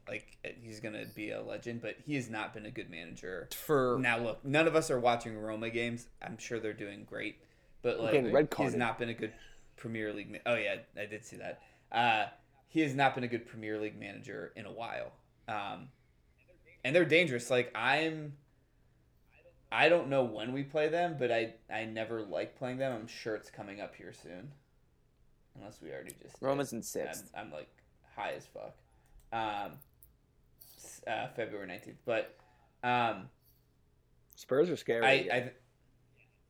like, 0.09 0.37
he's 0.62 0.81
going 0.81 0.94
to 0.94 1.07
be 1.14 1.31
a 1.31 1.42
legend, 1.42 1.83
but 1.83 1.96
he 2.07 2.14
has 2.14 2.31
not 2.31 2.55
been 2.55 2.66
a 2.66 2.70
good 2.70 2.90
manager. 2.90 3.49
for 3.53 3.99
Now, 4.01 4.18
look, 4.18 4.44
none 4.44 4.66
of 4.66 4.77
us 4.77 4.90
are 4.90 5.01
watching 5.01 5.37
Roma 5.38 5.70
games. 5.70 6.07
I'm 6.23 6.38
sure 6.38 6.61
they're 6.61 6.73
doing 6.73 7.05
great, 7.09 7.37
but 7.83 8.01
like 8.01 8.12
getting 8.12 8.33
red 8.33 8.49
he's 8.57 8.75
not 8.75 8.99
been 8.99 9.09
a 9.09 9.14
good 9.14 9.33
Premier 9.77 10.12
League. 10.12 10.31
Ma- 10.31 10.38
oh 10.46 10.55
yeah, 10.57 10.77
I 10.99 11.07
did 11.07 11.25
see 11.25 11.37
that. 11.37 11.61
Uh, 11.90 12.27
he 12.68 12.81
has 12.81 12.94
not 12.94 13.14
been 13.14 13.25
a 13.25 13.29
good 13.29 13.46
Premier 13.46 13.81
League 13.81 13.99
manager 13.99 14.53
in 14.55 14.66
a 14.66 14.70
while, 14.73 15.12
um, 15.49 15.88
and 16.85 16.94
they're 16.94 17.05
dangerous. 17.05 17.51
Like 17.51 17.73
I'm, 17.75 18.35
I 19.73 19.89
don't 19.89 20.09
know 20.09 20.25
when 20.25 20.53
we 20.53 20.63
play 20.63 20.89
them, 20.89 21.17
but 21.19 21.31
I 21.31 21.55
I 21.73 21.85
never 21.85 22.23
like 22.23 22.59
playing 22.59 22.79
them. 22.79 22.93
I'm 22.93 23.07
sure 23.07 23.37
it's 23.37 23.51
coming 23.51 23.81
up 23.81 23.95
here 23.95 24.13
soon, 24.13 24.51
unless 25.57 25.81
we 25.81 25.91
already 25.91 26.15
just. 26.23 26.37
Roma's 26.41 26.73
in 26.73 26.79
I'm, 26.79 26.83
sixth. 26.83 27.31
I'm 27.37 27.53
like 27.53 27.69
high 28.17 28.33
as 28.37 28.47
fuck. 28.47 28.75
Um, 29.33 29.73
uh, 31.07 31.29
February 31.37 31.69
nineteenth, 31.69 31.99
but 32.05 32.37
um. 32.83 33.29
Spurs 34.35 34.71
are 34.71 34.77
scary. 34.77 35.05
I. 35.05 35.13
I, 35.13 35.41
th- 35.41 35.55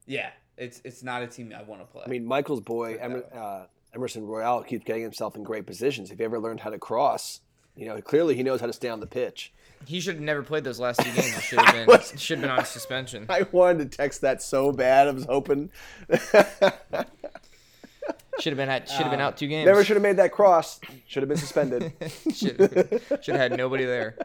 yeah, 0.07 0.31
it's 0.57 0.81
it's 0.85 1.03
not 1.03 1.23
a 1.23 1.27
team 1.27 1.53
I 1.57 1.63
want 1.63 1.83
to 1.83 1.87
play. 1.87 2.05
I 2.07 2.09
mean, 2.09 2.25
Michael's 2.25 2.61
boy, 2.61 2.99
Emer, 3.05 3.25
uh, 3.35 3.67
Emerson 3.95 4.27
Royal, 4.27 4.63
keeps 4.63 4.85
getting 4.85 5.03
himself 5.03 5.37
in 5.37 5.43
great 5.43 5.67
positions. 5.67 6.11
If 6.11 6.19
he 6.19 6.25
ever 6.25 6.39
learned 6.39 6.61
how 6.61 6.71
to 6.71 6.79
cross, 6.79 7.41
you 7.77 7.87
know, 7.87 8.01
clearly 8.01 8.35
he 8.35 8.43
knows 8.43 8.61
how 8.61 8.67
to 8.67 8.73
stay 8.73 8.89
on 8.89 9.01
the 9.01 9.07
pitch. 9.07 9.53
He 9.87 10.01
should 10.01 10.17
have 10.17 10.23
never 10.23 10.43
played 10.43 10.65
those 10.65 10.79
last 10.79 11.01
two 11.01 11.11
games. 11.13 11.35
He 11.35 11.41
should 11.41 11.61
have 11.65 11.87
been 11.87 12.19
should 12.19 12.39
have 12.39 12.49
been 12.49 12.59
on 12.59 12.65
suspension. 12.65 13.27
I 13.29 13.47
wanted 13.51 13.91
to 13.91 13.97
text 13.97 14.21
that 14.21 14.43
so 14.43 14.73
bad. 14.73 15.09
I 15.09 15.11
was 15.13 15.25
hoping. 15.25 15.71
Should 18.39 18.53
have 18.53 18.57
been 18.57 18.69
at 18.69 18.89
should 18.89 19.03
have 19.03 19.11
been 19.11 19.21
uh, 19.21 19.27
out 19.27 19.37
two 19.37 19.49
games. 19.49 19.67
Never 19.67 19.85
should 19.85 19.97
have 19.97 20.03
made 20.03 20.17
that 20.17 20.33
cross. 20.33 20.81
Should 21.07 21.23
have 21.23 21.29
been 21.29 21.39
suspended. 21.39 21.93
should 22.35 23.03
should 23.23 23.35
have 23.35 23.37
had 23.37 23.57
nobody 23.57 23.85
there. 23.85 24.17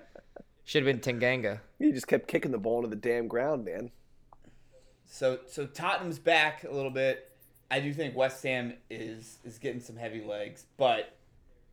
Should 0.64 0.86
have 0.86 1.02
been 1.02 1.20
Tanganga. 1.20 1.60
he 1.80 1.92
just 1.92 2.08
kept 2.08 2.28
kicking 2.28 2.52
the 2.52 2.58
ball 2.58 2.78
into 2.78 2.90
the 2.90 2.96
damn 2.96 3.28
ground, 3.28 3.66
man. 3.66 3.92
so 5.06 5.40
so 5.48 5.66
Tottenham's 5.66 6.20
back 6.20 6.64
a 6.64 6.72
little 6.72 6.92
bit. 6.92 7.30
I 7.70 7.80
do 7.80 7.94
think 7.94 8.16
West 8.16 8.42
Ham 8.44 8.74
is 8.90 9.40
is 9.44 9.58
getting 9.60 9.82
some 9.82 9.98
heavy 9.98 10.24
legs, 10.24 10.66
but 10.78 11.18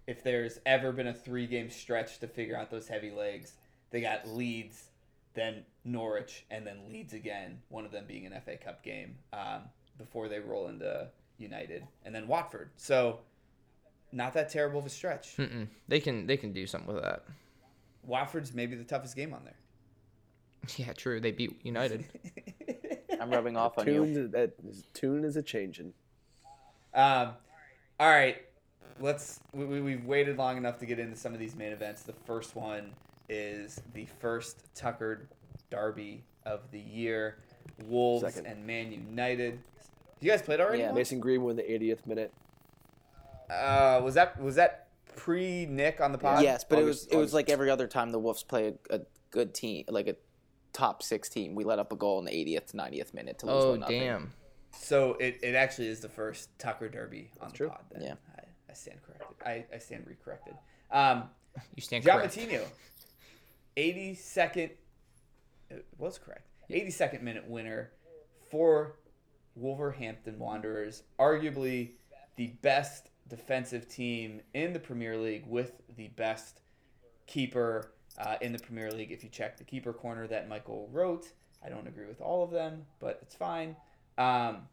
if 0.06 0.24
there's 0.24 0.58
ever 0.66 0.90
been 0.90 1.06
a 1.06 1.14
three 1.14 1.46
game 1.46 1.70
stretch 1.70 2.18
to 2.20 2.26
figure 2.26 2.56
out 2.56 2.70
those 2.70 2.88
heavy 2.88 3.10
legs, 3.12 3.52
they 3.92 4.00
got 4.00 4.26
Leeds, 4.26 4.88
then 5.34 5.64
Norwich, 5.84 6.44
and 6.50 6.66
then 6.66 6.78
Leeds 6.88 7.12
again. 7.12 7.60
One 7.68 7.84
of 7.84 7.92
them 7.92 8.04
being 8.08 8.26
an 8.26 8.32
FA 8.44 8.56
Cup 8.56 8.82
game 8.82 9.16
um, 9.32 9.62
before 9.98 10.28
they 10.28 10.40
roll 10.40 10.66
into 10.68 11.08
United, 11.38 11.86
and 12.04 12.12
then 12.14 12.26
Watford. 12.26 12.70
So 12.76 13.20
not 14.10 14.32
that 14.32 14.50
terrible 14.50 14.80
of 14.80 14.86
a 14.86 14.90
stretch. 14.90 15.36
Mm-mm. 15.36 15.68
They 15.88 16.00
can 16.00 16.26
they 16.26 16.36
can 16.36 16.52
do 16.52 16.66
something 16.66 16.92
with 16.92 17.04
that. 17.04 17.24
Watford's 18.02 18.52
maybe 18.52 18.74
the 18.74 18.84
toughest 18.84 19.14
game 19.14 19.32
on 19.32 19.44
there. 19.44 19.54
Yeah, 20.76 20.92
true. 20.92 21.18
They 21.18 21.32
beat 21.32 21.58
United. 21.64 22.04
I'm 23.20 23.30
rubbing 23.30 23.56
off 23.56 23.78
on 23.78 23.86
you. 23.88 24.04
Tune 24.04 24.30
that 24.30 24.52
tune 24.94 25.24
is 25.24 25.36
a 25.36 25.42
changing. 25.42 25.92
Um, 26.94 27.32
all 27.98 28.08
right, 28.08 28.42
let's 29.00 29.40
we, 29.52 29.64
we, 29.64 29.80
we've 29.80 30.04
waited 30.04 30.38
long 30.38 30.56
enough 30.56 30.78
to 30.78 30.86
get 30.86 31.00
into 31.00 31.16
some 31.16 31.34
of 31.34 31.40
these 31.40 31.56
main 31.56 31.72
events. 31.72 32.02
The 32.02 32.12
first 32.12 32.54
one 32.54 32.92
is 33.32 33.80
the 33.94 34.06
first 34.20 34.62
Tuckered 34.74 35.28
Derby 35.70 36.24
of 36.44 36.70
the 36.70 36.78
year. 36.78 37.38
Wolves 37.86 38.24
Second. 38.24 38.46
and 38.46 38.66
Man 38.66 38.92
United. 38.92 39.58
You 40.20 40.30
guys 40.30 40.42
played 40.42 40.60
already? 40.60 40.80
Yeah. 40.82 40.92
Mason 40.92 41.18
Greenwood 41.20 41.56
the 41.56 41.62
80th 41.62 42.06
minute. 42.06 42.32
Uh, 43.50 44.00
was 44.02 44.14
that 44.14 44.40
was 44.40 44.54
that 44.56 44.88
pre 45.16 45.66
Nick 45.66 46.00
on 46.00 46.12
the 46.12 46.18
pod? 46.18 46.42
yes, 46.42 46.64
but 46.64 46.78
it 46.78 46.82
August- 46.82 47.06
was 47.06 47.12
it 47.12 47.16
was 47.16 47.22
August. 47.24 47.34
like 47.34 47.50
every 47.50 47.70
other 47.70 47.86
time 47.86 48.10
the 48.10 48.18
Wolves 48.18 48.42
play 48.42 48.74
a, 48.90 48.96
a 48.96 49.00
good 49.30 49.54
team, 49.54 49.84
like 49.88 50.08
a 50.08 50.16
top 50.72 51.02
six 51.02 51.28
team. 51.28 51.54
We 51.54 51.64
let 51.64 51.78
up 51.78 51.92
a 51.92 51.96
goal 51.96 52.18
in 52.18 52.24
the 52.24 52.32
80th, 52.32 52.72
90th 52.74 53.12
minute 53.14 53.38
to 53.40 53.46
lose 53.46 53.64
Oh 53.64 53.70
one 53.72 53.80
nothing. 53.80 54.00
damn! 54.00 54.32
So 54.78 55.14
it, 55.14 55.38
it 55.42 55.54
actually 55.54 55.88
is 55.88 56.00
the 56.00 56.08
first 56.08 56.48
Tucker 56.58 56.88
Derby 56.88 57.30
on 57.40 57.48
the 57.50 57.54
true. 57.56 57.68
pod. 57.68 57.80
Then. 57.90 58.02
Yeah. 58.02 58.14
I, 58.38 58.42
I 58.70 58.74
stand 58.74 58.98
corrected. 59.02 59.26
I, 59.44 59.64
I 59.74 59.78
stand 59.78 60.06
recorrected. 60.06 60.56
Um, 60.90 61.24
You 61.76 61.82
stand 61.82 62.04
John 62.04 62.20
correct. 62.20 62.34
Moutinho, 62.36 62.62
82nd, 63.76 64.70
it 65.70 65.86
was 65.98 66.18
correct. 66.18 66.48
82nd 66.70 67.22
minute 67.22 67.48
winner 67.48 67.90
for 68.50 68.96
Wolverhampton 69.54 70.38
Wanderers, 70.38 71.02
arguably 71.18 71.92
the 72.36 72.48
best 72.62 73.10
defensive 73.28 73.88
team 73.88 74.40
in 74.54 74.72
the 74.72 74.78
Premier 74.78 75.16
League 75.16 75.46
with 75.46 75.72
the 75.96 76.08
best 76.08 76.60
keeper 77.26 77.92
uh, 78.18 78.36
in 78.40 78.52
the 78.52 78.58
Premier 78.58 78.90
League. 78.90 79.10
If 79.10 79.22
you 79.22 79.30
check 79.30 79.56
the 79.56 79.64
keeper 79.64 79.92
corner 79.92 80.26
that 80.26 80.48
Michael 80.48 80.88
wrote, 80.92 81.32
I 81.64 81.68
don't 81.68 81.86
agree 81.86 82.06
with 82.06 82.20
all 82.20 82.42
of 82.42 82.50
them, 82.50 82.86
but 83.00 83.18
it's 83.22 83.34
fine. 83.34 83.76
Um, 84.18 84.68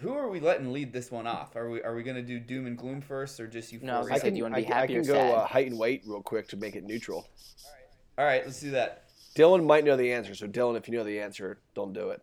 who 0.00 0.12
are 0.12 0.28
we 0.28 0.40
letting 0.40 0.72
lead 0.72 0.92
this 0.92 1.10
one 1.10 1.26
off? 1.26 1.56
Are 1.56 1.68
we 1.70 1.82
are 1.82 1.94
we 1.94 2.02
gonna 2.02 2.22
do 2.22 2.38
doom 2.38 2.66
and 2.66 2.76
gloom 2.76 3.00
first, 3.00 3.40
or 3.40 3.46
just 3.46 3.72
you? 3.72 3.80
No, 3.82 3.96
I 3.96 3.98
was 3.98 4.08
gonna 4.08 4.20
say, 4.20 4.26
can, 4.26 4.34
do 4.34 4.38
you 4.38 4.42
wanna 4.44 4.56
I, 4.56 4.60
be 4.60 4.66
can- 4.66 4.72
happy 4.74 4.94
I 4.94 4.98
or 4.98 5.02
can 5.02 5.12
go 5.12 5.14
sad? 5.14 5.34
uh, 5.34 5.46
height 5.46 5.66
and 5.66 5.78
weight 5.78 6.02
real 6.06 6.22
quick 6.22 6.48
to 6.48 6.56
make 6.56 6.76
it 6.76 6.84
neutral. 6.84 7.26
All 8.16 8.24
right, 8.24 8.44
let's 8.44 8.60
do 8.60 8.70
that. 8.72 9.04
Dylan 9.34 9.64
might 9.64 9.84
know 9.84 9.96
the 9.96 10.12
answer, 10.12 10.34
so 10.34 10.46
Dylan, 10.48 10.76
if 10.76 10.88
you 10.88 10.96
know 10.96 11.04
the 11.04 11.20
answer, 11.20 11.58
don't 11.74 11.92
do 11.92 12.10
it. 12.10 12.22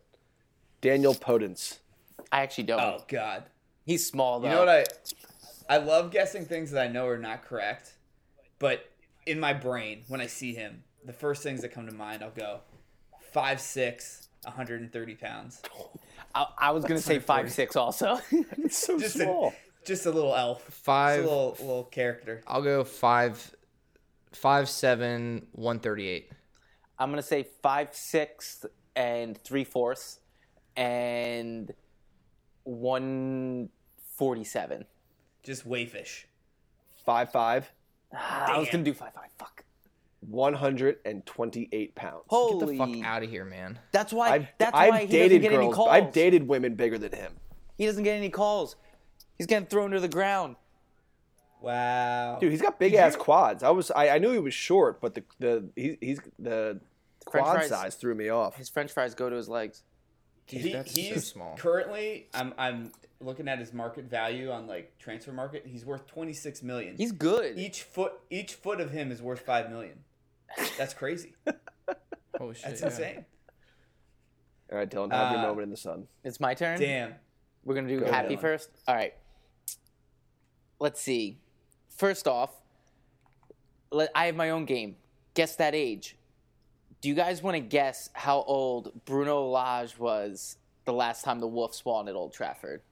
Daniel 0.80 1.14
Podence. 1.14 1.78
I 2.30 2.42
actually 2.42 2.64
don't. 2.64 2.80
Oh 2.80 3.04
God. 3.08 3.44
He's 3.84 4.06
small 4.06 4.40
though. 4.40 4.48
You 4.48 4.54
know 4.54 4.64
what 4.64 4.68
I 5.70 5.74
I 5.74 5.78
love 5.78 6.10
guessing 6.10 6.44
things 6.44 6.70
that 6.72 6.82
I 6.82 6.88
know 6.88 7.06
are 7.08 7.18
not 7.18 7.42
correct, 7.44 7.94
but 8.58 8.90
in 9.26 9.40
my 9.40 9.52
brain 9.52 10.04
when 10.08 10.20
I 10.20 10.26
see 10.26 10.54
him, 10.54 10.84
the 11.04 11.12
first 11.12 11.42
things 11.42 11.62
that 11.62 11.70
come 11.70 11.86
to 11.86 11.94
mind, 11.94 12.22
I'll 12.22 12.30
go 12.30 12.60
five 13.32 13.60
six, 13.60 14.28
130 14.44 15.14
pounds. 15.14 15.62
I, 16.36 16.46
I 16.58 16.70
was 16.72 16.84
gonna 16.84 17.00
say 17.00 17.18
five 17.18 17.50
six 17.50 17.76
also. 17.76 18.20
It's 18.58 18.76
so 18.78 18.98
Just 18.98 19.16
small. 19.16 19.48
a 19.48 19.86
just 19.86 20.04
a 20.06 20.10
little 20.10 20.34
elf. 20.34 20.64
Just 20.66 20.84
Five. 20.84 21.20
a 21.20 21.22
little 21.22 21.56
little 21.60 21.84
character. 21.84 22.42
I'll 22.46 22.62
go 22.62 22.84
five, 22.84 23.54
five 24.32 24.68
seven, 24.68 25.46
one 25.52 25.78
thirty 25.78 26.06
eight. 26.08 26.30
I'm 26.98 27.10
gonna 27.10 27.22
say 27.22 27.46
five 27.62 27.88
six 27.94 28.64
and 28.94 29.38
three 29.44 29.64
fourths, 29.64 30.18
and 30.76 31.72
one 32.64 33.68
forty 34.16 34.44
seven. 34.44 34.84
Just 35.42 35.68
wayfish. 35.68 36.24
Five 37.04 37.30
five, 37.30 37.70
ah, 38.12 38.54
I 38.54 38.58
was 38.58 38.68
gonna 38.70 38.82
do 38.84 38.92
five 38.94 39.12
five. 39.14 39.30
Fuck. 39.38 39.62
128 40.28 41.94
pounds. 41.94 42.14
Get 42.14 42.24
Holy. 42.28 42.78
the 42.78 42.84
fuck 42.84 43.04
out 43.04 43.22
of 43.22 43.30
here, 43.30 43.44
man. 43.44 43.78
That's 43.92 44.12
why. 44.12 44.30
I've, 44.30 44.46
that's 44.58 44.74
I've 44.74 44.90
why 44.90 45.00
he 45.02 45.06
dated 45.06 45.42
doesn't 45.42 45.52
get 45.52 45.60
any 45.60 45.72
calls. 45.72 45.88
I've 45.90 46.12
dated 46.12 46.48
women 46.48 46.74
bigger 46.74 46.98
than 46.98 47.12
him. 47.12 47.32
He 47.78 47.86
doesn't 47.86 48.04
get 48.04 48.16
any 48.16 48.30
calls. 48.30 48.76
He's 49.36 49.46
getting 49.46 49.68
thrown 49.68 49.90
to 49.90 50.00
the 50.00 50.08
ground. 50.08 50.56
Wow. 51.60 52.38
Dude, 52.40 52.52
he's 52.52 52.62
got 52.62 52.78
big 52.78 52.94
ass 52.94 53.16
quads. 53.16 53.62
I 53.62 53.70
was 53.70 53.90
I, 53.90 54.10
I 54.10 54.18
knew 54.18 54.32
he 54.32 54.38
was 54.38 54.54
short, 54.54 55.00
but 55.00 55.14
the 55.14 55.24
the 55.38 55.68
he, 55.74 55.98
he's 56.00 56.20
the 56.38 56.80
French 57.30 57.44
quad 57.44 57.56
fries- 57.56 57.68
size 57.68 57.94
threw 57.96 58.14
me 58.14 58.28
off. 58.28 58.56
His 58.56 58.68
French 58.68 58.92
fries 58.92 59.14
go 59.14 59.28
to 59.28 59.36
his 59.36 59.48
legs. 59.48 59.82
Dude, 60.46 60.60
he, 60.60 60.72
that's 60.72 60.94
so 60.94 61.00
he's 61.00 61.26
small. 61.26 61.56
currently 61.56 62.28
I'm 62.32 62.54
I'm 62.56 62.92
looking 63.20 63.48
at 63.48 63.58
his 63.58 63.72
market 63.72 64.04
value 64.04 64.50
on 64.50 64.66
like 64.66 64.96
transfer 64.98 65.32
market. 65.32 65.64
He's 65.66 65.84
worth 65.84 66.06
26 66.06 66.62
million. 66.62 66.94
He's 66.96 67.12
good. 67.12 67.58
each 67.58 67.82
foot 67.82 68.12
each 68.30 68.54
foot 68.54 68.80
of 68.80 68.90
him 68.90 69.10
is 69.10 69.20
worth 69.20 69.40
5 69.40 69.70
million. 69.70 70.04
That's 70.78 70.94
crazy. 70.94 71.34
Oh 72.38 72.52
shit! 72.52 72.64
That's 72.78 72.80
yeah. 72.82 72.86
insane. 72.88 73.24
All 74.70 74.76
right, 74.76 74.90
Dylan, 74.90 75.10
have 75.10 75.32
your 75.32 75.40
Uh, 75.40 75.46
moment 75.46 75.62
in 75.64 75.70
the 75.70 75.76
sun. 75.78 76.06
It's 76.22 76.38
my 76.38 76.52
turn. 76.52 76.78
Damn. 76.78 77.14
We're 77.64 77.74
gonna 77.74 77.88
do 77.88 78.00
Go, 78.00 78.10
happy 78.12 78.36
Dylan. 78.36 78.40
first. 78.42 78.68
All 78.86 78.94
right. 78.94 79.14
Let's 80.78 81.00
see. 81.00 81.38
First 81.96 82.28
off, 82.28 82.50
let, 83.90 84.10
I 84.14 84.26
have 84.26 84.36
my 84.36 84.50
own 84.50 84.66
game. 84.66 84.96
Guess 85.32 85.56
that 85.56 85.74
age. 85.74 86.18
Do 87.00 87.08
you 87.08 87.14
guys 87.14 87.42
want 87.42 87.54
to 87.54 87.60
guess 87.60 88.10
how 88.12 88.42
old 88.42 88.92
Bruno 89.06 89.46
Lage 89.46 89.98
was 89.98 90.58
the 90.84 90.92
last 90.92 91.24
time 91.24 91.40
the 91.40 91.46
Wolves 91.46 91.82
won 91.86 92.06
at 92.06 92.14
Old 92.14 92.34
Trafford? 92.34 92.82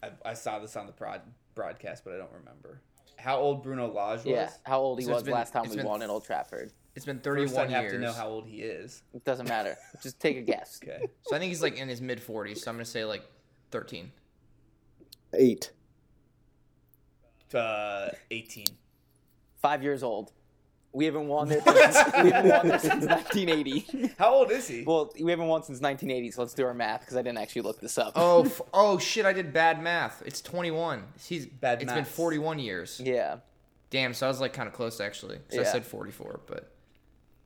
I, 0.00 0.10
I 0.24 0.34
saw 0.34 0.60
this 0.60 0.76
on 0.76 0.86
the 0.86 0.92
prod, 0.92 1.22
broadcast, 1.56 2.04
but 2.04 2.14
I 2.14 2.18
don't 2.18 2.32
remember. 2.32 2.82
How 3.20 3.38
old 3.38 3.62
Bruno 3.62 3.86
Lage 3.92 4.18
was? 4.18 4.26
Yeah, 4.26 4.50
how 4.64 4.80
old 4.80 4.98
he 4.98 5.04
So 5.04 5.12
was 5.12 5.22
been- 5.22 5.34
last 5.34 5.52
time 5.52 5.68
we 5.68 5.76
been- 5.76 5.86
won 5.86 6.02
at 6.02 6.08
Old 6.10 6.24
Trafford. 6.24 6.72
It's 6.96 7.04
been 7.06 7.16
First, 7.18 7.24
thirty-one 7.54 7.66
I'd 7.68 7.70
have 7.70 7.90
to 7.92 7.98
know 7.98 8.12
how 8.12 8.28
old 8.28 8.46
he 8.46 8.62
is. 8.62 9.02
It 9.14 9.24
doesn't 9.24 9.48
matter. 9.48 9.76
Just 10.02 10.18
take 10.18 10.36
a 10.36 10.40
guess. 10.42 10.80
Okay. 10.82 11.06
So 11.22 11.36
I 11.36 11.38
think 11.38 11.50
he's 11.50 11.62
like 11.62 11.76
in 11.76 11.88
his 11.88 12.00
mid 12.00 12.20
forties. 12.20 12.62
So 12.64 12.70
I'm 12.70 12.76
gonna 12.76 12.84
say 12.84 13.04
like 13.04 13.22
thirteen. 13.70 14.10
Eight. 15.32 15.70
Uh, 17.54 18.08
18. 18.30 18.66
Five 19.62 19.82
years 19.82 20.02
old. 20.02 20.32
We 20.92 21.04
haven't 21.04 21.28
won 21.28 21.48
there. 21.48 21.60
Since, 21.64 21.96
we 22.24 22.30
haven't 22.30 22.50
won 22.50 22.68
there 22.68 22.78
since 22.80 23.04
1980. 23.06 24.10
How 24.18 24.34
old 24.34 24.50
is 24.50 24.66
he? 24.66 24.82
Well, 24.82 25.12
we 25.20 25.30
haven't 25.30 25.46
won 25.46 25.62
since 25.62 25.80
1980, 25.80 26.32
so 26.32 26.42
let's 26.42 26.52
do 26.54 26.66
our 26.66 26.74
math 26.74 27.00
because 27.02 27.16
I 27.16 27.22
didn't 27.22 27.38
actually 27.38 27.62
look 27.62 27.80
this 27.80 27.96
up. 27.96 28.14
Oh, 28.16 28.44
f- 28.46 28.60
oh 28.74 28.98
shit! 28.98 29.24
I 29.24 29.32
did 29.32 29.52
bad 29.52 29.80
math. 29.82 30.20
It's 30.26 30.40
twenty-one. 30.40 31.04
He's 31.24 31.46
Bad 31.46 31.80
It's 31.82 31.92
been 31.92 32.04
forty-one 32.04 32.58
years. 32.58 33.00
yeah. 33.04 33.36
Damn. 33.90 34.14
So 34.14 34.26
I 34.26 34.28
was 34.28 34.40
like 34.40 34.52
kind 34.52 34.66
of 34.68 34.74
close 34.74 35.00
actually. 35.00 35.38
So 35.50 35.60
I 35.60 35.64
said 35.64 35.86
forty-four, 35.86 36.40
but 36.46 36.72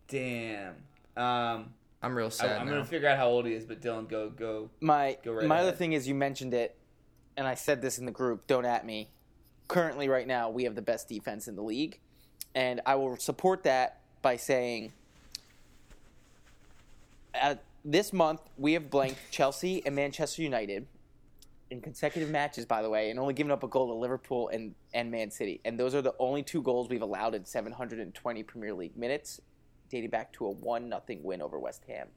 Damn. 0.09 0.74
Um, 1.16 1.74
I'm 2.03 2.14
real 2.16 2.30
sad 2.30 2.61
I'm 2.61 2.66
now. 2.66 2.72
gonna 2.72 2.84
figure 2.84 3.09
out 3.09 3.16
how 3.18 3.28
old 3.28 3.47
he 3.47 3.53
is, 3.53 3.64
but 3.64 3.80
Dylan, 3.80 4.09
go 4.09 4.30
go. 4.30 4.70
My 4.80 5.16
Go 5.24 5.32
right 5.32 5.47
my 5.47 5.61
other 5.61 5.72
thing 5.72 5.92
is 5.92 6.07
you 6.09 6.14
mentioned 6.14 6.55
it, 6.55 6.76
and 7.36 7.47
I 7.47 7.55
said 7.55 7.80
this 7.82 7.99
in 7.99 8.07
the 8.07 8.12
group. 8.12 8.47
Don't 8.47 8.64
at 8.66 8.84
me. 8.86 9.11
Currently, 9.68 10.09
right 10.09 10.26
now, 10.26 10.51
we 10.51 10.64
have 10.64 10.74
the 10.74 10.82
best 10.82 11.09
defense 11.09 11.49
in 11.49 11.57
the 11.57 11.62
league, 11.62 11.99
and 12.55 12.80
I 12.86 12.94
will 12.94 13.16
support 13.16 13.64
that 13.64 14.00
by 14.22 14.36
saying, 14.36 14.92
uh, 17.40 17.57
this 17.84 18.12
month 18.12 18.40
we 18.57 18.72
have 18.74 18.90
blanked 18.90 19.18
Chelsea 19.30 19.84
and 19.84 19.94
Manchester 19.94 20.42
United 20.42 20.86
in 21.70 21.80
consecutive 21.80 22.30
matches, 22.30 22.64
by 22.64 22.82
the 22.82 22.90
way, 22.90 23.11
and 23.11 23.18
only 23.18 23.34
given 23.34 23.50
up 23.50 23.62
a 23.62 23.68
goal 23.68 23.88
to 23.88 23.94
Liverpool 23.94 24.48
and 24.48 24.74
and 24.92 25.11
Man 25.11 25.30
City, 25.30 25.61
and 25.64 25.78
those 25.78 25.94
are 25.94 26.02
the 26.02 26.14
only 26.18 26.42
two 26.42 26.62
goals 26.62 26.88
we've 26.88 27.02
allowed 27.02 27.34
in 27.34 27.44
720 27.44 28.42
Premier 28.44 28.74
League 28.74 28.96
minutes, 28.96 29.40
dating 29.90 30.11
back 30.11 30.32
to 30.34 30.46
a 30.46 30.50
one 30.50 30.88
nothing 30.88 31.22
win 31.22 31.42
over 31.42 31.59
West 31.59 31.82
Ham. 31.88 32.09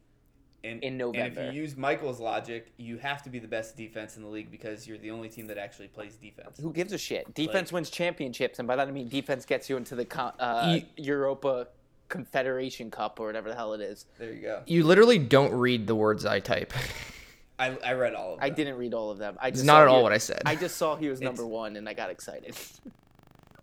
And, 0.64 0.82
In 0.84 0.89
And 0.89 0.97
November. 0.97 1.41
if 1.43 1.53
you 1.53 1.62
use 1.62 1.78
Michael's 1.78 2.20
logic, 2.20 2.72
you 2.78 2.97
have 2.97 3.22
to 3.24 3.30
be 3.30 3.39
the 3.39 3.47
best 3.47 3.78
defense 3.78 4.18
in 4.18 4.24
the 4.24 4.28
league 4.30 4.49
because 4.51 4.88
you're 4.88 4.97
the 4.97 5.12
only 5.12 5.30
team 5.30 5.47
that 5.47 5.58
actually 5.58 5.88
plays 5.88 6.16
defense. 6.16 6.60
Who 6.60 6.74
gives 6.74 6.91
a 6.93 6.97
shit? 6.97 7.32
Defense 7.36 7.70
Like- 7.70 7.74
wins 7.76 7.89
championships, 7.91 8.60
and 8.60 8.68
by 8.68 8.76
that 8.76 8.88
I 8.88 8.91
mean 8.91 9.08
defense 9.08 9.45
gets 9.45 9.70
you 9.70 9.78
into 9.78 9.95
the 9.95 10.08
uh, 10.39 10.80
You- 10.97 11.03
Europa 11.16 11.68
Confederation 12.10 12.89
Cup 12.89 13.20
or 13.20 13.28
whatever 13.28 13.49
the 13.49 13.55
hell 13.55 13.74
it 13.74 13.82
is. 13.82 14.05
There 14.18 14.34
you 14.34 14.41
go. 14.41 14.64
you 14.66 14.84
literally 14.84 15.20
don't 15.20 15.53
read 15.53 15.86
the 15.88 15.95
words 15.95 16.26
I 16.26 16.39
type. 16.39 16.74
I, 17.60 17.78
I 17.84 17.93
read 17.93 18.14
all 18.14 18.34
of 18.34 18.39
them. 18.39 18.45
I 18.45 18.49
didn't 18.49 18.78
read 18.78 18.93
all 18.93 19.10
of 19.12 19.18
them. 19.20 19.38
I 19.41 19.49
it's 19.49 19.64
not 19.64 19.82
at 19.84 19.88
all 19.88 19.97
he- 19.97 20.03
what 20.03 20.14
I 20.14 20.18
said. 20.20 20.41
I 20.45 20.55
just 20.55 20.78
saw 20.78 20.95
he 20.95 21.08
was 21.10 21.20
It's- 21.22 21.28
number 21.38 21.45
one, 21.47 21.76
and 21.76 21.88
I 21.88 21.93
got 21.93 22.10
excited. 22.10 22.55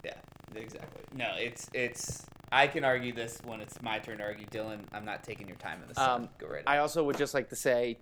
Yeah, 0.04 0.12
exactly. 0.54 1.02
No, 1.14 1.30
it's 1.38 1.70
it's. 1.72 2.26
I 2.52 2.66
can 2.66 2.84
argue 2.84 3.12
this 3.12 3.40
when 3.44 3.60
it's 3.60 3.80
my 3.82 3.98
turn 3.98 4.18
to 4.18 4.24
argue. 4.24 4.46
Dylan, 4.46 4.80
I'm 4.92 5.04
not 5.04 5.22
taking 5.24 5.48
your 5.48 5.56
time 5.56 5.82
in 5.82 5.88
the 5.88 5.94
sun. 5.94 6.22
Um, 6.22 6.28
Go 6.38 6.48
right. 6.48 6.62
I 6.66 6.78
also 6.78 7.02
would 7.04 7.18
just 7.18 7.34
like 7.34 7.48
to 7.50 7.56
say, 7.56 7.98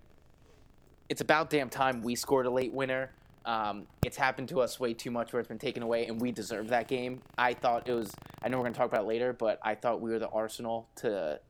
it's 1.08 1.20
about 1.20 1.50
damn 1.50 1.68
time 1.68 2.02
we 2.02 2.14
scored 2.14 2.46
a 2.46 2.50
late 2.50 2.72
winner. 2.72 3.10
Um, 3.44 3.86
it's 4.04 4.16
happened 4.16 4.48
to 4.50 4.60
us 4.60 4.78
way 4.78 4.94
too 4.94 5.10
much 5.10 5.32
where 5.32 5.40
it's 5.40 5.48
been 5.48 5.58
taken 5.58 5.82
away, 5.82 6.06
and 6.06 6.20
we 6.20 6.30
deserve 6.30 6.68
that 6.68 6.86
game. 6.86 7.20
I 7.36 7.54
thought 7.54 7.88
it 7.88 7.92
was. 7.92 8.12
I 8.42 8.48
know 8.48 8.58
we're 8.58 8.64
going 8.64 8.74
to 8.74 8.78
talk 8.78 8.88
about 8.88 9.04
it 9.04 9.08
later, 9.08 9.32
but 9.32 9.58
I 9.62 9.74
thought 9.74 10.00
we 10.00 10.10
were 10.10 10.18
the 10.18 10.28
Arsenal 10.28 10.88
to 10.96 11.40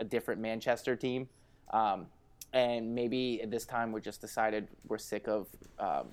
a 0.00 0.04
different 0.04 0.40
Manchester 0.40 0.96
team. 0.96 1.28
Um, 1.72 2.06
and 2.52 2.94
maybe 2.94 3.40
at 3.42 3.50
this 3.50 3.64
time 3.64 3.92
we're 3.92 4.00
just 4.00 4.20
decided 4.20 4.68
we're 4.86 4.98
sick 4.98 5.26
of 5.26 5.46
um, 5.78 6.08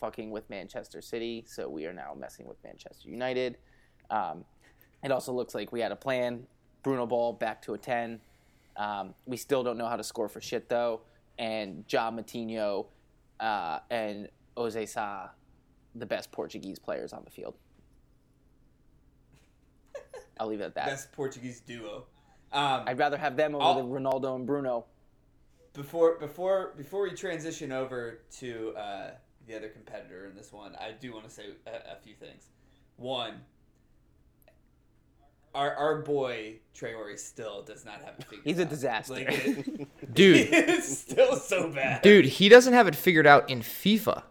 fucking 0.00 0.30
with 0.30 0.48
Manchester 0.50 1.00
City, 1.00 1.44
so 1.46 1.68
we 1.68 1.86
are 1.86 1.92
now 1.92 2.14
messing 2.18 2.46
with 2.46 2.56
Manchester 2.64 3.08
United. 3.08 3.58
Um, 4.10 4.44
it 5.02 5.10
also 5.10 5.32
looks 5.32 5.54
like 5.54 5.72
we 5.72 5.80
had 5.80 5.92
a 5.92 5.96
plan. 5.96 6.46
Bruno 6.82 7.06
Ball 7.06 7.32
back 7.32 7.62
to 7.62 7.74
a 7.74 7.78
10. 7.78 8.20
Um, 8.76 9.14
we 9.26 9.36
still 9.36 9.62
don't 9.62 9.76
know 9.76 9.88
how 9.88 9.96
to 9.96 10.04
score 10.04 10.28
for 10.28 10.40
shit, 10.40 10.68
though. 10.68 11.02
And 11.38 11.86
John 11.88 12.16
Moutinho 12.16 12.86
uh, 13.40 13.80
and 13.90 14.28
Jose 14.56 14.86
Sa 14.86 15.28
the 15.94 16.06
best 16.06 16.32
Portuguese 16.32 16.78
players 16.78 17.12
on 17.12 17.22
the 17.24 17.30
field. 17.30 17.54
I'll 20.40 20.46
leave 20.46 20.60
it 20.60 20.64
at 20.64 20.74
that. 20.76 20.86
Best 20.86 21.12
Portuguese 21.12 21.60
duo. 21.60 22.04
Um, 22.52 22.84
I'd 22.86 22.98
rather 22.98 23.16
have 23.16 23.36
them 23.36 23.54
over 23.54 23.64
I'll- 23.64 23.74
the 23.74 23.82
Ronaldo 23.82 24.36
and 24.36 24.46
Bruno. 24.46 24.86
before 25.74 26.18
before 26.18 26.72
before 26.76 27.02
we 27.02 27.10
transition 27.10 27.72
over 27.72 28.20
to 28.38 28.74
uh, 28.76 29.10
the 29.46 29.56
other 29.56 29.68
competitor 29.68 30.26
in 30.26 30.34
this 30.36 30.52
one, 30.52 30.74
I 30.76 30.92
do 30.92 31.12
want 31.12 31.24
to 31.24 31.30
say 31.30 31.44
a, 31.66 31.92
a 31.92 31.96
few 32.02 32.14
things. 32.14 32.48
One, 32.96 33.40
our 35.54 35.74
our 35.74 36.02
boy 36.02 36.56
Traore 36.74 37.18
still 37.18 37.62
does 37.62 37.84
not 37.84 38.00
have 38.02 38.14
it 38.18 38.24
figured. 38.24 38.40
He's 38.44 38.58
a 38.58 38.62
out. 38.62 38.70
disaster. 38.70 39.14
Like, 39.14 39.26
it, 39.28 39.88
Dude, 40.14 40.36
it's 40.52 40.98
still 40.98 41.36
so 41.36 41.70
bad. 41.70 42.02
dude, 42.02 42.24
he 42.24 42.48
doesn't 42.48 42.72
have 42.72 42.86
it 42.88 42.94
figured 42.96 43.26
out 43.26 43.48
in 43.50 43.60
FIFA. 43.60 44.22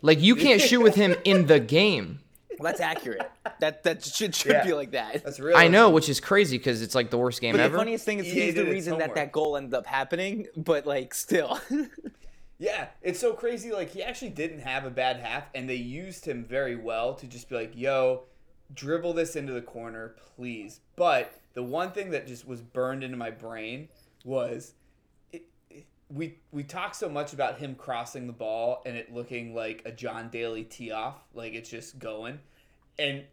Like 0.00 0.20
you 0.20 0.34
can't 0.36 0.60
shoot 0.60 0.80
with 0.80 0.94
him 0.96 1.14
in 1.24 1.46
the 1.46 1.60
game. 1.60 2.18
Well, 2.58 2.70
that's 2.70 2.80
accurate. 2.80 3.30
That 3.60 3.82
that 3.84 4.04
should 4.04 4.34
should 4.34 4.52
Yeah. 4.52 4.64
be 4.64 4.72
like 4.72 4.90
that. 4.92 5.24
that's 5.24 5.38
real. 5.40 5.56
I 5.56 5.68
know, 5.68 5.90
which 5.90 6.08
is 6.08 6.20
crazy 6.20 6.58
because 6.58 6.82
it's 6.82 6.94
like 6.94 7.10
the 7.10 7.18
worst 7.18 7.40
game 7.40 7.52
But 7.52 7.58
the 7.58 7.64
ever. 7.64 7.76
funniest 7.78 8.04
thing 8.04 8.18
is 8.18 8.26
He 8.26 8.42
he's 8.42 8.54
the 8.54 8.64
reason 8.64 8.98
that 8.98 9.14
that 9.14 9.32
goal 9.32 9.56
ended 9.56 9.74
up 9.74 9.86
happening. 9.86 10.46
But 10.56 10.86
like, 10.86 11.14
still, 11.14 11.58
Yeah, 12.58 12.88
it's 13.00 13.18
so 13.18 13.32
crazy. 13.32 13.72
Like 13.72 13.90
he 13.90 14.02
actually 14.02 14.30
didn't 14.30 14.60
have 14.60 14.84
a 14.84 14.90
bad 14.90 15.16
half, 15.18 15.44
and 15.54 15.68
they 15.68 15.74
used 15.76 16.24
him 16.24 16.44
very 16.44 16.76
well 16.76 17.14
to 17.14 17.26
just 17.26 17.48
be 17.48 17.56
like, 17.56 17.72
"Yo, 17.74 18.24
dribble 18.74 19.12
this 19.14 19.36
into 19.36 19.52
the 19.52 19.62
corner, 19.62 20.14
please." 20.36 20.80
But 20.96 21.38
the 21.54 21.62
one 21.62 21.92
thing 21.92 22.10
that 22.10 22.26
just 22.26 22.46
was 22.46 22.60
burned 22.62 23.04
into 23.04 23.16
my 23.16 23.30
brain 23.30 23.88
was 24.24 24.74
it, 25.32 25.44
it- 25.70 25.86
we 26.08 26.38
we 26.50 26.62
talk 26.64 26.94
so 26.94 27.08
much 27.08 27.32
about 27.32 27.58
him 27.58 27.74
crossing 27.74 28.26
the 28.26 28.32
ball 28.32 28.82
and 28.86 28.96
it 28.96 29.12
looking 29.12 29.54
like 29.54 29.82
a 29.84 29.92
John 29.92 30.28
Daly 30.30 30.64
tee 30.64 30.90
off, 30.90 31.16
like 31.34 31.54
it's 31.54 31.70
just 31.70 31.98
going, 31.98 32.40
and 32.98 33.24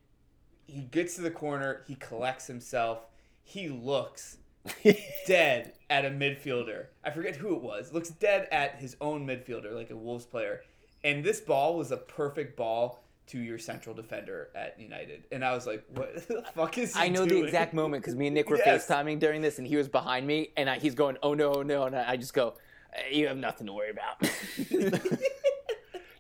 he 0.68 0.82
gets 0.82 1.16
to 1.16 1.22
the 1.22 1.32
corner, 1.32 1.84
he 1.88 1.96
collects 1.96 2.48
himself, 2.48 3.00
he 3.44 3.70
looks 3.70 4.38
dead 5.28 5.74
at 5.90 6.06
a 6.06 6.10
midfielder. 6.10 6.88
I 7.04 7.10
forget 7.12 7.38
who 7.38 7.56
it 7.56 7.62
was. 7.62 7.92
Looks 7.92 8.10
dead 8.10 8.48
at 8.52 8.76
his 8.76 8.96
own 9.02 9.26
midfielder, 9.26 9.74
like 9.74 9.90
a 9.90 9.96
Wolves 9.96 10.26
player. 10.26 10.62
And 11.04 11.24
this 11.24 11.40
ball 11.40 11.76
was 11.78 11.92
a 11.92 11.98
perfect 11.98 12.56
ball 12.56 13.04
to 13.30 13.40
your 13.40 13.60
central 13.60 13.96
defender 13.96 14.50
at 14.56 14.80
United. 14.80 15.24
And 15.32 15.46
I 15.46 15.54
was 15.54 15.68
like, 15.68 15.84
what 15.94 16.16
the 16.28 16.44
fuck 16.56 16.78
is 16.78 16.96
he 16.96 17.02
I 17.04 17.10
know 17.10 17.26
the 17.26 17.44
exact 17.44 17.74
moment 17.74 18.04
because 18.04 18.16
me 18.16 18.28
and 18.28 18.34
Nick 18.34 18.50
were 18.50 18.58
Yes. 18.58 18.88
FaceTiming 18.88 19.20
during 19.20 19.42
this, 19.42 19.60
and 19.60 19.68
he 19.68 19.76
was 19.76 19.88
behind 19.88 20.26
me, 20.26 20.50
and 20.58 20.70
I, 20.70 20.80
he's 20.80 20.96
going, 20.96 21.18
"Oh 21.22 21.34
no, 21.34 21.54
oh 21.54 21.62
no," 21.64 21.84
and 21.84 21.96
I 21.96 22.12
I 22.12 22.18
just 22.18 22.34
go, 22.34 22.56
"Eh, 22.94 23.18
"You 23.18 23.28
have 23.28 23.38
nothing 23.38 23.68
to 23.68 23.74
worry 23.74 23.92
about." 23.92 24.20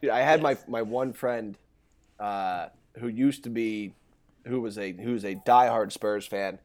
Dude, 0.01 0.11
I 0.11 0.19
had 0.21 0.41
my 0.41 0.57
my 0.67 0.81
one 0.81 1.11
friend 1.13 1.57
uh, 2.19 2.67
who 2.99 3.07
used 3.07 3.43
to 3.43 3.49
be 3.49 3.93
who 4.47 4.61
was 4.61 4.77
a 4.77 4.93
who 4.93 5.11
was 5.13 5.25
a 5.25 5.35
diehard 5.35 5.91
Spurs 5.91 6.25
fan. 6.27 6.59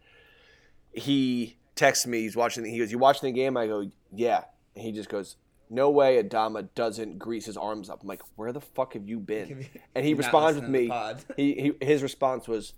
He 0.92 1.56
texts 1.74 2.06
me. 2.06 2.20
He's 2.20 2.36
watching. 2.36 2.64
He 2.64 2.78
goes, 2.78 2.92
"You 2.92 2.98
watching 2.98 3.32
the 3.32 3.38
game?" 3.40 3.56
I 3.56 3.66
go, 3.66 3.90
"Yeah." 4.12 4.44
And 4.76 4.84
he 4.84 4.92
just 4.92 5.08
goes, 5.08 5.36
"No 5.70 5.90
way, 5.90 6.22
Adama 6.22 6.68
doesn't 6.74 7.18
grease 7.18 7.46
his 7.46 7.56
arms 7.56 7.90
up." 7.90 8.02
I'm 8.02 8.08
like, 8.08 8.22
"Where 8.36 8.52
the 8.52 8.60
fuck 8.60 8.94
have 8.94 9.08
you 9.08 9.18
been?" 9.18 9.66
And 9.94 10.04
he 10.04 10.14
responds 10.14 10.60
with 10.60 10.68
me. 10.68 10.82
to 10.82 10.84
the 10.84 10.90
pod. 10.90 11.24
He, 11.36 11.74
he 11.80 11.86
his 11.86 12.02
response 12.02 12.48
was, 12.48 12.74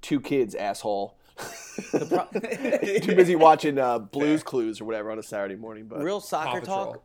two 0.00 0.20
kids, 0.20 0.54
asshole." 0.54 1.16
Too 1.92 3.14
busy 3.14 3.36
watching 3.36 3.78
uh, 3.78 4.00
Blues 4.00 4.42
Clues 4.42 4.80
or 4.80 4.84
whatever 4.84 5.12
on 5.12 5.20
a 5.20 5.22
Saturday 5.22 5.54
morning. 5.54 5.86
But 5.86 6.02
Real 6.02 6.20
soccer 6.20 6.60
talk. 6.60 7.02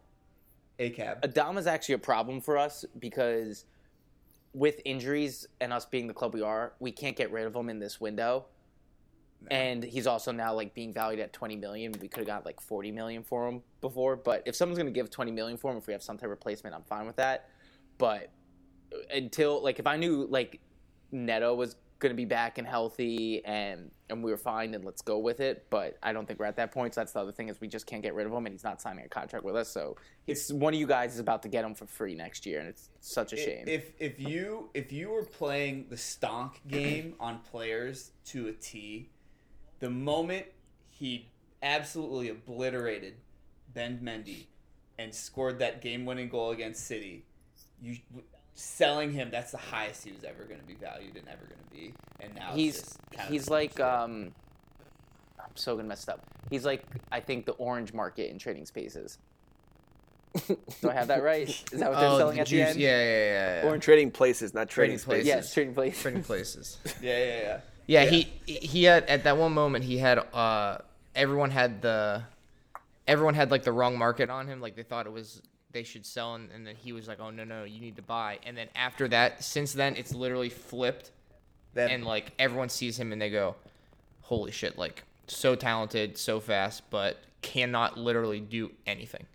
A 0.80 0.90
cab. 0.90 1.22
Adama's 1.22 1.68
actually 1.68 1.96
a 1.96 2.00
problem 2.00 2.42
for 2.42 2.58
us 2.58 2.84
because 2.98 3.66
with 4.54 4.82
injuries 4.86 5.48
and 5.62 5.72
us 5.72 5.86
being 5.86 6.08
the 6.08 6.14
club 6.14 6.34
we 6.34 6.42
are, 6.42 6.74
we 6.80 6.92
can't 6.92 7.16
get 7.16 7.32
rid 7.32 7.46
of 7.46 7.56
him 7.56 7.70
in 7.70 7.80
this 7.80 8.02
window. 8.02 8.46
And 9.52 9.84
he's 9.84 10.08
also 10.08 10.32
now 10.32 10.54
like 10.54 10.74
being 10.74 10.94
valued 10.94 11.20
at 11.20 11.34
20 11.34 11.56
million. 11.56 11.94
We 12.02 12.08
could 12.08 12.20
have 12.20 12.28
got 12.28 12.46
like 12.46 12.62
40 12.62 12.92
million 12.92 13.24
for 13.24 13.48
him 13.48 13.62
before, 13.82 14.16
but 14.16 14.44
if 14.46 14.56
someone's 14.56 14.78
going 14.78 14.92
to 14.92 14.94
give 14.94 15.10
20 15.10 15.32
million 15.32 15.58
for 15.58 15.72
him 15.72 15.78
if 15.78 15.88
we 15.88 15.94
have 15.94 16.04
some 16.04 16.18
type 16.18 16.26
of 16.26 16.32
replacement, 16.32 16.76
I'm 16.76 16.84
fine 16.84 17.06
with 17.06 17.18
that. 17.18 17.50
But 17.98 18.32
uh, 18.94 18.98
until 19.14 19.62
like 19.64 19.80
if 19.80 19.88
I 19.88 19.98
knew 19.98 20.28
like 20.30 20.60
Neto 21.12 21.54
was 21.54 21.76
going 22.04 22.12
to 22.12 22.18
be 22.18 22.26
back 22.26 22.58
and 22.58 22.68
healthy 22.68 23.44
and 23.46 23.90
and 24.10 24.24
we 24.24 24.30
were 24.30 24.38
fine 24.38 24.74
and 24.76 24.84
let's 24.84 25.02
go 25.02 25.18
with 25.18 25.40
it, 25.40 25.66
but 25.72 25.98
I 26.04 26.14
don't 26.14 26.28
think 26.28 26.40
we're 26.40 26.46
at 26.46 26.58
that 26.58 26.72
point. 26.72 26.94
So 26.94 27.02
that's 27.02 27.14
the 27.14 27.20
other 27.20 27.32
thing 27.32 27.50
is 27.50 27.60
we 27.60 27.68
just 27.68 27.88
can't 27.88 28.04
get 28.04 28.14
rid 28.14 28.28
of 28.28 28.34
him 28.34 28.46
and 28.46 28.54
he's 28.54 28.64
not 28.64 28.80
signing 28.82 29.06
a 29.06 29.10
contract 29.10 29.44
with 29.44 29.56
us. 29.56 29.70
So 29.70 29.96
it's 30.28 30.52
one 30.52 30.74
of 30.74 30.80
you 30.80 30.86
guys 30.86 31.14
is 31.14 31.20
about 31.20 31.42
to 31.44 31.50
get 31.50 31.66
him 31.66 31.74
for 31.74 31.88
free 31.88 32.14
next 32.14 32.46
year 32.46 32.60
and 32.60 32.68
it's 32.68 32.90
such 33.00 33.34
a 33.34 33.38
shame. 33.38 33.64
If 33.66 33.92
if 33.98 34.20
you 34.20 34.70
if 34.74 34.92
you 34.92 35.10
were 35.10 35.24
playing 35.24 35.88
the 35.90 35.96
stonk 35.96 36.56
game 36.68 37.16
on 37.20 37.40
players 37.40 38.12
to 38.26 38.50
a 38.50 38.54
T, 38.54 39.10
the 39.84 39.90
moment 39.90 40.46
he 40.92 41.28
absolutely 41.62 42.30
obliterated 42.30 43.16
Ben 43.74 44.00
Mendy 44.02 44.46
and 44.98 45.14
scored 45.14 45.60
that 45.60 45.82
game-winning 45.82 46.30
goal 46.30 46.52
against 46.52 46.88
City, 46.88 47.26
you 47.82 47.98
selling 48.54 49.12
him 49.12 49.30
that's 49.30 49.52
the 49.52 49.58
highest 49.58 50.06
he 50.06 50.14
was 50.14 50.24
ever 50.24 50.46
going 50.46 50.62
to 50.62 50.66
be 50.66 50.76
valued 50.76 51.18
and 51.18 51.28
ever 51.28 51.46
going 51.46 51.60
to 51.70 51.76
be. 51.76 51.94
And 52.22 52.34
now 52.34 52.54
he's 52.54 52.98
kind 53.12 53.28
of 53.28 53.34
he's 53.34 53.50
like 53.50 53.78
um 53.82 54.32
I'm 55.38 55.52
so 55.56 55.76
gonna 55.76 55.90
mess 55.90 56.08
up. 56.08 56.22
He's 56.50 56.64
like 56.64 56.86
I 57.12 57.20
think 57.20 57.46
the 57.46 57.52
orange 57.54 57.92
market 57.92 58.32
in 58.32 58.40
trading 58.40 58.66
spaces. 58.66 59.18
Do 60.48 60.90
I 60.90 60.94
have 60.94 61.10
that 61.10 61.24
right? 61.24 61.50
Is 61.50 61.80
that 61.82 61.92
what 61.92 62.00
they're 62.00 62.10
oh, 62.10 62.18
selling 62.20 62.36
the 62.36 62.42
at 62.42 62.48
juice. 62.48 62.60
the 62.60 62.70
end? 62.70 62.80
Yeah, 62.80 62.90
yeah, 62.90 63.04
yeah. 63.04 63.64
yeah. 63.64 63.70
or 63.70 63.76
in 63.76 63.82
trading 63.82 64.12
places, 64.12 64.54
not 64.54 64.70
trading, 64.70 64.98
Trading 64.98 65.00
spaces. 65.00 65.28
places. 65.28 65.28
Yes, 65.28 65.54
trading 65.54 65.74
places. 65.74 66.02
Trading 66.02 66.24
places. 66.24 66.78
yeah 67.02 67.18
yeah 67.18 67.42
yeah. 67.42 67.60
Yeah, 67.88 68.06
he 68.06 68.32
he 68.46 68.84
had 68.84 69.06
at 69.06 69.24
that 69.26 69.38
one 69.38 69.54
moment 69.54 69.86
he 69.86 69.98
had 69.98 70.20
uh 70.34 70.78
everyone 71.16 71.52
had 71.52 71.82
the 71.82 72.24
everyone 73.08 73.34
had 73.34 73.52
like 73.52 73.64
the 73.64 73.72
wrong 73.72 73.98
market 73.98 74.30
on 74.30 74.48
him 74.48 74.62
like 74.62 74.76
they 74.76 74.84
thought 74.84 75.06
it 75.06 75.12
was 75.12 75.42
they 75.72 75.84
should 75.84 76.06
sell 76.06 76.36
and, 76.36 76.50
and 76.52 76.66
then 76.66 76.76
he 76.76 76.94
was 76.94 77.08
like 77.08 77.20
oh 77.20 77.30
no 77.30 77.44
no 77.44 77.64
you 77.64 77.80
need 77.82 77.96
to 77.96 78.02
buy 78.02 78.40
and 78.46 78.56
then 78.56 78.68
after 78.76 79.08
that 79.08 79.44
since 79.44 79.74
then 79.74 79.96
it's 79.96 80.14
literally 80.14 80.50
flipped 80.50 81.12
That, 81.74 81.92
and 81.92 82.06
like 82.06 82.32
everyone 82.40 82.70
sees 82.70 82.98
him 82.98 83.12
and 83.12 83.22
they 83.22 83.30
go 83.30 83.56
holy 84.22 84.52
shit 84.52 84.78
like 84.78 85.04
so 85.28 85.56
talented 85.56 86.18
so 86.18 86.40
fast 86.40 86.84
but 86.90 87.18
cannot 87.42 87.98
literally 87.98 88.40
do 88.40 88.72
anything 88.88 89.26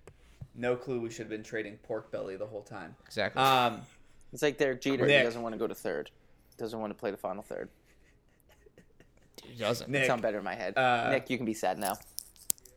no 0.55 0.75
clue 0.75 1.01
we 1.01 1.11
should 1.11 1.21
have 1.21 1.29
been 1.29 1.43
trading 1.43 1.77
pork 1.83 2.11
belly 2.11 2.37
the 2.37 2.47
whole 2.47 2.63
time. 2.63 2.97
exactly 3.07 3.43
Um 3.43 3.83
It's 4.33 4.43
like 4.43 4.59
Derek 4.59 4.81
Jeter. 4.81 5.07
He 5.07 5.13
doesn't 5.23 5.43
want 5.43 5.55
to 5.55 5.59
go 5.59 5.67
to 5.67 5.75
third. 5.75 6.11
Doesn't 6.59 6.79
want 6.81 6.91
to 6.91 6.99
play 6.99 7.11
the 7.11 7.17
final 7.17 7.43
third. 7.43 7.69
He 9.43 9.59
doesn't 9.59 9.91
Nick, 9.91 10.07
Sound 10.07 10.23
better 10.23 10.39
in 10.39 10.45
my 10.45 10.55
head. 10.55 10.77
uh, 10.77 11.11
Nick, 11.11 11.31
you 11.31 11.37
can 11.37 11.47
be 11.47 11.55
sad 11.55 11.79
now. 11.79 11.95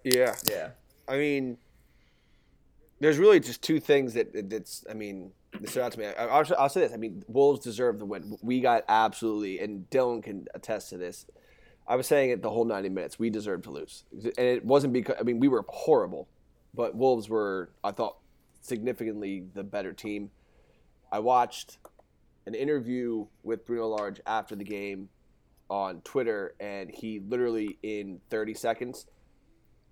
Yeah. 0.03 0.35
yeah. 0.49 0.69
I 1.07 1.17
mean, 1.17 1.57
there's 2.99 3.17
really 3.17 3.39
just 3.39 3.61
two 3.61 3.79
things 3.79 4.13
that 4.13 4.49
that's. 4.49 4.85
I 4.89 4.93
mean, 4.93 5.31
that 5.59 5.69
stood 5.69 5.83
out 5.83 5.91
to 5.93 5.99
me. 5.99 6.05
I, 6.05 6.25
I'll, 6.27 6.45
I'll 6.57 6.69
say 6.69 6.81
this. 6.81 6.93
I 6.93 6.97
mean, 6.97 7.23
Wolves 7.27 7.59
deserve 7.59 7.99
the 7.99 8.05
win. 8.05 8.37
We 8.41 8.61
got 8.61 8.85
absolutely, 8.87 9.59
and 9.59 9.89
Dylan 9.89 10.23
can 10.23 10.47
attest 10.53 10.89
to 10.89 10.97
this. 10.97 11.25
I 11.87 11.95
was 11.95 12.07
saying 12.07 12.29
it 12.29 12.41
the 12.41 12.49
whole 12.49 12.63
90 12.63 12.89
minutes. 12.89 13.19
We 13.19 13.29
deserved 13.29 13.63
to 13.65 13.71
lose, 13.71 14.03
and 14.11 14.31
it 14.37 14.63
wasn't 14.63 14.93
because. 14.93 15.15
I 15.19 15.23
mean, 15.23 15.39
we 15.39 15.47
were 15.47 15.65
horrible, 15.67 16.27
but 16.73 16.95
Wolves 16.95 17.27
were, 17.27 17.71
I 17.83 17.91
thought, 17.91 18.17
significantly 18.61 19.45
the 19.53 19.63
better 19.63 19.93
team. 19.93 20.31
I 21.11 21.19
watched 21.19 21.77
an 22.45 22.55
interview 22.55 23.25
with 23.43 23.65
Bruno 23.65 23.87
Lage 23.87 24.21
after 24.25 24.55
the 24.55 24.63
game 24.63 25.09
on 25.71 26.01
Twitter, 26.01 26.53
and 26.59 26.91
he 26.91 27.21
literally 27.27 27.79
in 27.81 28.19
30 28.29 28.53
seconds 28.53 29.07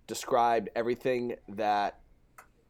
described 0.05 0.69
everything 0.75 1.35
that 1.47 2.01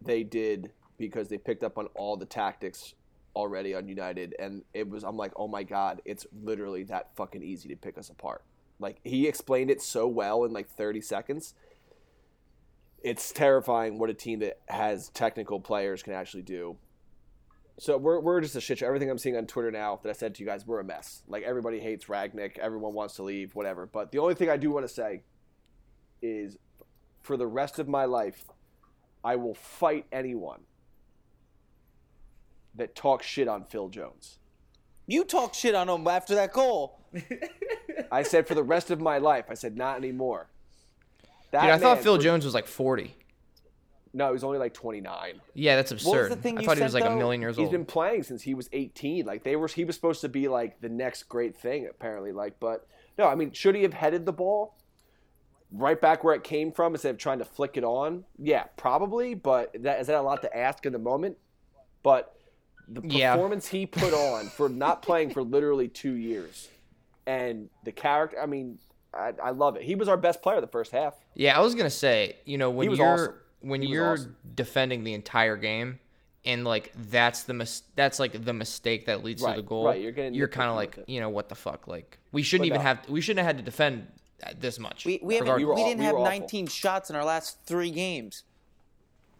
they 0.01 0.24
did 0.24 0.72
because 0.97 1.28
they 1.28 1.38
picked 1.38 1.64
up 1.64 1.78
on 1.78 1.88
all 1.95 2.16
the 2.16 2.26
tactics 2.26 2.93
already 3.36 3.74
on 3.74 3.88
United 3.88 4.36
and 4.39 4.64
it 4.74 4.88
was 4.88 5.03
I'm 5.03 5.18
like, 5.18 5.32
"Oh 5.36 5.47
my 5.47 5.64
god, 5.64 6.01
it's 6.05 6.28
literally 6.43 6.84
that 6.86 7.16
fucking 7.16 7.41
easy 7.41 7.70
to 7.70 7.76
pick 7.76 7.97
us 7.97 8.10
apart." 8.10 8.43
Like 8.80 8.99
he 9.03 9.28
explained 9.28 9.72
it 9.72 9.82
so 9.82 10.07
well 10.07 10.45
in 10.45 10.53
like 10.53 10.70
30 10.70 11.01
seconds. 11.01 11.55
It's 13.01 13.32
terrifying 13.32 13.97
what 13.97 14.10
a 14.10 14.14
team 14.14 14.39
that 14.39 14.60
has 14.68 15.10
technical 15.10 15.60
players 15.60 16.03
can 16.03 16.14
actually 16.14 16.43
do. 16.43 16.78
So 17.80 17.98
we're, 17.98 18.20
we're 18.20 18.42
just 18.42 18.58
a 18.58 18.62
shit 18.62 18.80
show. 18.80 18.88
Everything 18.88 19.10
I'm 19.10 19.18
seeing 19.18 19.38
on 19.38 19.46
Twitter 19.46 19.72
now 19.72 20.00
that 20.04 20.10
I 20.10 20.14
said 20.14 20.36
to 20.36 20.44
you 20.44 20.46
guys, 20.46 20.68
we're 20.68 20.82
a 20.82 20.84
mess. 20.84 21.24
Like 21.30 21.44
everybody 21.44 21.80
hates 21.80 22.06
Rangnick, 22.06 22.58
everyone 22.58 22.94
wants 22.94 23.16
to 23.16 23.24
leave, 23.24 23.56
whatever. 23.56 23.86
But 23.86 24.12
the 24.12 24.20
only 24.20 24.36
thing 24.36 24.50
I 24.50 24.58
do 24.58 24.70
want 24.70 24.86
to 24.86 24.94
say 24.94 25.24
is 26.22 26.58
for 27.22 27.38
the 27.38 27.48
rest 27.48 27.80
of 27.80 27.88
my 27.88 28.04
life, 28.04 28.44
I 29.24 29.38
will 29.38 29.56
fight 29.56 30.06
anyone 30.12 30.60
that 32.76 32.96
talks 32.96 33.26
shit 33.26 33.48
on 33.48 33.64
Phil 33.64 33.88
Jones. 33.88 34.40
You 35.08 35.24
talk 35.24 35.54
shit 35.54 35.74
on 35.74 35.88
him 35.88 36.06
after 36.06 36.36
that 36.36 36.52
goal. 36.52 37.00
I 38.12 38.24
said 38.24 38.46
for 38.46 38.56
the 38.56 38.64
rest 38.64 38.92
of 38.92 39.00
my 39.00 39.20
life. 39.20 39.46
I 39.50 39.54
said 39.54 39.78
not 39.78 39.98
anymore. 39.98 40.50
That 41.52 41.62
Dude, 41.62 41.72
I 41.72 41.78
thought 41.78 41.98
man- 41.98 42.04
Phil 42.04 42.18
Jones 42.18 42.44
was 42.44 42.54
like 42.54 42.68
40 42.68 43.16
No, 44.14 44.28
he 44.28 44.34
was 44.34 44.43
only 44.43 44.57
like 44.57 44.74
29. 44.74 45.39
Yeah, 45.53 45.76
that's 45.76 45.91
absurd. 45.91 46.32
the 46.32 46.36
thing 46.36 46.57
I 46.57 46.64
thought 46.64 46.78
he 46.78 46.84
was 46.84 46.93
said, 46.93 47.01
like 47.01 47.10
a 47.10 47.14
though? 47.14 47.20
million 47.20 47.41
years 47.41 47.55
He's 47.57 47.66
old. 47.66 47.72
been 47.72 47.86
playing 47.86 48.24
since 48.24 48.41
he 48.41 48.53
was 48.55 48.70
18. 48.74 49.26
Like 49.26 49.43
they 49.43 49.55
were, 49.55 49.68
he 49.68 49.86
was 49.86 49.95
supposed 49.95 50.22
to 50.22 50.30
be 50.30 50.47
like 50.47 50.82
the 50.82 50.89
next 50.89 51.24
great 51.24 51.55
thing 51.55 51.88
apparently. 51.89 52.32
Like, 52.32 52.60
but 52.60 52.88
no, 53.18 53.28
I 53.28 53.36
mean, 53.36 53.51
should 53.51 53.76
he 53.76 53.84
have 53.84 53.93
headed 53.93 54.26
the 54.26 54.34
ball 54.34 54.76
right 55.72 55.99
back 56.01 56.24
where 56.24 56.34
it 56.34 56.43
came 56.43 56.72
from 56.72 56.93
instead 56.93 57.12
of 57.12 57.18
trying 57.18 57.39
to 57.39 57.45
flick 57.45 57.78
it 57.78 57.84
on? 57.84 58.24
Yeah, 58.38 58.64
probably. 58.78 59.36
But 59.36 59.76
that 59.84 59.99
is 60.01 60.07
that 60.07 60.16
a 60.18 60.22
lot 60.22 60.41
to 60.41 60.57
ask 60.57 60.86
in 60.86 60.93
the 60.93 60.99
moment? 60.99 61.38
But 62.01 62.34
the 62.88 63.01
Yeah. 63.05 63.34
performance 63.34 63.68
he 63.68 63.86
put 63.86 64.14
on 64.14 64.47
for 64.47 64.70
not 64.70 65.01
playing 65.03 65.32
for 65.32 65.43
literally 65.43 65.88
two 65.88 66.14
years, 66.14 66.70
and 67.28 67.70
the 67.84 67.91
character. 67.91 68.41
I 68.41 68.47
mean, 68.47 68.80
I, 69.14 69.34
I 69.43 69.49
love 69.51 69.76
it. 69.76 69.84
He 69.84 69.93
was 69.95 70.07
our 70.07 70.18
best 70.18 70.41
player 70.41 70.60
the 70.62 70.68
first 70.68 70.91
half. 70.91 71.14
Yeah, 71.36 71.57
I 71.57 71.62
was 71.62 71.76
gonna 71.76 71.89
say, 71.89 72.38
you 72.45 72.57
know, 72.57 72.70
when 72.72 72.89
was 72.89 72.97
you're 72.97 73.07
awesome. 73.14 73.34
When 73.62 73.82
He 73.82 73.89
you're 73.89 74.14
awesome. 74.14 74.36
defending 74.55 75.03
the 75.03 75.14
entire 75.14 75.57
game, 75.57 75.99
and 76.45 76.64
like 76.66 76.91
that's 76.95 77.43
the 77.43 77.53
mis- 77.53 77.84
that's 77.95 78.20
like 78.20 78.43
the 78.45 78.53
mistake 78.53 79.05
that 79.07 79.24
leads 79.24 79.41
Right, 79.41 79.55
to 79.55 79.62
the 79.62 79.68
goal. 79.68 79.86
right, 79.88 80.01
you're 80.01 80.12
getting 80.12 80.34
you're 80.34 80.47
kind 80.47 80.70
of 80.70 80.76
like, 80.76 80.97
you 81.07 81.20
know, 81.20 81.30
what 81.30 81.49
the 81.49 81.55
fuck? 81.55 81.88
Like 81.88 82.18
we 82.32 82.41
shouldn't 82.43 82.70
But 82.70 82.76
even 82.76 82.82
no. 82.82 82.88
have 82.88 83.10
we 83.10 83.22
shouldn't 83.22 83.45
have 83.45 83.55
had 83.55 83.57
to 83.57 83.64
defend 83.64 84.07
this 84.60 84.80
much. 84.80 85.05
We, 85.05 85.20
we, 85.22 85.36
haven't, 85.36 85.55
We 85.57 85.66
we, 85.66 85.76
didn't 85.76 85.99
we 85.99 86.05
have 86.05 86.14
were 86.14 86.20
awful. 86.20 86.32
19 86.39 86.68
shots 86.68 87.10
in 87.10 87.16
our 87.18 87.26
last 87.26 87.57
three 87.66 87.91
games. 87.91 88.43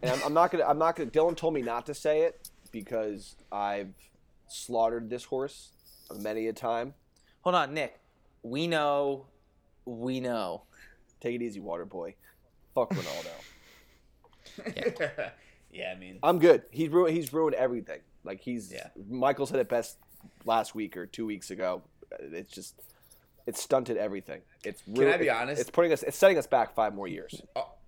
And 0.01 0.11
I'm, 0.11 0.24
I'm 0.26 0.34
not 0.34 0.51
gonna. 0.51 0.65
I'm 0.65 0.78
not 0.78 0.95
gonna. 0.97 1.09
Dylan 1.09 1.36
told 1.38 1.53
me 1.53 1.61
not 1.61 1.86
to 1.86 1.93
say 1.93 2.22
it 2.24 2.49
because 2.72 3.36
I've 3.51 3.93
slaughtered 4.47 5.09
this 5.09 5.24
horse 5.26 5.70
many 6.20 6.47
a 6.47 6.53
time. 6.53 6.93
Hold 7.41 7.55
on, 7.55 7.74
Nick. 7.74 7.99
We 8.43 8.67
know. 8.67 9.26
We 9.86 10.20
know. 10.20 10.63
Take 11.22 11.36
it 11.36 11.41
easy, 11.41 11.59
water 11.59 11.86
boy. 11.86 12.15
Fuck 12.76 12.91
Ronaldo. 12.91 13.28
yeah, 14.76 15.30
yeah, 15.72 15.93
I 15.95 15.99
mean, 15.99 16.20
I'm 16.24 16.39
good. 16.39 16.64
He's 16.72 16.89
ruined. 16.89 17.16
He's 17.16 17.32
ruined 17.34 17.55
everything. 17.55 17.99
Like 18.24 18.41
he's. 18.41 18.72
Yeah. 18.72 18.88
Michael 19.10 19.45
said 19.45 19.60
it 19.60 19.70
best 19.70 19.97
last 20.45 20.76
week 20.76 20.97
or 20.97 21.05
two 21.05 21.26
weeks 21.26 21.51
ago. 21.51 21.84
It's 22.20 22.53
just. 22.53 22.76
It's 23.47 23.62
stunted 23.62 23.97
everything. 23.97 24.41
It's. 24.64 24.82
Can 24.84 25.07
I 25.07 25.18
be 25.18 25.30
honest? 25.30 25.62
It's 25.62 25.70
putting 25.70 25.91
us. 25.91 26.03
It's 26.03 26.18
setting 26.18 26.38
us 26.38 26.47
back 26.47 26.74
five 26.74 26.93
more 26.93 27.07
years. 27.07 27.41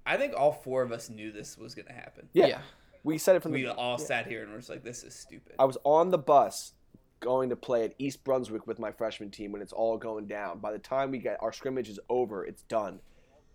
I 0.05 0.17
think 0.17 0.33
all 0.35 0.51
four 0.51 0.81
of 0.81 0.91
us 0.91 1.09
knew 1.09 1.31
this 1.31 1.57
was 1.57 1.75
gonna 1.75 1.93
happen. 1.93 2.27
Yeah. 2.33 2.47
Yeah. 2.47 2.61
We 3.03 3.17
said 3.17 3.35
it 3.35 3.43
from 3.43 3.51
We 3.51 3.63
the. 3.63 3.73
all 3.73 3.97
sat 3.97 4.27
here 4.27 4.43
and 4.43 4.51
were 4.51 4.57
just 4.59 4.69
like, 4.69 4.83
"This 4.83 5.03
is 5.03 5.15
stupid." 5.15 5.55
I 5.59 5.65
was 5.65 5.77
on 5.83 6.09
the 6.09 6.17
bus 6.17 6.73
going 7.19 7.49
to 7.49 7.55
play 7.55 7.83
at 7.85 7.93
East 7.99 8.23
Brunswick 8.23 8.65
with 8.67 8.79
my 8.79 8.91
freshman 8.91 9.29
team 9.29 9.51
when 9.51 9.61
it's 9.61 9.73
all 9.73 9.97
going 9.97 10.25
down. 10.27 10.59
By 10.59 10.71
the 10.71 10.79
time 10.79 11.11
we 11.11 11.19
get 11.19 11.37
our 11.41 11.53
scrimmage 11.53 11.87
is 11.87 11.99
over, 12.09 12.43
it's 12.45 12.63
done. 12.63 12.99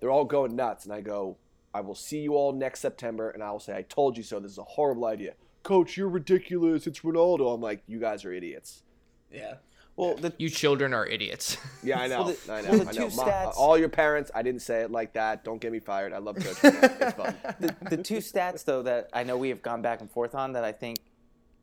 They're 0.00 0.10
all 0.10 0.24
going 0.24 0.54
nuts, 0.56 0.84
and 0.84 0.94
I 0.94 1.00
go, 1.00 1.36
I 1.76 1.80
will 1.80 1.94
see 1.94 2.20
you 2.20 2.34
all 2.36 2.52
next 2.52 2.80
September, 2.80 3.28
and 3.30 3.42
I 3.42 3.50
will 3.52 3.60
say, 3.60 3.76
I 3.76 3.82
told 3.82 4.16
you 4.16 4.22
so. 4.22 4.40
This 4.40 4.52
is 4.52 4.58
a 4.58 4.64
horrible 4.64 5.04
idea. 5.04 5.34
Coach, 5.62 5.96
you're 5.96 6.08
ridiculous. 6.08 6.86
It's 6.86 7.00
Ronaldo. 7.00 7.54
I'm 7.54 7.60
like, 7.60 7.82
you 7.86 8.00
guys 8.00 8.24
are 8.24 8.32
idiots. 8.32 8.82
Yeah. 9.30 9.54
Well, 9.96 10.14
the, 10.14 10.32
you 10.38 10.48
children 10.48 10.94
are 10.94 11.06
idiots. 11.06 11.58
Yeah, 11.82 12.00
I 12.00 12.06
know. 12.12 12.24
Well, 12.24 12.36
the- 12.46 12.52
I 12.52 12.60
know. 12.62 12.70
well, 12.70 12.78
the 12.80 12.88
I 12.88 12.92
know. 12.92 13.08
two 13.10 13.16
Ma- 13.16 13.24
stats- 13.24 13.54
all 13.58 13.76
your 13.76 13.88
parents, 13.90 14.30
I 14.34 14.40
didn't 14.42 14.62
say 14.62 14.80
it 14.80 14.90
like 14.90 15.12
that. 15.12 15.44
Don't 15.44 15.60
get 15.60 15.70
me 15.70 15.80
fired. 15.80 16.14
I 16.14 16.18
love 16.18 16.36
coaching. 16.36 16.78
it's 16.82 17.14
fun. 17.14 17.34
the, 17.60 17.76
the 17.90 17.96
two 18.02 18.18
stats 18.18 18.64
though 18.64 18.82
that 18.84 19.10
I 19.12 19.22
know 19.24 19.36
we 19.36 19.50
have 19.50 19.60
gone 19.62 19.82
back 19.82 20.00
and 20.00 20.10
forth 20.10 20.34
on 20.34 20.52
that 20.54 20.64
I 20.64 20.72
think 20.72 20.98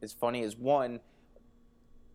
is 0.01 0.13
funny 0.13 0.41
is 0.41 0.55
one 0.55 0.99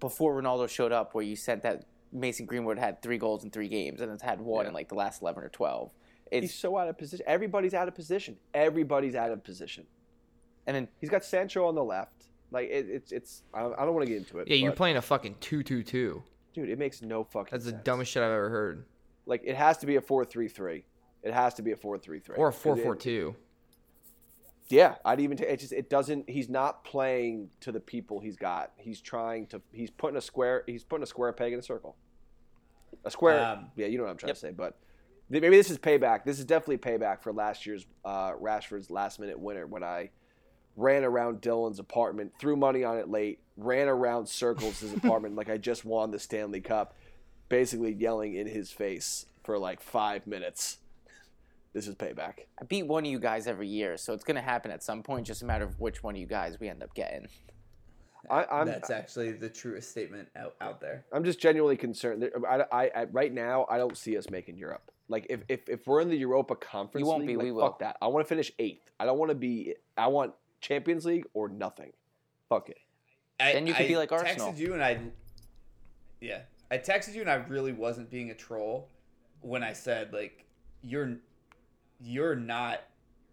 before 0.01 0.41
Ronaldo 0.41 0.69
showed 0.69 0.93
up, 0.93 1.15
where 1.15 1.25
you 1.25 1.35
said 1.37 1.63
that 1.63 1.85
Mason 2.13 2.47
Greenwood 2.47 2.79
had 2.79 3.03
three 3.03 3.19
goals 3.19 3.43
in 3.45 3.51
three 3.51 3.69
games 3.69 4.01
and 4.01 4.11
has 4.11 4.23
had 4.23 4.41
one 4.41 4.65
Yeah. 4.65 4.69
in 4.69 4.75
like 4.75 4.89
the 4.89 4.95
last 4.95 5.23
eleven 5.23 5.43
or 5.43 5.49
twelve. 5.49 5.91
He's 6.33 6.55
so 6.55 6.77
out 6.79 6.89
of 6.89 6.99
position. 6.99 7.25
Everybody's 7.29 7.75
out 7.75 7.89
of 7.89 7.95
position. 7.95 8.37
Everybody's 8.55 9.15
out 9.15 9.31
of 9.31 9.43
position. 9.45 9.87
and 10.67 10.77
then 10.77 10.89
He's 11.01 11.11
got 11.11 11.25
Sancho 11.25 11.67
on 11.67 11.75
the 11.75 11.85
left. 11.85 12.27
Like 12.51 12.69
it, 12.71 12.87
it's 12.89 13.13
it's. 13.13 13.43
I 13.53 13.61
don't, 13.61 13.79
I 13.79 13.85
don't 13.85 13.95
want 13.95 14.07
to 14.07 14.11
get 14.13 14.19
into 14.19 14.39
it. 14.39 14.49
yeah, 14.49 14.57
you're 14.57 14.71
but- 14.71 14.77
playing 14.79 14.97
a 14.97 15.03
fucking 15.03 15.37
two-two-two. 15.41 16.23
dude. 16.55 16.69
It 16.71 16.79
makes 16.79 17.03
no 17.03 17.25
fucking. 17.25 17.51
That's 17.53 17.67
the 17.67 17.73
dumbest 17.73 18.11
shit 18.13 18.23
I've 18.23 18.31
ever 18.31 18.49
heard. 18.49 18.85
Like 19.27 19.43
it 19.45 19.55
has 19.57 19.77
to 19.79 19.87
be 19.87 19.97
a 19.97 20.01
four-three-three. 20.01 20.85
It 21.23 21.35
has 21.35 21.53
to 21.55 21.63
be 21.63 21.73
a 21.73 21.77
four-three-three 21.77 22.37
Or 22.37 22.49
a 22.49 22.53
'Cause 22.53 22.59
it- 22.59 22.63
four-four-two. 22.63 23.37
Yeah, 24.71 24.97
I'd 25.05 25.21
even. 25.21 25.37
T- 25.39 25.45
it 25.45 25.61
just 25.61 25.73
it 25.73 25.89
doesn't. 25.89 26.29
He's 26.29 26.49
not 26.51 26.85
playing 26.85 27.49
to 27.61 27.73
the 27.73 27.81
people 27.81 28.21
he's 28.21 28.37
got. 28.37 28.73
He's 28.77 29.01
trying 29.01 29.47
to. 29.49 29.63
He's 29.73 29.91
putting 29.91 30.17
a 30.19 30.21
square. 30.21 30.65
He's 30.67 30.85
putting 30.85 31.03
a 31.03 31.07
square 31.07 31.33
peg 31.33 31.53
in 31.55 31.59
a 31.59 31.63
circle. 31.63 31.97
A 33.05 33.11
square. 33.11 33.43
Um, 33.45 33.71
yeah, 33.77 33.87
you 33.87 33.97
know 33.97 34.05
what 34.05 34.11
I'm 34.11 34.17
trying 34.19 34.29
yep. 34.29 34.37
to 34.37 34.41
say. 34.41 34.51
But 34.53 34.79
th- 34.79 34.88
maybe 35.29 35.57
this 35.57 35.71
is 35.71 35.79
payback. 35.79 36.25
This 36.25 36.39
is 36.39 36.45
definitely 36.45 36.79
payback 36.79 37.23
for 37.23 37.33
last 37.33 37.67
year's 37.67 37.87
uh, 38.05 38.33
Rashford's 38.33 38.91
last-minute 38.91 39.39
winner 39.39 39.67
when 39.67 39.83
I 39.83 40.11
ran 40.77 41.05
around 41.05 41.43
Dylan's 41.43 41.79
apartment, 41.79 42.33
threw 42.39 42.57
money 42.57 42.85
on 42.85 42.97
it 42.99 43.09
late, 43.09 43.41
ran 43.57 43.89
around 43.89 44.29
circles 44.29 44.81
his 44.81 44.93
apartment 44.97 45.35
like 45.35 45.51
I 45.51 45.59
just 45.59 45.85
won 45.85 46.11
the 46.11 46.19
Stanley 46.19 46.61
Cup, 46.61 46.95
basically 47.49 47.93
yelling 47.93 48.35
in 48.35 48.47
his 48.47 48.71
face 48.71 49.27
for 49.43 49.59
like 49.59 49.81
five 49.81 50.27
minutes. 50.27 50.79
This 51.75 51.87
is 51.87 51.95
payback. 51.95 52.47
I 52.61 52.65
beat 52.65 52.85
one 52.85 53.05
of 53.05 53.11
you 53.11 53.21
guys 53.21 53.47
every 53.47 53.69
year, 53.69 53.99
so 53.99 54.15
it's 54.15 54.25
gonna 54.25 54.41
happen 54.41 54.71
at 54.71 54.83
some 54.83 55.03
point. 55.03 55.27
Just 55.27 55.43
a 55.43 55.45
matter 55.45 55.65
of 55.65 55.79
which 55.79 56.03
one 56.03 56.15
of 56.15 56.21
you 56.21 56.27
guys 56.27 56.59
we 56.59 56.69
end 56.69 56.83
up 56.83 56.93
getting. 56.95 57.29
I, 58.31 58.45
I'm 58.51 58.67
That's 58.67 58.91
actually 58.91 59.33
the 59.33 59.51
truest 59.51 59.91
statement 59.91 60.29
out, 60.35 60.55
out 60.61 60.81
there. 60.81 61.05
I'm 61.13 61.25
just 61.25 61.39
genuinely 61.39 61.77
concerned. 61.77 62.29
I, 62.49 62.65
I, 62.73 62.91
I, 62.97 63.05
right 63.13 63.33
now, 63.33 63.67
I 63.71 63.79
don't 63.79 63.97
see 63.97 64.17
us 64.17 64.31
making 64.31 64.57
Europe. 64.57 64.91
Like 65.09 65.27
if, 65.31 65.41
if, 65.49 65.69
if 65.69 65.87
we're 65.87 66.01
in 66.01 66.09
the 66.09 66.17
Europa 66.17 66.55
Conference, 66.57 67.03
you 67.03 67.07
won't 67.07 67.21
League, 67.21 67.29
be, 67.29 67.37
like, 67.37 67.45
we 67.45 67.53
will. 67.53 67.63
Fuck 67.63 67.79
that. 67.81 67.97
I 68.03 68.09
want 68.09 68.27
to 68.27 68.29
finish 68.29 68.53
eighth. 68.59 68.91
I 69.01 69.07
don't 69.07 69.19
want 69.19 69.31
to 69.31 69.35
be. 69.35 69.75
I 69.97 70.09
want 70.09 70.35
Champions 70.61 71.07
League 71.07 71.25
or 71.35 71.49
nothing. 71.49 71.93
Fuck 72.49 72.69
it. 72.71 72.79
I, 73.41 73.53
Then 73.53 73.67
you 73.67 73.75
could 73.75 73.85
I 73.87 73.89
be 73.89 73.97
like 73.97 74.13
Arsenal. 74.13 74.53
texted 74.53 74.59
you 74.59 74.75
and 74.75 74.83
I, 74.83 74.99
yeah, 76.21 76.41
I 76.71 76.79
texted 76.79 77.15
you 77.15 77.21
and 77.21 77.31
I 77.31 77.37
really 77.37 77.73
wasn't 77.73 78.11
being 78.11 78.31
a 78.31 78.35
troll 78.35 78.89
when 79.41 79.63
I 79.63 79.73
said 79.73 80.13
like 80.13 80.45
you're, 80.83 81.17
you're 82.01 82.35
not 82.35 82.81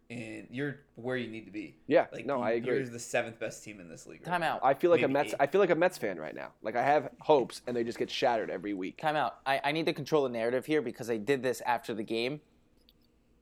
in, 0.10 0.47
you're 0.51 0.78
where 0.95 1.18
you 1.18 1.28
need 1.30 1.45
to 1.45 1.51
be. 1.51 1.76
Yeah. 1.88 2.06
Like 2.12 2.26
no, 2.26 2.38
you- 2.38 2.43
I 2.43 2.51
agree. 2.51 2.76
You're 2.78 2.86
the 2.86 2.99
seventh 2.99 3.39
best 3.39 3.64
team 3.64 3.80
in 3.80 3.89
this 3.89 4.06
league. 4.06 4.22
right 4.22 4.32
Time 4.32 4.41
now. 4.41 4.56
out. 4.56 4.60
I 4.64 4.74
feel 4.74 4.91
like 4.91 4.99
a 5.01 5.08
maybe 5.08 5.14
Mets. 5.14 5.34
eight. 5.34 5.38
I 5.39 5.47
feel 5.47 5.60
like 5.62 5.70
a 5.72 5.76
Mets 5.76 5.97
fan 5.97 6.18
right 6.20 6.36
now. 6.36 6.49
Like 6.62 6.76
I 6.76 6.84
have 6.84 7.10
hopes, 7.22 7.62
and 7.68 7.76
they 7.76 7.84
just 7.84 7.97
get 7.97 8.10
shattered 8.10 8.49
every 8.49 8.74
week. 8.74 8.97
Time 8.97 9.16
out. 9.16 9.39
I, 9.45 9.60
I 9.64 9.72
need 9.72 9.86
to 9.88 9.93
control 9.93 10.24
the 10.24 10.30
narrative 10.30 10.66
here 10.66 10.82
because 10.82 11.10
I 11.10 11.18
did 11.18 11.41
this 11.41 11.62
after 11.66 11.93
the 11.93 12.03
game. 12.03 12.39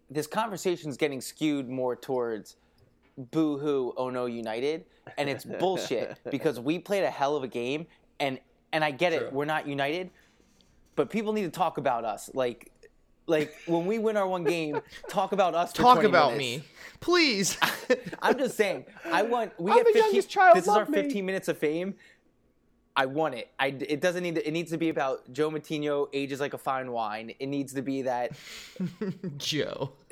This 0.10 0.28
conversation 0.28 0.90
is 0.90 0.98
getting 0.98 1.22
skewed 1.22 1.70
more 1.70 1.96
towards 1.96 2.56
boo 3.18 3.58
hoo, 3.58 3.94
oh 3.98 4.10
no, 4.10 4.26
United. 4.26 4.86
And 5.18 5.30
it's 5.30 5.44
bullshit 5.60 6.18
because 6.32 6.60
we 6.60 6.80
played 6.80 7.04
a 7.04 7.10
hell 7.12 7.36
of 7.36 7.44
a 7.44 7.48
game 7.48 7.88
and 8.20 8.40
and 8.72 8.84
I 8.84 8.92
get 8.92 9.14
True. 9.14 9.28
it, 9.28 9.34
we're 9.34 9.46
not 9.46 9.68
united, 9.68 10.10
but 10.96 11.10
people 11.10 11.32
need 11.34 11.44
to 11.44 11.52
talk 11.52 11.78
about 11.78 12.06
us. 12.06 12.30
Like 12.34 12.72
like 13.26 13.54
when 13.66 13.86
we 13.86 14.00
win 14.00 14.18
our 14.18 14.28
one 14.28 14.44
game, 14.44 14.80
talk 15.10 15.32
about 15.32 15.56
us. 15.56 15.72
Talk 15.74 15.96
20 15.96 16.10
about 16.10 16.38
minutes. 16.38 16.64
me, 16.66 16.70
please. 17.00 17.58
I'm 18.22 18.38
just 18.38 18.58
saying. 18.58 18.86
I 19.12 19.22
want. 19.24 19.58
We 19.60 19.72
I'm 19.72 19.80
the 19.80 19.86
15, 19.86 20.02
youngest 20.04 20.30
child, 20.30 20.58
This 20.58 20.64
is 20.64 20.70
our 20.70 20.80
love 20.80 20.90
me. 20.90 21.02
15 21.02 21.26
minutes 21.26 21.48
of 21.48 21.58
fame. 21.58 21.96
I 22.96 23.06
want 23.08 23.36
it. 23.36 23.50
I. 23.60 23.68
It 23.68 24.02
doesn't 24.02 24.24
need. 24.24 24.36
To, 24.36 24.48
it 24.48 24.52
needs 24.52 24.72
to 24.72 24.78
be 24.78 24.90
about 24.90 25.32
Joe 25.32 25.50
Moutinho 25.50 26.08
ages 26.14 26.40
like 26.40 26.54
a 26.54 26.58
fine 26.58 26.92
wine. 26.92 27.34
It 27.40 27.48
needs 27.48 27.74
to 27.74 27.82
be 27.82 28.04
that 28.04 28.32
Joe. 29.38 29.94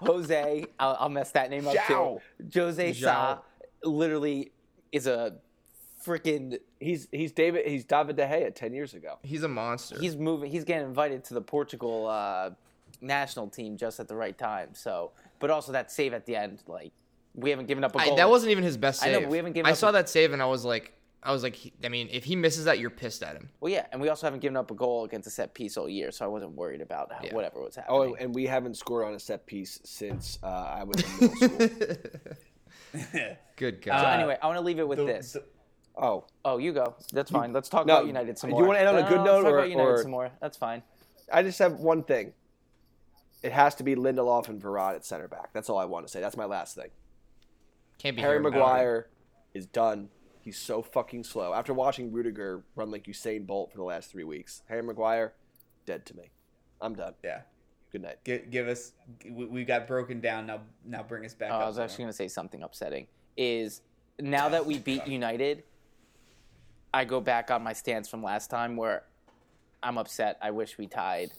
Jose. 0.00 0.66
I'll, 0.78 0.96
I'll 1.00 1.08
mess 1.08 1.32
that 1.32 1.50
name 1.50 1.66
up 1.66 1.74
too. 1.86 2.20
Jose 2.54 2.92
Sa 2.94 3.38
literally 3.84 4.52
is 4.92 5.06
a 5.06 5.34
freaking. 6.04 6.58
He's 6.80 7.08
he's 7.12 7.32
David. 7.32 7.66
He's 7.66 7.84
David 7.84 8.16
De 8.16 8.26
Gea 8.26 8.54
ten 8.54 8.72
years 8.72 8.94
ago. 8.94 9.18
He's 9.22 9.42
a 9.42 9.48
monster. 9.48 9.98
He's 10.00 10.16
moving. 10.16 10.50
He's 10.50 10.64
getting 10.64 10.86
invited 10.86 11.24
to 11.24 11.34
the 11.34 11.40
Portugal 11.42 12.06
uh, 12.06 12.50
national 13.00 13.48
team 13.48 13.76
just 13.76 14.00
at 14.00 14.08
the 14.08 14.16
right 14.16 14.36
time. 14.36 14.70
So, 14.74 15.12
but 15.38 15.50
also 15.50 15.72
that 15.72 15.90
save 15.92 16.12
at 16.14 16.26
the 16.26 16.36
end, 16.36 16.62
like 16.66 16.92
we 17.34 17.50
haven't 17.50 17.66
given 17.66 17.84
up 17.84 17.94
a 17.94 17.98
I, 17.98 18.06
goal. 18.06 18.16
that 18.16 18.28
wasn't 18.28 18.50
even 18.52 18.64
his 18.64 18.76
best 18.76 19.02
I 19.02 19.06
save. 19.12 19.22
know, 19.22 19.28
we 19.28 19.36
haven't 19.36 19.52
given 19.52 19.68
I 19.68 19.72
up 19.72 19.76
saw 19.78 19.90
a- 19.90 19.92
that 19.92 20.08
save 20.08 20.32
and 20.32 20.42
I 20.42 20.46
was 20.46 20.64
like, 20.64 20.92
I 21.22 21.30
was 21.32 21.42
like, 21.42 21.54
he- 21.54 21.72
I 21.84 21.88
mean, 21.88 22.08
if 22.10 22.24
he 22.24 22.34
misses 22.36 22.64
that, 22.64 22.78
you're 22.80 22.90
pissed 22.90 23.22
at 23.22 23.34
him. 23.36 23.48
Well, 23.60 23.72
yeah, 23.72 23.86
and 23.92 24.00
we 24.00 24.08
also 24.08 24.26
haven't 24.26 24.40
given 24.40 24.56
up 24.56 24.70
a 24.70 24.74
goal 24.74 25.04
against 25.04 25.26
a 25.28 25.30
set 25.30 25.52
piece 25.54 25.76
all 25.76 25.88
year, 25.88 26.10
so 26.10 26.24
I 26.24 26.28
wasn't 26.28 26.52
worried 26.52 26.80
about 26.80 27.12
how, 27.12 27.20
Yeah. 27.22 27.34
whatever 27.34 27.60
was 27.62 27.76
happening. 27.76 28.00
Oh, 28.00 28.14
and 28.14 28.34
we 28.34 28.46
haven't 28.46 28.76
scored 28.76 29.04
on 29.06 29.14
a 29.14 29.20
set 29.20 29.46
piece 29.46 29.80
since 29.84 30.38
uh, 30.42 30.46
I 30.46 30.84
was 30.84 31.00
in 31.02 31.20
middle 31.20 31.36
school. 31.36 31.68
Good 33.56 33.82
God. 33.82 34.04
Uh, 34.04 34.08
anyway, 34.10 34.38
I 34.42 34.46
want 34.46 34.58
to 34.58 34.64
leave 34.64 34.78
it 34.78 34.88
with 34.88 34.98
The- 34.98 35.04
this. 35.06 35.32
the- 35.34 35.44
Oh, 36.00 36.24
Oh, 36.44 36.58
you 36.58 36.72
go. 36.72 36.94
That's 37.12 37.30
fine. 37.30 37.52
Let's 37.52 37.68
talk 37.68 37.86
No, 37.86 37.96
about 37.96 38.06
United 38.06 38.38
some 38.38 38.50
more. 38.50 38.60
do 38.60 38.66
more. 38.66 38.74
you 38.76 38.80
wanna 38.84 38.88
end 38.90 38.96
on 38.96 38.96
a 38.96 39.02
No, 39.02 39.08
good 39.08 39.16
let's 39.18 39.26
note 39.26 39.42
talk 39.42 39.52
or- 39.52 39.58
about 39.58 39.70
United 39.70 39.90
or- 39.90 40.02
some 40.02 40.10
more? 40.10 40.30
That's 40.40 40.56
fine. 40.56 40.82
I 41.32 41.42
just 41.42 41.58
have 41.58 41.80
one 41.80 42.02
thing. 42.04 42.32
It 43.42 43.52
has 43.52 43.74
to 43.76 43.82
be 43.84 43.94
Lindelof 43.94 44.48
and 44.48 44.60
Varane 44.62 44.94
at 44.94 45.04
center 45.04 45.28
back. 45.28 45.52
That's 45.52 45.68
all 45.68 45.78
I 45.78 45.84
want 45.84 46.06
to 46.06 46.10
say. 46.12 46.20
That's 46.20 46.36
my 46.36 46.44
last 46.46 46.74
thing. 46.74 46.90
Can't 47.98 48.16
be 48.16 48.22
Harry 48.22 48.34
here 48.34 48.40
about 48.40 48.56
it. 48.56 48.60
Maguire 48.60 49.08
is 49.54 49.66
done. 49.66 50.08
He's 50.40 50.58
so 50.58 50.82
fucking 50.82 51.24
slow. 51.24 51.52
After 51.52 51.74
watching 51.74 52.10
Rudiger 52.12 52.64
run 52.74 52.90
like 52.90 53.04
Usain 53.04 53.46
Bolt 53.46 53.70
for 53.70 53.76
the 53.78 53.84
last 53.84 54.10
three 54.10 54.24
weeks, 54.24 54.62
Harry 54.68 54.82
Maguire, 54.82 55.34
dead 55.84 56.06
to 56.06 56.16
me. 56.16 56.30
I'm 56.80 56.94
done. 56.94 57.14
yeah. 57.24 57.42
Good 57.90 58.02
night. 58.02 58.18
Give, 58.24 58.50
give 58.50 58.68
us. 58.68 58.92
We, 59.24 59.46
we 59.46 59.64
got 59.64 59.86
broken 59.86 60.20
down. 60.20 60.46
Now, 60.46 60.60
now 60.84 61.02
bring 61.02 61.24
us 61.24 61.32
back. 61.34 61.50
Oh, 61.50 61.54
up 61.56 61.62
I 61.62 61.66
was 61.66 61.76
to 61.76 61.82
actually 61.82 62.04
going 62.04 62.10
to 62.10 62.16
say 62.16 62.28
something 62.28 62.62
upsetting. 62.62 63.06
Is 63.36 63.80
now 64.20 64.48
that 64.50 64.64
we 64.66 64.78
beat 64.78 65.06
United, 65.06 65.62
I 66.92 67.04
go 67.04 67.20
back 67.20 67.50
on 67.50 67.62
my 67.62 67.72
stance 67.72 68.08
from 68.08 68.22
last 68.22 68.48
time 68.48 68.76
where 68.76 69.04
I'm 69.82 69.98
upset. 69.98 70.38
I 70.40 70.50
wish 70.50 70.78
we 70.78 70.86
tied 70.86 71.32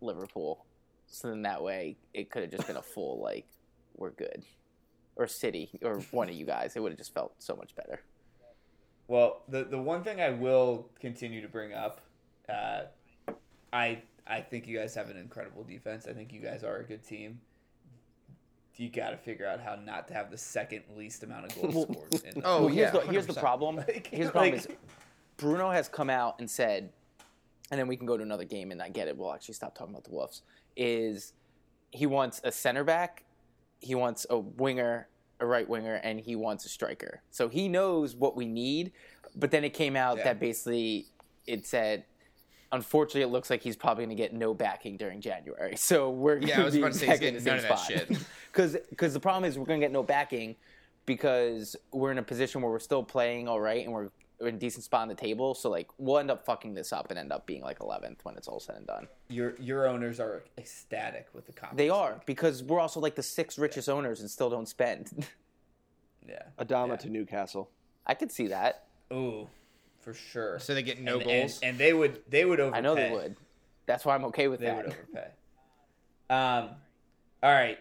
Liverpool. 0.00 0.64
So 1.06 1.28
then 1.28 1.42
that 1.42 1.62
way 1.62 1.96
it 2.12 2.30
could 2.30 2.42
have 2.42 2.50
just 2.50 2.66
been 2.66 2.76
a 2.76 2.82
full, 2.82 3.20
like, 3.20 3.46
we're 3.96 4.10
good. 4.10 4.44
Or 5.16 5.26
City, 5.26 5.70
or 5.82 6.00
one 6.10 6.28
of 6.28 6.34
you 6.34 6.46
guys. 6.46 6.76
It 6.76 6.80
would 6.80 6.92
have 6.92 6.98
just 6.98 7.12
felt 7.12 7.34
so 7.38 7.56
much 7.56 7.74
better. 7.74 8.00
Well, 9.08 9.42
the 9.48 9.64
the 9.64 9.78
one 9.78 10.04
thing 10.04 10.20
I 10.20 10.30
will 10.30 10.90
continue 11.00 11.40
to 11.40 11.48
bring 11.48 11.72
up, 11.72 12.02
uh, 12.48 12.82
I 13.72 14.02
I 14.26 14.42
think 14.42 14.68
you 14.68 14.78
guys 14.78 14.94
have 14.94 15.10
an 15.10 15.16
incredible 15.16 15.64
defense. 15.64 16.06
I 16.06 16.12
think 16.12 16.32
you 16.32 16.40
guys 16.40 16.62
are 16.62 16.76
a 16.76 16.84
good 16.84 17.02
team. 17.02 17.40
You 18.78 18.88
got 18.88 19.10
to 19.10 19.16
figure 19.16 19.44
out 19.46 19.60
how 19.60 19.74
not 19.74 20.06
to 20.08 20.14
have 20.14 20.30
the 20.30 20.38
second 20.38 20.84
least 20.96 21.24
amount 21.24 21.46
of 21.46 21.60
goals 21.60 21.82
scored. 21.82 22.14
In 22.24 22.42
Oh, 22.44 22.60
well, 22.60 22.68
here's, 22.68 22.94
yeah, 22.94 23.00
the, 23.00 23.10
here's 23.12 23.26
the 23.26 23.34
problem. 23.40 23.76
Like- 23.76 24.08
here's 24.10 24.26
the 24.28 24.32
problem 24.32 24.52
like- 24.54 24.60
is 24.60 24.68
Bruno 25.36 25.70
has 25.70 25.88
come 25.88 26.08
out 26.08 26.36
and 26.38 26.48
said, 26.48 26.90
and 27.72 27.78
then 27.78 27.88
we 27.88 27.96
can 27.96 28.06
go 28.06 28.16
to 28.16 28.22
another 28.22 28.44
game 28.44 28.70
and 28.70 28.80
I 28.80 28.88
get 28.88 29.08
it. 29.08 29.16
We'll 29.16 29.34
actually 29.34 29.54
stop 29.54 29.76
talking 29.76 29.92
about 29.92 30.04
the 30.04 30.10
Wolves. 30.12 30.42
Is 30.76 31.32
he 31.90 32.06
wants 32.06 32.40
a 32.44 32.52
center 32.52 32.84
back, 32.84 33.24
he 33.80 33.96
wants 33.96 34.26
a 34.30 34.38
winger, 34.38 35.08
a 35.40 35.46
right 35.46 35.68
winger, 35.68 35.94
and 35.96 36.20
he 36.20 36.36
wants 36.36 36.64
a 36.64 36.68
striker. 36.68 37.22
So 37.32 37.48
he 37.48 37.68
knows 37.68 38.14
what 38.14 38.36
we 38.36 38.46
need. 38.46 38.92
But 39.34 39.50
then 39.50 39.64
it 39.64 39.70
came 39.74 39.96
out 39.96 40.18
Yeah. 40.18 40.24
that 40.24 40.40
basically 40.40 41.06
it 41.46 41.66
said, 41.66 42.04
unfortunately, 42.72 43.22
it 43.22 43.28
looks 43.28 43.50
like 43.50 43.62
he's 43.62 43.76
probably 43.76 44.04
going 44.04 44.16
to 44.16 44.22
get 44.22 44.32
no 44.32 44.54
backing 44.54 44.96
during 44.96 45.20
January. 45.20 45.74
So 45.76 46.10
we're 46.10 46.36
going 46.36 46.48
Yeah, 46.48 46.60
I 46.60 46.64
was 46.64 46.74
be 46.74 46.80
about 46.80 46.92
to 46.92 46.98
say, 46.98 47.06
he's 47.06 47.14
in 47.20 47.20
the 47.34 47.40
getting 47.40 47.40
same 47.40 47.46
none 47.56 47.56
of 47.58 47.62
that 47.68 47.78
spot. 47.78 48.08
shit. 48.08 48.18
Because 48.52 48.76
because 48.90 49.12
the 49.14 49.20
problem 49.20 49.44
is 49.44 49.58
we're 49.58 49.66
going 49.66 49.80
to 49.80 49.84
get 49.84 49.92
no 49.92 50.02
backing 50.02 50.56
because 51.06 51.76
we're 51.92 52.10
in 52.10 52.18
a 52.18 52.22
position 52.22 52.60
where 52.62 52.70
we're 52.70 52.78
still 52.78 53.02
playing 53.02 53.46
all 53.48 53.60
right 53.60 53.84
and 53.84 53.92
we're, 53.92 54.08
we're 54.40 54.48
in 54.48 54.56
a 54.56 54.58
decent 54.58 54.84
spot 54.84 55.02
on 55.02 55.08
the 55.08 55.14
table. 55.14 55.54
So 55.54 55.70
like 55.70 55.88
we'll 55.98 56.18
end 56.18 56.30
up 56.30 56.44
fucking 56.44 56.74
this 56.74 56.92
up 56.92 57.10
and 57.10 57.18
end 57.18 57.30
up 57.32 57.46
being 57.46 57.62
like 57.62 57.78
11th 57.78 58.18
when 58.24 58.36
it's 58.36 58.48
all 58.48 58.58
said 58.60 58.76
and 58.76 58.86
done. 58.86 59.06
your 59.28 59.54
your 59.60 59.86
owners 59.86 60.18
are 60.18 60.44
ecstatic 60.56 61.28
with 61.34 61.46
the 61.46 61.52
conference. 61.52 61.78
They 61.78 61.88
are 61.90 62.20
because 62.26 62.62
we're 62.62 62.80
also 62.80 63.00
like 63.00 63.14
the 63.14 63.22
six 63.22 63.58
richest 63.58 63.88
owners 63.88 64.20
and 64.20 64.30
still 64.30 64.50
don't 64.50 64.68
spend. 64.68 65.26
Yeah. 66.28 66.42
Adama 66.58 66.88
Yeah. 66.90 66.96
to 66.96 67.08
Newcastle. 67.10 67.70
I 68.06 68.12
could 68.14 68.30
see 68.30 68.48
that. 68.48 68.84
Ooh, 69.12 69.48
for 70.00 70.14
sure. 70.14 70.58
So 70.58 70.74
they 70.74 70.82
get 70.82 71.00
no 71.00 71.16
and, 71.16 71.24
goals. 71.24 71.60
and, 71.62 71.70
and 71.70 71.78
they 71.78 71.92
would 71.92 72.20
they 72.28 72.44
would 72.44 72.60
overpay. 72.60 72.78
I 72.78 72.80
know 72.80 72.94
they 72.94 73.10
would. 73.10 73.36
That's 73.86 74.04
why 74.04 74.14
I'm 74.14 74.24
okay 74.26 74.48
with 74.48 74.60
They 74.60 74.66
that. 74.66 74.76
They 74.76 74.82
would 74.82 74.86
overpay. 75.14 75.30
Um, 76.30 76.70
all 77.42 77.52
right. 77.52 77.78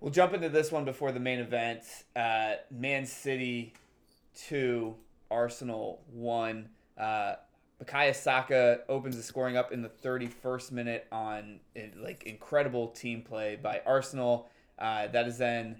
We'll 0.00 0.12
jump 0.12 0.34
into 0.34 0.48
this 0.48 0.72
one 0.72 0.84
before 0.84 1.12
the 1.12 1.20
main 1.20 1.38
event. 1.38 1.82
Uh, 2.16 2.54
Man 2.70 3.06
City 3.06 3.74
two, 4.34 4.94
Arsenal 5.30 6.02
one. 6.12 6.68
Uh, 6.98 7.34
Bukayo 7.82 8.14
Saka 8.14 8.80
opens 8.88 9.16
the 9.16 9.22
scoring 9.22 9.56
up 9.56 9.72
in 9.72 9.82
the 9.82 9.88
31st 9.88 10.72
minute 10.72 11.06
on 11.10 11.60
like 11.96 12.22
incredible 12.24 12.88
team 12.88 13.22
play 13.22 13.58
by 13.60 13.80
Arsenal. 13.84 14.48
Uh, 14.78 15.08
that 15.08 15.26
is 15.26 15.38
then 15.38 15.76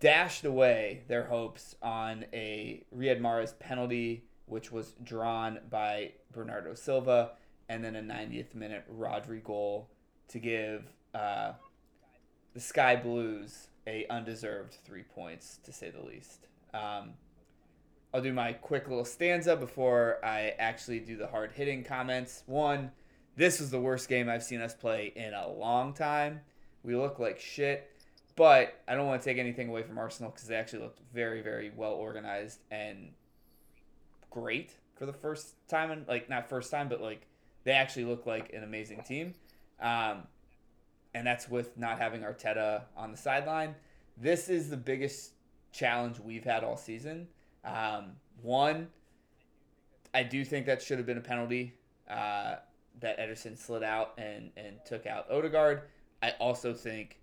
dashed 0.00 0.44
away 0.44 1.02
their 1.08 1.24
hopes 1.24 1.76
on 1.82 2.24
a 2.32 2.82
Riyad 2.96 3.20
Mahrez 3.20 3.58
penalty, 3.58 4.24
which 4.50 4.70
was 4.72 4.94
drawn 5.02 5.60
by 5.70 6.12
Bernardo 6.32 6.74
Silva, 6.74 7.32
and 7.68 7.84
then 7.84 7.96
a 7.96 8.02
90th 8.02 8.54
minute 8.54 8.84
Rodri 8.92 9.42
goal 9.42 9.88
to 10.28 10.38
give 10.38 10.84
uh, 11.14 11.52
the 12.52 12.60
Sky 12.60 12.96
Blues 12.96 13.68
a 13.86 14.06
undeserved 14.10 14.76
three 14.84 15.02
points, 15.02 15.58
to 15.64 15.72
say 15.72 15.90
the 15.90 16.02
least. 16.02 16.46
Um, 16.74 17.14
I'll 18.12 18.20
do 18.20 18.32
my 18.32 18.52
quick 18.52 18.88
little 18.88 19.04
stanza 19.04 19.56
before 19.56 20.18
I 20.24 20.54
actually 20.58 20.98
do 20.98 21.16
the 21.16 21.28
hard 21.28 21.52
hitting 21.52 21.84
comments. 21.84 22.42
One, 22.46 22.90
this 23.36 23.60
was 23.60 23.70
the 23.70 23.80
worst 23.80 24.08
game 24.08 24.28
I've 24.28 24.42
seen 24.42 24.60
us 24.60 24.74
play 24.74 25.12
in 25.14 25.32
a 25.32 25.48
long 25.48 25.94
time. 25.94 26.40
We 26.82 26.96
look 26.96 27.20
like 27.20 27.38
shit, 27.38 27.88
but 28.34 28.80
I 28.88 28.94
don't 28.94 29.06
want 29.06 29.22
to 29.22 29.24
take 29.24 29.38
anything 29.38 29.68
away 29.68 29.84
from 29.84 29.96
Arsenal 29.98 30.32
because 30.32 30.48
they 30.48 30.56
actually 30.56 30.82
looked 30.82 31.00
very, 31.14 31.40
very 31.40 31.70
well 31.74 31.92
organized 31.92 32.60
and 32.70 33.12
great 34.30 34.76
for 34.96 35.06
the 35.06 35.12
first 35.12 35.54
time. 35.68 35.90
And 35.90 36.06
like 36.08 36.30
not 36.30 36.48
first 36.48 36.70
time, 36.70 36.88
but 36.88 37.00
like 37.00 37.26
they 37.64 37.72
actually 37.72 38.04
look 38.04 38.26
like 38.26 38.52
an 38.52 38.62
amazing 38.62 39.02
team. 39.02 39.34
Um, 39.80 40.24
and 41.14 41.26
that's 41.26 41.48
with 41.48 41.76
not 41.76 41.98
having 41.98 42.22
Arteta 42.22 42.82
on 42.96 43.10
the 43.10 43.16
sideline. 43.16 43.74
This 44.16 44.48
is 44.48 44.70
the 44.70 44.76
biggest 44.76 45.32
challenge 45.72 46.18
we've 46.18 46.44
had 46.44 46.62
all 46.62 46.76
season. 46.76 47.28
Um, 47.64 48.12
one, 48.42 48.88
I 50.14 50.22
do 50.22 50.44
think 50.44 50.66
that 50.66 50.82
should 50.82 50.98
have 50.98 51.06
been 51.06 51.18
a 51.18 51.22
penalty 51.22 51.74
uh, 52.08 52.56
that 53.00 53.18
Ederson 53.18 53.58
slid 53.58 53.82
out 53.82 54.14
and, 54.18 54.50
and 54.56 54.76
took 54.84 55.06
out 55.06 55.30
Odegaard. 55.30 55.82
I 56.22 56.32
also 56.38 56.74
think 56.74 57.19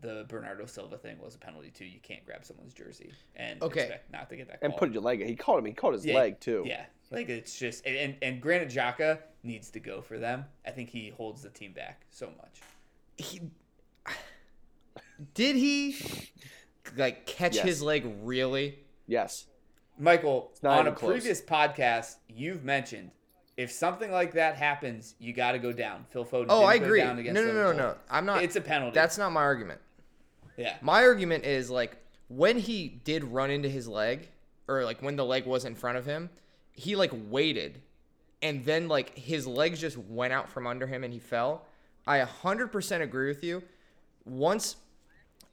the 0.00 0.24
Bernardo 0.28 0.66
Silva 0.66 0.98
thing 0.98 1.18
was 1.20 1.34
a 1.34 1.38
penalty 1.38 1.70
too. 1.70 1.84
You 1.86 2.00
can't 2.02 2.24
grab 2.26 2.44
someone's 2.44 2.74
jersey 2.74 3.12
and 3.34 3.62
Okay. 3.62 3.80
expect 3.80 4.12
not 4.12 4.28
to 4.30 4.36
get 4.36 4.48
that 4.48 4.58
And 4.62 4.76
put 4.76 4.92
your 4.92 5.02
leg. 5.02 5.24
He 5.24 5.34
caught 5.36 5.58
him. 5.58 5.64
He 5.64 5.72
caught 5.72 5.94
his 5.94 6.04
Yeah, 6.04 6.16
leg 6.16 6.38
too. 6.40 6.64
Yeah, 6.66 6.84
like 7.10 7.28
it's 7.28 7.58
just 7.58 7.84
and 7.86 7.96
and, 7.96 8.16
and 8.22 8.40
Granit 8.42 8.68
Xhaka 8.68 9.18
needs 9.42 9.70
to 9.70 9.80
go 9.80 10.02
for 10.02 10.18
them. 10.18 10.44
I 10.66 10.70
think 10.70 10.90
he 10.90 11.10
holds 11.10 11.42
the 11.42 11.50
team 11.50 11.72
back 11.72 12.02
so 12.10 12.26
much. 12.36 12.60
he 13.16 13.40
did 15.34 15.56
he 15.56 15.96
like 16.96 17.26
catch 17.26 17.56
Yes. 17.56 17.64
his 17.64 17.82
leg 17.82 18.06
really? 18.22 18.78
Yes. 19.06 19.46
Michael, 19.98 20.52
on 20.62 20.86
a 20.88 20.92
close. 20.92 21.10
previous 21.12 21.40
podcast, 21.40 22.16
you've 22.28 22.64
mentioned 22.64 23.10
if 23.56 23.72
something 23.72 24.12
like 24.12 24.34
that 24.34 24.56
happens, 24.56 25.14
you 25.18 25.32
got 25.32 25.52
to 25.52 25.58
go 25.58 25.72
down. 25.72 26.04
Phil 26.10 26.26
Foden. 26.26 26.46
Oh, 26.50 26.58
didn't 26.60 26.68
I 26.68 26.78
go 26.78 26.84
agree. 26.84 27.00
down 27.00 27.16
No, 27.16 27.20
against 27.20 27.34
no, 27.40 27.46
no, 27.46 27.52
no, 27.52 27.58
Liverpool. 27.68 27.88
no. 27.92 27.96
I'm 28.10 28.26
not. 28.26 28.42
It's 28.42 28.56
a 28.56 28.60
penalty. 28.60 28.94
That's 28.94 29.16
not 29.16 29.32
my 29.32 29.40
argument. 29.40 29.80
Yeah. 30.56 30.76
My 30.80 31.02
argument 31.04 31.44
is 31.44 31.70
like 31.70 31.96
when 32.28 32.58
he 32.58 32.88
did 32.88 33.24
run 33.24 33.50
into 33.50 33.68
his 33.68 33.86
leg, 33.88 34.28
or 34.68 34.84
like 34.84 35.00
when 35.02 35.16
the 35.16 35.24
leg 35.24 35.46
was 35.46 35.64
in 35.64 35.74
front 35.74 35.98
of 35.98 36.04
him, 36.06 36.28
he 36.72 36.96
like 36.96 37.12
waited, 37.28 37.80
and 38.42 38.64
then 38.64 38.88
like 38.88 39.16
his 39.16 39.46
legs 39.46 39.80
just 39.80 39.96
went 39.96 40.32
out 40.32 40.48
from 40.48 40.66
under 40.66 40.86
him 40.86 41.04
and 41.04 41.12
he 41.12 41.18
fell. 41.20 41.64
I 42.06 42.20
100% 42.20 43.00
agree 43.00 43.28
with 43.28 43.42
you. 43.42 43.62
Once, 44.24 44.76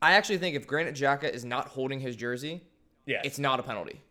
I 0.01 0.14
actually 0.14 0.38
think 0.38 0.56
if 0.56 0.68
Granit 0.68 0.95
Xhaka 0.95 1.30
is 1.32 1.43
not 1.45 1.68
holding 1.68 1.99
his 1.99 2.16
jersey, 2.16 2.62
Yeah. 3.06 3.22
it's 3.24 3.39
not 3.39 3.60
a 3.60 3.64
penalty. 3.64 4.01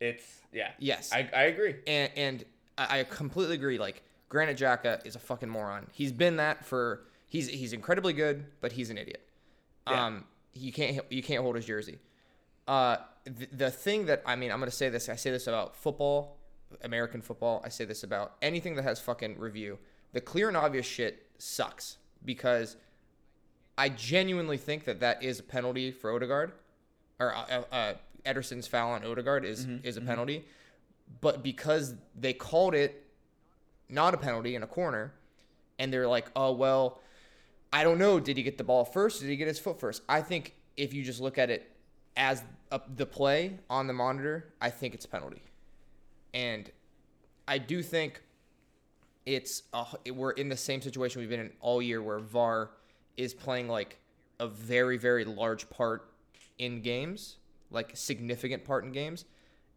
it's 0.00 0.24
yeah. 0.52 0.70
Yes. 0.78 1.12
I, 1.12 1.28
I 1.34 1.42
agree. 1.44 1.76
and 1.86 2.10
and 2.16 2.44
I 2.76 3.04
completely 3.04 3.54
agree. 3.54 3.78
Like 3.78 4.02
Granit 4.28 4.58
Xhaka 4.58 5.04
is 5.06 5.14
a 5.16 5.18
fucking 5.18 5.48
moron. 5.48 5.86
He's 5.92 6.12
been 6.12 6.36
that 6.36 6.64
for 6.64 7.04
he's 7.28 7.48
he's 7.48 7.72
incredibly 7.72 8.12
good, 8.12 8.44
but 8.60 8.72
he's 8.72 8.90
an 8.90 8.98
idiot. 8.98 9.26
Yeah. 9.88 10.06
Um, 10.06 10.24
you 10.54 10.72
can't 10.72 11.00
you 11.10 11.22
can't 11.22 11.42
hold 11.42 11.56
his 11.56 11.64
jersey. 11.64 11.98
Uh, 12.68 12.96
the, 13.24 13.46
the 13.52 13.70
thing 13.70 14.06
that 14.06 14.22
I 14.26 14.36
mean, 14.36 14.50
I'm 14.50 14.58
gonna 14.58 14.70
say 14.70 14.88
this. 14.88 15.08
I 15.08 15.16
say 15.16 15.30
this 15.30 15.46
about 15.46 15.76
football, 15.76 16.38
American 16.82 17.22
football. 17.22 17.62
I 17.64 17.68
say 17.68 17.84
this 17.84 18.02
about 18.02 18.34
anything 18.42 18.76
that 18.76 18.82
has 18.82 19.00
fucking 19.00 19.38
review. 19.38 19.78
The 20.12 20.20
clear 20.20 20.48
and 20.48 20.56
obvious 20.56 20.86
shit 20.86 21.26
sucks 21.38 21.96
because 22.24 22.76
I 23.78 23.88
genuinely 23.88 24.58
think 24.58 24.84
that 24.84 25.00
that 25.00 25.22
is 25.22 25.40
a 25.40 25.42
penalty 25.42 25.90
for 25.90 26.12
Odegaard, 26.14 26.52
or 27.18 27.34
uh, 27.34 27.62
uh, 27.72 27.94
Ederson's 28.26 28.66
foul 28.66 28.90
on 28.92 29.04
Odegaard 29.04 29.44
is 29.44 29.66
is 29.82 29.96
a 29.96 30.00
penalty, 30.00 30.44
but 31.20 31.42
because 31.42 31.94
they 32.18 32.32
called 32.32 32.74
it 32.74 33.06
not 33.88 34.14
a 34.14 34.16
penalty 34.16 34.54
in 34.54 34.62
a 34.62 34.66
corner, 34.66 35.12
and 35.78 35.92
they're 35.92 36.08
like, 36.08 36.26
oh 36.36 36.52
well, 36.52 37.00
I 37.72 37.84
don't 37.84 37.98
know, 37.98 38.20
did 38.20 38.36
he 38.36 38.42
get 38.42 38.58
the 38.58 38.64
ball 38.64 38.84
first? 38.84 39.20
Did 39.20 39.30
he 39.30 39.36
get 39.36 39.48
his 39.48 39.58
foot 39.58 39.80
first? 39.80 40.02
I 40.08 40.20
think 40.20 40.54
if 40.76 40.92
you 40.92 41.02
just 41.02 41.20
look 41.20 41.38
at 41.38 41.50
it 41.50 41.70
as 42.16 42.42
the 42.96 43.06
play 43.06 43.58
on 43.70 43.86
the 43.86 43.92
monitor, 43.92 44.52
I 44.60 44.70
think 44.70 44.94
it's 44.94 45.06
penalty, 45.06 45.42
and 46.34 46.70
I 47.48 47.58
do 47.58 47.82
think 47.82 48.22
it's 49.24 49.62
a, 49.72 49.86
we're 50.12 50.32
in 50.32 50.48
the 50.48 50.56
same 50.56 50.82
situation 50.82 51.20
we've 51.20 51.30
been 51.30 51.40
in 51.40 51.52
all 51.60 51.80
year 51.80 52.02
where 52.02 52.18
VAR 52.18 52.70
is 53.16 53.34
playing 53.34 53.68
like 53.68 53.98
a 54.40 54.48
very 54.48 54.96
very 54.98 55.24
large 55.24 55.68
part 55.70 56.10
in 56.58 56.82
games, 56.82 57.36
like 57.70 57.92
significant 57.94 58.64
part 58.64 58.84
in 58.84 58.92
games, 58.92 59.24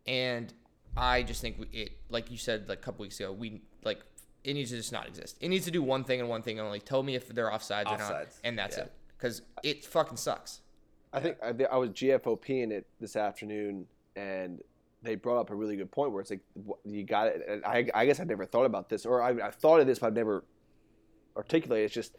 and 0.08 0.54
I 0.98 1.24
just 1.24 1.42
think 1.42 1.68
it 1.72 1.92
like 2.10 2.32
you 2.32 2.38
said 2.38 2.68
like 2.68 2.80
a 2.80 2.82
couple 2.82 3.04
weeks 3.04 3.20
ago 3.20 3.32
we 3.32 3.62
like 3.84 4.00
it 4.46 4.54
needs 4.54 4.70
to 4.70 4.78
just 4.78 4.92
not 4.92 5.08
exist. 5.08 5.38
It 5.42 5.50
needs 5.50 5.66
to 5.66 5.72
do 5.72 5.82
one 5.82 6.04
thing 6.04 6.20
and 6.20 6.30
one 6.30 6.42
thing 6.42 6.60
only. 6.60 6.80
Tell 6.80 7.04
me 7.04 7.16
if 7.16 7.28
they're 7.28 7.50
offsides, 7.50 7.92
or 7.92 7.98
not, 7.98 8.28
and 8.44 8.58
that's 8.58 8.78
yeah. 8.78 8.84
it. 8.84 8.94
Because 9.18 9.42
it 9.64 9.84
fucking 9.84 10.18
sucks. 10.18 10.62
I 11.12 11.20
think 11.20 11.38
I, 11.44 11.54
thi- 11.54 11.66
I 11.66 11.78
was 11.78 11.90
GFOPing 11.90 12.72
it 12.72 12.88
this 13.00 13.16
afternoon, 13.16 13.86
and 14.16 14.62
they 15.02 15.16
brought 15.16 15.40
up 15.40 15.50
a 15.50 15.56
really 15.56 15.76
good 15.76 15.92
point 15.92 16.12
where 16.12 16.22
it's 16.22 16.30
like 16.30 16.42
you 16.86 17.04
got 17.04 17.28
it. 17.28 17.44
And 17.48 17.66
I, 17.66 17.90
I 17.94 18.06
guess 18.06 18.20
I 18.20 18.24
never 18.24 18.46
thought 18.46 18.66
about 18.66 18.90
this, 18.90 19.06
or 19.06 19.22
I, 19.22 19.48
I 19.48 19.52
thought 19.52 19.80
of 19.80 19.88
this, 19.88 20.00
but 20.00 20.08
I've 20.08 20.14
never 20.14 20.44
articulated. 21.36 21.86
It's 21.86 21.94
just 21.94 22.16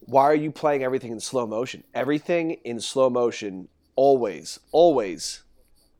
why 0.00 0.24
are 0.24 0.34
you 0.34 0.50
playing 0.50 0.82
everything 0.82 1.12
in 1.12 1.20
slow 1.20 1.46
motion? 1.46 1.84
Everything 1.94 2.52
in 2.64 2.80
slow 2.80 3.08
motion 3.08 3.68
always, 3.94 4.58
always 4.72 5.42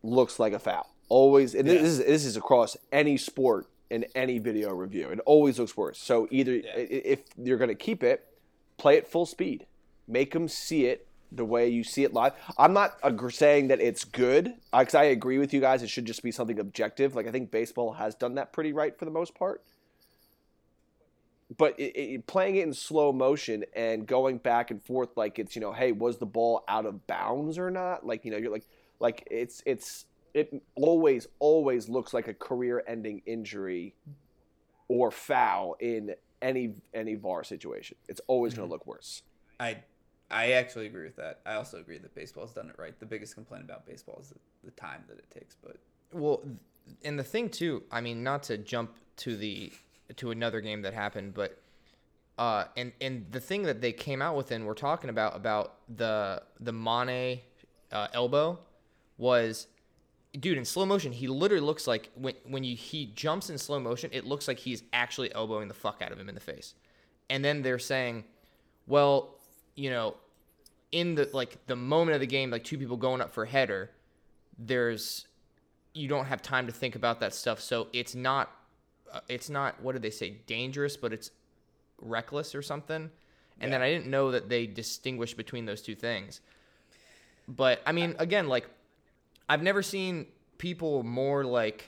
looks 0.03 0.39
like 0.39 0.53
a 0.53 0.59
foul. 0.59 0.93
Always, 1.09 1.55
and 1.55 1.69
this, 1.69 1.83
is, 1.83 1.99
this 1.99 2.25
is 2.25 2.37
across 2.37 2.77
any 2.93 3.17
sport 3.17 3.67
in 3.91 4.07
any 4.15 4.39
video 4.39 4.73
review. 4.73 5.09
It 5.09 5.21
always 5.27 5.59
looks 5.59 5.77
worse. 5.77 5.99
So 5.99 6.29
either 6.31 6.53
i- 6.53 6.79
if 6.79 7.21
you're 7.37 7.59
going 7.59 7.69
to 7.69 7.75
keep 7.75 8.03
it, 8.03 8.27
play 8.79 8.97
it 8.97 9.07
full 9.07 9.27
speed. 9.27 9.67
Make 10.09 10.33
them 10.33 10.49
see 10.49 10.87
it 10.87 11.07
the 11.33 11.45
way 11.45 11.69
you 11.69 11.85
see 11.85 12.03
it 12.05 12.13
live. 12.13 12.33
I'm 12.59 12.73
not 12.73 12.97
ag- 13.05 13.31
saying 13.33 13.69
that 13.69 13.81
it's 13.81 14.05
good 14.05 14.55
because 14.73 14.95
I 14.95 15.05
agree 15.05 15.39
with 15.39 15.53
you 15.53 15.61
guys. 15.61 15.83
It 15.83 15.89
should 15.91 16.05
just 16.05 16.23
be 16.23 16.33
something 16.33 16.59
objective. 16.59 17.15
Like 17.15 17.27
I 17.27 17.31
think 17.31 17.51
baseball 17.51 17.93
has 17.93 18.15
done 18.15 18.35
that 18.37 18.53
pretty 18.53 18.73
right 18.73 18.97
for 18.99 19.05
the 19.05 19.11
most 19.11 19.35
part. 19.35 19.63
But 21.57 21.79
it, 21.81 21.97
it, 21.97 22.27
playing 22.29 22.57
it 22.57 22.63
in 22.63 22.73
slow 22.73 23.13
motion 23.13 23.65
and 23.75 24.07
going 24.07 24.39
back 24.39 24.71
and 24.71 24.83
forth 24.85 25.17
like 25.17 25.39
it's 25.41 25.57
you 25.57 25.61
know, 25.61 25.73
hey, 25.73 25.91
was 25.91 26.19
the 26.19 26.27
ball 26.27 26.63
out 26.69 26.87
of 26.87 27.07
bounds 27.09 27.59
or 27.59 27.71
not? 27.71 28.07
Like 28.07 28.25
you 28.25 28.31
know, 28.31 28.37
you're 28.37 28.53
like 28.53 28.67
like 29.01 29.27
it's 29.31 29.63
it's 29.67 30.07
it 30.35 30.63
always 30.77 31.27
always 31.39 31.89
looks 31.89 32.15
like 32.15 32.29
a 32.29 32.35
career-ending 32.35 33.23
injury 33.27 33.95
or 34.89 35.11
foul 35.11 35.77
in 35.81 36.15
any 36.43 36.75
any 36.95 37.15
VAR 37.15 37.45
situation. 37.45 37.97
It's 38.09 38.21
always 38.27 38.55
going 38.55 38.69
to 38.69 38.73
look 38.73 38.87
worse. 38.87 39.23
I 39.59 39.79
I 40.31 40.53
actually 40.53 40.87
agree 40.87 41.05
with 41.05 41.17
that. 41.17 41.41
I 41.45 41.55
also 41.55 41.79
agree 41.79 41.99
that 41.99 42.15
baseball's 42.15 42.53
done 42.53 42.69
it 42.69 42.77
right. 42.79 42.99
The 42.99 43.07
biggest 43.07 43.35
complaint 43.35 43.65
about 43.65 43.87
baseball 43.87 44.19
is 44.21 44.29
the, 44.29 44.37
the 44.65 44.71
time 44.73 45.05
that 45.09 45.19
it 45.19 45.31
takes, 45.31 45.57
but 45.63 45.77
Well, 46.13 46.43
and 47.05 47.19
the 47.19 47.25
thing 47.25 47.49
too, 47.49 47.83
I 47.91 48.01
mean, 48.01 48.23
not 48.23 48.43
to 48.45 48.59
jump 48.59 48.95
to 49.19 49.37
the 49.37 49.73
to 50.17 50.31
another 50.31 50.61
game 50.61 50.83
that 50.83 50.95
happened, 50.95 51.35
but 51.35 51.61
uh, 52.39 52.65
and 52.77 52.93
and 53.01 53.27
the 53.31 53.41
thing 53.41 53.63
that 53.65 53.81
they 53.81 53.93
came 53.93 54.23
out 54.23 54.37
with 54.37 54.51
and 54.51 54.67
we're 54.67 54.75
talking 54.75 55.11
about 55.11 55.37
about 55.37 55.77
the 55.95 56.43
the 56.59 56.73
Mane 56.73 57.41
uh, 57.93 58.09
elbow 58.13 58.59
was, 59.19 59.67
dude, 60.39 60.59
in 60.59 60.65
slow 60.65 60.87
motion, 60.87 61.13
he 61.13 61.27
literally 61.29 61.65
looks 61.65 61.87
like 61.87 62.11
when 62.15 62.35
when 62.45 62.65
you 62.65 62.77
he 62.77 63.07
jumps 63.07 63.51
in 63.51 63.59
slow 63.59 63.81
motion, 63.81 64.11
it 64.13 64.25
looks 64.25 64.47
like 64.47 64.59
he's 64.59 64.83
actually 64.93 65.35
elbowing 65.35 65.69
the 65.69 65.75
fuck 65.75 66.03
out 66.03 66.13
of 66.13 66.19
him 66.19 66.29
in 66.29 66.35
the 66.35 66.41
face, 66.41 66.75
and 67.29 67.45
then 67.45 67.63
they're 67.63 67.79
saying, 67.79 68.25
well, 68.87 69.37
you 69.75 69.91
know, 69.91 70.17
in 70.93 71.15
the 71.15 71.29
like 71.33 71.67
the 71.67 71.77
moment 71.77 72.15
of 72.15 72.21
the 72.21 72.27
game, 72.27 72.51
like 72.51 72.65
two 72.65 72.79
people 72.79 72.97
going 72.97 73.21
up 73.21 73.33
for 73.33 73.45
a 73.45 73.49
header, 73.49 73.91
there's 74.59 75.27
you 75.93 76.09
don't 76.09 76.27
have 76.27 76.43
time 76.43 76.67
to 76.67 76.73
think 76.73 76.95
about 76.95 77.21
that 77.21 77.35
stuff. 77.35 77.61
So 77.61 77.89
it's 77.93 78.15
not, 78.15 78.51
uh, 79.13 79.21
it's 79.29 79.51
not 79.51 79.83
what 79.83 79.93
did 79.93 80.03
they 80.03 80.11
say, 80.11 80.37
dangerous, 80.47 80.97
but 80.97 81.13
it's 81.13 81.31
reckless 82.01 82.55
or 82.55 82.63
something. 82.63 83.11
And 83.63 83.71
then 83.71 83.83
I 83.83 83.91
didn't 83.91 84.07
know 84.07 84.31
that 84.31 84.49
they 84.49 84.67
distinguish 84.67 85.35
between 85.35 85.67
those 85.67 85.83
two 85.83 85.95
things. 85.95 86.41
But 87.47 87.83
I 87.85 87.93
mean, 87.93 88.15
again, 88.19 88.49
like 88.49 88.67
I've 89.51 89.63
never 89.65 89.83
seen 89.83 90.27
people 90.59 91.03
more 91.03 91.45
like 91.45 91.85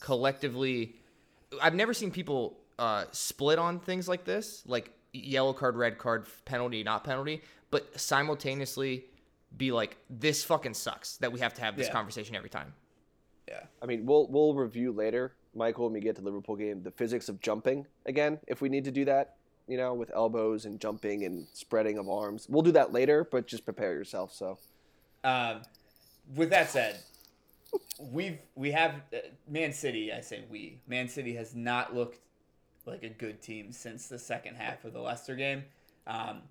collectively. 0.00 0.94
I've 1.62 1.74
never 1.74 1.92
seen 1.92 2.10
people 2.10 2.56
uh, 2.78 3.04
split 3.12 3.58
on 3.58 3.78
things 3.78 4.08
like 4.08 4.24
this, 4.24 4.62
like 4.66 4.90
yellow 5.12 5.52
card, 5.52 5.76
red 5.76 5.98
card, 5.98 6.26
penalty, 6.46 6.82
not 6.82 7.04
penalty, 7.04 7.42
but 7.70 8.00
simultaneously 8.00 9.04
be 9.58 9.70
like, 9.70 9.98
this 10.08 10.42
fucking 10.42 10.72
sucks 10.72 11.18
that 11.18 11.30
we 11.30 11.40
have 11.40 11.52
to 11.54 11.60
have 11.60 11.76
this 11.76 11.88
Yeah. 11.88 11.92
conversation 11.92 12.34
every 12.36 12.48
time. 12.48 12.72
yeah. 13.46 13.64
I 13.82 13.86
mean, 13.86 14.06
we'll 14.06 14.26
we'll 14.28 14.54
review 14.54 14.90
later, 14.90 15.34
Michael, 15.54 15.84
when 15.84 15.92
we 15.92 16.00
get 16.00 16.16
to 16.16 16.22
the 16.22 16.26
Liverpool 16.28 16.56
game, 16.56 16.82
the 16.82 16.90
physics 16.90 17.28
of 17.28 17.38
jumping 17.42 17.86
again, 18.06 18.38
if 18.46 18.62
we 18.62 18.70
need 18.70 18.84
to 18.84 18.90
do 18.90 19.04
that, 19.04 19.36
you 19.68 19.76
know, 19.76 19.92
with 19.92 20.10
elbows 20.14 20.64
and 20.64 20.80
jumping 20.80 21.24
and 21.26 21.46
spreading 21.52 21.98
of 21.98 22.08
arms. 22.08 22.46
We'll 22.48 22.62
do 22.62 22.72
that 22.72 22.94
later, 22.94 23.28
but 23.30 23.46
just 23.46 23.66
prepare 23.66 23.92
yourself. 23.92 24.32
So 24.32 24.58
Um, 25.22 25.60
with 26.34 26.50
that 26.50 26.70
said, 26.70 26.98
we've 27.98 28.38
we 28.54 28.72
have 28.72 28.94
uh, 29.12 29.18
Man 29.48 29.72
City. 29.72 30.12
I 30.12 30.20
say 30.20 30.44
we. 30.50 30.80
Man 30.86 31.08
City 31.08 31.34
has 31.36 31.54
not 31.54 31.94
looked 31.94 32.20
like 32.86 33.02
a 33.02 33.08
good 33.08 33.40
team 33.42 33.72
since 33.72 34.08
the 34.08 34.18
second 34.18 34.56
half 34.56 34.84
of 34.84 34.92
the 34.92 35.00
Leicester 35.00 35.36
game. 35.36 35.64
Um, 36.06 36.42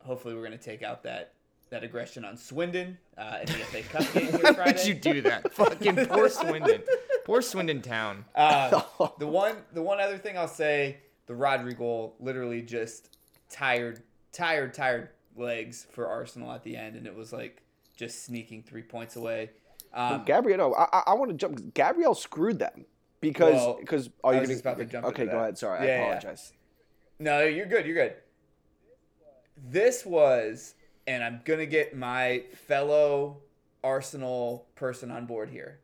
hopefully, 0.00 0.34
we're 0.34 0.46
going 0.46 0.58
to 0.58 0.58
take 0.58 0.82
out 0.82 1.02
that 1.04 1.32
that 1.70 1.84
aggression 1.84 2.24
on 2.24 2.36
Swindon 2.36 2.96
uh, 3.16 3.38
in 3.40 3.46
the 3.46 3.52
FA 3.64 3.82
Cup 3.82 4.12
game 4.14 4.26
here 4.30 4.38
Why 4.40 4.52
Friday. 4.54 4.78
would 4.78 4.86
you 4.86 4.94
do 4.94 5.20
that? 5.22 5.52
Fucking 5.52 6.06
poor 6.06 6.28
Swindon. 6.28 6.82
Poor 7.24 7.42
Swindon 7.42 7.82
Town. 7.82 8.24
Um, 8.34 8.82
the 9.18 9.26
one, 9.26 9.56
the 9.74 9.82
one 9.82 10.00
other 10.00 10.16
thing 10.16 10.38
I'll 10.38 10.48
say, 10.48 10.96
the 11.26 11.34
Rodri 11.34 11.76
goal 11.76 12.16
literally 12.20 12.62
just 12.62 13.10
tired, 13.50 14.02
tired, 14.32 14.72
tired 14.72 15.10
legs 15.36 15.86
for 15.92 16.06
Arsenal 16.06 16.50
at 16.52 16.64
the 16.64 16.74
end, 16.74 16.96
and 16.96 17.06
it 17.06 17.14
was 17.14 17.32
like 17.32 17.62
just 17.98 18.24
sneaking 18.24 18.62
three 18.62 18.80
points 18.82 19.16
away. 19.16 19.50
Um, 19.92 20.22
Gabriel, 20.24 20.56
no, 20.58 20.74
I, 20.74 21.02
I, 21.08 21.14
want 21.14 21.30
to 21.30 21.36
jump. 21.36 21.74
Gabriel 21.74 22.14
screwed 22.14 22.58
them 22.58 22.86
because 23.20 23.54
Well, 23.54 23.76
because 23.80 24.08
I 24.22 24.28
are 24.28 24.34
you 24.34 24.40
was 24.40 24.48
gonna 24.48 24.54
just 24.54 24.64
about 24.64 24.78
to 24.78 24.84
jump 24.84 25.06
Okay, 25.06 25.24
go 25.24 25.32
that. 25.32 25.36
ahead. 25.38 25.58
Sorry, 25.58 25.86
Yeah, 25.86 25.92
I 25.92 25.96
yeah. 25.96 26.02
apologize. 26.04 26.52
No, 27.18 27.42
you're 27.42 27.66
good. 27.66 27.84
You're 27.84 27.96
good. 27.96 28.14
This 29.56 30.06
was, 30.06 30.74
and 31.06 31.24
I'm 31.24 31.40
gonna 31.44 31.66
get 31.66 31.96
my 31.96 32.44
fellow 32.54 33.38
Arsenal 33.82 34.66
person 34.76 35.10
on 35.10 35.26
board 35.26 35.50
here. 35.50 35.80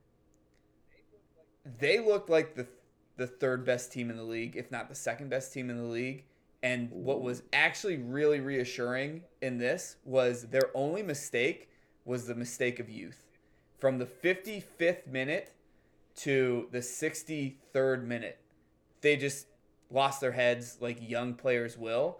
They 1.79 1.99
looked 1.99 2.31
like 2.31 2.55
the 2.55 2.69
the 3.17 3.27
third 3.27 3.65
best 3.65 3.93
team 3.93 4.11
in 4.11 4.17
the 4.17 4.25
league, 4.25 4.57
if 4.57 4.71
not 4.71 4.89
the 4.89 4.95
second 4.95 5.31
best 5.31 5.53
team 5.53 5.71
in 5.71 5.77
the 5.77 5.85
league. 5.85 6.25
And 6.63 6.91
what 6.91 7.23
was 7.23 7.43
actually 7.53 7.97
really 7.99 8.41
reassuring 8.41 9.23
in 9.43 9.59
this 9.59 9.97
was 10.05 10.45
their 10.49 10.71
only 10.75 11.03
mistake 11.03 11.69
was 12.05 12.27
the 12.27 12.35
mistake 12.35 12.79
of 12.81 12.89
youth. 12.89 13.25
From 13.79 13.99
the 13.99 14.07
55th 14.07 15.07
minute 15.07 15.53
to 16.17 16.69
the 16.71 16.79
63rd 16.79 18.05
minute, 18.05 18.39
they 19.01 19.17
just 19.17 19.47
lost 19.91 20.21
their 20.21 20.33
heads 20.33 20.79
like 20.81 20.99
young 21.09 21.35
players 21.35 21.77
will. 21.77 22.19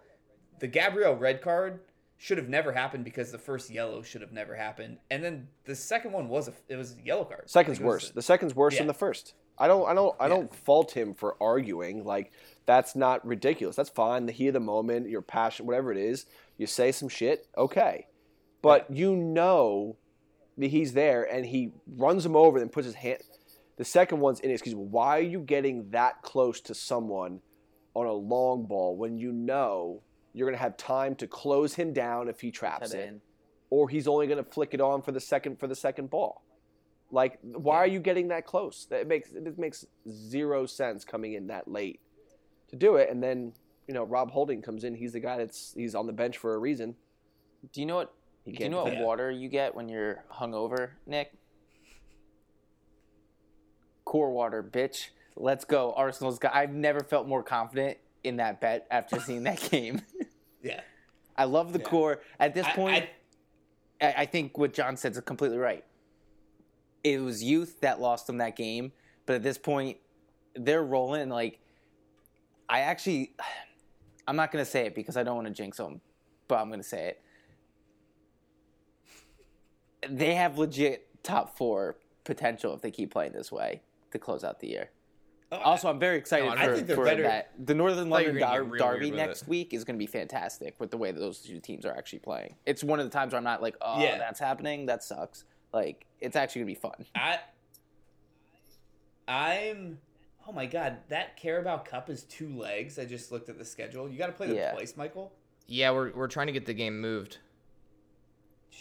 The 0.59 0.67
Gabriel 0.67 1.15
red 1.15 1.41
card 1.41 1.79
should 2.17 2.37
have 2.37 2.49
never 2.49 2.71
happened 2.71 3.03
because 3.03 3.31
the 3.31 3.37
first 3.37 3.69
yellow 3.69 4.01
should 4.01 4.21
have 4.21 4.31
never 4.31 4.55
happened, 4.55 4.97
and 5.11 5.23
then 5.23 5.47
the 5.65 5.75
second 5.75 6.11
one 6.13 6.29
was 6.29 6.47
a 6.47 6.53
it 6.69 6.77
was 6.77 6.95
a 6.97 7.05
yellow 7.05 7.25
card. 7.25 7.49
Second's 7.49 7.79
worse. 7.79 8.09
a- 8.09 8.13
The 8.13 8.21
second's 8.21 8.55
worse 8.55 8.73
Yeah. 8.75 8.79
than 8.81 8.87
the 8.87 8.93
first. 8.93 9.33
I 9.57 9.67
don't 9.67 9.85
I 9.87 9.93
don't 9.93 10.15
I 10.19 10.27
don't 10.29 10.53
fault 10.53 10.91
him 10.91 11.13
for 11.13 11.35
arguing. 11.41 12.05
Like 12.05 12.31
that's 12.65 12.95
not 12.95 13.25
ridiculous. 13.25 13.75
That's 13.75 13.89
fine. 13.89 14.25
The 14.27 14.31
heat 14.31 14.47
of 14.47 14.53
the 14.53 14.59
moment, 14.61 15.09
your 15.09 15.21
passion, 15.21 15.65
whatever 15.65 15.91
it 15.91 15.97
is, 15.97 16.25
you 16.57 16.67
say 16.67 16.91
some 16.93 17.09
shit, 17.09 17.47
okay. 17.57 18.07
But 18.65 18.95
you 18.95 19.15
know 19.15 19.97
that 20.57 20.67
he's 20.67 20.93
there 20.93 21.23
and 21.23 21.45
he 21.45 21.71
runs 21.87 22.25
him 22.25 22.35
over 22.35 22.57
and 22.57 22.71
puts 22.71 22.85
his 22.85 22.95
hand 22.95 23.19
the 23.77 23.85
second 23.85 24.19
one's 24.19 24.39
inexcusable. 24.39 24.85
Why 24.85 25.17
are 25.17 25.21
you 25.21 25.39
getting 25.39 25.89
that 25.91 26.21
close 26.21 26.61
to 26.61 26.73
someone 26.73 27.41
on 27.93 28.05
a 28.05 28.13
long 28.13 28.65
ball 28.65 28.95
when 28.95 29.17
you 29.17 29.31
know 29.31 30.01
you're 30.33 30.49
gonna 30.49 30.61
have 30.61 30.77
time 30.77 31.15
to 31.15 31.27
close 31.27 31.73
him 31.73 31.93
down 31.93 32.29
if 32.29 32.41
he 32.41 32.51
traps 32.51 32.93
it? 32.93 33.09
in. 33.09 33.21
or 33.69 33.89
he's 33.89 34.07
only 34.07 34.27
going 34.27 34.43
to 34.43 34.49
flick 34.49 34.73
it 34.73 34.79
on 34.79 35.01
for 35.01 35.11
the 35.11 35.19
second 35.19 35.59
for 35.59 35.67
the 35.67 35.75
second 35.75 36.09
ball. 36.09 36.43
Like, 37.11 37.39
why 37.41 37.77
are 37.77 37.87
you 37.87 37.99
getting 37.99 38.29
that 38.29 38.45
close? 38.45 38.87
That 38.89 39.07
makes 39.07 39.31
it 39.31 39.57
makes 39.57 39.85
zero 40.09 40.65
sense 40.65 41.03
coming 41.03 41.33
in 41.33 41.47
that 41.47 41.67
late 41.67 41.99
to 42.69 42.75
do 42.75 42.95
it, 42.95 43.09
and 43.09 43.21
then 43.21 43.53
you 43.87 43.93
know 43.93 44.03
Rob 44.03 44.31
Holding 44.31 44.61
comes 44.61 44.83
in. 44.83 44.95
He's 44.95 45.13
the 45.13 45.19
guy 45.19 45.37
that's 45.37 45.73
he's 45.75 45.95
on 45.95 46.07
the 46.07 46.13
bench 46.13 46.37
for 46.37 46.53
a 46.53 46.57
reason. 46.57 46.95
Do 47.73 47.81
you 47.81 47.87
know 47.87 47.95
what? 47.95 48.13
He 48.45 48.51
Do 48.51 48.63
you 48.63 48.69
know 48.69 48.83
what 48.83 48.97
water 48.97 49.31
you 49.31 49.49
get 49.49 49.73
when 49.73 49.89
you're 49.89 50.23
hungover, 50.31 50.91
Nick? 51.07 51.33
Core 54.05 54.31
water, 54.31 54.61
bitch. 54.63 55.07
Let's 55.35 55.65
go. 55.65 55.93
Arsenal's 55.93 56.37
got. 56.39 56.53
I've 56.55 56.71
never 56.71 56.99
felt 57.01 57.27
more 57.27 57.43
confident 57.43 57.97
in 58.23 58.37
that 58.37 58.61
bet 58.61 58.85
after 58.91 59.19
seeing 59.19 59.43
that 59.43 59.59
game. 59.71 60.01
yeah. 60.61 60.81
I 61.35 61.45
love 61.45 61.73
the 61.73 61.79
Yeah. 61.79 61.85
core. 61.85 62.21
At 62.39 62.53
this 62.53 62.65
I- 62.65 62.71
point, 62.73 63.05
I, 63.99 64.13
I 64.19 64.25
think 64.25 64.57
what 64.57 64.73
John 64.73 64.95
said 64.95 65.13
is 65.13 65.19
completely 65.21 65.57
right. 65.57 65.83
It 67.03 67.19
was 67.21 67.43
youth 67.43 67.81
that 67.81 67.99
lost 67.99 68.27
them 68.27 68.37
that 68.37 68.55
game, 68.55 68.91
but 69.25 69.35
at 69.35 69.43
this 69.43 69.57
point, 69.57 69.97
they're 70.55 70.83
rolling. 70.83 71.29
Like, 71.29 71.59
I 72.69 72.81
actually, 72.81 73.35
I'm 74.27 74.35
not 74.35 74.51
going 74.51 74.63
to 74.63 74.69
say 74.69 74.85
it 74.85 74.95
because 74.95 75.17
I 75.17 75.23
don't 75.23 75.35
want 75.35 75.47
to 75.47 75.53
jinx 75.53 75.77
them, 75.77 75.99
but 76.47 76.55
I'm 76.59 76.67
going 76.69 76.79
to 76.81 76.87
say 76.87 77.07
it. 77.09 77.21
They 80.09 80.35
have 80.35 80.57
legit 80.57 81.07
top 81.23 81.57
four 81.57 81.97
potential 82.23 82.73
if 82.73 82.81
they 82.81 82.91
keep 82.91 83.11
playing 83.11 83.33
this 83.33 83.51
way 83.51 83.81
to 84.11 84.19
close 84.19 84.43
out 84.43 84.59
the 84.59 84.67
year. 84.67 84.89
Oh, 85.51 85.57
also, 85.57 85.89
I'm 85.89 85.99
very 85.99 86.17
excited 86.17 86.45
No, 86.45 86.51
I 86.53 86.65
for, 86.65 86.75
think 86.75 86.87
for 86.89 87.05
better- 87.05 87.21
that. 87.23 87.51
The 87.63 87.75
Northern 87.75 88.09
thought 88.09 88.23
London 88.25 88.39
Dar- 88.39 88.63
get 88.63 88.71
real 88.71 88.83
Derby 88.85 89.11
next 89.11 89.43
it. 89.43 89.47
week 89.47 89.73
is 89.73 89.83
going 89.83 89.95
to 89.95 89.99
be 89.99 90.07
fantastic 90.07 90.75
with 90.79 90.89
the 90.89 90.97
way 90.97 91.11
that 91.11 91.19
those 91.19 91.39
two 91.39 91.59
teams 91.59 91.85
are 91.85 91.95
actually 91.95 92.19
playing. 92.19 92.55
It's 92.65 92.83
one 92.83 92.99
of 92.99 93.05
the 93.05 93.11
times 93.11 93.31
where 93.31 93.37
I'm 93.37 93.43
not 93.43 93.61
like, 93.61 93.75
oh, 93.81 94.01
Yeah. 94.01 94.17
that's 94.17 94.39
happening. 94.39 94.87
That 94.87 95.03
sucks. 95.03 95.43
Like, 95.71 96.07
it's 96.19 96.35
actually 96.35 96.61
going 96.63 96.75
to 96.75 96.79
be 96.79 96.81
fun. 96.81 97.05
I 97.15 97.39
I'm 99.27 99.99
Oh 100.47 100.51
my 100.51 100.67
god, 100.67 100.97
that 101.09 101.37
Carabao 101.37 101.79
Cup 101.79 102.09
is 102.09 102.23
two 102.23 102.49
legs. 102.55 102.99
I 102.99 103.05
just 103.05 103.31
looked 103.31 103.49
at 103.49 103.57
the 103.57 103.65
schedule. 103.65 104.07
You 104.07 104.17
got 104.17 104.27
to 104.27 104.31
play 104.33 104.45
them 104.47 104.57
Yeah. 104.57 104.71
twice, 104.73 104.95
Michael. 104.95 105.31
Yeah, 105.67 105.89
we're 105.91 106.11
we're 106.11 106.27
trying 106.27 106.47
to 106.47 106.53
get 106.53 106.67
the 106.67 106.73
game 106.75 107.01
moved 107.01 107.39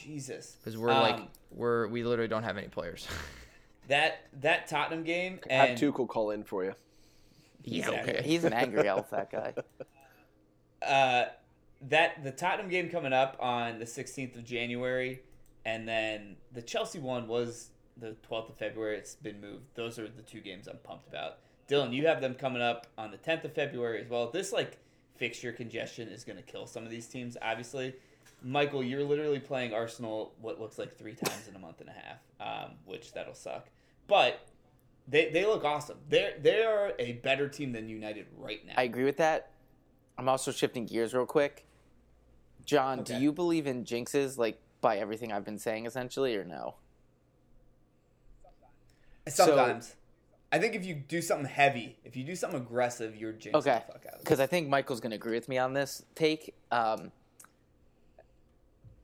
Jesus, 0.02 0.56
because 0.58 0.76
we're 0.76 0.88
like 0.88 1.14
Um, 1.16 1.28
we're 1.50 1.86
we 1.88 2.02
literally 2.04 2.28
don't 2.28 2.42
have 2.42 2.56
any 2.56 2.68
players. 2.68 3.06
that 3.88 4.26
that 4.40 4.66
Tottenham 4.66 5.04
game. 5.04 5.38
Have 5.48 5.70
And, 5.70 5.78
Tuchel 5.78 6.08
call 6.08 6.30
in 6.30 6.44
for 6.44 6.64
you. 6.64 6.74
yeah, 7.62 7.88
Exactly. 7.88 8.12
okay. 8.14 8.22
He's 8.28 8.44
an 8.44 8.52
angry 8.52 8.88
elf, 8.88 9.10
that 9.10 9.30
guy. 9.30 9.54
uh, 10.86 11.24
that 11.88 12.22
the 12.24 12.30
Tottenham 12.32 12.68
game 12.70 12.88
coming 12.88 13.12
up 13.12 13.36
on 13.40 13.78
the 13.78 13.84
16th 13.84 14.36
of 14.36 14.44
January, 14.44 15.20
and 15.64 15.86
then 15.88 16.36
the 16.52 16.62
Chelsea 16.62 16.98
one 16.98 17.28
was 17.28 17.70
the 17.96 18.16
12th 18.28 18.50
of 18.50 18.56
February. 18.56 18.96
It's 18.96 19.14
been 19.14 19.40
moved. 19.40 19.64
Those 19.74 19.98
are 19.98 20.08
the 20.08 20.22
two 20.22 20.40
games 20.40 20.66
I'm 20.66 20.78
pumped 20.78 21.08
about. 21.08 21.38
Dylan, 21.68 21.92
you 21.94 22.06
have 22.06 22.20
them 22.20 22.34
coming 22.34 22.60
up 22.62 22.86
on 22.98 23.10
the 23.10 23.16
10th 23.18 23.44
of 23.44 23.54
February 23.54 24.00
as 24.02 24.08
well. 24.08 24.30
This 24.30 24.52
like 24.52 24.78
fixture 25.16 25.52
congestion 25.52 26.08
is 26.08 26.24
going 26.24 26.36
to 26.36 26.42
kill 26.42 26.66
some 26.66 26.84
of 26.84 26.90
these 26.90 27.06
teams, 27.06 27.36
obviously. 27.40 27.94
Michael, 28.44 28.84
you're 28.84 29.02
literally 29.02 29.40
playing 29.40 29.72
Arsenal 29.72 30.34
what 30.40 30.60
looks 30.60 30.78
like 30.78 30.96
three 30.98 31.14
times 31.14 31.48
in 31.48 31.56
a 31.56 31.58
month 31.58 31.80
and 31.80 31.88
a 31.88 31.92
half, 31.92 32.64
um, 32.64 32.72
which 32.84 33.14
that'll 33.14 33.34
suck. 33.34 33.68
But 34.06 34.46
they, 35.08 35.30
they 35.30 35.46
look 35.46 35.64
awesome. 35.64 35.96
They're 36.10 36.34
they 36.40 36.62
are 36.62 36.92
a 36.98 37.12
better 37.14 37.48
team 37.48 37.72
than 37.72 37.88
United 37.88 38.26
right 38.36 38.64
now. 38.66 38.74
I 38.76 38.82
agree 38.82 39.04
with 39.04 39.16
that. 39.16 39.50
I'm 40.18 40.28
also 40.28 40.52
shifting 40.52 40.84
gears 40.84 41.14
real 41.14 41.26
quick. 41.26 41.66
John, 42.66 43.00
Okay. 43.00 43.14
do 43.14 43.20
you 43.20 43.32
believe 43.32 43.66
in 43.66 43.84
jinxes, 43.84 44.38
like 44.38 44.58
by 44.80 44.98
everything 44.98 45.32
I've 45.32 45.44
been 45.44 45.58
saying, 45.58 45.86
essentially, 45.86 46.36
or 46.36 46.44
no? 46.44 46.76
Sometimes. 49.26 49.96
I 50.52 50.58
think 50.58 50.74
if 50.74 50.84
you 50.84 50.94
do 50.94 51.20
something 51.20 51.46
heavy, 51.46 51.98
if 52.04 52.14
you 52.16 52.22
do 52.24 52.36
something 52.36 52.60
aggressive, 52.60 53.16
you're 53.16 53.32
jinxing 53.32 53.54
Okay, 53.54 53.82
the 53.86 53.92
fuck 53.92 54.06
out 54.06 54.14
of 54.14 54.20
because 54.20 54.38
I 54.38 54.46
think 54.46 54.68
Michael's 54.68 55.00
going 55.00 55.10
to 55.10 55.16
agree 55.16 55.34
with 55.34 55.48
me 55.48 55.58
on 55.58 55.72
this 55.72 56.04
take. 56.14 56.54
Um, 56.70 57.10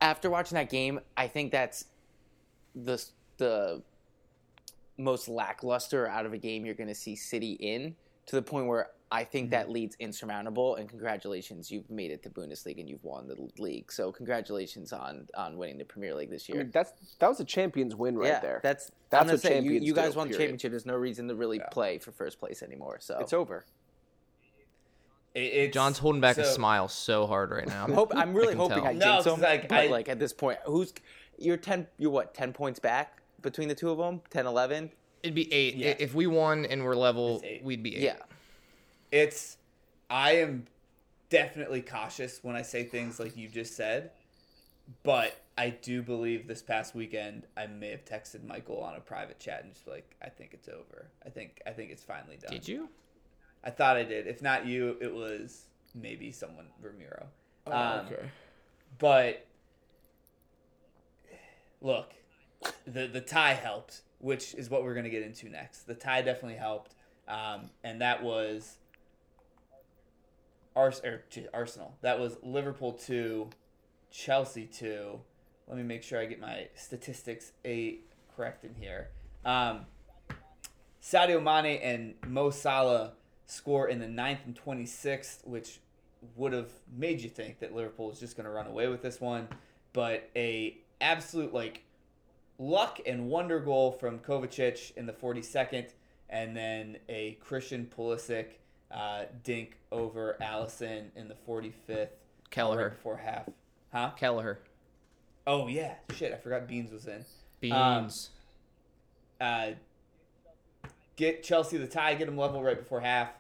after 0.01 0.31
watching 0.31 0.57
that 0.57 0.71
game, 0.71 1.01
I 1.17 1.29
think 1.29 1.53
that's 1.53 1.87
the 2.75 3.03
the 3.39 3.83
most 4.99 5.29
lackluster 5.29 6.07
out 6.07 6.27
of 6.27 6.33
a 6.33 6.39
game 6.39 6.67
you're 6.67 6.75
going 6.75 6.89
to 6.89 6.95
see 6.95 7.17
City 7.17 7.53
in 7.53 7.97
to 8.27 8.37
the 8.37 8.43
point 8.43 8.67
where 8.67 8.89
I 9.13 9.25
think 9.25 9.51
that 9.51 9.65
mm-hmm. 9.65 9.73
leads 9.73 9.97
insurmountable. 9.99 10.77
And 10.77 10.89
congratulations, 10.89 11.71
you've 11.71 11.91
made 11.91 12.13
it 12.13 12.23
to 12.23 12.31
Bundesliga 12.31 12.79
and 12.79 12.89
you've 12.89 13.03
won 13.03 13.27
the 13.27 13.49
league. 13.61 13.91
So 13.91 14.13
congratulations 14.13 14.93
on 14.93 15.27
on 15.35 15.57
winning 15.57 15.79
the 15.79 15.85
Premier 15.85 16.15
League 16.15 16.31
this 16.31 16.47
I 16.49 16.53
year. 16.53 16.63
mean, 16.63 16.71
that's 16.73 16.93
that 17.19 17.29
was 17.29 17.41
a 17.41 17.45
champions 17.45 17.97
win 17.97 18.17
right 18.17 18.29
yeah, 18.29 18.41
there. 18.41 18.61
that's 18.63 18.93
That's 19.11 19.31
what 19.31 19.41
say, 19.41 19.49
you, 19.49 19.55
champions 19.55 19.87
you 19.87 19.95
guys 19.95 20.13
do, 20.13 20.19
won 20.19 20.29
the 20.29 20.37
championship. 20.37 20.71
There's 20.71 20.87
no 20.87 20.95
reason 20.95 21.27
to 21.29 21.35
really 21.35 21.61
play 21.73 21.99
for 21.99 22.13
first 22.13 22.39
place 22.39 22.63
anymore. 22.63 22.99
So 23.01 23.19
it's 23.19 23.33
over. 23.33 23.65
It- 25.35 25.41
it's- 25.41 25.75
John's 25.75 25.99
holding 25.99 26.21
back 26.21 26.39
a 26.39 26.45
smile 26.45 26.89
so 26.89 27.27
hard 27.27 27.51
right 27.51 27.67
now. 27.67 27.85
I'm, 27.85 27.93
hope, 27.93 28.13
I'm 28.15 28.35
really 28.35 28.49
can 28.55 28.59
hoping 28.59 28.79
tell. 28.79 28.87
I 28.87 28.93
No, 28.93 29.05
jinx 29.05 29.25
them. 29.25 29.35
'cause, 29.35 29.43
like, 29.43 29.69
but 29.69 29.79
I- 29.79 29.87
like 29.87 30.09
at 30.09 30.19
this 30.19 30.33
point, 30.33 30.59
who's 30.65 30.93
you're 31.39 31.57
ten? 31.57 31.87
You're 31.99 32.11
what? 32.11 32.35
Ten 32.35 32.53
points 32.53 32.79
back 32.81 33.23
between 33.41 33.69
the 33.69 33.75
two 33.75 33.91
of 33.91 33.99
them? 33.99 34.21
10, 34.31 34.47
11? 34.47 34.91
It'd 35.23 35.35
be 35.35 35.53
eight. 35.53 35.77
Yeah. 35.77 35.95
If 35.99 36.15
we 36.15 36.27
won 36.27 36.65
and 36.67 36.85
we're 36.85 36.95
level, 36.97 37.43
we'd 37.63 37.83
be 37.83 37.97
eight. 37.97 38.03
Yeah. 38.03 38.17
It's. 39.13 39.57
I 40.09 40.33
am 40.37 40.67
definitely 41.29 41.83
cautious 41.83 42.41
when 42.43 42.57
I 42.57 42.63
say 42.63 42.85
things 42.85 43.21
like 43.21 43.37
you 43.37 43.49
just 43.49 43.77
said, 43.77 44.11
but 45.05 45.37
I 45.57 45.71
do 45.71 46.03
believe 46.03 46.49
this 46.49 46.63
past 46.63 46.95
weekend 46.95 47.47
I 47.57 47.67
may 47.69 47.91
have 47.91 48.05
texted 48.05 48.43
Michael 48.45 48.81
on 48.83 48.97
a 48.97 49.01
private 49.01 49.39
chat 49.39 49.63
and 49.63 49.73
just 49.73 49.87
like, 49.87 50.17
I 50.21 50.29
think 50.29 50.53
it's 50.55 50.69
over. 50.69 51.07
I 51.25 51.29
think 51.29 51.61
I 51.67 51.71
think 51.71 51.91
it's 51.93 52.03
finally 52.03 52.37
done. 52.39 52.51
Did 52.53 52.67
you? 52.67 52.89
I 53.63 53.71
thought 53.71 53.97
I 53.97 54.05
did. 54.05 54.27
If 54.27 54.43
not 54.43 54.67
you, 54.67 54.97
it 55.01 55.13
was 55.15 55.67
maybe 55.95 56.33
someone 56.33 56.67
Ramiro. 56.81 57.27
Um, 57.67 58.07
But 58.99 59.47
look, 61.81 62.13
the 62.87 63.07
the 63.07 63.21
tie 63.21 63.55
helped, 63.55 64.03
which 64.19 64.55
is 64.55 64.71
what 64.71 64.83
we're 64.83 64.95
gonna 64.95 65.11
get 65.11 65.23
into 65.23 65.49
next. 65.49 65.83
The 65.83 65.95
tie 65.95 66.23
definitely 66.23 66.59
helped, 66.59 66.95
um, 67.29 67.71
and 67.85 68.01
that 68.01 68.23
was 68.23 68.77
Ars- 70.77 71.03
Arsenal. 71.53 71.95
That 72.01 72.19
was 72.19 72.37
Liverpool 72.43 72.93
two, 72.93 73.51
Chelsea 74.11 74.67
two. 74.67 75.21
Let 75.67 75.77
me 75.77 75.83
make 75.85 76.03
sure 76.03 76.19
I 76.19 76.27
get 76.27 76.41
my 76.41 76.69
statistics 76.75 77.53
a 77.65 77.99
correct 78.35 78.65
in 78.65 78.75
here. 78.75 79.11
Um, 79.45 79.87
Sadio 81.03 81.43
Mane 81.43 81.79
and 81.81 82.15
Mo 82.27 82.51
Salah 82.51 83.13
score 83.51 83.89
in 83.89 83.99
the 83.99 84.07
9th 84.07 84.45
and 84.47 84.59
26th, 84.65 85.47
which 85.47 85.81
would 86.37 86.53
have 86.53 86.71
made 86.97 87.21
you 87.21 87.29
think 87.29 87.59
that 87.61 87.75
Liverpool 87.75 88.09
was 88.09 88.21
just 88.21 88.37
going 88.37 88.45
to 88.45 88.51
run 88.51 88.67
away 88.67 88.89
with 88.89 89.03
this 89.03 89.21
one. 89.21 89.49
But 89.93 90.29
a 90.37 90.77
absolute 91.01 91.53
like 91.53 91.83
luck 92.59 93.01
and 93.07 93.29
wonder 93.29 93.59
goal 93.59 93.91
from 93.91 94.19
Kovacic 94.19 94.97
in 94.97 95.07
the 95.07 95.13
42nd, 95.13 95.89
and 96.29 96.57
then 96.57 96.99
a 97.09 97.33
Christian 97.41 97.91
Pulisic 97.97 98.47
uh, 98.91 99.25
dink 99.43 99.79
over 99.91 100.37
Alisson 100.41 101.07
in 101.17 101.29
the 101.29 101.37
45th. 101.49 101.73
Right 101.89 102.11
Kelleher. 102.51 102.91
before 102.91 103.17
half. 103.17 103.49
Huh? 103.93 104.11
Kelleher. 104.17 104.61
Oh, 105.47 105.67
yeah. 105.69 105.95
Shit, 106.15 106.33
I 106.33 106.37
forgot 106.37 106.69
Beans 106.69 106.93
was 106.93 107.07
in. 107.07 107.25
Beans. 107.61 108.31
uh, 109.41 109.71
get 111.17 111.43
Chelsea 111.43 111.77
the 111.77 111.87
tie, 111.87 112.15
get 112.15 112.27
them 112.27 112.37
level 112.37 112.63
right 112.63 112.79
before 112.79 113.01
half, 113.01 113.31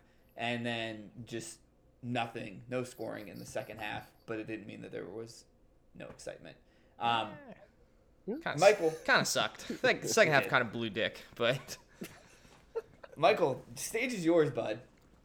and 0.40 0.64
then 0.64 1.10
just 1.26 1.58
nothing, 2.02 2.62
no 2.68 2.82
scoring 2.82 3.28
in 3.28 3.38
the 3.38 3.46
second 3.46 3.78
half. 3.78 4.10
But 4.26 4.40
it 4.40 4.46
didn't 4.48 4.66
mean 4.66 4.80
that 4.82 4.90
there 4.90 5.04
was 5.04 5.44
no 5.96 6.06
excitement. 6.06 6.56
Um, 6.98 7.28
kinda, 8.26 8.58
Michael. 8.58 8.92
kind 9.04 9.20
of 9.20 9.28
sucked. 9.28 9.70
Like 9.84 10.02
the 10.02 10.08
second 10.08 10.32
half 10.32 10.48
kind 10.48 10.62
of 10.62 10.72
blew 10.72 10.90
dick, 10.90 11.20
but 11.36 11.76
Michael, 13.16 13.62
stage 13.76 14.14
is 14.14 14.24
yours, 14.24 14.50
bud. 14.50 14.80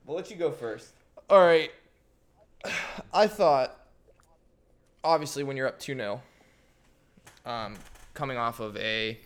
We'll 0.05 0.18
let 0.18 0.30
you 0.30 0.36
go 0.36 0.51
first. 0.51 0.93
all 1.30 1.39
right. 1.39 1.72
I 3.13 3.28
thought, 3.28 3.80
obviously, 5.03 5.43
when 5.43 5.55
you're 5.55 5.68
up 5.68 5.80
two 5.80 5.95
0 5.95 6.22
um, 7.45 7.76
coming 8.13 8.38
off 8.38 8.59
of 8.59 8.76
a 8.76 9.18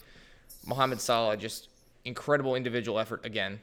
Mohamed 0.67 1.01
Salah, 1.01 1.35
just 1.35 1.69
incredible 2.05 2.55
individual 2.55 2.99
effort 2.99 3.25
again 3.25 3.59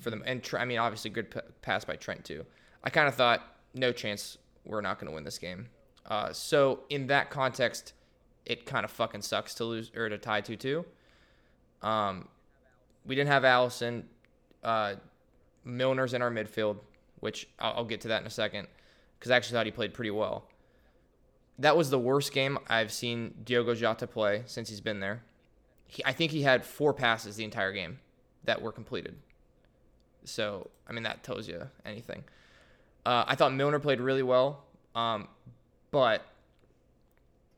for 0.00 0.10
them, 0.10 0.22
and 0.26 0.46
I 0.58 0.64
mean, 0.64 0.78
obviously, 0.78 1.10
good 1.10 1.30
p- 1.30 1.40
pass 1.62 1.84
by 1.84 1.96
Trent 1.96 2.24
too. 2.24 2.44
I 2.82 2.90
kind 2.90 3.08
of 3.08 3.14
thought, 3.14 3.40
no 3.74 3.92
chance, 3.92 4.38
we're 4.64 4.80
not 4.80 4.98
going 4.98 5.08
to 5.10 5.14
win 5.14 5.24
this 5.24 5.38
game. 5.38 5.68
Uh, 6.06 6.32
so 6.32 6.80
in 6.90 7.06
that 7.06 7.30
context, 7.30 7.94
it 8.44 8.66
kind 8.66 8.84
of 8.84 8.90
fucking 8.90 9.22
sucks 9.22 9.54
to 9.54 9.64
lose 9.64 9.90
or 9.96 10.08
to 10.08 10.18
tie 10.18 10.40
two 10.40 10.56
two. 10.56 10.84
Um, 11.82 12.28
we 13.06 13.14
didn't 13.14 13.30
have 13.30 13.42
Alisson. 13.42 14.04
Uh, 14.62 14.94
Milner's 15.66 16.14
in 16.14 16.22
our 16.22 16.30
midfield, 16.30 16.78
which 17.20 17.48
I'll, 17.58 17.74
I'll 17.76 17.84
get 17.84 18.02
to 18.02 18.08
that 18.08 18.20
in 18.20 18.26
a 18.26 18.30
second, 18.30 18.68
because 19.18 19.30
I 19.30 19.36
actually 19.36 19.54
thought 19.54 19.66
he 19.66 19.72
played 19.72 19.94
pretty 19.94 20.10
well. 20.10 20.48
That 21.58 21.76
was 21.76 21.88
the 21.88 21.98
worst 21.98 22.32
game 22.32 22.58
I've 22.68 22.92
seen 22.92 23.34
Diogo 23.44 23.74
Jota 23.74 24.06
play 24.06 24.42
since 24.46 24.68
he's 24.68 24.80
been 24.80 25.00
there. 25.00 25.22
He, 25.86 26.04
I 26.04 26.12
think 26.12 26.32
he 26.32 26.42
had 26.42 26.64
four 26.64 26.92
passes 26.92 27.36
the 27.36 27.44
entire 27.44 27.72
game 27.72 28.00
that 28.44 28.60
were 28.60 28.72
completed. 28.72 29.16
So, 30.24 30.70
I 30.88 30.92
mean, 30.92 31.02
that 31.04 31.22
tells 31.22 31.46
you 31.48 31.68
anything. 31.84 32.24
Uh, 33.04 33.24
I 33.26 33.34
thought 33.34 33.52
Milner 33.52 33.78
played 33.78 34.00
really 34.00 34.22
well, 34.22 34.64
um, 34.94 35.28
but 35.90 36.24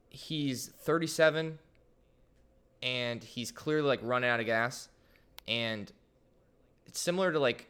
he's 0.08 0.68
37 0.80 1.58
and 2.82 3.22
he's 3.22 3.52
clearly 3.52 3.86
like 3.86 4.00
running 4.02 4.28
out 4.28 4.40
of 4.40 4.46
gas. 4.46 4.88
And 5.46 5.90
it's 6.86 7.00
similar 7.00 7.32
to 7.32 7.38
like 7.38 7.68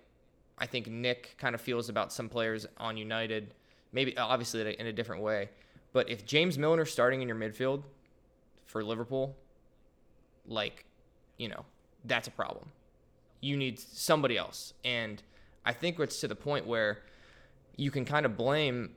I 0.59 0.67
think 0.67 0.87
Nick 0.87 1.37
kind 1.39 1.55
of 1.55 1.61
feels 1.61 1.89
about 1.89 2.13
some 2.13 2.29
players 2.29 2.67
on 2.79 2.97
United, 2.97 3.53
maybe 3.93 4.17
obviously 4.17 4.75
in 4.79 4.87
a 4.87 4.93
different 4.93 5.23
way. 5.23 5.51
But 5.93 6.09
if 6.09 6.25
James 6.25 6.57
Milner's 6.57 6.91
starting 6.91 7.23
in 7.23 7.29
your 7.29 7.37
midfield 7.37 7.83
for 8.65 8.83
Liverpool, 8.83 9.37
like, 10.47 10.85
you 11.37 11.49
know, 11.49 11.65
that's 12.05 12.29
a 12.29 12.31
problem. 12.31 12.71
You 13.41 13.57
need 13.57 13.79
somebody 13.79 14.37
else. 14.37 14.75
And 14.85 15.23
I 15.65 15.73
think 15.73 15.99
it's 15.99 16.21
to 16.21 16.29
the 16.29 16.37
point 16.37 16.67
where 16.67 17.03
you 17.77 17.91
can 17.91 18.05
kind 18.05 18.27
of 18.27 18.37
blame 18.37 18.91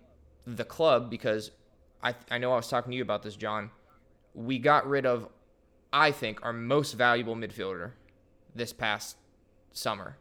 the 0.45 0.63
club 0.63 1.09
because 1.09 1.51
I, 2.01 2.15
I 2.31 2.37
know 2.37 2.53
I 2.53 2.55
was 2.55 2.67
talking 2.67 2.91
to 2.91 2.97
you 2.97 3.03
about 3.03 3.23
this, 3.23 3.35
John. 3.35 3.71
We 4.33 4.57
got 4.59 4.87
rid 4.87 5.05
of, 5.05 5.27
I 5.91 6.11
think, 6.11 6.39
our 6.43 6.53
most 6.53 6.93
valuable 6.93 7.35
midfielder 7.35 7.91
this 8.55 8.71
past 8.71 9.17
summer 9.73 10.17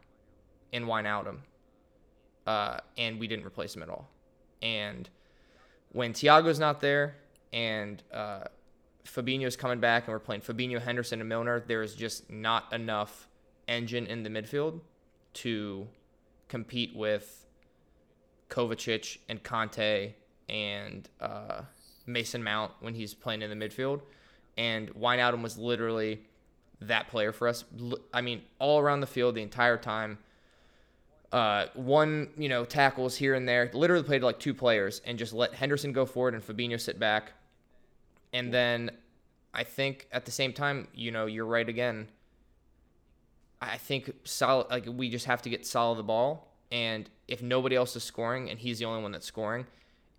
in 0.71 0.85
Wijnaldum, 0.85 1.37
uh, 2.45 2.79
and 2.97 3.19
we 3.19 3.27
didn't 3.27 3.45
replace 3.45 3.75
him 3.75 3.83
at 3.83 3.89
all. 3.89 4.09
And 4.61 5.09
when 5.91 6.13
Thiago's 6.13 6.59
not 6.59 6.81
there 6.81 7.15
and 7.53 8.03
uh, 8.13 8.43
Fabinho's 9.05 9.55
coming 9.55 9.79
back 9.79 10.05
and 10.05 10.13
we're 10.13 10.19
playing 10.19 10.41
Fabinho, 10.41 10.81
Henderson, 10.81 11.21
and 11.21 11.29
Milner, 11.29 11.63
there 11.65 11.81
is 11.81 11.95
just 11.95 12.29
not 12.29 12.71
enough 12.73 13.28
engine 13.69 14.05
in 14.07 14.23
the 14.23 14.29
midfield 14.29 14.81
to 15.35 15.87
compete 16.49 16.95
with 16.95 17.45
Kovacic 18.49 19.19
and 19.29 19.41
Kanté 19.43 20.13
and 20.49 21.07
uh, 21.21 21.61
Mason 22.05 22.43
Mount 22.43 22.71
when 22.81 22.93
he's 22.93 23.13
playing 23.13 23.41
in 23.41 23.49
the 23.49 23.67
midfield. 23.67 24.01
And 24.57 24.93
Wijnaldum 24.95 25.41
was 25.41 25.57
literally 25.57 26.21
that 26.81 27.07
player 27.07 27.31
for 27.31 27.47
us. 27.47 27.63
I 28.13 28.21
mean, 28.21 28.41
all 28.57 28.79
around 28.79 28.99
the 29.01 29.07
field 29.07 29.35
the 29.35 29.41
entire 29.41 29.77
time. 29.77 30.17
Uh, 31.31 31.67
one, 31.75 32.29
you 32.37 32.49
know, 32.49 32.65
tackles 32.65 33.15
here 33.15 33.35
and 33.35 33.47
there. 33.47 33.69
Literally 33.73 34.03
played 34.03 34.23
like 34.23 34.39
two 34.39 34.53
players 34.53 35.01
and 35.05 35.17
just 35.17 35.31
let 35.31 35.53
Henderson 35.53 35.93
go 35.93 36.05
forward 36.05 36.33
and 36.33 36.45
Fabinho 36.45 36.79
sit 36.79 36.99
back. 36.99 37.33
And 38.33 38.51
then 38.53 38.91
I 39.53 39.63
think 39.63 40.07
at 40.11 40.25
the 40.25 40.31
same 40.31 40.53
time, 40.53 40.87
you 40.93 41.11
know, 41.11 41.27
you're 41.27 41.45
right 41.45 41.67
again. 41.67 42.07
I 43.61 43.77
think 43.77 44.11
Salah 44.23 44.65
like 44.69 44.87
we 44.87 45.09
just 45.09 45.25
have 45.25 45.41
to 45.43 45.49
get 45.49 45.65
Salah 45.65 45.97
the 45.97 46.03
ball 46.03 46.49
and 46.71 47.09
if 47.27 47.41
nobody 47.41 47.75
else 47.75 47.95
is 47.95 48.03
scoring 48.03 48.49
and 48.49 48.59
he's 48.59 48.79
the 48.79 48.85
only 48.85 49.01
one 49.01 49.11
that's 49.11 49.25
scoring, 49.25 49.65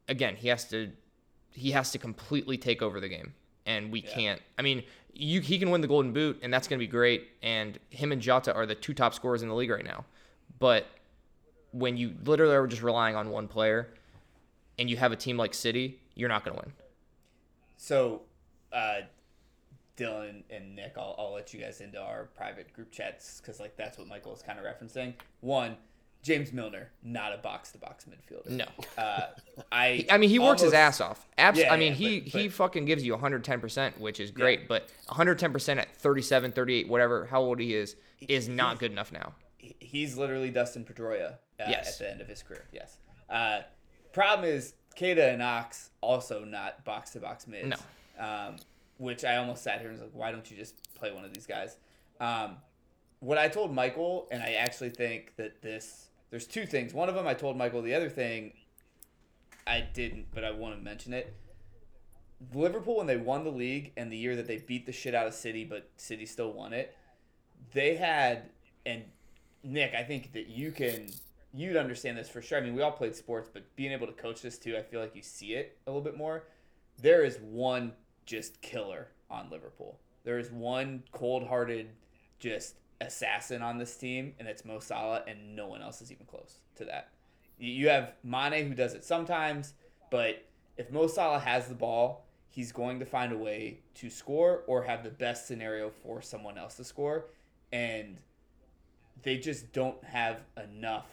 again, 0.09 0.37
he 0.37 0.49
has 0.49 0.65
to 0.71 0.91
he 1.53 1.73
has 1.73 1.91
to 1.93 1.99
completely 1.99 2.57
take 2.57 2.83
over 2.83 3.01
the 3.01 3.09
game. 3.09 3.35
And 3.67 3.93
we 3.93 4.01
can't. 4.01 4.41
I 4.59 4.63
mean, 4.63 4.83
you 5.13 5.41
he 5.41 5.59
can 5.59 5.71
win 5.71 5.81
the 5.81 5.89
golden 5.89 6.13
boot 6.13 6.39
and 6.43 6.53
that's 6.53 6.67
going 6.67 6.79
to 6.79 6.85
be 6.85 6.91
great 6.91 7.29
and 7.43 7.79
him 7.91 8.13
and 8.13 8.21
Jota 8.21 8.55
are 8.55 8.67
the 8.67 8.75
two 8.75 8.95
top 8.95 9.15
scorers 9.15 9.43
in 9.43 9.49
the 9.49 9.55
league 9.55 9.71
right 9.71 9.85
now. 9.85 10.05
But 10.59 10.87
when 11.73 11.97
you 11.97 12.15
literally 12.25 12.55
are 12.55 12.67
just 12.67 12.83
relying 12.83 13.17
on 13.17 13.31
one 13.31 13.47
player 13.49 13.89
and 14.79 14.91
you 14.91 14.97
have 14.97 15.13
a 15.13 15.17
team 15.17 15.37
like 15.37 15.55
City, 15.55 16.01
you're 16.15 16.29
not 16.29 16.45
going 16.45 16.57
to 16.57 16.63
win. 16.65 16.73
So, 17.77 18.23
uh, 18.73 19.03
Dylan 20.01 20.43
and 20.51 20.75
Nick, 20.75 20.95
I'll, 20.97 21.15
I'll 21.19 21.33
let 21.35 21.53
you 21.53 21.61
guys 21.61 21.81
into 21.81 22.01
our 22.01 22.25
private 22.37 22.73
group 22.73 22.91
chats 22.91 23.41
because 23.41 23.61
like 23.61 23.77
that's 23.77 23.99
what 23.99 24.07
Michael 24.09 24.35
is 24.35 24.43
kind 24.43 24.59
of 24.59 24.65
referencing. 24.65 25.13
One, 25.41 25.77
James 26.23 26.53
Milner, 26.53 26.91
not 27.03 27.33
a 27.33 27.39
box 27.39 27.73
to 27.73 27.79
box 27.79 28.07
midfielder. 28.07 28.51
No. 28.51 28.65
Uh, 28.99 29.27
I 29.71 30.07
I 30.11 30.19
mean, 30.19 30.31
he 30.31 30.39
works 30.39 30.63
his 30.63 30.73
ass 30.73 31.01
off. 31.01 31.27
Abs- 31.39 31.59
Yeah, 31.61 31.73
I 31.73 31.77
mean, 31.77 31.93
yeah, 31.93 31.95
he 31.99 32.21
but- 32.21 32.29
he 32.29 32.49
fucking 32.49 32.85
gives 32.87 33.05
you 33.05 33.15
110%, 33.17 33.99
which 33.99 34.21
is 34.21 34.31
great, 34.31 34.69
but 34.69 34.89
110% 35.09 35.79
at 35.79 35.95
37, 35.97 36.53
38, 36.53 36.89
whatever, 36.89 37.27
how 37.27 37.41
old 37.41 37.59
he 37.61 37.75
is, 37.75 37.97
is 38.29 38.49
not 38.49 38.79
good 38.79 38.93
enough 38.93 39.13
now. 39.13 39.35
he's 39.59 40.17
literally 40.17 40.51
Dustin 40.51 40.85
Pedroia 40.85 41.33
uh, 41.33 41.37
Yes. 41.69 41.93
at 41.93 41.99
the 41.99 42.11
end 42.11 42.21
of 42.21 42.29
his 42.29 42.43
career. 42.43 42.65
Yes. 42.73 42.97
Uh, 43.29 43.61
problem 44.13 44.49
is, 44.49 44.75
Keita 44.97 45.33
and 45.33 45.43
Ox 45.43 45.91
also 46.01 46.45
not 46.45 46.85
box 46.85 47.11
to 47.11 47.21
box 47.21 47.47
mids. 47.47 47.69
No. 47.69 47.77
Um, 48.23 48.57
which 49.01 49.25
I 49.25 49.37
almost 49.37 49.63
sat 49.63 49.81
here 49.81 49.89
and 49.89 49.99
was 49.99 50.03
like, 50.03 50.15
why 50.15 50.31
don't 50.31 50.49
you 50.51 50.59
just 50.59 50.93
play 50.95 51.11
one 51.11 51.25
of 51.25 51.33
these 51.33 51.47
guys? 51.47 51.79
Um, 52.21 52.57
what 53.21 53.39
I 53.39 53.49
told 53.49 53.75
Michael, 53.75 54.29
and 54.31 54.43
I 54.43 54.53
actually 54.53 54.91
think 54.91 55.37
that 55.37 55.63
this, 55.63 56.09
there's 56.29 56.47
two 56.47 56.67
things. 56.67 56.93
One 56.93 57.09
of 57.09 57.15
them 57.15 57.27
I 57.27 57.33
told 57.33 57.57
Michael. 57.57 57.81
The 57.81 57.95
other 57.95 58.11
thing 58.11 58.53
I 59.67 59.81
didn't, 59.81 60.27
but 60.35 60.45
I 60.45 60.51
want 60.51 60.77
to 60.77 60.83
mention 60.83 61.15
it. 61.15 61.35
Liverpool, 62.55 62.99
when 62.99 63.07
they 63.07 63.17
won 63.17 63.43
the 63.43 63.51
league 63.51 63.93
and 63.97 64.13
the 64.13 64.19
year 64.19 64.37
that 64.37 64.47
they 64.47 64.59
beat 64.59 64.85
the 64.85 64.93
shit 64.93 65.15
out 65.15 65.27
of 65.27 65.33
City, 65.33 65.65
but 65.65 65.89
City 65.97 66.27
still 66.27 66.53
won 66.53 66.75
it, 66.75 66.95
they 67.73 67.97
had, 67.97 68.51
and 68.85 69.05
Nick, 69.63 69.95
I 69.95 70.03
think 70.03 70.35
that 70.35 70.49
you 70.49 70.73
can, 70.73 71.07
you'd 71.55 71.77
understand 71.77 72.19
this 72.19 72.29
for 72.29 72.43
sure. 72.43 72.59
I 72.59 72.61
mean, 72.61 72.75
we 72.75 72.83
all 72.83 72.93
played 72.93 73.17
sports, 73.17 73.49
but 73.51 73.75
being 73.77 73.93
able 73.93 74.07
to 74.07 74.13
coach 74.13 74.43
this 74.43 74.59
too, 74.59 74.77
I 74.77 74.83
feel 74.83 75.01
like 75.01 75.17
you 75.17 75.23
see 75.23 75.55
it 75.55 75.79
a 75.87 75.91
little 75.91 76.05
bit 76.05 76.19
more. 76.19 76.45
There 77.01 77.25
is 77.25 77.39
one 77.39 77.93
just 78.31 78.61
killer 78.63 79.09
on 79.29 79.51
Liverpool. 79.51 79.99
There 80.23 80.39
is 80.39 80.53
one 80.53 81.03
cold 81.11 81.47
hearted, 81.49 81.89
just 82.39 82.77
assassin 83.01 83.61
on 83.61 83.77
this 83.77 83.97
team, 83.97 84.35
and 84.39 84.47
it's 84.47 84.65
Mo 84.65 84.79
Salah, 84.79 85.25
and 85.27 85.57
no 85.57 85.67
one 85.67 85.83
else 85.83 86.01
is 86.01 86.13
even 86.13 86.27
close 86.27 86.61
to 86.77 86.85
that. 86.85 87.09
You- 87.59 87.89
have 87.89 88.15
Mane 88.23 88.69
who 88.69 88.75
does 88.75 88.95
it 88.95 89.05
sometimes, 89.05 89.75
but 90.11 90.47
if 90.77 90.93
Mo 90.93 91.09
Salah 91.09 91.41
has 91.41 91.67
the 91.67 91.75
ball, 91.75 92.25
he's 92.49 92.71
going 92.71 93.01
to 93.01 93.05
find 93.05 93.33
a 93.33 93.37
way 93.37 93.81
to 93.95 94.09
score 94.09 94.63
or 94.69 94.85
have 94.85 95.03
the 95.03 95.11
best 95.11 95.49
scenario 95.49 95.91
for 95.91 96.23
someone 96.23 96.57
else 96.57 96.77
to 96.77 96.85
score. 96.85 97.27
And 97.73 98.17
they 99.23 99.39
just 99.39 99.73
don't 99.73 100.03
have 100.05 100.43
enough. 100.57 101.09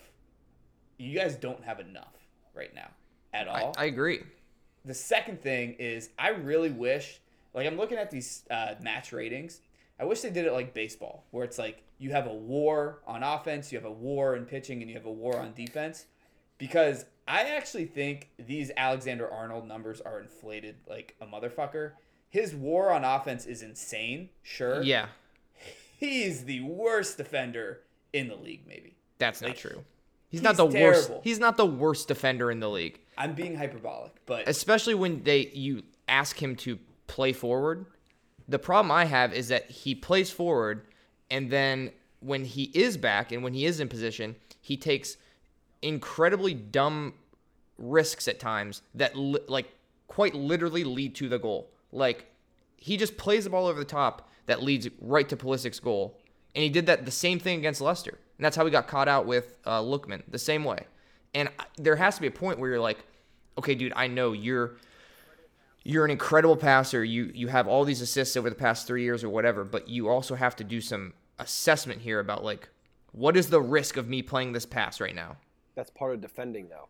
You 0.97 1.17
guys 1.17 1.35
don't 1.35 1.63
have 1.63 1.79
enough 1.79 2.13
right 2.53 2.73
now 2.73 2.89
at 3.33 3.47
I, 3.47 3.61
all 3.61 3.75
I 3.77 3.85
agree. 3.85 4.21
The 4.85 4.93
second 4.93 5.41
thing 5.41 5.75
is 5.79 6.09
I 6.17 6.29
really 6.29 6.69
wish 6.69 7.19
like 7.53 7.67
I'm 7.67 7.77
looking 7.77 7.97
at 7.97 8.11
these 8.11 8.43
uh, 8.51 8.75
match 8.81 9.11
ratings. 9.11 9.61
I 9.99 10.05
wish 10.05 10.21
they 10.21 10.29
did 10.29 10.45
it 10.45 10.53
like 10.53 10.73
baseball, 10.73 11.25
where 11.31 11.43
it's 11.43 11.57
like 11.57 11.83
you 11.97 12.11
have 12.11 12.27
a 12.27 12.33
war 12.33 12.99
on 13.07 13.23
offense, 13.23 13.71
you 13.71 13.77
have 13.79 13.85
a 13.85 13.91
war 13.91 14.35
in 14.35 14.45
pitching, 14.45 14.81
and 14.81 14.89
you 14.89 14.95
have 14.95 15.07
a 15.07 15.11
war 15.11 15.37
on 15.39 15.53
defense. 15.53 16.05
Because 16.59 17.05
I 17.27 17.43
actually 17.55 17.85
think 17.85 18.29
these 18.37 18.71
Alexander 18.77 19.31
Arnold 19.31 19.67
numbers 19.67 20.01
are 20.01 20.19
inflated 20.19 20.75
like 20.87 21.15
a 21.19 21.25
motherfucker. 21.25 21.93
His 22.29 22.53
war 22.53 22.91
on 22.91 23.03
offense 23.03 23.45
is 23.47 23.63
insane, 23.63 24.29
sure. 24.43 24.83
Yeah, 24.83 25.07
He's 25.97 26.45
the 26.45 26.61
worst 26.61 27.17
defender 27.17 27.79
in 28.13 28.27
the 28.27 28.35
league, 28.35 28.67
maybe. 28.67 28.95
that's 29.17 29.41
not 29.41 29.55
true. 29.55 29.83
He's, 30.29 30.39
he's 30.39 30.43
not 30.43 30.57
the 30.57 30.65
worst. 30.65 31.11
He's 31.23 31.39
not 31.39 31.57
the 31.57 31.65
worst 31.65 32.07
defender 32.07 32.51
in 32.51 32.59
the 32.59 32.69
league, 32.69 32.99
I'm 33.17 33.33
being 33.33 33.55
hyperbolic, 33.55 34.11
but 34.25 34.47
especially 34.47 34.93
when 34.93 35.23
they 35.23 35.47
you 35.53 35.83
ask 36.07 36.41
him 36.41 36.55
to 36.57 36.77
play 37.07 37.33
forward. 37.33 37.85
The 38.47 38.59
problem 38.59 38.91
I 38.91 39.05
have 39.05 39.33
is 39.33 39.49
that 39.49 39.69
he 39.69 39.95
plays 39.95 40.29
forward, 40.29 40.87
and 41.29 41.49
then 41.49 41.91
when 42.19 42.45
he 42.45 42.63
is 42.73 42.97
back 42.97 43.31
and 43.31 43.43
when 43.43 43.53
he 43.53 43.65
is 43.65 43.79
in 43.79 43.89
position, 43.89 44.35
he 44.61 44.77
takes 44.77 45.17
incredibly 45.81 46.53
dumb 46.53 47.13
risks 47.77 48.27
at 48.27 48.39
times 48.39 48.81
that 48.95 49.15
li- 49.15 49.39
like 49.47 49.67
quite 50.07 50.33
literally 50.33 50.83
lead 50.83 51.15
to 51.15 51.29
the 51.29 51.39
goal. 51.39 51.69
Like 51.91 52.25
he 52.77 52.97
just 52.97 53.17
plays 53.17 53.43
the 53.45 53.49
ball 53.49 53.67
over 53.67 53.79
the 53.79 53.85
top 53.85 54.29
that 54.45 54.63
leads 54.63 54.87
right 55.01 55.27
to 55.29 55.37
Pulisic's 55.37 55.79
goal, 55.79 56.17
and 56.55 56.63
he 56.63 56.69
did 56.69 56.85
that 56.85 57.05
the 57.05 57.11
same 57.11 57.39
thing 57.39 57.59
against 57.59 57.81
Leicester, 57.81 58.19
and 58.37 58.45
that's 58.45 58.55
how 58.55 58.63
we 58.63 58.71
got 58.71 58.87
caught 58.87 59.07
out 59.07 59.25
with 59.25 59.57
uh, 59.65 59.81
Lookman 59.81 60.23
the 60.27 60.39
same 60.39 60.63
way. 60.63 60.85
And 61.33 61.49
there 61.77 61.95
has 61.95 62.15
to 62.15 62.21
be 62.21 62.27
a 62.27 62.31
point 62.31 62.59
where 62.59 62.69
you're 62.69 62.79
like, 62.79 62.99
okay, 63.57 63.75
dude, 63.75 63.93
I 63.95 64.07
know 64.07 64.31
you're 64.31 64.75
you're 65.83 66.03
an 66.03 66.11
incredible 66.11 66.57
passer. 66.57 67.03
You 67.03 67.31
you 67.33 67.47
have 67.47 67.67
all 67.67 67.85
these 67.85 68.01
assists 68.01 68.35
over 68.35 68.49
the 68.49 68.55
past 68.55 68.87
three 68.87 69.03
years 69.03 69.23
or 69.23 69.29
whatever, 69.29 69.63
but 69.63 69.87
you 69.87 70.09
also 70.09 70.35
have 70.35 70.55
to 70.57 70.63
do 70.63 70.81
some 70.81 71.13
assessment 71.39 72.01
here 72.01 72.19
about 72.19 72.43
like 72.43 72.69
what 73.11 73.37
is 73.37 73.49
the 73.49 73.61
risk 73.61 73.97
of 73.97 74.07
me 74.07 74.21
playing 74.21 74.53
this 74.53 74.65
pass 74.65 74.99
right 75.01 75.15
now. 75.15 75.37
That's 75.75 75.89
part 75.89 76.13
of 76.13 76.21
defending, 76.21 76.69
though. 76.69 76.87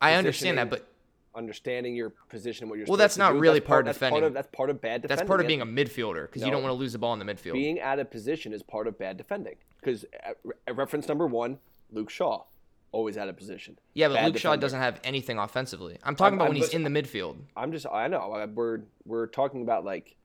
I 0.00 0.14
understand 0.14 0.58
that, 0.58 0.68
but 0.68 0.91
Understanding 1.34 1.94
your 1.94 2.10
position, 2.28 2.68
what 2.68 2.78
you're. 2.78 2.86
Well, 2.86 2.98
that's 2.98 3.16
not 3.16 3.32
do, 3.32 3.38
really 3.38 3.58
that's 3.58 3.68
part 3.68 3.80
of 3.80 3.86
that's 3.86 3.96
defending. 3.96 4.20
Part 4.20 4.28
of, 4.28 4.34
that's 4.34 4.48
part 4.52 4.70
of 4.70 4.80
bad 4.80 5.02
defending. 5.02 5.16
that's 5.16 5.26
part 5.26 5.40
of 5.40 5.46
being 5.46 5.62
a 5.62 5.66
midfielder 5.66 6.26
because 6.26 6.42
you 6.42 6.50
don't 6.50 6.62
want 6.62 6.72
to 6.72 6.78
lose 6.78 6.92
the 6.92 6.98
ball 6.98 7.14
in 7.14 7.18
the 7.18 7.24
midfield. 7.24 7.54
being 7.54 7.80
out 7.80 7.98
of 7.98 8.10
position 8.10 8.52
is 8.52 8.62
part 8.62 8.86
of 8.86 8.98
bad 8.98 9.16
defending. 9.16 9.56
Because 9.80 10.04
uh, 10.26 10.72
reference 10.74 11.08
number 11.08 11.26
one, 11.26 11.58
Luke 11.90 12.10
Shaw, 12.10 12.44
always 12.92 13.16
out 13.16 13.28
of 13.28 13.36
position. 13.36 13.78
yeah, 13.94 14.08
but 14.08 14.14
Bad 14.14 14.26
Luke 14.26 14.38
Shaw 14.38 14.56
doesn't 14.56 14.80
have 14.80 15.00
anything 15.04 15.38
offensively. 15.38 15.98
I'm 16.04 16.14
talking 16.14 16.34
about 16.34 16.44
I'm- 16.44 16.54
when 16.54 16.62
he's 16.62 16.74
in 16.74 16.84
the 16.84 16.90
midfield. 16.90 17.36
I'm 17.56 17.72
just, 17.72 17.86
I 17.86 18.08
know 18.08 18.46
we're 18.54 18.80
we're 19.06 19.26
talking 19.26 19.62
about 19.62 19.84
like 19.84 20.16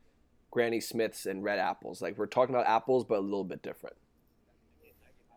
Granny 0.51 0.79
Smiths 0.79 1.25
and 1.25 1.43
red 1.43 1.59
apples. 1.59 2.01
Like 2.01 2.17
we're 2.17 2.27
talking 2.27 2.53
about 2.53 2.67
apples, 2.67 3.05
but 3.05 3.19
a 3.19 3.21
little 3.21 3.43
bit 3.43 3.61
different. 3.61 3.95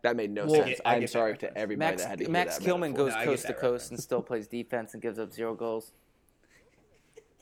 That 0.03 0.17
made 0.17 0.31
no 0.31 0.47
Well- 0.47 0.55
sense. 0.55 0.65
I 0.67 0.69
get- 0.71 0.81
I 0.87 0.95
I'm 0.97 1.07
sorry 1.07 1.37
to 1.39 1.57
everybody 1.59 1.91
Max 1.91 2.03
that 2.03 2.09
had 2.09 2.19
to 2.19 2.25
hear 2.25 2.33
Max 2.33 2.59
that 2.59 2.65
Kilman 2.65 2.81
metaphor. 2.93 3.07
goes 3.07 3.15
No, 3.15 3.25
coast 3.25 3.47
to 3.47 3.53
coast 3.53 3.63
reference. 3.63 3.91
and 3.91 4.01
still 4.01 4.23
plays 4.23 4.47
defense 4.49 4.95
and 4.95 5.03
gives 5.03 5.19
up 5.19 5.33
zero 5.33 5.55
goals. 5.55 5.93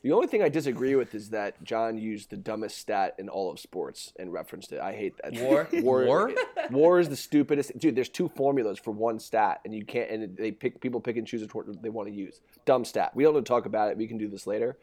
The 0.02 0.12
only 0.12 0.28
thing 0.28 0.42
I 0.42 0.48
disagree 0.48 0.94
with 0.94 1.12
is 1.16 1.30
that 1.30 1.62
John 1.64 1.98
used 1.98 2.30
the 2.30 2.36
dumbest 2.36 2.78
stat 2.78 3.16
in 3.18 3.28
all 3.28 3.50
of 3.50 3.58
sports 3.58 4.12
and 4.16 4.32
referenced 4.32 4.72
it. 4.72 4.78
I 4.80 4.92
hate 4.92 5.14
that. 5.24 5.34
War? 5.42 5.68
war, 5.82 6.04
War? 6.06 6.32
war 6.70 7.00
is 7.00 7.08
the 7.08 7.16
stupidest. 7.16 7.76
Dude, 7.76 7.96
there's 7.96 8.08
two 8.08 8.28
formulas 8.28 8.78
for 8.78 8.92
one 8.92 9.18
stat, 9.18 9.60
and 9.64 9.74
you 9.74 9.84
can't. 9.84 10.08
And 10.08 10.36
they 10.36 10.52
pick 10.52 10.80
people 10.80 11.00
pick 11.00 11.16
and 11.16 11.26
choose 11.26 11.42
which 11.42 11.52
one 11.52 11.76
they 11.82 11.90
want 11.90 12.08
to 12.08 12.14
use. 12.14 12.40
Dumb 12.64 12.84
stat. 12.84 13.14
We 13.16 13.24
don't 13.24 13.34
need 13.34 13.40
to 13.40 13.44
talk 13.48 13.66
about 13.66 13.90
it. 13.90 13.96
We 13.96 14.06
can 14.06 14.18
do 14.18 14.28
this 14.28 14.46
later. 14.46 14.78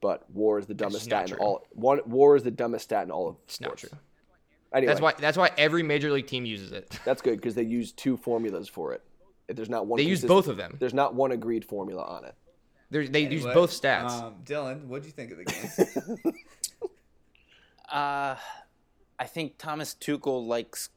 But 0.00 0.28
war 0.30 0.58
is 0.58 0.66
the 0.66 0.74
dumbest 0.74 1.04
just 1.08 1.10
not 1.10 1.28
stat 1.28 1.38
in 1.38 1.44
all. 1.44 1.64
One 1.72 2.00
war 2.04 2.34
is 2.34 2.42
the 2.42 2.50
dumbest 2.50 2.84
stat 2.86 3.04
in 3.04 3.12
all 3.12 3.28
of 3.28 3.36
It's 3.44 3.60
not 3.60 3.78
sports. 3.78 3.82
true. 3.82 3.98
Anyway, 4.74 4.88
That's 4.88 5.00
why 5.00 5.12
that's 5.18 5.38
why 5.38 5.50
every 5.56 5.82
major 5.82 6.10
league 6.10 6.26
team 6.26 6.44
uses 6.44 6.72
it. 6.72 6.98
that's 7.04 7.22
good 7.22 7.36
because 7.36 7.54
they 7.54 7.62
use 7.62 7.92
two 7.92 8.16
formulas 8.16 8.68
for 8.68 8.92
it. 8.92 9.02
If 9.48 9.56
There's 9.56 9.70
not 9.70 9.86
one. 9.86 9.96
They 9.98 10.02
use 10.04 10.24
both 10.24 10.48
of 10.48 10.56
them. 10.56 10.76
There's 10.78 10.94
not 10.94 11.14
one 11.14 11.32
agreed 11.32 11.64
formula 11.64 12.02
on 12.02 12.24
it. 12.24 12.34
They're, 12.90 13.06
they 13.06 13.28
use 13.28 13.44
both 13.44 13.70
stats. 13.70 14.10
Um, 14.10 14.34
Dylan, 14.44 14.84
what 14.86 15.02
do 15.02 15.08
you 15.08 15.12
think 15.12 15.32
of 15.32 15.38
the 15.38 15.44
game? 15.44 16.34
Uh, 17.88 18.34
I 19.18 19.24
think 19.26 19.58
Thomas 19.58 19.94
Tuchel 19.94 20.44
likes. 20.46 20.88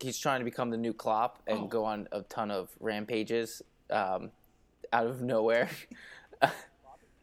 He's 0.00 0.18
trying 0.18 0.40
to 0.40 0.44
become 0.44 0.68
the 0.68 0.76
new 0.76 0.92
Klopp 0.92 1.40
and 1.46 1.60
Oh. 1.60 1.66
go 1.66 1.84
on 1.86 2.08
a 2.12 2.20
ton 2.22 2.50
of 2.50 2.68
rampages 2.78 3.62
um, 3.88 4.30
out 4.92 5.06
of 5.06 5.22
nowhere. 5.22 5.70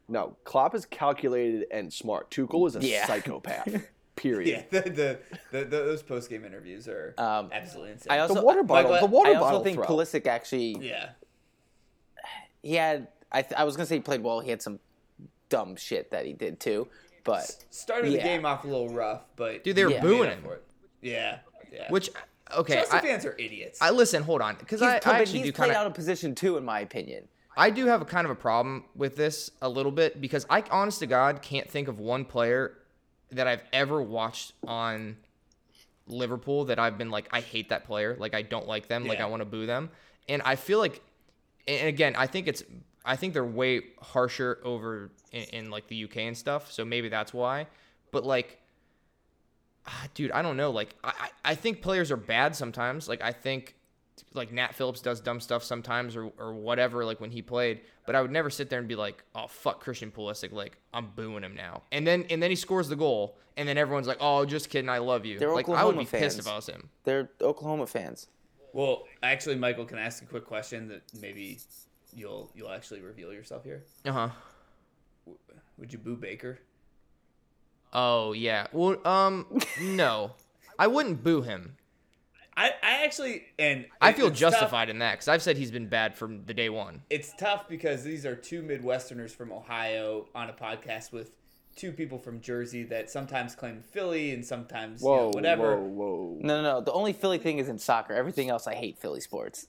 No, 0.09 0.35
Klopp 0.43 0.75
is 0.75 0.85
calculated 0.85 1.65
and 1.71 1.91
smart. 1.91 2.29
Tuchel 2.29 2.67
is 2.67 2.75
a 2.75 2.81
Yeah. 2.81 3.05
psychopath. 3.07 3.87
Period. 4.15 4.65
Yeah, 4.71 4.81
the, 4.81 4.89
the, 4.89 5.19
the, 5.51 5.57
the 5.63 5.65
those 5.65 6.03
post 6.03 6.29
game 6.29 6.45
interviews 6.45 6.87
are 6.87 7.15
Um, 7.17 7.49
absolutely 7.51 7.93
insane. 7.93 8.11
I 8.11 8.19
also 8.19 8.35
The 8.35 8.41
water 8.43 8.63
bottle. 8.63 8.91
Michael, 8.91 9.07
the 9.07 9.13
water 9.13 9.29
I 9.31 9.33
also 9.33 9.45
bottle 9.45 9.63
think 9.63 9.77
throw. 9.77 9.85
Pulisic 9.87 10.27
actually 10.27 10.77
yeah, 10.79 11.09
he 12.61 12.75
had. 12.75 13.07
I 13.31 13.41
th- 13.41 13.59
I 13.59 13.63
was 13.63 13.75
gonna 13.75 13.85
say 13.87 13.95
he 13.95 14.01
played 14.01 14.21
well. 14.23 14.39
He 14.39 14.49
had 14.49 14.61
some 14.61 14.79
dumb 15.49 15.75
shit 15.75 16.11
that 16.11 16.25
he 16.25 16.33
did 16.33 16.59
too, 16.59 16.87
but 17.23 17.55
started 17.71 18.11
the 18.13 18.17
game 18.19 18.45
off 18.45 18.63
a 18.63 18.67
little 18.67 18.89
rough, 18.89 19.21
but 19.35 19.63
Dude, 19.63 19.75
they 19.75 19.85
were 19.85 19.91
Yeah. 19.91 20.01
booing 20.01 20.29
him. 20.29 20.45
Yeah, 21.01 21.39
yeah. 21.71 21.89
Which 21.89 22.09
okay, 22.55 22.75
Chelsea 22.75 22.91
I, 22.97 23.01
fans 23.01 23.25
are 23.25 23.35
idiots. 23.37 23.79
I 23.81 23.89
listen. 23.89 24.21
Hold 24.23 24.41
on, 24.41 24.55
because 24.59 24.81
I, 24.81 24.99
played- 24.99 25.15
I 25.15 25.19
actually 25.21 25.39
he's 25.39 25.47
do 25.47 25.53
played 25.53 25.67
kind 25.69 25.77
out 25.77 25.85
of 25.87 25.91
of 25.91 25.95
position 25.95 26.35
too, 26.35 26.57
in 26.57 26.63
my 26.63 26.79
opinion. 26.81 27.27
I 27.55 27.69
do 27.69 27.85
have 27.85 28.01
a 28.01 28.05
kind 28.05 28.25
of 28.25 28.31
a 28.31 28.35
problem 28.35 28.85
with 28.95 29.15
this 29.15 29.51
a 29.61 29.69
little 29.69 29.91
bit 29.91 30.19
because 30.19 30.43
I, 30.49 30.63
honest 30.71 30.99
to 30.99 31.05
God, 31.07 31.41
can't 31.43 31.69
think 31.69 31.87
of 31.87 31.99
one 31.99 32.25
player 32.25 32.77
that 33.35 33.47
I've 33.47 33.63
ever 33.71 34.01
watched 34.01 34.53
on 34.67 35.17
Liverpool 36.07 36.65
that 36.65 36.79
I've 36.79 36.97
been 36.97 37.11
like, 37.11 37.27
I 37.31 37.41
hate 37.41 37.69
that 37.69 37.85
player. 37.85 38.15
Like, 38.19 38.33
I 38.33 38.41
don't 38.41 38.67
like 38.67 38.87
them. 38.87 39.05
Like, 39.05 39.19
I 39.19 39.25
want 39.25 39.41
to 39.41 39.45
boo 39.45 39.65
them. 39.65 39.89
And 40.27 40.41
I 40.43 40.55
feel 40.55 40.79
like, 40.79 41.01
and 41.67 41.87
again, 41.87 42.15
I 42.15 42.27
think 42.27 42.47
it's, 42.47 42.63
I 43.05 43.15
think 43.15 43.33
they're 43.33 43.43
way 43.43 43.81
harsher 44.01 44.59
over 44.63 45.11
in, 45.31 45.43
in 45.43 45.71
like 45.71 45.87
the 45.87 46.03
UK 46.05 46.17
and 46.17 46.37
stuff. 46.37 46.71
So 46.71 46.85
maybe 46.85 47.09
that's 47.09 47.33
why. 47.33 47.67
But 48.11 48.25
like, 48.25 48.59
ah, 49.85 50.07
dude, 50.13 50.31
I 50.31 50.41
don't 50.41 50.57
know. 50.57 50.71
Like, 50.71 50.95
I 51.03 51.29
I 51.43 51.55
think 51.55 51.81
players 51.81 52.11
are 52.11 52.17
bad 52.17 52.55
sometimes. 52.55 53.09
Like, 53.09 53.21
I 53.21 53.31
think 53.31 53.75
like 54.33 54.51
Nat 54.51 54.75
Phillips 54.75 55.01
does 55.01 55.19
dumb 55.21 55.39
stuff 55.39 55.63
sometimes 55.63 56.15
or, 56.15 56.31
or 56.37 56.53
whatever, 56.53 57.05
like 57.05 57.19
when 57.19 57.31
he 57.31 57.41
played. 57.41 57.81
But 58.05 58.15
I 58.15 58.21
would 58.21 58.31
never 58.31 58.49
sit 58.49 58.69
there 58.69 58.79
and 58.79 58.87
be 58.87 58.95
like, 58.95 59.23
oh 59.35 59.47
fuck 59.47 59.79
Christian 59.79 60.11
Pulisic, 60.11 60.51
like 60.51 60.77
I'm 60.93 61.07
booing 61.15 61.43
him 61.43 61.55
now. 61.55 61.83
And 61.91 62.05
then 62.05 62.25
and 62.29 62.41
then 62.41 62.49
he 62.49 62.55
scores 62.55 62.89
the 62.89 62.95
goal, 62.95 63.37
and 63.57 63.67
then 63.67 63.77
everyone's 63.77 64.07
like, 64.07 64.17
oh 64.19 64.45
just 64.45 64.69
kidding, 64.69 64.89
I 64.89 64.99
love 64.99 65.25
you. 65.25 65.39
They're 65.39 65.53
like 65.53 65.67
I 65.67 65.83
would 65.83 65.95
Oklahoma 65.95 65.99
be 65.99 66.05
pissed 66.05 66.37
fans. 66.37 66.47
if 66.47 66.51
I 66.51 66.55
was 66.55 66.67
him. 66.67 66.89
They're 67.03 67.29
Oklahoma 67.41 67.87
fans. 67.87 68.27
well, 68.73 69.03
actually, 69.21 69.55
Michael, 69.55 69.85
can 69.85 69.97
I 69.97 70.01
ask 70.01 70.21
a 70.21 70.25
quick 70.25 70.45
question 70.45 70.87
that 70.89 71.01
maybe 71.19 71.59
you'll 72.13 72.51
you'll 72.55 72.71
actually 72.71 73.01
reveal 73.01 73.31
yourself 73.33 73.63
here? 73.63 73.83
Uh 74.05 74.11
huh. 74.11 74.29
Would 75.77 75.91
you 75.91 75.99
boo 75.99 76.15
Baker? 76.15 76.59
Oh 77.93 78.33
yeah. 78.33 78.67
Well, 78.71 78.97
um, 79.07 79.59
no, 79.81 80.31
I 80.77 80.87
wouldn't 80.87 81.23
boo 81.23 81.41
him. 81.41 81.77
I, 82.55 82.71
I 82.83 83.03
actually 83.03 83.43
and 83.57 83.85
I 84.01 84.09
it- 84.09 84.15
feel 84.17 84.27
it's 84.27 84.39
tough- 84.39 84.51
justified 84.51 84.89
in 84.89 84.99
that 84.99 85.13
because 85.13 85.27
I've 85.27 85.41
said 85.41 85.57
he's 85.57 85.71
been 85.71 85.87
bad 85.87 86.15
from 86.15 86.45
the 86.45 86.53
day 86.53 86.69
one. 86.69 87.01
It's 87.09 87.33
tough 87.37 87.67
because 87.67 88.03
these 88.03 88.25
are 88.25 88.35
two 88.35 88.61
Midwesterners 88.61 89.31
from 89.31 89.51
Ohio 89.51 90.27
on 90.35 90.49
a 90.49 90.53
podcast 90.53 91.11
with 91.11 91.31
two 91.75 91.91
people 91.91 92.19
from 92.19 92.39
Jersey 92.41 92.83
that 92.83 93.09
sometimes 93.09 93.55
claim 93.55 93.81
Philly 93.81 94.31
and 94.31 94.45
sometimes 94.45 95.01
you 95.01 95.07
know, 95.09 95.15
Whoa, 95.15 95.27
whatever. 95.29 95.75
whoa, 95.77 95.83
whoa. 95.87 96.37
No, 96.41 96.61
no, 96.61 96.73
no. 96.75 96.81
The 96.81 96.91
only 96.91 97.13
Philly 97.13 97.39
thing 97.39 97.57
is 97.57 97.67
in 97.69 97.79
soccer. 97.79 98.13
Everything 98.13 98.49
else, 98.49 98.67
I 98.67 98.75
hate 98.75 98.99
Philly 98.99 99.21
sports. 99.21 99.67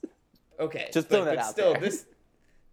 Okay, 0.59 0.89
Just 0.93 1.09
but, 1.09 1.15
throw 1.15 1.25
that 1.25 1.35
but 1.37 1.45
out 1.45 1.51
still, 1.51 1.71
there. 1.73 1.81
this 1.81 2.05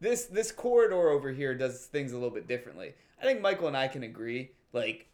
this 0.01 0.27
this 0.27 0.53
corridor 0.53 1.09
over 1.09 1.31
here 1.33 1.55
does 1.55 1.87
things 1.87 2.13
a 2.13 2.15
little 2.17 2.31
bit 2.31 2.47
differently. 2.47 2.93
I 3.21 3.25
think 3.25 3.41
Michael 3.41 3.69
and 3.69 3.77
I 3.77 3.89
can 3.89 4.03
agree. 4.03 4.51
Like, 4.75 5.07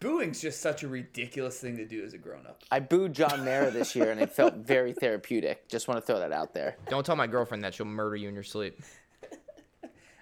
booing's 0.00 0.40
just 0.40 0.60
such 0.60 0.82
a 0.82 0.88
ridiculous 0.88 1.58
thing 1.60 1.76
to 1.76 1.84
do 1.84 2.02
as 2.04 2.14
a 2.14 2.18
grown 2.18 2.46
up. 2.46 2.62
I 2.70 2.80
booed 2.80 3.12
John 3.12 3.44
Mara 3.44 3.70
this 3.70 3.94
year, 3.94 4.10
and 4.10 4.20
it 4.20 4.32
felt 4.32 4.54
very 4.56 4.92
therapeutic. 4.92 5.68
Just 5.68 5.88
want 5.88 6.00
to 6.00 6.06
throw 6.06 6.18
that 6.20 6.32
out 6.32 6.54
there. 6.54 6.76
Don't 6.88 7.04
tell 7.04 7.16
my 7.16 7.26
girlfriend 7.26 7.64
that 7.64 7.74
she'll 7.74 7.86
murder 7.86 8.16
you 8.16 8.28
in 8.28 8.34
your 8.34 8.44
sleep. 8.44 8.80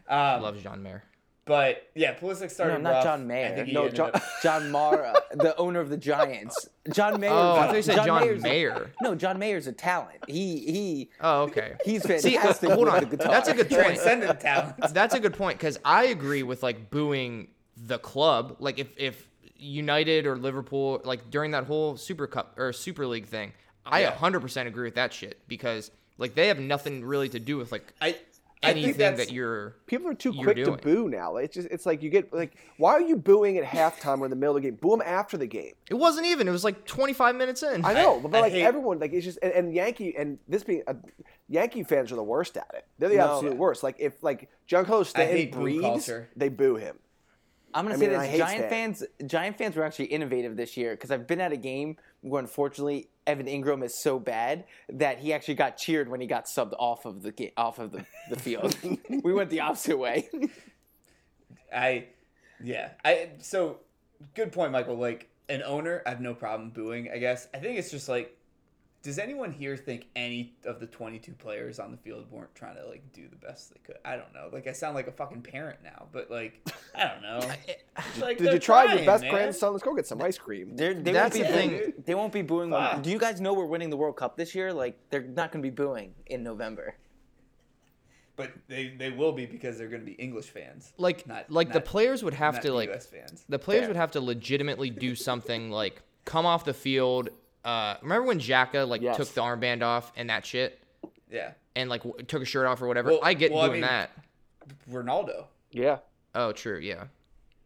Um, 0.09 0.43
Loves 0.43 0.63
John 0.63 0.83
Mayer. 0.83 1.05
but 1.47 1.89
yeah, 1.95 2.15
Pulisic 2.15 2.41
No, 2.43 2.47
started. 2.49 2.83
not 2.83 2.91
rough. 2.91 3.05
John 3.05 3.21
I 3.23 3.25
Mayer. 3.25 3.55
think 3.55 3.69
he 3.69 3.73
No, 3.73 3.83
ended 3.83 3.97
John, 3.97 4.11
up- 4.13 4.23
John 4.43 4.71
Mara, 4.71 5.15
the 5.33 5.57
owner 5.57 5.81
of 5.81 5.89
the 5.89 5.97
Giants. 5.97 6.69
John 6.93 7.19
Mayer. 7.19 7.31
Oh, 7.31 7.53
I 7.53 7.67
thought 7.69 7.77
you 7.77 7.83
said 7.83 8.05
John 8.05 8.21
Mayer's 8.21 8.41
a- 8.41 8.43
Mayer. 8.43 8.91
no, 9.01 9.15
John 9.15 9.39
Mayer's 9.39 9.69
a 9.69 9.73
talent. 9.73 10.19
He 10.27 10.59
he 10.59 11.11
Oh 11.21 11.43
okay. 11.45 11.75
he's 11.85 12.03
See, 12.03 12.37
uh, 12.37 12.41
fantastic. 12.43 12.71
hold 12.71 12.87
with 12.87 12.95
on. 12.95 13.01
the 13.01 13.17
guitar. 13.17 13.33
That's 13.33 13.49
a 13.49 13.55
good 13.55 13.71
point. 13.71 13.81
transcendent 13.83 14.41
talent. 14.41 14.75
That's 14.93 15.15
a 15.15 15.21
good 15.21 15.35
point 15.35 15.57
because 15.59 15.79
I 15.85 16.07
agree 16.07 16.43
with 16.43 16.63
like 16.63 16.91
booing 16.91 17.49
the 17.77 17.99
club. 17.99 18.57
Like 18.59 18.79
if 18.79 18.89
if 18.99 19.29
United 19.63 20.27
or 20.27 20.37
Liverpool 20.37 21.01
like 21.05 21.31
during 21.31 21.53
that 21.53 21.65
whole 21.65 21.97
Super 21.97 22.27
Cup 22.27 22.55
or 22.59 22.73
Super 22.73 23.07
League 23.07 23.27
thing, 23.27 23.53
I 23.87 24.03
Yeah. 24.03 24.13
100% 24.15 24.67
agree 24.67 24.85
with 24.85 24.95
that 24.97 25.13
shit 25.13 25.39
because 25.49 25.91
like 26.19 26.35
they 26.35 26.49
have 26.49 26.59
nothing 26.59 27.05
really 27.05 27.29
to 27.31 27.39
do 27.41 27.57
with 27.57 27.73
like 27.73 27.93
I 28.01 28.17
I 28.65 28.71
anything 28.71 28.95
that's 28.97 29.19
that 29.27 29.33
you're. 29.33 29.75
People 29.89 30.07
are 30.09 30.15
too 30.15 30.33
quick 30.33 30.55
doing. 30.55 30.77
to 30.77 30.83
boo 30.85 31.09
now. 31.09 31.35
It's 31.37 31.53
just 31.55 31.67
it's 31.73 31.85
like 31.85 32.01
you 32.01 32.11
get 32.11 32.33
like 32.33 32.55
why 32.77 32.93
are 32.93 33.01
you 33.01 33.17
booing 33.17 33.59
at 33.59 33.65
halftime 33.65 34.21
or 34.21 34.27
in 34.27 34.31
the 34.31 34.37
middle 34.37 34.57
of 34.57 34.63
the 34.63 34.69
game? 34.71 34.79
Boo 34.81 34.91
them 34.91 35.03
after 35.05 35.37
the 35.37 35.49
game. 35.49 35.73
It 35.91 35.95
wasn't 35.95 36.27
even. 36.27 36.47
It 36.47 36.53
was 36.53 36.63
like 36.63 36.85
25 36.87 37.35
minutes 37.35 37.65
in. 37.65 37.85
I 37.85 37.93
know, 37.93 38.21
but 38.21 38.33
I 38.37 38.41
like 38.43 38.53
hate- 38.53 38.63
everyone, 38.63 39.01
like 39.01 39.13
it's 39.13 39.25
just 39.25 39.41
and, 39.43 39.53
and 39.53 39.75
Yankee 39.75 40.15
and 40.17 40.39
this 40.47 40.63
being 40.63 40.85
uh, 40.87 40.95
Yankee 41.49 41.83
fans 41.83 42.13
are 42.13 42.17
the 42.17 42.23
worst 42.23 42.57
at 42.57 42.71
it. 42.75 42.87
They're 43.01 43.09
the 43.09 43.17
No. 43.17 43.35
absolute 43.35 43.57
worst. 43.57 43.83
Like 43.83 43.97
if 43.99 44.23
like 44.23 44.49
Giancarlo 44.69 45.01
I 45.01 45.03
Stanton 45.05 45.51
breathes, 45.61 46.09
they 46.37 46.49
boo 46.49 46.77
him. 46.77 46.99
I'm 47.75 47.85
gonna 47.85 47.97
I 47.97 47.99
say 47.99 48.09
mean, 48.09 48.19
this: 48.19 48.39
Giant 48.39 48.59
Stan. 48.59 48.71
fans, 48.71 49.05
Giant 49.27 49.59
fans 49.59 49.77
were 49.77 49.85
actually 49.85 50.07
innovative 50.07 50.57
this 50.57 50.77
year 50.77 50.93
because 50.93 51.11
I've 51.11 51.27
been 51.27 51.41
at 51.41 51.53
a 51.53 51.57
game 51.57 51.97
where 52.21 52.41
unfortunately 52.41 53.09
Evan 53.27 53.47
Engram 53.47 53.85
is 53.85 54.03
so 54.03 54.19
bad 54.19 54.65
that 54.89 55.19
he 55.19 55.33
actually 55.33 55.55
got 55.55 55.77
cheered 55.77 56.09
when 56.09 56.21
he 56.21 56.27
got 56.27 56.47
subbed 56.47 56.75
off 56.79 57.05
of 57.05 57.23
the 57.23 57.33
ga- 57.33 57.53
off 57.57 57.79
of 57.79 57.93
the, 57.93 58.05
the 58.31 58.39
field. 58.39 58.77
we 59.23 59.33
went 59.33 59.51
the 59.51 59.61
opposite 59.61 59.99
way. 59.99 60.29
I, 61.75 62.07
yeah. 62.63 62.91
I 63.05 63.31
so 63.39 63.79
good 64.35 64.53
point, 64.53 64.73
Michael. 64.73 64.97
Like 64.97 65.29
an 65.49 65.63
owner, 65.63 66.03
I 66.07 66.11
have 66.11 66.21
no 66.21 66.35
problem 66.35 66.71
booing. 66.71 67.11
I 67.13 67.19
guess 67.19 67.49
I 67.55 67.59
think 67.59 67.79
it's 67.79 67.91
just 67.91 68.09
like, 68.09 68.37
does 69.03 69.19
anyone 69.19 69.51
here 69.51 69.77
think 69.77 70.07
any 70.15 70.55
of 70.65 70.79
the 70.79 70.87
twenty-two 70.87 71.33
players 71.33 71.79
on 71.81 71.91
the 71.91 71.97
field 71.97 72.27
weren't 72.31 72.55
trying 72.55 72.77
to 72.77 72.87
like 72.87 73.03
do 73.13 73.29
the 73.29 73.37
best 73.37 73.73
they 73.75 73.81
could? 73.85 73.97
I 74.05 74.17
don't 74.17 74.33
know. 74.33 74.49
Like 74.53 74.67
I 74.69 74.73
sound 74.73 74.95
like 74.95 75.09
a 75.09 75.13
fucking 75.13 75.43
parent 75.43 75.79
now, 75.83 76.07
but 76.13 76.31
like 76.31 76.61
I 76.95 77.09
don't 77.09 77.23
know. 77.23 77.41
Like, 78.21 78.39
Did 78.39 78.53
you 78.53 78.59
try 78.59 78.85
trying, 78.87 78.99
your 78.99 79.07
best 79.07 79.23
man. 79.23 79.33
grandson? 79.33 79.73
Let's 79.73 79.85
go 79.85 79.95
get 79.95 80.07
some 80.07 80.23
ice 80.23 80.39
cream. 80.39 80.77
They're, 80.77 80.95
they 80.95 81.13
That's 81.13 81.37
won't 81.37 81.47
be 81.47 81.53
the 81.53 81.69
booing, 81.69 81.81
thing. 81.81 81.93
They 82.07 82.15
won't 82.15 82.33
be 82.33 82.43
booing. 82.43 82.71
When, 82.71 83.03
do 83.03 83.11
you 83.11 83.19
guys 83.19 83.39
know 83.41 83.53
we're 83.53 83.67
winning 83.67 83.91
the 83.91 83.97
World 83.99 84.17
Cup 84.17 84.37
this 84.37 84.55
year? 84.55 84.73
Like 84.73 84.99
they're 85.11 85.21
not 85.23 85.53
going 85.53 85.63
to 85.63 85.69
be 85.69 85.75
booing 85.75 86.15
in 86.27 86.43
November. 86.43 86.95
But 88.37 88.53
they 88.67 88.95
they 88.99 89.11
will 89.11 89.33
be 89.33 89.45
because 89.45 89.77
they're 89.77 89.89
going 89.89 90.01
to 90.01 90.07
be 90.07 90.13
English 90.13 90.47
fans, 90.47 90.95
like 90.97 91.27
Not- 91.27 91.51
like 91.51 91.71
the 91.73 91.81
players 91.83 92.25
would 92.25 92.33
have 92.35 92.55
not 92.55 92.63
to 92.63 92.73
like 92.73 93.03
fans. 93.03 93.45
the 93.49 93.59
players 93.59 93.81
Fair. 93.83 93.89
would 93.89 93.97
have 93.97 94.11
to 94.13 94.21
legitimately 94.21 94.89
do 94.89 95.15
something 95.15 95.71
like 95.71 96.01
come 96.25 96.47
off 96.47 96.65
the 96.65 96.73
field. 96.75 97.29
Uh, 97.65 97.97
remember 98.03 98.27
when 98.27 98.41
Xhaka 98.41 98.87
like 98.89 99.03
Yes. 99.03 99.17
took 99.17 99.29
the 99.29 99.41
armband 99.41 99.83
off 99.83 100.13
and 100.17 100.31
that 100.31 100.45
shit 100.45 100.83
Yeah, 101.31 101.53
and 101.77 101.89
like 101.89 102.03
w- 102.03 102.25
took 102.25 102.43
a 102.43 102.45
shirt 102.45 102.67
off 102.67 102.83
or 102.83 102.89
whatever? 102.89 103.11
Well- 103.11 103.21
I 103.23 103.35
get 103.35 103.53
well, 103.53 103.63
I 103.63 103.67
doing 103.69 103.81
mean- 103.83 103.89
that. 103.89 104.11
Ronaldo. 104.91 105.47
Yeah, 105.71 105.99
Oh, 106.35 106.53
true. 106.53 106.79
Yeah. 106.79 107.05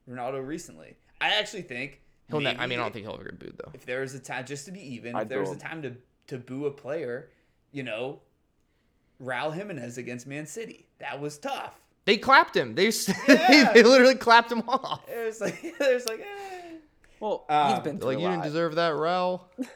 Ronaldo 0.09 0.45
recently. 0.47 0.97
I 1.21 1.31
actually 1.37 1.63
think. 1.63 2.01
He'll. 2.29 2.41
Ne- 2.41 2.57
I 2.57 2.67
mean, 2.67 2.79
I 2.79 2.83
don't 2.83 2.93
think 2.93 3.05
he'll 3.07 3.15
ever 3.15 3.25
get 3.25 3.39
booed 3.39 3.59
though. 3.59 3.71
if 3.75 3.87
there 3.87 4.01
was 4.01 4.15
a 4.15 4.19
time 4.21 4.45
just 4.45 4.67
to 4.67 4.73
be 4.73 4.81
even, 4.95 5.15
I'd 5.15 5.23
if 5.23 5.29
there 5.29 5.41
was 5.41 5.51
a 5.53 5.57
time 5.59 5.83
to 5.83 5.95
to 6.29 6.39
boo 6.39 6.67
a 6.67 6.71
player, 6.71 7.31
you 7.73 7.83
know, 7.85 8.21
Raul 9.23 9.55
Jimenez 9.55 9.97
against 9.99 10.27
Man 10.27 10.47
City, 10.47 10.87
that 10.99 11.21
was 11.21 11.39
tough. 11.39 11.75
They 12.05 12.17
clapped 12.17 12.57
him. 12.57 12.75
They 12.75 12.87
Yeah. 13.29 13.73
they 13.73 13.83
literally 13.83 14.15
clapped 14.17 14.51
him 14.53 14.63
off. 14.69 15.09
It 15.09 15.25
was 15.27 15.41
like 15.41 15.59
it 15.65 15.79
was 15.95 16.07
like, 16.07 16.21
eh. 16.21 16.77
Well, 17.21 17.45
Um, 17.49 17.71
he's 17.75 17.79
been 17.85 17.99
through 17.99 18.09
Like 18.09 18.19
a 18.19 18.21
you 18.21 18.29
didn't 18.29 18.43
deserve 18.45 18.75
that, 18.77 18.93
Raul. 18.93 19.43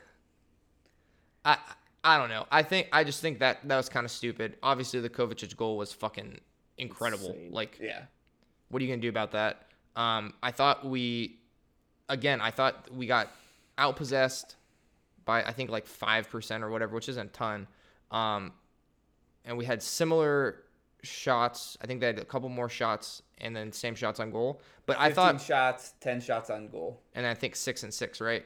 I 2.02 2.16
don't 2.18 2.28
know. 2.30 2.46
I 2.50 2.62
think 2.62 2.88
I 2.92 3.04
just 3.04 3.20
think 3.20 3.40
that 3.40 3.66
that 3.68 3.76
was 3.76 3.88
kind 3.88 4.04
of 4.04 4.10
stupid. 4.10 4.56
Obviously, 4.62 5.00
the 5.00 5.10
Kovacic 5.10 5.56
goal 5.56 5.76
was 5.76 5.92
fucking 5.92 6.40
incredible. 6.78 7.28
Insane. 7.28 7.52
Like, 7.52 7.78
yeah, 7.80 8.02
what 8.70 8.80
are 8.80 8.84
you 8.84 8.90
gonna 8.90 9.02
do 9.02 9.08
about 9.08 9.32
that? 9.32 9.66
Um, 9.96 10.32
I 10.42 10.50
thought 10.50 10.84
we, 10.84 11.38
again, 12.08 12.40
I 12.40 12.50
thought 12.50 12.88
we 12.94 13.06
got 13.06 13.28
outpossessed 13.76 14.54
by 15.24 15.42
I 15.42 15.52
think 15.52 15.70
like 15.70 15.86
five 15.86 16.30
percent 16.30 16.64
or 16.64 16.70
whatever, 16.70 16.94
which 16.94 17.08
isn't 17.08 17.26
a 17.26 17.30
ton. 17.30 17.66
Um, 18.10 18.52
and 19.44 19.58
we 19.58 19.64
had 19.64 19.82
similar 19.82 20.62
shots. 21.02 21.76
I 21.82 21.86
think 21.86 22.00
they 22.00 22.06
had 22.06 22.18
a 22.18 22.24
couple 22.24 22.48
more 22.48 22.68
shots 22.68 23.22
and 23.38 23.54
then 23.54 23.72
same 23.72 23.94
shots 23.94 24.20
on 24.20 24.30
goal. 24.30 24.60
But 24.86 24.98
I 24.98 25.12
thought, 25.12 25.40
shots, 25.40 25.94
ten 26.00 26.20
shots 26.20 26.50
on 26.50 26.68
goal. 26.68 27.00
and 27.14 27.26
I 27.26 27.34
think 27.34 27.56
six 27.56 27.82
and 27.82 27.92
six, 27.92 28.20
right? 28.20 28.44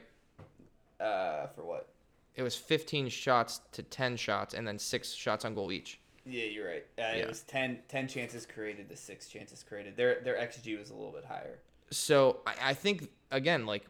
Uh, 0.99 1.47
for 1.47 1.63
what? 1.63 1.89
It 2.35 2.43
was 2.43 2.55
15 2.55 3.09
shots 3.09 3.61
to 3.71 3.83
10 3.83 4.17
shots, 4.17 4.53
and 4.53 4.67
then 4.67 4.77
six 4.77 5.11
shots 5.13 5.45
on 5.45 5.55
goal 5.55 5.71
each. 5.71 5.99
Yeah, 6.25 6.45
you're 6.45 6.67
right. 6.67 6.85
Uh, 6.97 7.01
Yeah. 7.01 7.13
It 7.15 7.27
was 7.27 7.41
10, 7.41 7.79
10 7.87 8.07
chances 8.07 8.45
created 8.45 8.89
to 8.89 8.97
six 8.97 9.27
chances 9.27 9.63
created. 9.63 9.95
Their 9.95 10.21
their 10.21 10.35
xG 10.35 10.77
was 10.77 10.89
a 10.89 10.93
little 10.93 11.11
bit 11.11 11.25
higher. 11.25 11.59
So 11.91 12.39
I, 12.47 12.71
I 12.71 12.73
think 12.73 13.09
again, 13.31 13.65
like 13.65 13.85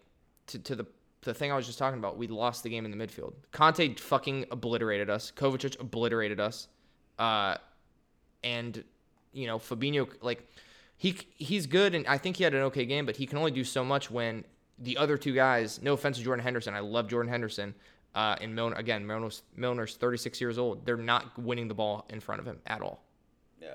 to, 0.47 0.59
to 0.59 0.75
the 0.75 0.85
the 1.21 1.33
thing 1.33 1.51
I 1.51 1.55
was 1.55 1.65
just 1.65 1.79
talking 1.79 1.97
about, 1.97 2.17
we 2.17 2.27
lost 2.27 2.61
the 2.61 2.69
game 2.69 2.85
in 2.85 2.95
the 2.95 2.97
midfield. 2.97 3.33
Kanté 3.51 3.99
fucking 3.99 4.45
obliterated 4.51 5.09
us. 5.09 5.31
Kovacic 5.35 5.79
obliterated 5.79 6.39
us. 6.39 6.67
Uh, 7.17 7.55
and 8.43 8.83
you 9.33 9.47
know 9.47 9.57
Fabinho, 9.57 10.07
like 10.21 10.47
he 10.97 11.17
he's 11.37 11.65
good, 11.67 11.95
and 11.95 12.05
I 12.05 12.17
think 12.17 12.37
he 12.37 12.43
had 12.43 12.53
an 12.53 12.61
okay 12.63 12.85
game, 12.85 13.05
but 13.05 13.15
he 13.15 13.25
can 13.25 13.37
only 13.37 13.51
do 13.51 13.63
so 13.63 13.83
much 13.83 14.11
when 14.11 14.43
the 14.77 14.97
other 14.97 15.17
two 15.17 15.33
guys, 15.33 15.81
no 15.81 15.93
offense 15.93 16.17
to 16.17 16.23
Jordan 16.23 16.43
Henderson, 16.43 16.73
I 16.73 16.79
love 16.79 17.07
Jordan 17.07 17.31
Henderson. 17.31 17.73
Uh, 18.15 18.35
and 18.41 18.55
Milner 18.55 18.75
again, 18.77 19.05
Milner's, 19.05 19.43
Milner's 19.57 19.97
36 19.97 20.39
years 20.39 20.57
old. 20.57 20.85
They're 20.85 20.95
not 20.97 21.37
winning 21.37 21.67
the 21.67 21.73
ball 21.73 22.05
in 22.09 22.19
front 22.21 22.39
of 22.39 22.47
him 22.47 22.59
at 22.65 22.81
all. 22.81 23.03
Yeah. 23.61 23.73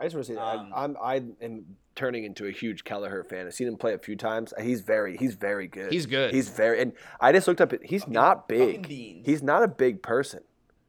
I 0.00 0.04
just 0.04 0.14
want 0.14 0.26
to 0.26 0.32
say 0.32 0.36
that 0.36 0.40
Um, 0.40 0.72
I, 0.74 0.84
I'm 0.84 0.96
I 1.02 1.44
am 1.44 1.64
turning 1.96 2.24
into 2.24 2.46
a 2.46 2.50
huge 2.52 2.84
Kelleher 2.84 3.24
fan. 3.24 3.46
I've 3.46 3.54
seen 3.54 3.66
him 3.68 3.76
play 3.76 3.92
a 3.94 3.98
few 3.98 4.14
times. 4.16 4.54
He's 4.60 4.80
very 4.82 5.16
he's 5.16 5.34
very 5.34 5.66
good. 5.66 5.92
He's 5.92 6.06
good. 6.06 6.32
He's 6.32 6.48
very 6.48 6.80
and 6.80 6.92
I 7.20 7.32
just 7.32 7.48
looked 7.48 7.60
up. 7.60 7.72
at 7.72 7.84
He's 7.84 8.06
not 8.06 8.48
big. 8.48 8.86
He's 8.86 9.42
not 9.42 9.62
a 9.64 9.68
big 9.68 10.00
person 10.02 10.40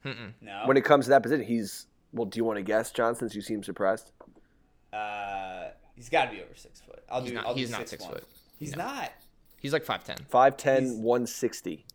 No. 0.05 0.63
when 0.65 0.77
it 0.77 0.85
comes 0.85 1.05
to 1.05 1.09
that 1.09 1.23
position. 1.23 1.45
He's 1.45 1.87
well. 2.11 2.25
Do 2.25 2.37
you 2.37 2.43
want 2.45 2.57
to 2.57 2.63
guess, 2.63 2.91
John? 2.91 3.15
Since 3.15 3.33
you 3.33 3.41
seem 3.41 3.63
surprised. 3.63 4.11
uh, 4.91 5.69
he's 5.95 6.09
got 6.09 6.25
to 6.25 6.31
be 6.31 6.41
over 6.41 6.55
six 6.55 6.79
foot. 6.81 7.03
I'll 7.09 7.21
He's 7.21 7.29
do. 7.31 7.35
not- 7.35 7.45
I'll 7.47 7.53
do 7.55 7.59
he's 7.59 7.71
not 7.71 7.79
six, 7.81 7.89
six 7.91 8.03
one. 8.03 8.13
foot. 8.13 8.23
He's 8.59 8.75
No. 8.75 8.85
not. 8.85 9.11
He's 9.59 9.73
like 9.73 9.85
5'10. 9.85 10.17
5'10", 10.29 10.81
He's- 10.83 10.95
160. 10.97 11.85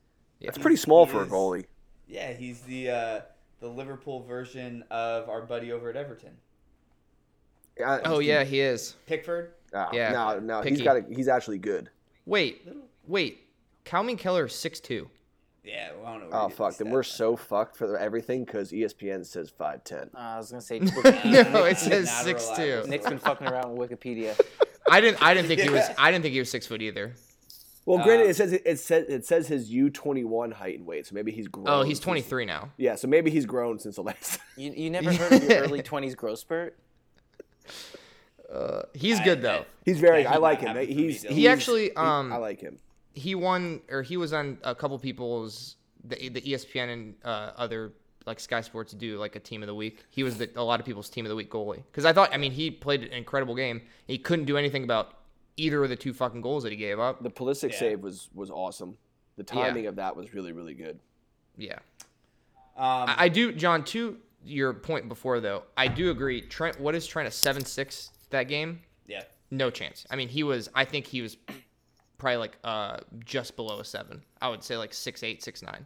Yeah. 0.40 0.47
That's 0.47 0.59
pretty 0.59 0.77
small 0.77 1.05
he 1.06 1.12
for 1.12 1.23
a 1.23 1.24
is- 1.27 1.31
goalie. 1.32 1.65
Yeah, 2.06 2.32
he's 2.32 2.60
the 2.62 2.90
uh, 2.90 3.20
the 3.60 3.69
Liverpool 3.69 4.23
version 4.23 4.85
of 4.90 5.28
our 5.28 5.43
buddy 5.43 5.73
over 5.73 5.90
at 5.90 5.97
Everton, 5.97 6.36
I- 7.85 8.01
Oh, 8.05 8.19
yeah, 8.19 8.44
he 8.44 8.60
is. 8.60 8.94
Pickford. 9.06 9.52
Oh, 9.74 9.89
Yeah, 9.93 10.12
No, 10.12 10.39
no, 10.39 10.62
he's 10.62 10.73
picky. 10.78 10.85
got. 10.85 10.97
A, 10.97 11.05
he's 11.15 11.28
actually 11.28 11.59
good. 11.59 11.90
Wait, 12.27 12.66
wait. 13.06 13.40
Calvin 13.85 14.16
Kelleher 14.16 14.47
is 14.47 14.52
6'2. 14.52 15.09
Yeah, 15.65 15.90
well, 15.98 16.06
I 16.06 16.12
don't 16.19 16.31
know. 16.31 16.36
where 16.36 16.40
Oh 16.47 16.48
fuck! 16.48 16.70
these 16.70 16.78
Then 16.78 16.90
we're 16.90 17.02
from. 17.02 17.10
so 17.10 17.36
fucked 17.36 17.77
for 17.77 17.98
everything 17.98 18.44
because 18.44 18.73
ESPN 18.73 19.27
says 19.27 19.51
5'10". 19.59 20.15
Uh, 20.15 20.19
I 20.19 20.36
was 20.39 20.51
gonna 20.51 20.62
say 20.62 20.78
No, 21.24 21.65
it 21.65 21.77
says 21.78 22.10
six 22.23 22.48
two. 22.56 22.85
Nick's 22.86 23.06
been 23.06 23.19
fucking 23.19 23.47
around 23.47 23.77
with 23.77 23.90
Wikipedia. 23.90 24.39
I 24.90 25.02
didn't 25.02 25.23
I 25.23 25.35
didn't 25.35 25.48
think 25.48 25.60
he 25.60 25.69
was 25.69 25.85
I 25.98 26.10
didn't 26.10 26.23
think 26.23 26.32
he 26.32 26.39
was 26.39 26.51
6 26.51 26.66
foot 26.66 26.81
either. 26.81 27.12
Well, 27.89 28.05
granted, 28.05 28.27
Uh, 28.27 28.31
it 28.31 28.35
says 28.36 28.52
it 28.52 28.78
says 28.78 29.06
it 29.09 29.24
says 29.27 29.48
his 29.48 29.70
U 29.70 29.89
twenty 29.90 30.23
one 30.24 30.51
height 30.51 30.78
and 30.78 30.86
weight, 30.86 31.06
so 31.06 31.15
maybe 31.15 31.32
he's 31.32 31.48
grown. 31.48 31.66
Oh, 31.69 31.82
he's 31.82 31.98
23 32.01 32.44
now. 32.44 32.70
Yeah, 32.77 32.97
so 32.97 33.09
maybe 33.09 33.31
he's 33.31 33.47
grown 33.47 33.78
since 33.78 33.97
the 33.97 34.02
last. 34.02 34.40
You, 34.59 34.73
you 34.73 34.90
never 34.90 35.12
heard 35.12 35.32
of 35.32 35.43
your 35.48 35.59
early 35.62 35.82
twenties 35.82 36.15
growth 36.15 36.39
spurt? 36.40 36.77
Uh, 38.52 38.82
he's 38.94 39.20
I- 39.20 39.24
good 39.24 39.43
though. 39.43 39.65
He's 39.85 40.01
very. 40.01 40.23
Yeah, 40.23 40.32
I 40.35 40.36
like 40.39 40.60
him. 40.60 40.69
have 40.69 40.77
it 40.78 40.86
for 40.89 40.93
He's, 40.94 41.23
me, 41.24 41.28
he's. 41.28 41.36
He 41.36 41.48
actually 41.48 41.82
he- 41.90 41.94
um 41.97 42.32
I 42.32 42.36
like 42.39 42.60
him. 42.60 42.78
he 43.12 43.35
won 43.35 43.82
or 43.90 44.02
he 44.02 44.16
was 44.16 44.32
on 44.32 44.56
a 44.65 44.74
couple 44.74 44.98
people's 44.98 45.77
the, 46.05 46.28
the 46.31 46.40
ESPN 46.40 46.93
and 46.93 47.15
uh, 47.24 47.52
other 47.56 47.93
like 48.27 48.40
Sky 48.40 48.62
Sports 48.62 48.93
do 48.94 49.19
like 49.19 49.36
a 49.36 49.40
team 49.40 49.62
of 49.62 49.66
the 49.66 49.74
week. 49.74 50.02
He 50.10 50.23
was 50.23 50.39
the, 50.39 50.48
a 50.56 50.62
lot 50.65 50.81
of 50.81 50.86
people's 50.86 51.10
team 51.10 51.27
of 51.27 51.28
the 51.31 51.36
week 51.36 51.51
goalie 51.51 51.82
because 51.90 52.06
I 52.06 52.12
thought 52.15 52.31
I 52.32 52.39
mean 52.39 52.52
he 52.52 52.70
played 52.70 53.02
an 53.02 53.12
incredible 53.12 53.55
game. 53.55 53.82
He 54.06 54.16
couldn't 54.16 54.47
do 54.47 54.56
anything 54.56 54.82
about 54.85 55.12
either 55.59 55.82
of 55.82 55.90
the 55.90 55.97
two 55.97 56.14
fucking 56.14 56.40
goals 56.40 56.62
that 56.62 56.70
he 56.72 56.76
gave 56.76 56.98
up. 56.98 57.22
The 57.22 57.30
Pulisic 57.30 57.72
Yeah. 57.72 57.78
save 57.78 58.01
was 58.01 58.30
was 58.35 58.51
awesome. 58.51 58.97
The 59.36 59.44
timing 59.44 59.86
of 59.86 59.97
that 59.97 60.16
was 60.16 60.32
really 60.32 60.52
really 60.52 60.74
good. 60.74 60.98
Yeah, 61.56 61.78
Um, 62.76 63.09
I, 63.10 63.14
I 63.24 63.28
do, 63.28 63.52
John. 63.52 63.85
To 63.86 64.16
your 64.44 64.72
point 64.72 65.09
before 65.09 65.40
though, 65.40 65.64
I 65.76 65.89
do 65.89 66.10
agree. 66.10 66.40
Trent, 66.40 66.80
what 66.80 66.94
is 66.94 67.06
Trent 67.06 67.26
a 67.28 67.30
seven 67.32 67.64
six 67.64 68.10
that 68.30 68.44
game? 68.44 68.80
yeah. 69.06 69.24
No 69.51 69.70
chance. 69.70 70.06
I 70.10 70.16
mean, 70.16 70.28
he 70.28 70.43
was. 70.44 70.68
I 70.74 70.85
think 70.85 71.06
he 71.06 71.22
was 71.22 71.36
probably 72.18 72.36
like 72.36 72.59
uh 72.64 72.98
just 73.24 73.56
below 73.56 73.80
a 73.80 73.85
seven. 73.85 74.22
I 74.43 74.48
would 74.51 74.62
say 74.62 74.76
like 74.76 74.93
six 74.94 75.22
eight, 75.22 75.43
six 75.43 75.62
nine. 75.62 75.85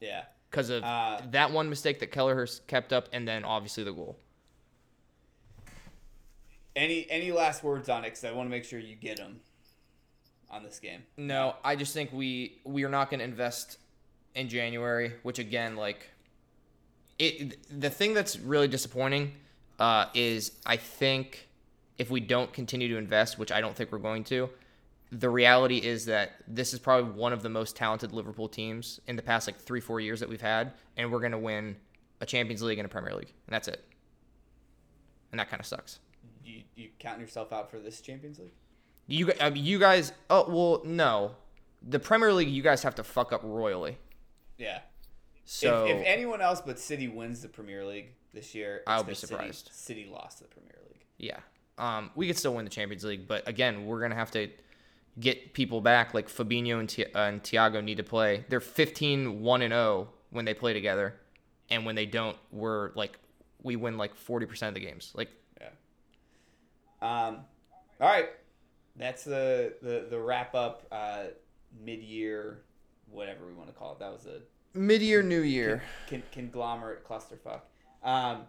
Yeah. 0.00 0.24
because 0.50 0.70
of 0.70 0.82
Uh, 0.84 1.20
that 1.30 1.50
one 1.52 1.68
mistake 1.68 1.98
that 2.00 2.12
Kelleher 2.12 2.46
kept 2.66 2.92
up, 2.92 3.08
and 3.12 3.26
then 3.28 3.44
obviously 3.44 3.84
the 3.84 3.92
goal. 3.92 4.18
Any 6.76 7.06
any 7.08 7.30
last 7.32 7.62
words 7.62 7.88
on 7.88 8.04
it? 8.04 8.10
Because 8.10 8.24
I 8.24 8.32
want 8.32 8.46
to 8.46 8.50
make 8.50 8.64
sure 8.64 8.78
you 8.78 8.96
get 8.96 9.18
them 9.18 9.40
on 10.50 10.62
this 10.62 10.78
game. 10.78 11.02
No, 11.16 11.54
I 11.64 11.76
just 11.76 11.92
think 11.94 12.12
we 12.12 12.58
we 12.64 12.84
are 12.84 12.88
not 12.88 13.10
going 13.10 13.18
to 13.18 13.24
invest 13.24 13.78
in 14.34 14.48
January, 14.48 15.12
which 15.22 15.38
again, 15.38 15.76
like, 15.76 16.10
it. 17.18 17.58
The 17.80 17.90
thing 17.90 18.14
that's 18.14 18.38
really 18.38 18.68
disappointing 18.68 19.32
uh, 19.78 20.06
is 20.14 20.52
I 20.66 20.76
think 20.76 21.48
if 21.98 22.10
we 22.10 22.20
don't 22.20 22.52
continue 22.52 22.88
to 22.88 22.96
invest, 22.96 23.38
which 23.38 23.52
I 23.52 23.60
don't 23.60 23.76
think 23.76 23.92
we're 23.92 23.98
going 23.98 24.24
to, 24.24 24.50
the 25.12 25.30
reality 25.30 25.78
is 25.78 26.06
that 26.06 26.32
this 26.48 26.74
is 26.74 26.80
probably 26.80 27.12
one 27.12 27.32
of 27.32 27.42
the 27.42 27.48
most 27.48 27.76
talented 27.76 28.12
Liverpool 28.12 28.48
teams 28.48 29.00
in 29.06 29.14
the 29.14 29.22
past 29.22 29.46
like 29.46 29.58
three 29.60 29.80
four 29.80 30.00
years 30.00 30.20
that 30.20 30.28
we've 30.28 30.40
had, 30.40 30.72
and 30.96 31.10
we're 31.12 31.20
going 31.20 31.32
to 31.32 31.38
win 31.38 31.76
a 32.20 32.26
Champions 32.26 32.62
League 32.62 32.78
and 32.78 32.86
a 32.86 32.88
Premier 32.88 33.14
League, 33.14 33.32
and 33.46 33.54
that's 33.54 33.68
it. 33.68 33.84
And 35.30 35.38
that 35.38 35.50
kind 35.50 35.60
of 35.60 35.66
sucks. 35.66 35.98
You 36.44 36.62
you 36.74 36.88
counting 36.98 37.20
yourself 37.20 37.52
out 37.52 37.70
for 37.70 37.78
this 37.78 38.00
Champions 38.00 38.38
League? 38.38 38.54
You 39.06 39.32
I 39.40 39.50
mean, 39.50 39.64
you 39.64 39.78
guys. 39.78 40.12
Oh 40.30 40.48
well, 40.48 40.82
no. 40.84 41.32
The 41.86 41.98
Premier 41.98 42.32
League, 42.32 42.48
you 42.48 42.62
guys 42.62 42.82
have 42.82 42.94
to 42.94 43.04
fuck 43.04 43.32
up 43.32 43.42
royally. 43.44 43.98
Yeah. 44.56 44.80
So 45.44 45.84
if, 45.84 45.96
if 45.98 46.06
anyone 46.06 46.40
else 46.40 46.62
but 46.62 46.78
City 46.78 47.08
wins 47.08 47.42
the 47.42 47.48
Premier 47.48 47.84
League 47.84 48.12
this 48.32 48.54
year, 48.54 48.82
I'll 48.86 49.04
be 49.04 49.14
surprised. 49.14 49.68
City, 49.72 50.08
lost 50.10 50.38
the 50.40 50.46
Premier 50.46 50.78
League. 50.88 51.04
yeah, 51.18 51.40
um, 51.76 52.10
we 52.14 52.26
could 52.26 52.38
still 52.38 52.54
win 52.54 52.64
the 52.64 52.70
Champions 52.70 53.04
League, 53.04 53.28
but 53.28 53.46
again, 53.46 53.84
we're 53.84 54.00
gonna 54.00 54.14
have 54.14 54.30
to 54.30 54.48
get 55.20 55.52
people 55.52 55.82
back. 55.82 56.14
Like 56.14 56.28
Fabinho 56.28 56.80
and, 56.80 56.88
Ti- 56.88 57.12
uh, 57.14 57.18
and 57.28 57.42
Thiago 57.42 57.84
need 57.84 57.98
to 57.98 58.02
play. 58.02 58.46
They're 58.48 58.60
15 58.60 59.42
one 59.42 59.60
and 59.60 59.72
0 59.72 60.08
when 60.30 60.46
they 60.46 60.54
play 60.54 60.72
together, 60.72 61.14
and 61.68 61.84
when 61.84 61.94
they 61.94 62.06
don't, 62.06 62.38
we're 62.50 62.92
like 62.94 63.18
we 63.62 63.76
win 63.76 63.98
like 63.98 64.14
40 64.14 64.46
percent 64.46 64.68
of 64.68 64.82
the 64.82 64.86
games. 64.88 65.12
Like. 65.14 65.28
Um. 67.04 67.38
All 68.00 68.08
right. 68.08 68.30
That's 68.96 69.24
the 69.24 69.74
the 69.82 70.06
the 70.08 70.18
wrap 70.18 70.54
up. 70.54 70.86
Uh, 70.90 71.24
mid 71.84 72.00
year, 72.02 72.62
whatever 73.10 73.46
we 73.46 73.52
want 73.52 73.68
to 73.68 73.74
call 73.74 73.92
it. 73.92 73.98
That 73.98 74.12
was 74.12 74.26
a 74.26 74.40
mid 74.78 75.02
year, 75.02 75.22
New 75.22 75.42
Year. 75.42 75.82
con- 76.08 76.22
conglomerate 76.32 77.04
clusterfuck. 77.06 77.60
Um, 78.02 78.42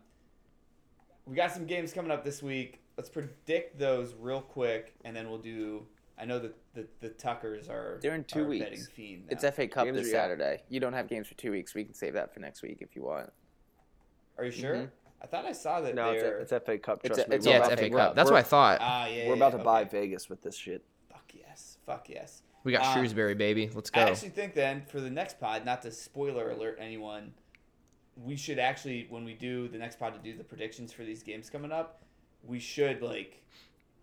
we 1.25 1.35
got 1.35 1.51
some 1.51 1.65
games 1.65 1.91
coming 1.91 2.11
up 2.11 2.23
this 2.23 2.41
week. 2.43 2.81
Let's 2.97 3.09
predict 3.09 3.77
those 3.79 4.13
real 4.19 4.41
quick, 4.41 4.93
and 5.03 5.15
then 5.15 5.29
we'll 5.29 5.39
do. 5.39 5.85
I 6.17 6.23
know 6.23 6.39
that 6.39 6.55
the, 6.73 6.87
the 7.01 7.09
Tuckers 7.09 7.67
are 7.67 7.99
They're 8.01 8.15
in 8.15 8.23
two 8.23 8.43
are 8.43 8.47
weeks. 8.47 8.63
betting 8.63 8.83
fiend. 8.95 9.23
It's. 9.29 9.43
FA 9.43 9.67
Cup 9.67 9.85
Games 9.85 9.97
this 9.97 10.07
are- 10.07 10.11
yeah. 10.11 10.21
Saturday. 10.21 10.63
You 10.69 10.79
don't 10.79 10.93
have 10.93 11.09
games 11.09 11.27
for 11.27 11.33
two 11.33 11.51
weeks. 11.51 11.73
We 11.75 11.83
can 11.83 11.93
save 11.93 12.13
that 12.13 12.33
for 12.33 12.39
next 12.39 12.61
week 12.61 12.77
if 12.79 12.95
you 12.95 13.03
want. 13.03 13.33
Are 14.37 14.45
you 14.45 14.51
sure? 14.51 14.75
Mhm. 14.75 14.89
I 15.25 15.27
thought 15.27 15.45
I 15.45 15.53
saw 15.53 15.81
that 15.81 15.95
No, 15.95 16.11
they're. 16.13 16.37
it's, 16.39 16.51
it's 16.51 16.65
FA 16.65 16.77
Cup. 16.77 16.99
It's 17.03 17.15
Trust 17.15 17.27
a- 17.27 17.29
me. 17.31 17.35
it's 17.37 17.45
yeah, 17.47 17.57
it's 17.57 17.67
FA 17.69 17.75
FA 17.77 17.89
Cup. 17.89 17.97
Cup. 17.97 18.15
That's 18.15 18.27
We're- 18.29 18.35
what 18.35 18.45
I 18.45 18.47
thought. 18.47 18.77
ah, 18.81 19.07
yeah, 19.07 19.23
We're 19.23 19.29
yeah, 19.29 19.33
about 19.33 19.49
to 19.51 19.55
okay. 19.57 19.63
buy 19.63 19.83
Vegas 19.85 20.29
with 20.29 20.41
this 20.43 20.55
shit. 20.55 20.83
Fuck 21.09 21.31
yes. 21.33 21.77
Fuck 21.85 22.09
yes. 22.09 22.43
we 22.63 22.71
got 22.71 22.83
uh, 22.83 22.93
Shrewsbury, 22.93 23.33
baby. 23.33 23.69
Let's 23.73 23.89
go. 23.89 24.01
I 24.01 24.03
actually 24.09 24.29
think 24.29 24.53
then 24.53 24.83
for 24.87 25.01
the 25.01 25.09
next 25.09 25.39
pod, 25.39 25.65
not 25.65 25.81
to 25.81 25.91
spoiler 25.91 26.51
alert 26.51 26.77
anyone, 26.79 27.33
we 28.23 28.35
should 28.35 28.59
actually 28.59 29.07
when 29.09 29.25
we 29.25 29.33
do 29.33 29.67
the 29.67 29.77
next 29.79 29.97
pod 29.99 30.13
to 30.13 30.19
do 30.19 30.37
the 30.37 30.43
predictions 30.43 30.93
for 30.93 31.03
these 31.03 31.23
games 31.23 31.49
coming 31.49 31.71
up, 31.71 32.03
we 32.43 32.59
should 32.59 33.01
like 33.01 33.41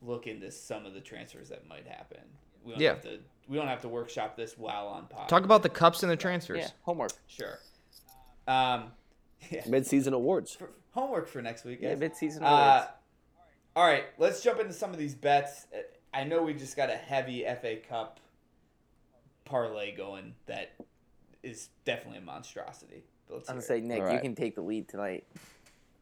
look 0.02 0.26
into 0.26 0.50
some 0.50 0.84
of 0.84 0.94
the 0.94 1.00
transfers 1.00 1.48
that 1.50 1.66
might 1.68 1.86
happen. 1.86 2.18
We 2.64 2.72
don't 2.72 2.80
Yeah. 2.80 2.88
have 2.90 3.02
to 3.02 3.18
we 3.48 3.56
don't 3.56 3.68
have 3.68 3.80
to 3.82 3.88
workshop 3.88 4.36
this 4.36 4.58
while 4.58 4.86
on 4.88 5.06
pod. 5.06 5.28
Talk 5.28 5.44
about 5.44 5.62
the 5.62 5.68
cups 5.68 6.02
and 6.02 6.10
the 6.12 6.16
transfers. 6.16 6.58
Yeah, 6.58 6.68
homework. 6.82 7.12
sure. 7.28 7.58
Um 8.48 8.92
yeah. 9.50 9.62
Mid-season 9.66 10.12
awards. 10.14 10.54
For, 10.54 10.70
homework 10.92 11.28
for 11.28 11.42
next 11.42 11.64
week. 11.64 11.80
Yeah, 11.80 11.90
guys. 11.90 12.00
mid-season 12.00 12.44
Uh, 12.44 12.86
all 13.74 13.86
right, 13.86 14.04
let's 14.18 14.42
jump 14.42 14.60
into 14.60 14.72
some 14.72 14.90
of 14.90 14.98
these 14.98 15.14
bets. 15.14 15.66
Uh, 15.74 15.78
I 16.14 16.24
know 16.24 16.42
we 16.42 16.54
just 16.54 16.76
got 16.76 16.90
a 16.90 16.96
heavy 16.96 17.44
FA 17.60 17.76
Cup 17.76 18.20
parlay 19.44 19.94
going 19.96 20.34
that 20.46 20.74
is 21.42 21.70
definitely 21.84 22.18
a 22.18 22.22
monstrosity. 22.22 23.04
But 23.28 23.36
let's 23.36 23.48
I'm 23.48 23.56
gonna 23.56 23.66
say, 23.66 23.78
it. 23.78 23.84
Nick, 23.84 24.12
you 24.12 24.20
can 24.20 24.34
take 24.34 24.54
the 24.54 24.62
lead 24.62 24.88
tonight. 24.88 25.24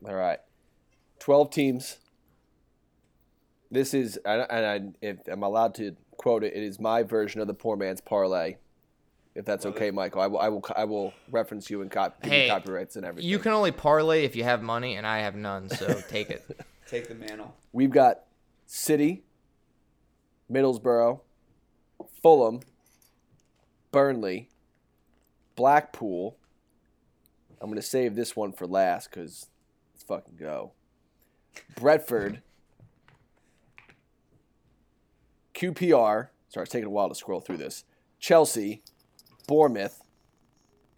All 0.07 0.15
right, 0.15 0.41
twelve 1.19 1.51
teams. 1.51 1.99
This 3.71 3.95
is, 3.95 4.17
and 4.25 4.47
and 4.51 4.67
I, 4.67 5.07
if 5.07 5.19
I'm 5.29 5.45
allowed 5.45 5.77
to 5.77 5.95
quote 6.17 6.43
it, 6.43 6.55
it 6.55 6.63
is 6.63 6.81
my 6.81 7.05
version 7.05 7.41
of 7.41 7.47
the 7.47 7.55
poor 7.55 7.77
man's 7.77 8.01
parlay. 8.01 8.57
If 9.35 9.45
that's 9.45 9.65
Love 9.65 9.77
okay, 9.77 9.89
it. 9.89 9.95
Michael, 9.95 10.21
I 10.21 10.27
will, 10.27 10.39
I 10.39 10.49
will, 10.49 10.65
I 10.77 10.85
will 10.85 11.15
reference 11.31 11.71
you 11.71 11.83
and 11.83 11.91
cop, 11.91 12.21
give 12.23 12.33
you 12.33 12.39
Hey, 12.39 12.49
copyrights 12.49 12.97
and 12.97 13.07
everything. 13.07 13.31
You 13.31 13.39
can 13.39 13.53
only 13.53 13.71
parlay 13.71 14.25
if 14.25 14.35
you 14.35 14.45
have 14.45 14.63
money, 14.63 14.97
and 14.97 15.07
I 15.07 15.21
have 15.21 15.37
none, 15.37 15.69
so 15.69 16.01
take 16.09 16.31
it. 16.31 16.45
take 16.89 17.09
the 17.09 17.15
mantle. 17.15 17.55
We've 17.73 17.91
got 17.91 18.23
City, 18.67 19.23
Middlesbrough, 20.51 21.21
Fulham, 22.23 22.61
Burnley, 23.93 24.49
Blackpool. 25.55 26.37
I'm 27.61 27.69
going 27.69 27.81
to 27.81 27.87
save 27.87 28.17
this 28.17 28.35
one 28.35 28.53
for 28.53 28.67
last 28.67 29.11
because 29.11 29.47
let's 29.95 30.03
fucking 30.05 30.37
go. 30.39 30.73
Brentford, 31.77 32.43
QPR. 35.55 36.29
Sorry, 36.49 36.65
it's 36.65 36.73
taking 36.73 36.87
a 36.87 36.91
while 36.91 37.09
to 37.09 37.15
scroll 37.15 37.41
through 37.41 37.59
this. 37.59 37.85
Chelsea, 38.19 38.83
Bournemouth, 39.51 40.03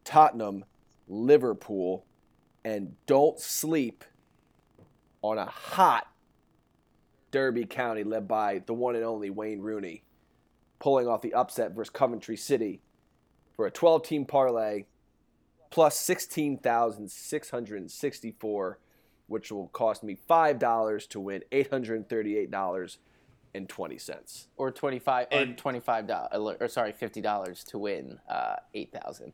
Tottenham, 0.04 0.64
Liverpool, 1.08 2.04
and 2.62 2.94
don't 3.06 3.40
sleep 3.40 4.04
on 5.22 5.38
a 5.38 5.46
hot 5.46 6.06
Derby 7.30 7.64
County 7.64 8.04
led 8.04 8.28
by 8.28 8.62
the 8.66 8.74
one 8.74 8.94
and 8.94 9.06
only 9.06 9.30
Wayne 9.30 9.62
Rooney. 9.62 10.04
pulling 10.80 11.08
off 11.08 11.22
the 11.22 11.32
upset 11.32 11.72
versus 11.72 11.88
Coventry 11.88 12.36
City 12.36 12.82
for 13.56 13.64
a 13.64 13.70
12 13.70 14.02
team 14.02 14.26
parlay 14.26 14.84
plus 15.70 15.98
16,664, 15.98 18.78
which 19.28 19.50
will 19.50 19.68
cost 19.68 20.04
me 20.04 20.18
$5 20.28 21.08
to 21.08 21.20
win 21.20 21.42
$838.20. 23.54 24.46
or 24.56 24.70
twenty 24.70 24.98
five 24.98 25.26
or 25.32 25.46
twenty 25.46 25.80
five 25.80 26.06
dollars 26.06 26.56
or 26.60 26.68
sorry 26.68 26.92
fifty 26.92 27.20
dollars 27.20 27.64
to 27.64 27.78
win 27.78 28.18
uh, 28.28 28.56
eight 28.74 28.92
thousand. 28.92 29.32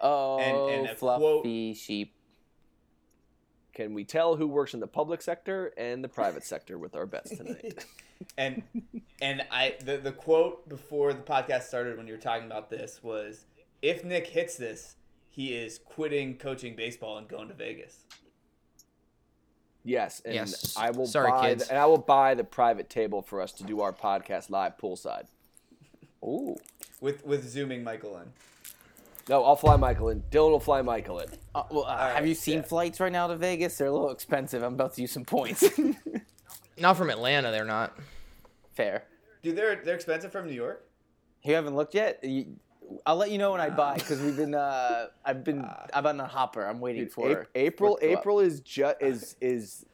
Oh, 0.00 0.38
and 0.38 0.88
a 0.88 0.94
fluffy 0.94 1.74
sheep. 1.74 2.14
Can 3.74 3.94
we 3.94 4.04
tell 4.04 4.36
who 4.36 4.46
works 4.46 4.74
in 4.74 4.80
the 4.80 4.86
public 4.86 5.22
sector 5.22 5.72
and 5.76 6.02
the 6.02 6.08
private 6.08 6.44
sector 6.44 6.78
with 6.78 6.94
our 6.96 7.06
bets 7.06 7.36
tonight? 7.36 7.84
and 8.38 8.62
and 9.20 9.42
I 9.50 9.76
the 9.84 9.98
the 9.98 10.12
quote 10.12 10.68
before 10.68 11.12
the 11.12 11.22
podcast 11.22 11.62
started 11.62 11.96
when 11.96 12.06
you 12.06 12.14
were 12.14 12.20
talking 12.20 12.46
about 12.46 12.70
this 12.70 13.02
was 13.02 13.46
if 13.82 14.04
Nick 14.04 14.26
hits 14.26 14.56
this, 14.56 14.96
he 15.28 15.54
is 15.54 15.78
quitting 15.78 16.36
coaching 16.36 16.76
baseball 16.76 17.18
and 17.18 17.28
going 17.28 17.48
to 17.48 17.54
Vegas. 17.54 18.04
Yes, 19.84 20.20
and 20.24 20.34
Yes. 20.34 20.76
I 20.76 20.90
will 20.90 21.06
Sorry, 21.06 21.30
buy 21.30 21.48
kids. 21.48 21.64
The, 21.64 21.70
and 21.72 21.78
I 21.78 21.86
will 21.86 21.98
buy 21.98 22.34
the 22.34 22.44
private 22.44 22.90
table 22.90 23.22
for 23.22 23.40
us 23.40 23.52
to 23.52 23.64
do 23.64 23.80
our 23.80 23.92
podcast 23.92 24.50
live 24.50 24.76
poolside. 24.78 25.24
Ooh. 26.22 26.56
With 27.00 27.24
with 27.24 27.48
zooming 27.48 27.82
Michael 27.82 28.18
in. 28.18 28.32
No, 29.28 29.44
I'll 29.44 29.56
fly 29.56 29.76
Michael 29.76 30.08
in. 30.08 30.22
Dylan 30.30 30.50
will 30.50 30.60
fly 30.60 30.82
Michael 30.82 31.20
in. 31.20 31.28
Uh, 31.54 31.62
well, 31.70 31.84
uh, 31.84 31.94
right, 31.94 32.16
have 32.16 32.26
you 32.26 32.34
seen 32.34 32.56
yeah. 32.56 32.62
flights 32.62 32.98
right 33.00 33.12
now 33.12 33.28
to 33.28 33.36
Vegas? 33.36 33.78
They're 33.78 33.86
a 33.86 33.92
little 33.92 34.10
expensive. 34.10 34.62
I'm 34.62 34.74
about 34.74 34.94
to 34.94 35.02
use 35.02 35.12
some 35.12 35.24
points. 35.24 35.64
Not 36.78 36.96
from 36.96 37.10
Atlanta, 37.10 37.50
they're 37.50 37.64
not. 37.64 37.96
Fair. 38.74 39.04
Dude, 39.42 39.54
they're 39.56 39.82
they're 39.84 39.94
expensive 39.94 40.32
from 40.32 40.46
New 40.46 40.54
York. 40.54 40.86
You 41.42 41.54
haven't 41.54 41.76
looked 41.76 41.94
yet. 41.94 42.18
You, 42.24 42.56
I'll 43.06 43.16
let 43.16 43.30
you 43.30 43.38
know 43.38 43.52
when 43.52 43.60
I 43.60 43.70
buy 43.70 43.94
because 43.98 44.20
we've 44.20 44.36
been. 44.36 44.54
Uh, 44.54 45.06
I've 45.24 45.44
been. 45.44 45.64
I'm 45.94 46.06
on 46.06 46.20
a 46.20 46.26
hopper. 46.26 46.64
I'm 46.64 46.80
waiting 46.80 47.04
Dude, 47.04 47.12
for 47.12 47.40
Ap- 47.42 47.46
April. 47.54 47.96
for 47.96 47.98
it 47.98 48.00
to 48.02 48.06
go 48.08 48.14
up. 48.14 48.20
April 48.20 48.40
is 48.40 48.60
just 48.60 48.96
is 49.00 49.36
is 49.40 49.86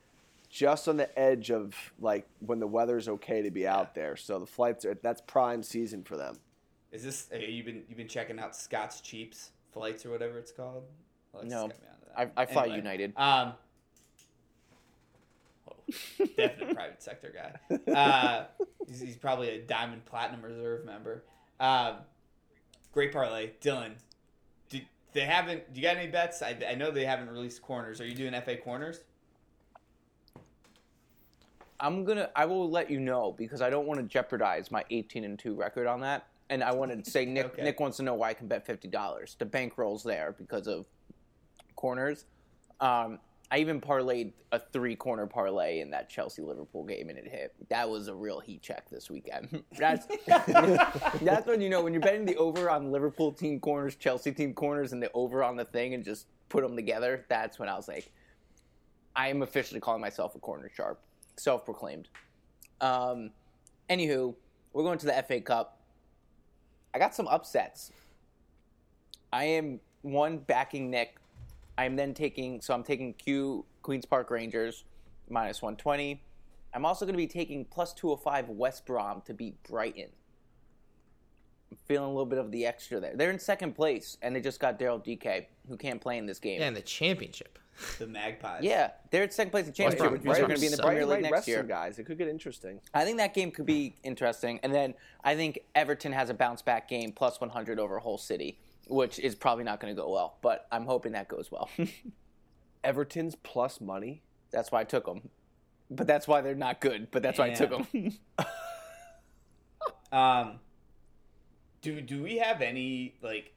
just 0.48 0.88
on 0.88 0.96
the 0.96 1.18
edge 1.18 1.50
of 1.50 1.74
like 2.00 2.26
when 2.40 2.58
the 2.60 2.66
weather's 2.66 3.08
okay 3.08 3.42
to 3.42 3.50
be 3.50 3.66
out 3.66 3.94
there. 3.94 4.16
So 4.16 4.38
the 4.38 4.46
flights 4.46 4.84
are 4.84 4.94
that's 5.02 5.20
prime 5.20 5.62
season 5.62 6.02
for 6.04 6.16
them. 6.16 6.38
Is 6.92 7.02
this 7.04 7.28
you've 7.32 7.42
you 7.50 7.64
been 7.64 7.82
you've 7.88 7.98
been 7.98 8.08
checking 8.08 8.38
out 8.38 8.56
Scott's 8.56 9.00
Cheaps 9.00 9.50
flights 9.72 10.06
or 10.06 10.10
whatever 10.10 10.38
it's 10.38 10.52
called? 10.52 10.84
Alexis 11.34 11.52
No. 11.52 11.68
got 11.68 11.78
me. 11.80 11.86
I, 12.16 12.42
I 12.42 12.46
fly 12.46 12.62
Anyway, 12.62 12.76
United. 12.78 13.12
Um, 13.18 13.52
oh, 15.68 15.74
definite 16.36 16.74
private 16.74 17.02
sector 17.02 17.34
guy. 17.34 17.92
Uh, 17.92 18.44
he's, 18.88 19.00
he's 19.00 19.16
probably 19.16 19.50
a 19.50 19.58
Diamond 19.60 20.06
Platinum 20.06 20.40
Reserve 20.42 20.86
member. 20.86 21.24
Um, 21.60 21.96
great 22.92 23.12
parlay, 23.12 23.50
Dylan. 23.60 23.92
Did 24.68 24.86
they 25.12 25.22
haven't? 25.22 25.72
Do 25.72 25.80
you 25.80 25.86
got 25.86 25.96
any 25.96 26.10
bets? 26.10 26.42
I, 26.42 26.56
I 26.68 26.74
know 26.74 26.90
they 26.90 27.04
haven't 27.04 27.30
released 27.30 27.62
corners. 27.62 28.00
Are 28.00 28.06
you 28.06 28.14
doing 28.14 28.32
FA 28.42 28.56
corners? 28.56 29.00
I'm 31.80 32.04
gonna. 32.04 32.30
I 32.34 32.46
will 32.46 32.70
let 32.70 32.90
you 32.90 33.00
know 33.00 33.34
because 33.36 33.60
I 33.60 33.70
don't 33.70 33.86
want 33.86 34.00
to 34.00 34.06
jeopardize 34.06 34.70
my 34.70 34.84
18 34.90 35.24
and 35.24 35.38
two 35.38 35.54
record 35.54 35.86
on 35.86 36.00
that. 36.00 36.26
And 36.48 36.62
I 36.62 36.72
want 36.72 37.04
to 37.04 37.10
say 37.10 37.26
Nick. 37.26 37.46
Okay. 37.46 37.62
Nick 37.62 37.80
wants 37.80 37.96
to 37.98 38.02
know 38.02 38.14
why 38.14 38.30
I 38.30 38.34
can 38.34 38.46
bet 38.46 38.64
fifty 38.64 38.88
dollars. 38.88 39.36
The 39.38 39.46
bankroll's 39.46 40.02
there 40.02 40.34
because 40.38 40.66
of 40.68 40.86
corners. 41.74 42.24
Um, 42.80 43.18
I 43.50 43.58
even 43.58 43.80
parlayed 43.80 44.32
a 44.50 44.58
three 44.58 44.96
corner 44.96 45.26
parlay 45.26 45.80
in 45.80 45.90
that 45.90 46.08
Chelsea 46.08 46.42
Liverpool 46.42 46.84
game 46.84 47.08
and 47.08 47.18
it 47.18 47.28
hit. 47.28 47.54
That 47.68 47.88
was 47.88 48.08
a 48.08 48.14
real 48.14 48.40
heat 48.40 48.60
check 48.60 48.88
this 48.90 49.08
weekend. 49.08 49.62
That's 49.78 50.06
that's 50.26 51.46
when 51.46 51.60
you 51.60 51.68
know 51.68 51.82
when 51.82 51.92
you're 51.92 52.02
betting 52.02 52.24
the 52.24 52.36
over 52.36 52.68
on 52.70 52.90
Liverpool 52.90 53.32
team 53.32 53.60
corners, 53.60 53.94
Chelsea 53.94 54.32
team 54.32 54.52
corners, 54.52 54.92
and 54.92 55.02
the 55.02 55.10
over 55.14 55.44
on 55.44 55.56
the 55.56 55.64
thing, 55.64 55.94
and 55.94 56.04
just 56.04 56.26
put 56.48 56.62
them 56.62 56.74
together. 56.74 57.24
That's 57.28 57.58
when 57.58 57.68
I 57.68 57.74
was 57.76 57.88
like, 57.88 58.10
I 59.14 59.28
am 59.28 59.42
officially 59.42 59.80
calling 59.80 60.00
myself 60.00 60.34
a 60.34 60.38
corner 60.38 60.70
sharp, 60.74 61.00
self 61.36 61.64
proclaimed. 61.64 62.08
Um, 62.80 63.30
anywho, 63.88 64.34
we're 64.72 64.82
going 64.82 64.98
to 64.98 65.06
the 65.06 65.24
FA 65.26 65.40
Cup. 65.40 65.78
I 66.94 66.98
got 66.98 67.14
some 67.14 67.28
upsets. 67.28 67.92
I 69.32 69.44
am 69.44 69.80
one 70.02 70.38
backing 70.38 70.90
Nick. 70.90 71.16
I'm 71.78 71.96
then 71.96 72.14
taking 72.14 72.60
so 72.60 72.74
I'm 72.74 72.82
taking 72.82 73.12
Q 73.14 73.64
Queens 73.82 74.06
Park 74.06 74.30
Rangers 74.30 74.84
minus 75.28 75.62
120. 75.62 76.22
I'm 76.74 76.84
also 76.84 77.04
going 77.04 77.14
to 77.14 77.18
be 77.18 77.26
taking 77.26 77.64
plus 77.64 77.94
205 77.94 78.50
West 78.50 78.84
Brom 78.86 79.22
to 79.22 79.34
beat 79.34 79.62
Brighton. 79.62 80.08
I'm 81.70 81.78
feeling 81.86 82.06
a 82.06 82.12
little 82.12 82.26
bit 82.26 82.38
of 82.38 82.50
the 82.52 82.66
extra 82.66 83.00
there. 83.00 83.14
They're 83.16 83.30
in 83.30 83.38
second 83.38 83.74
place 83.74 84.18
and 84.22 84.36
they 84.36 84.40
just 84.40 84.60
got 84.60 84.78
Daryl 84.78 85.02
Dike 85.02 85.50
who 85.68 85.76
can't 85.76 86.00
play 86.00 86.18
in 86.18 86.26
this 86.26 86.38
game. 86.38 86.60
Yeah, 86.60 86.68
in 86.68 86.74
the 86.74 86.82
championship. 86.82 87.58
The 87.98 88.06
Magpies. 88.06 88.62
Yeah, 88.62 88.92
they're 89.10 89.24
in 89.24 89.30
second 89.30 89.50
place 89.50 89.64
in 89.64 89.70
the 89.70 89.76
championship, 89.76 89.98
Brom- 89.98 90.12
which 90.12 90.22
means 90.22 90.36
they're 90.38 90.46
going 90.46 90.56
to 90.56 90.60
be 90.60 90.66
in 90.66 90.72
the. 90.72 90.82
Premier 90.82 91.04
League 91.06 91.22
next 91.22 91.46
year. 91.46 91.62
guys. 91.62 91.98
It 91.98 92.04
could 92.04 92.16
get 92.18 92.28
interesting. 92.28 92.80
I 92.94 93.04
think 93.04 93.18
that 93.18 93.34
game 93.34 93.50
could 93.50 93.66
be 93.66 93.96
interesting. 94.02 94.60
And 94.62 94.74
then 94.74 94.94
I 95.24 95.34
think 95.34 95.58
Everton 95.74 96.12
has 96.12 96.30
a 96.30 96.34
bounce 96.34 96.62
back 96.62 96.88
game 96.88 97.12
plus 97.12 97.40
100 97.40 97.78
over 97.78 97.98
Hull 97.98 98.16
City, 98.18 98.58
which 98.86 99.18
is 99.18 99.34
probably 99.34 99.64
not 99.64 99.80
going 99.80 99.94
to 99.94 100.00
go 100.00 100.10
well, 100.10 100.38
but 100.42 100.66
I'm 100.70 100.86
hoping 100.86 101.12
that 101.12 101.28
goes 101.28 101.50
well. 101.50 101.68
Everton's 102.84 103.34
plus 103.34 103.80
money. 103.80 104.22
that's 104.50 104.70
why 104.70 104.80
I 104.80 104.84
took 104.84 105.06
them. 105.06 105.28
But 105.90 106.06
that's 106.06 106.26
why 106.26 106.40
they're 106.40 106.54
not 106.54 106.80
good, 106.80 107.10
but 107.10 107.22
that's 107.22 107.38
why 107.38 107.46
I 107.46 107.54
took 107.54 107.70
them. 107.70 108.12
Um, 110.12 110.60
do 111.82 112.00
do 112.00 112.22
we 112.22 112.36
have 112.38 112.62
any 112.62 113.16
like? 113.22 113.52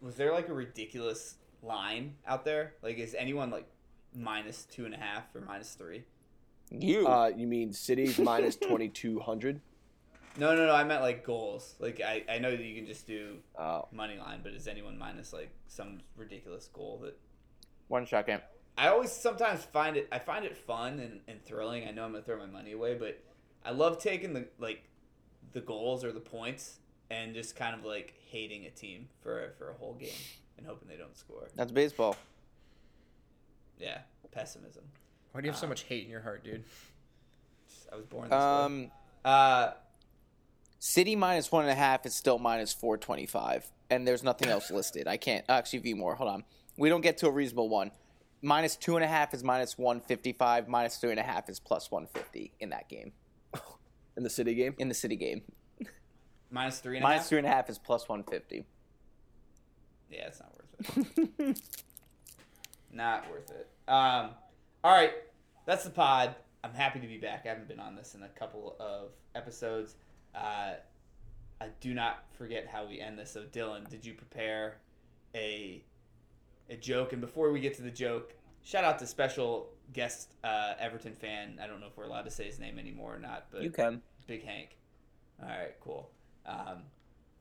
Was 0.00 0.14
there 0.16 0.32
like 0.32 0.48
a 0.48 0.54
ridiculous 0.54 1.34
line 1.62 2.14
out 2.26 2.44
there? 2.44 2.74
Like, 2.82 2.98
is 2.98 3.14
anyone 3.14 3.50
like 3.50 3.66
minus 4.14 4.64
two 4.64 4.84
and 4.84 4.94
a 4.94 4.96
half 4.96 5.24
or 5.34 5.40
minus 5.40 5.74
three? 5.74 6.04
you. 6.70 7.06
Uh, 7.06 7.32
you 7.36 7.46
mean 7.46 7.72
City's 7.72 8.18
minus 8.18 8.56
twenty 8.68 8.88
two 8.88 9.18
hundred? 9.20 9.60
No, 10.38 10.54
no, 10.54 10.66
no. 10.66 10.74
I 10.74 10.84
meant 10.84 11.02
like 11.02 11.24
goals. 11.24 11.74
Like, 11.78 12.00
I 12.00 12.24
I 12.28 12.38
know 12.38 12.50
that 12.50 12.62
you 12.62 12.74
can 12.74 12.86
just 12.86 13.06
do 13.06 13.36
Oh, 13.58 13.88
money 13.92 14.16
line, 14.18 14.40
but 14.42 14.52
is 14.52 14.68
anyone 14.68 14.96
minus 14.98 15.32
like 15.32 15.50
some 15.68 16.00
ridiculous 16.16 16.68
goal 16.72 17.00
that? 17.04 17.16
One 17.88 18.06
second. 18.06 18.42
I 18.78 18.88
always 18.88 19.10
sometimes 19.12 19.64
find 19.64 19.96
it. 19.96 20.08
I 20.12 20.18
find 20.18 20.44
it 20.44 20.56
fun 20.56 21.00
and, 21.00 21.20
and 21.28 21.44
thrilling. 21.44 21.86
I 21.86 21.90
know 21.90 22.04
I'm 22.04 22.12
gonna 22.12 22.22
throw 22.24 22.38
my 22.38 22.46
money 22.46 22.72
away, 22.72 22.94
but 22.94 23.22
I 23.64 23.72
love 23.72 23.98
taking 23.98 24.32
the 24.32 24.46
like 24.58 24.84
the 25.52 25.60
goals 25.60 26.04
or 26.04 26.12
the 26.12 26.20
points 26.20 26.78
and 27.10 27.34
just 27.34 27.56
kind 27.56 27.74
of 27.74 27.84
like 27.84 28.14
hating 28.30 28.64
a 28.66 28.70
team 28.70 29.08
for 29.20 29.52
for 29.58 29.70
a 29.70 29.74
whole 29.74 29.94
game 29.94 30.08
and 30.56 30.66
hoping 30.66 30.88
they 30.88 30.96
don't 30.96 31.16
score. 31.16 31.48
That's 31.56 31.72
baseball. 31.72 32.16
Yeah, 33.78 33.98
pessimism. 34.30 34.84
Why 35.32 35.40
do 35.40 35.46
you 35.46 35.50
have 35.52 35.58
so 35.60 35.66
much 35.66 35.82
hate 35.82 36.04
in 36.04 36.10
your 36.10 36.20
heart, 36.20 36.44
dude? 36.44 36.64
Just- 37.68 37.88
I 37.92 37.96
was 37.96 38.04
born 38.06 38.28
this 38.28 38.32
way. 38.32 38.38
Um, 38.38 38.90
Uh, 39.24 39.72
City 40.82 41.14
minus 41.14 41.52
one 41.52 41.62
and 41.64 41.70
a 41.70 41.74
half 41.74 42.06
is 42.06 42.14
still 42.14 42.38
minus 42.38 42.72
425, 42.72 43.70
and 43.90 44.08
there's 44.08 44.22
nothing 44.22 44.48
else 44.48 44.70
listed. 44.70 45.06
I 45.06 45.18
can't 45.18 45.44
actually 45.48 45.80
view 45.80 45.94
more. 45.94 46.14
Hold 46.14 46.30
on. 46.30 46.44
We 46.78 46.88
don't 46.88 47.02
get 47.02 47.18
to 47.18 47.26
a 47.26 47.30
reasonable 47.30 47.68
one. 47.68 47.90
Minus 48.42 48.76
two 48.76 48.96
and 48.96 49.04
a 49.04 49.08
half 49.08 49.34
is 49.34 49.44
minus 49.44 49.76
155. 49.76 50.68
Minus 50.68 50.96
three 50.96 51.10
and 51.10 51.20
a 51.20 51.22
half 51.22 51.50
is 51.50 51.60
plus 51.60 51.90
150 51.90 52.52
in 52.60 52.70
that 52.70 52.88
game, 52.88 53.12
in 54.16 54.22
the 54.22 54.30
City 54.30 54.54
game. 54.54 54.74
in 54.78 54.88
the 54.88 54.94
City 54.94 55.16
game. 55.16 55.42
minus 56.50 56.78
three 56.78 56.96
and 56.96 57.04
a 57.04 57.08
Minus 57.08 57.22
half? 57.24 57.28
three 57.28 57.38
and 57.38 57.46
a 57.46 57.50
half 57.50 57.68
is 57.68 57.78
plus 57.78 58.08
150. 58.08 58.64
Yeah, 60.10 60.26
it's 60.28 60.40
not 60.40 60.54
worth 60.56 61.38
it. 61.38 61.60
not 62.92 63.30
worth 63.30 63.50
it. 63.50 63.68
Um, 63.86 64.30
all 64.82 64.92
right, 64.92 65.12
that's 65.66 65.84
the 65.84 65.90
pod. 65.90 66.34
I'm 66.64 66.72
happy 66.72 67.00
to 67.00 67.06
be 67.06 67.18
back. 67.18 67.42
I 67.44 67.48
haven't 67.50 67.68
been 67.68 67.78
on 67.80 67.94
this 67.96 68.14
in 68.14 68.22
a 68.22 68.28
couple 68.28 68.76
of 68.80 69.10
episodes. 69.34 69.96
Uh, 70.34 70.74
I 71.60 71.68
do 71.80 71.94
not 71.94 72.24
forget 72.36 72.66
how 72.66 72.86
we 72.86 73.00
end 73.00 73.18
this. 73.18 73.32
So, 73.32 73.42
Dylan, 73.42 73.88
did 73.88 74.04
you 74.04 74.14
prepare 74.14 74.78
a 75.34 75.82
a 76.68 76.76
joke? 76.76 77.12
And 77.12 77.20
before 77.20 77.52
we 77.52 77.60
get 77.60 77.74
to 77.76 77.82
the 77.82 77.90
joke, 77.90 78.34
shout 78.62 78.84
out 78.84 78.98
to 79.00 79.06
special 79.06 79.68
guest 79.92 80.34
uh, 80.44 80.74
Everton 80.78 81.14
fan. 81.14 81.58
I 81.62 81.66
don't 81.66 81.80
know 81.80 81.86
if 81.86 81.96
we're 81.96 82.04
allowed 82.04 82.22
to 82.24 82.30
say 82.30 82.44
his 82.44 82.58
name 82.58 82.78
anymore 82.78 83.16
or 83.16 83.18
not, 83.18 83.46
but 83.50 83.62
You 83.62 83.70
can. 83.70 84.02
Big 84.26 84.44
Hank. 84.44 84.76
All 85.42 85.48
right, 85.48 85.74
cool. 85.80 86.10
Um, 86.46 86.82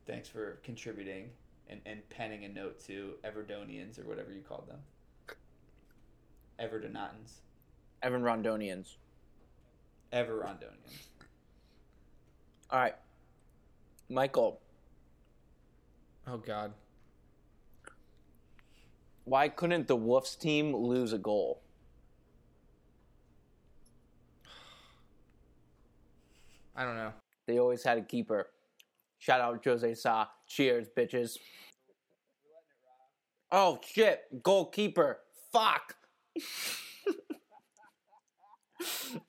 thanks 0.05 0.27
for 0.27 0.59
contributing 0.63 1.29
and, 1.69 1.81
and 1.85 2.07
penning 2.09 2.45
a 2.45 2.49
note 2.49 2.79
to 2.87 3.13
Everdonians 3.23 3.99
or 3.99 4.07
whatever 4.07 4.31
you 4.31 4.41
called 4.41 4.67
them. 4.67 4.79
Evertonatans. 6.59 7.41
Evan 10.11 10.33
Rondonians. 10.35 11.08
All 12.71 12.79
right. 12.79 12.95
Michael, 14.09 14.59
Oh 16.27 16.37
God. 16.37 16.73
why 19.25 19.49
couldn't 19.49 19.87
the 19.87 19.95
Wolves 19.95 20.35
team 20.35 20.75
lose 20.75 21.13
a 21.13 21.17
goal? 21.17 21.61
I 26.75 26.83
don't 26.83 26.95
know. 26.95 27.13
They 27.47 27.59
always 27.59 27.83
had 27.83 27.97
a 27.97 28.01
keeper. 28.01 28.47
Shout 29.17 29.41
out 29.41 29.63
Jose 29.63 29.93
Sa. 29.95 30.27
Cheers, 30.47 30.87
bitches. 30.95 31.37
Oh 33.51 33.79
shit, 33.85 34.43
goalkeeper. 34.43 35.19
Fuck. 35.51 35.95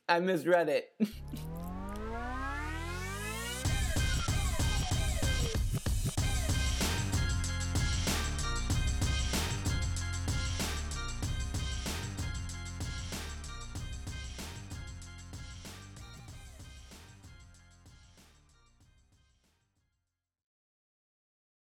I 0.09 0.21
misread 0.21 0.69
it. 0.69 0.93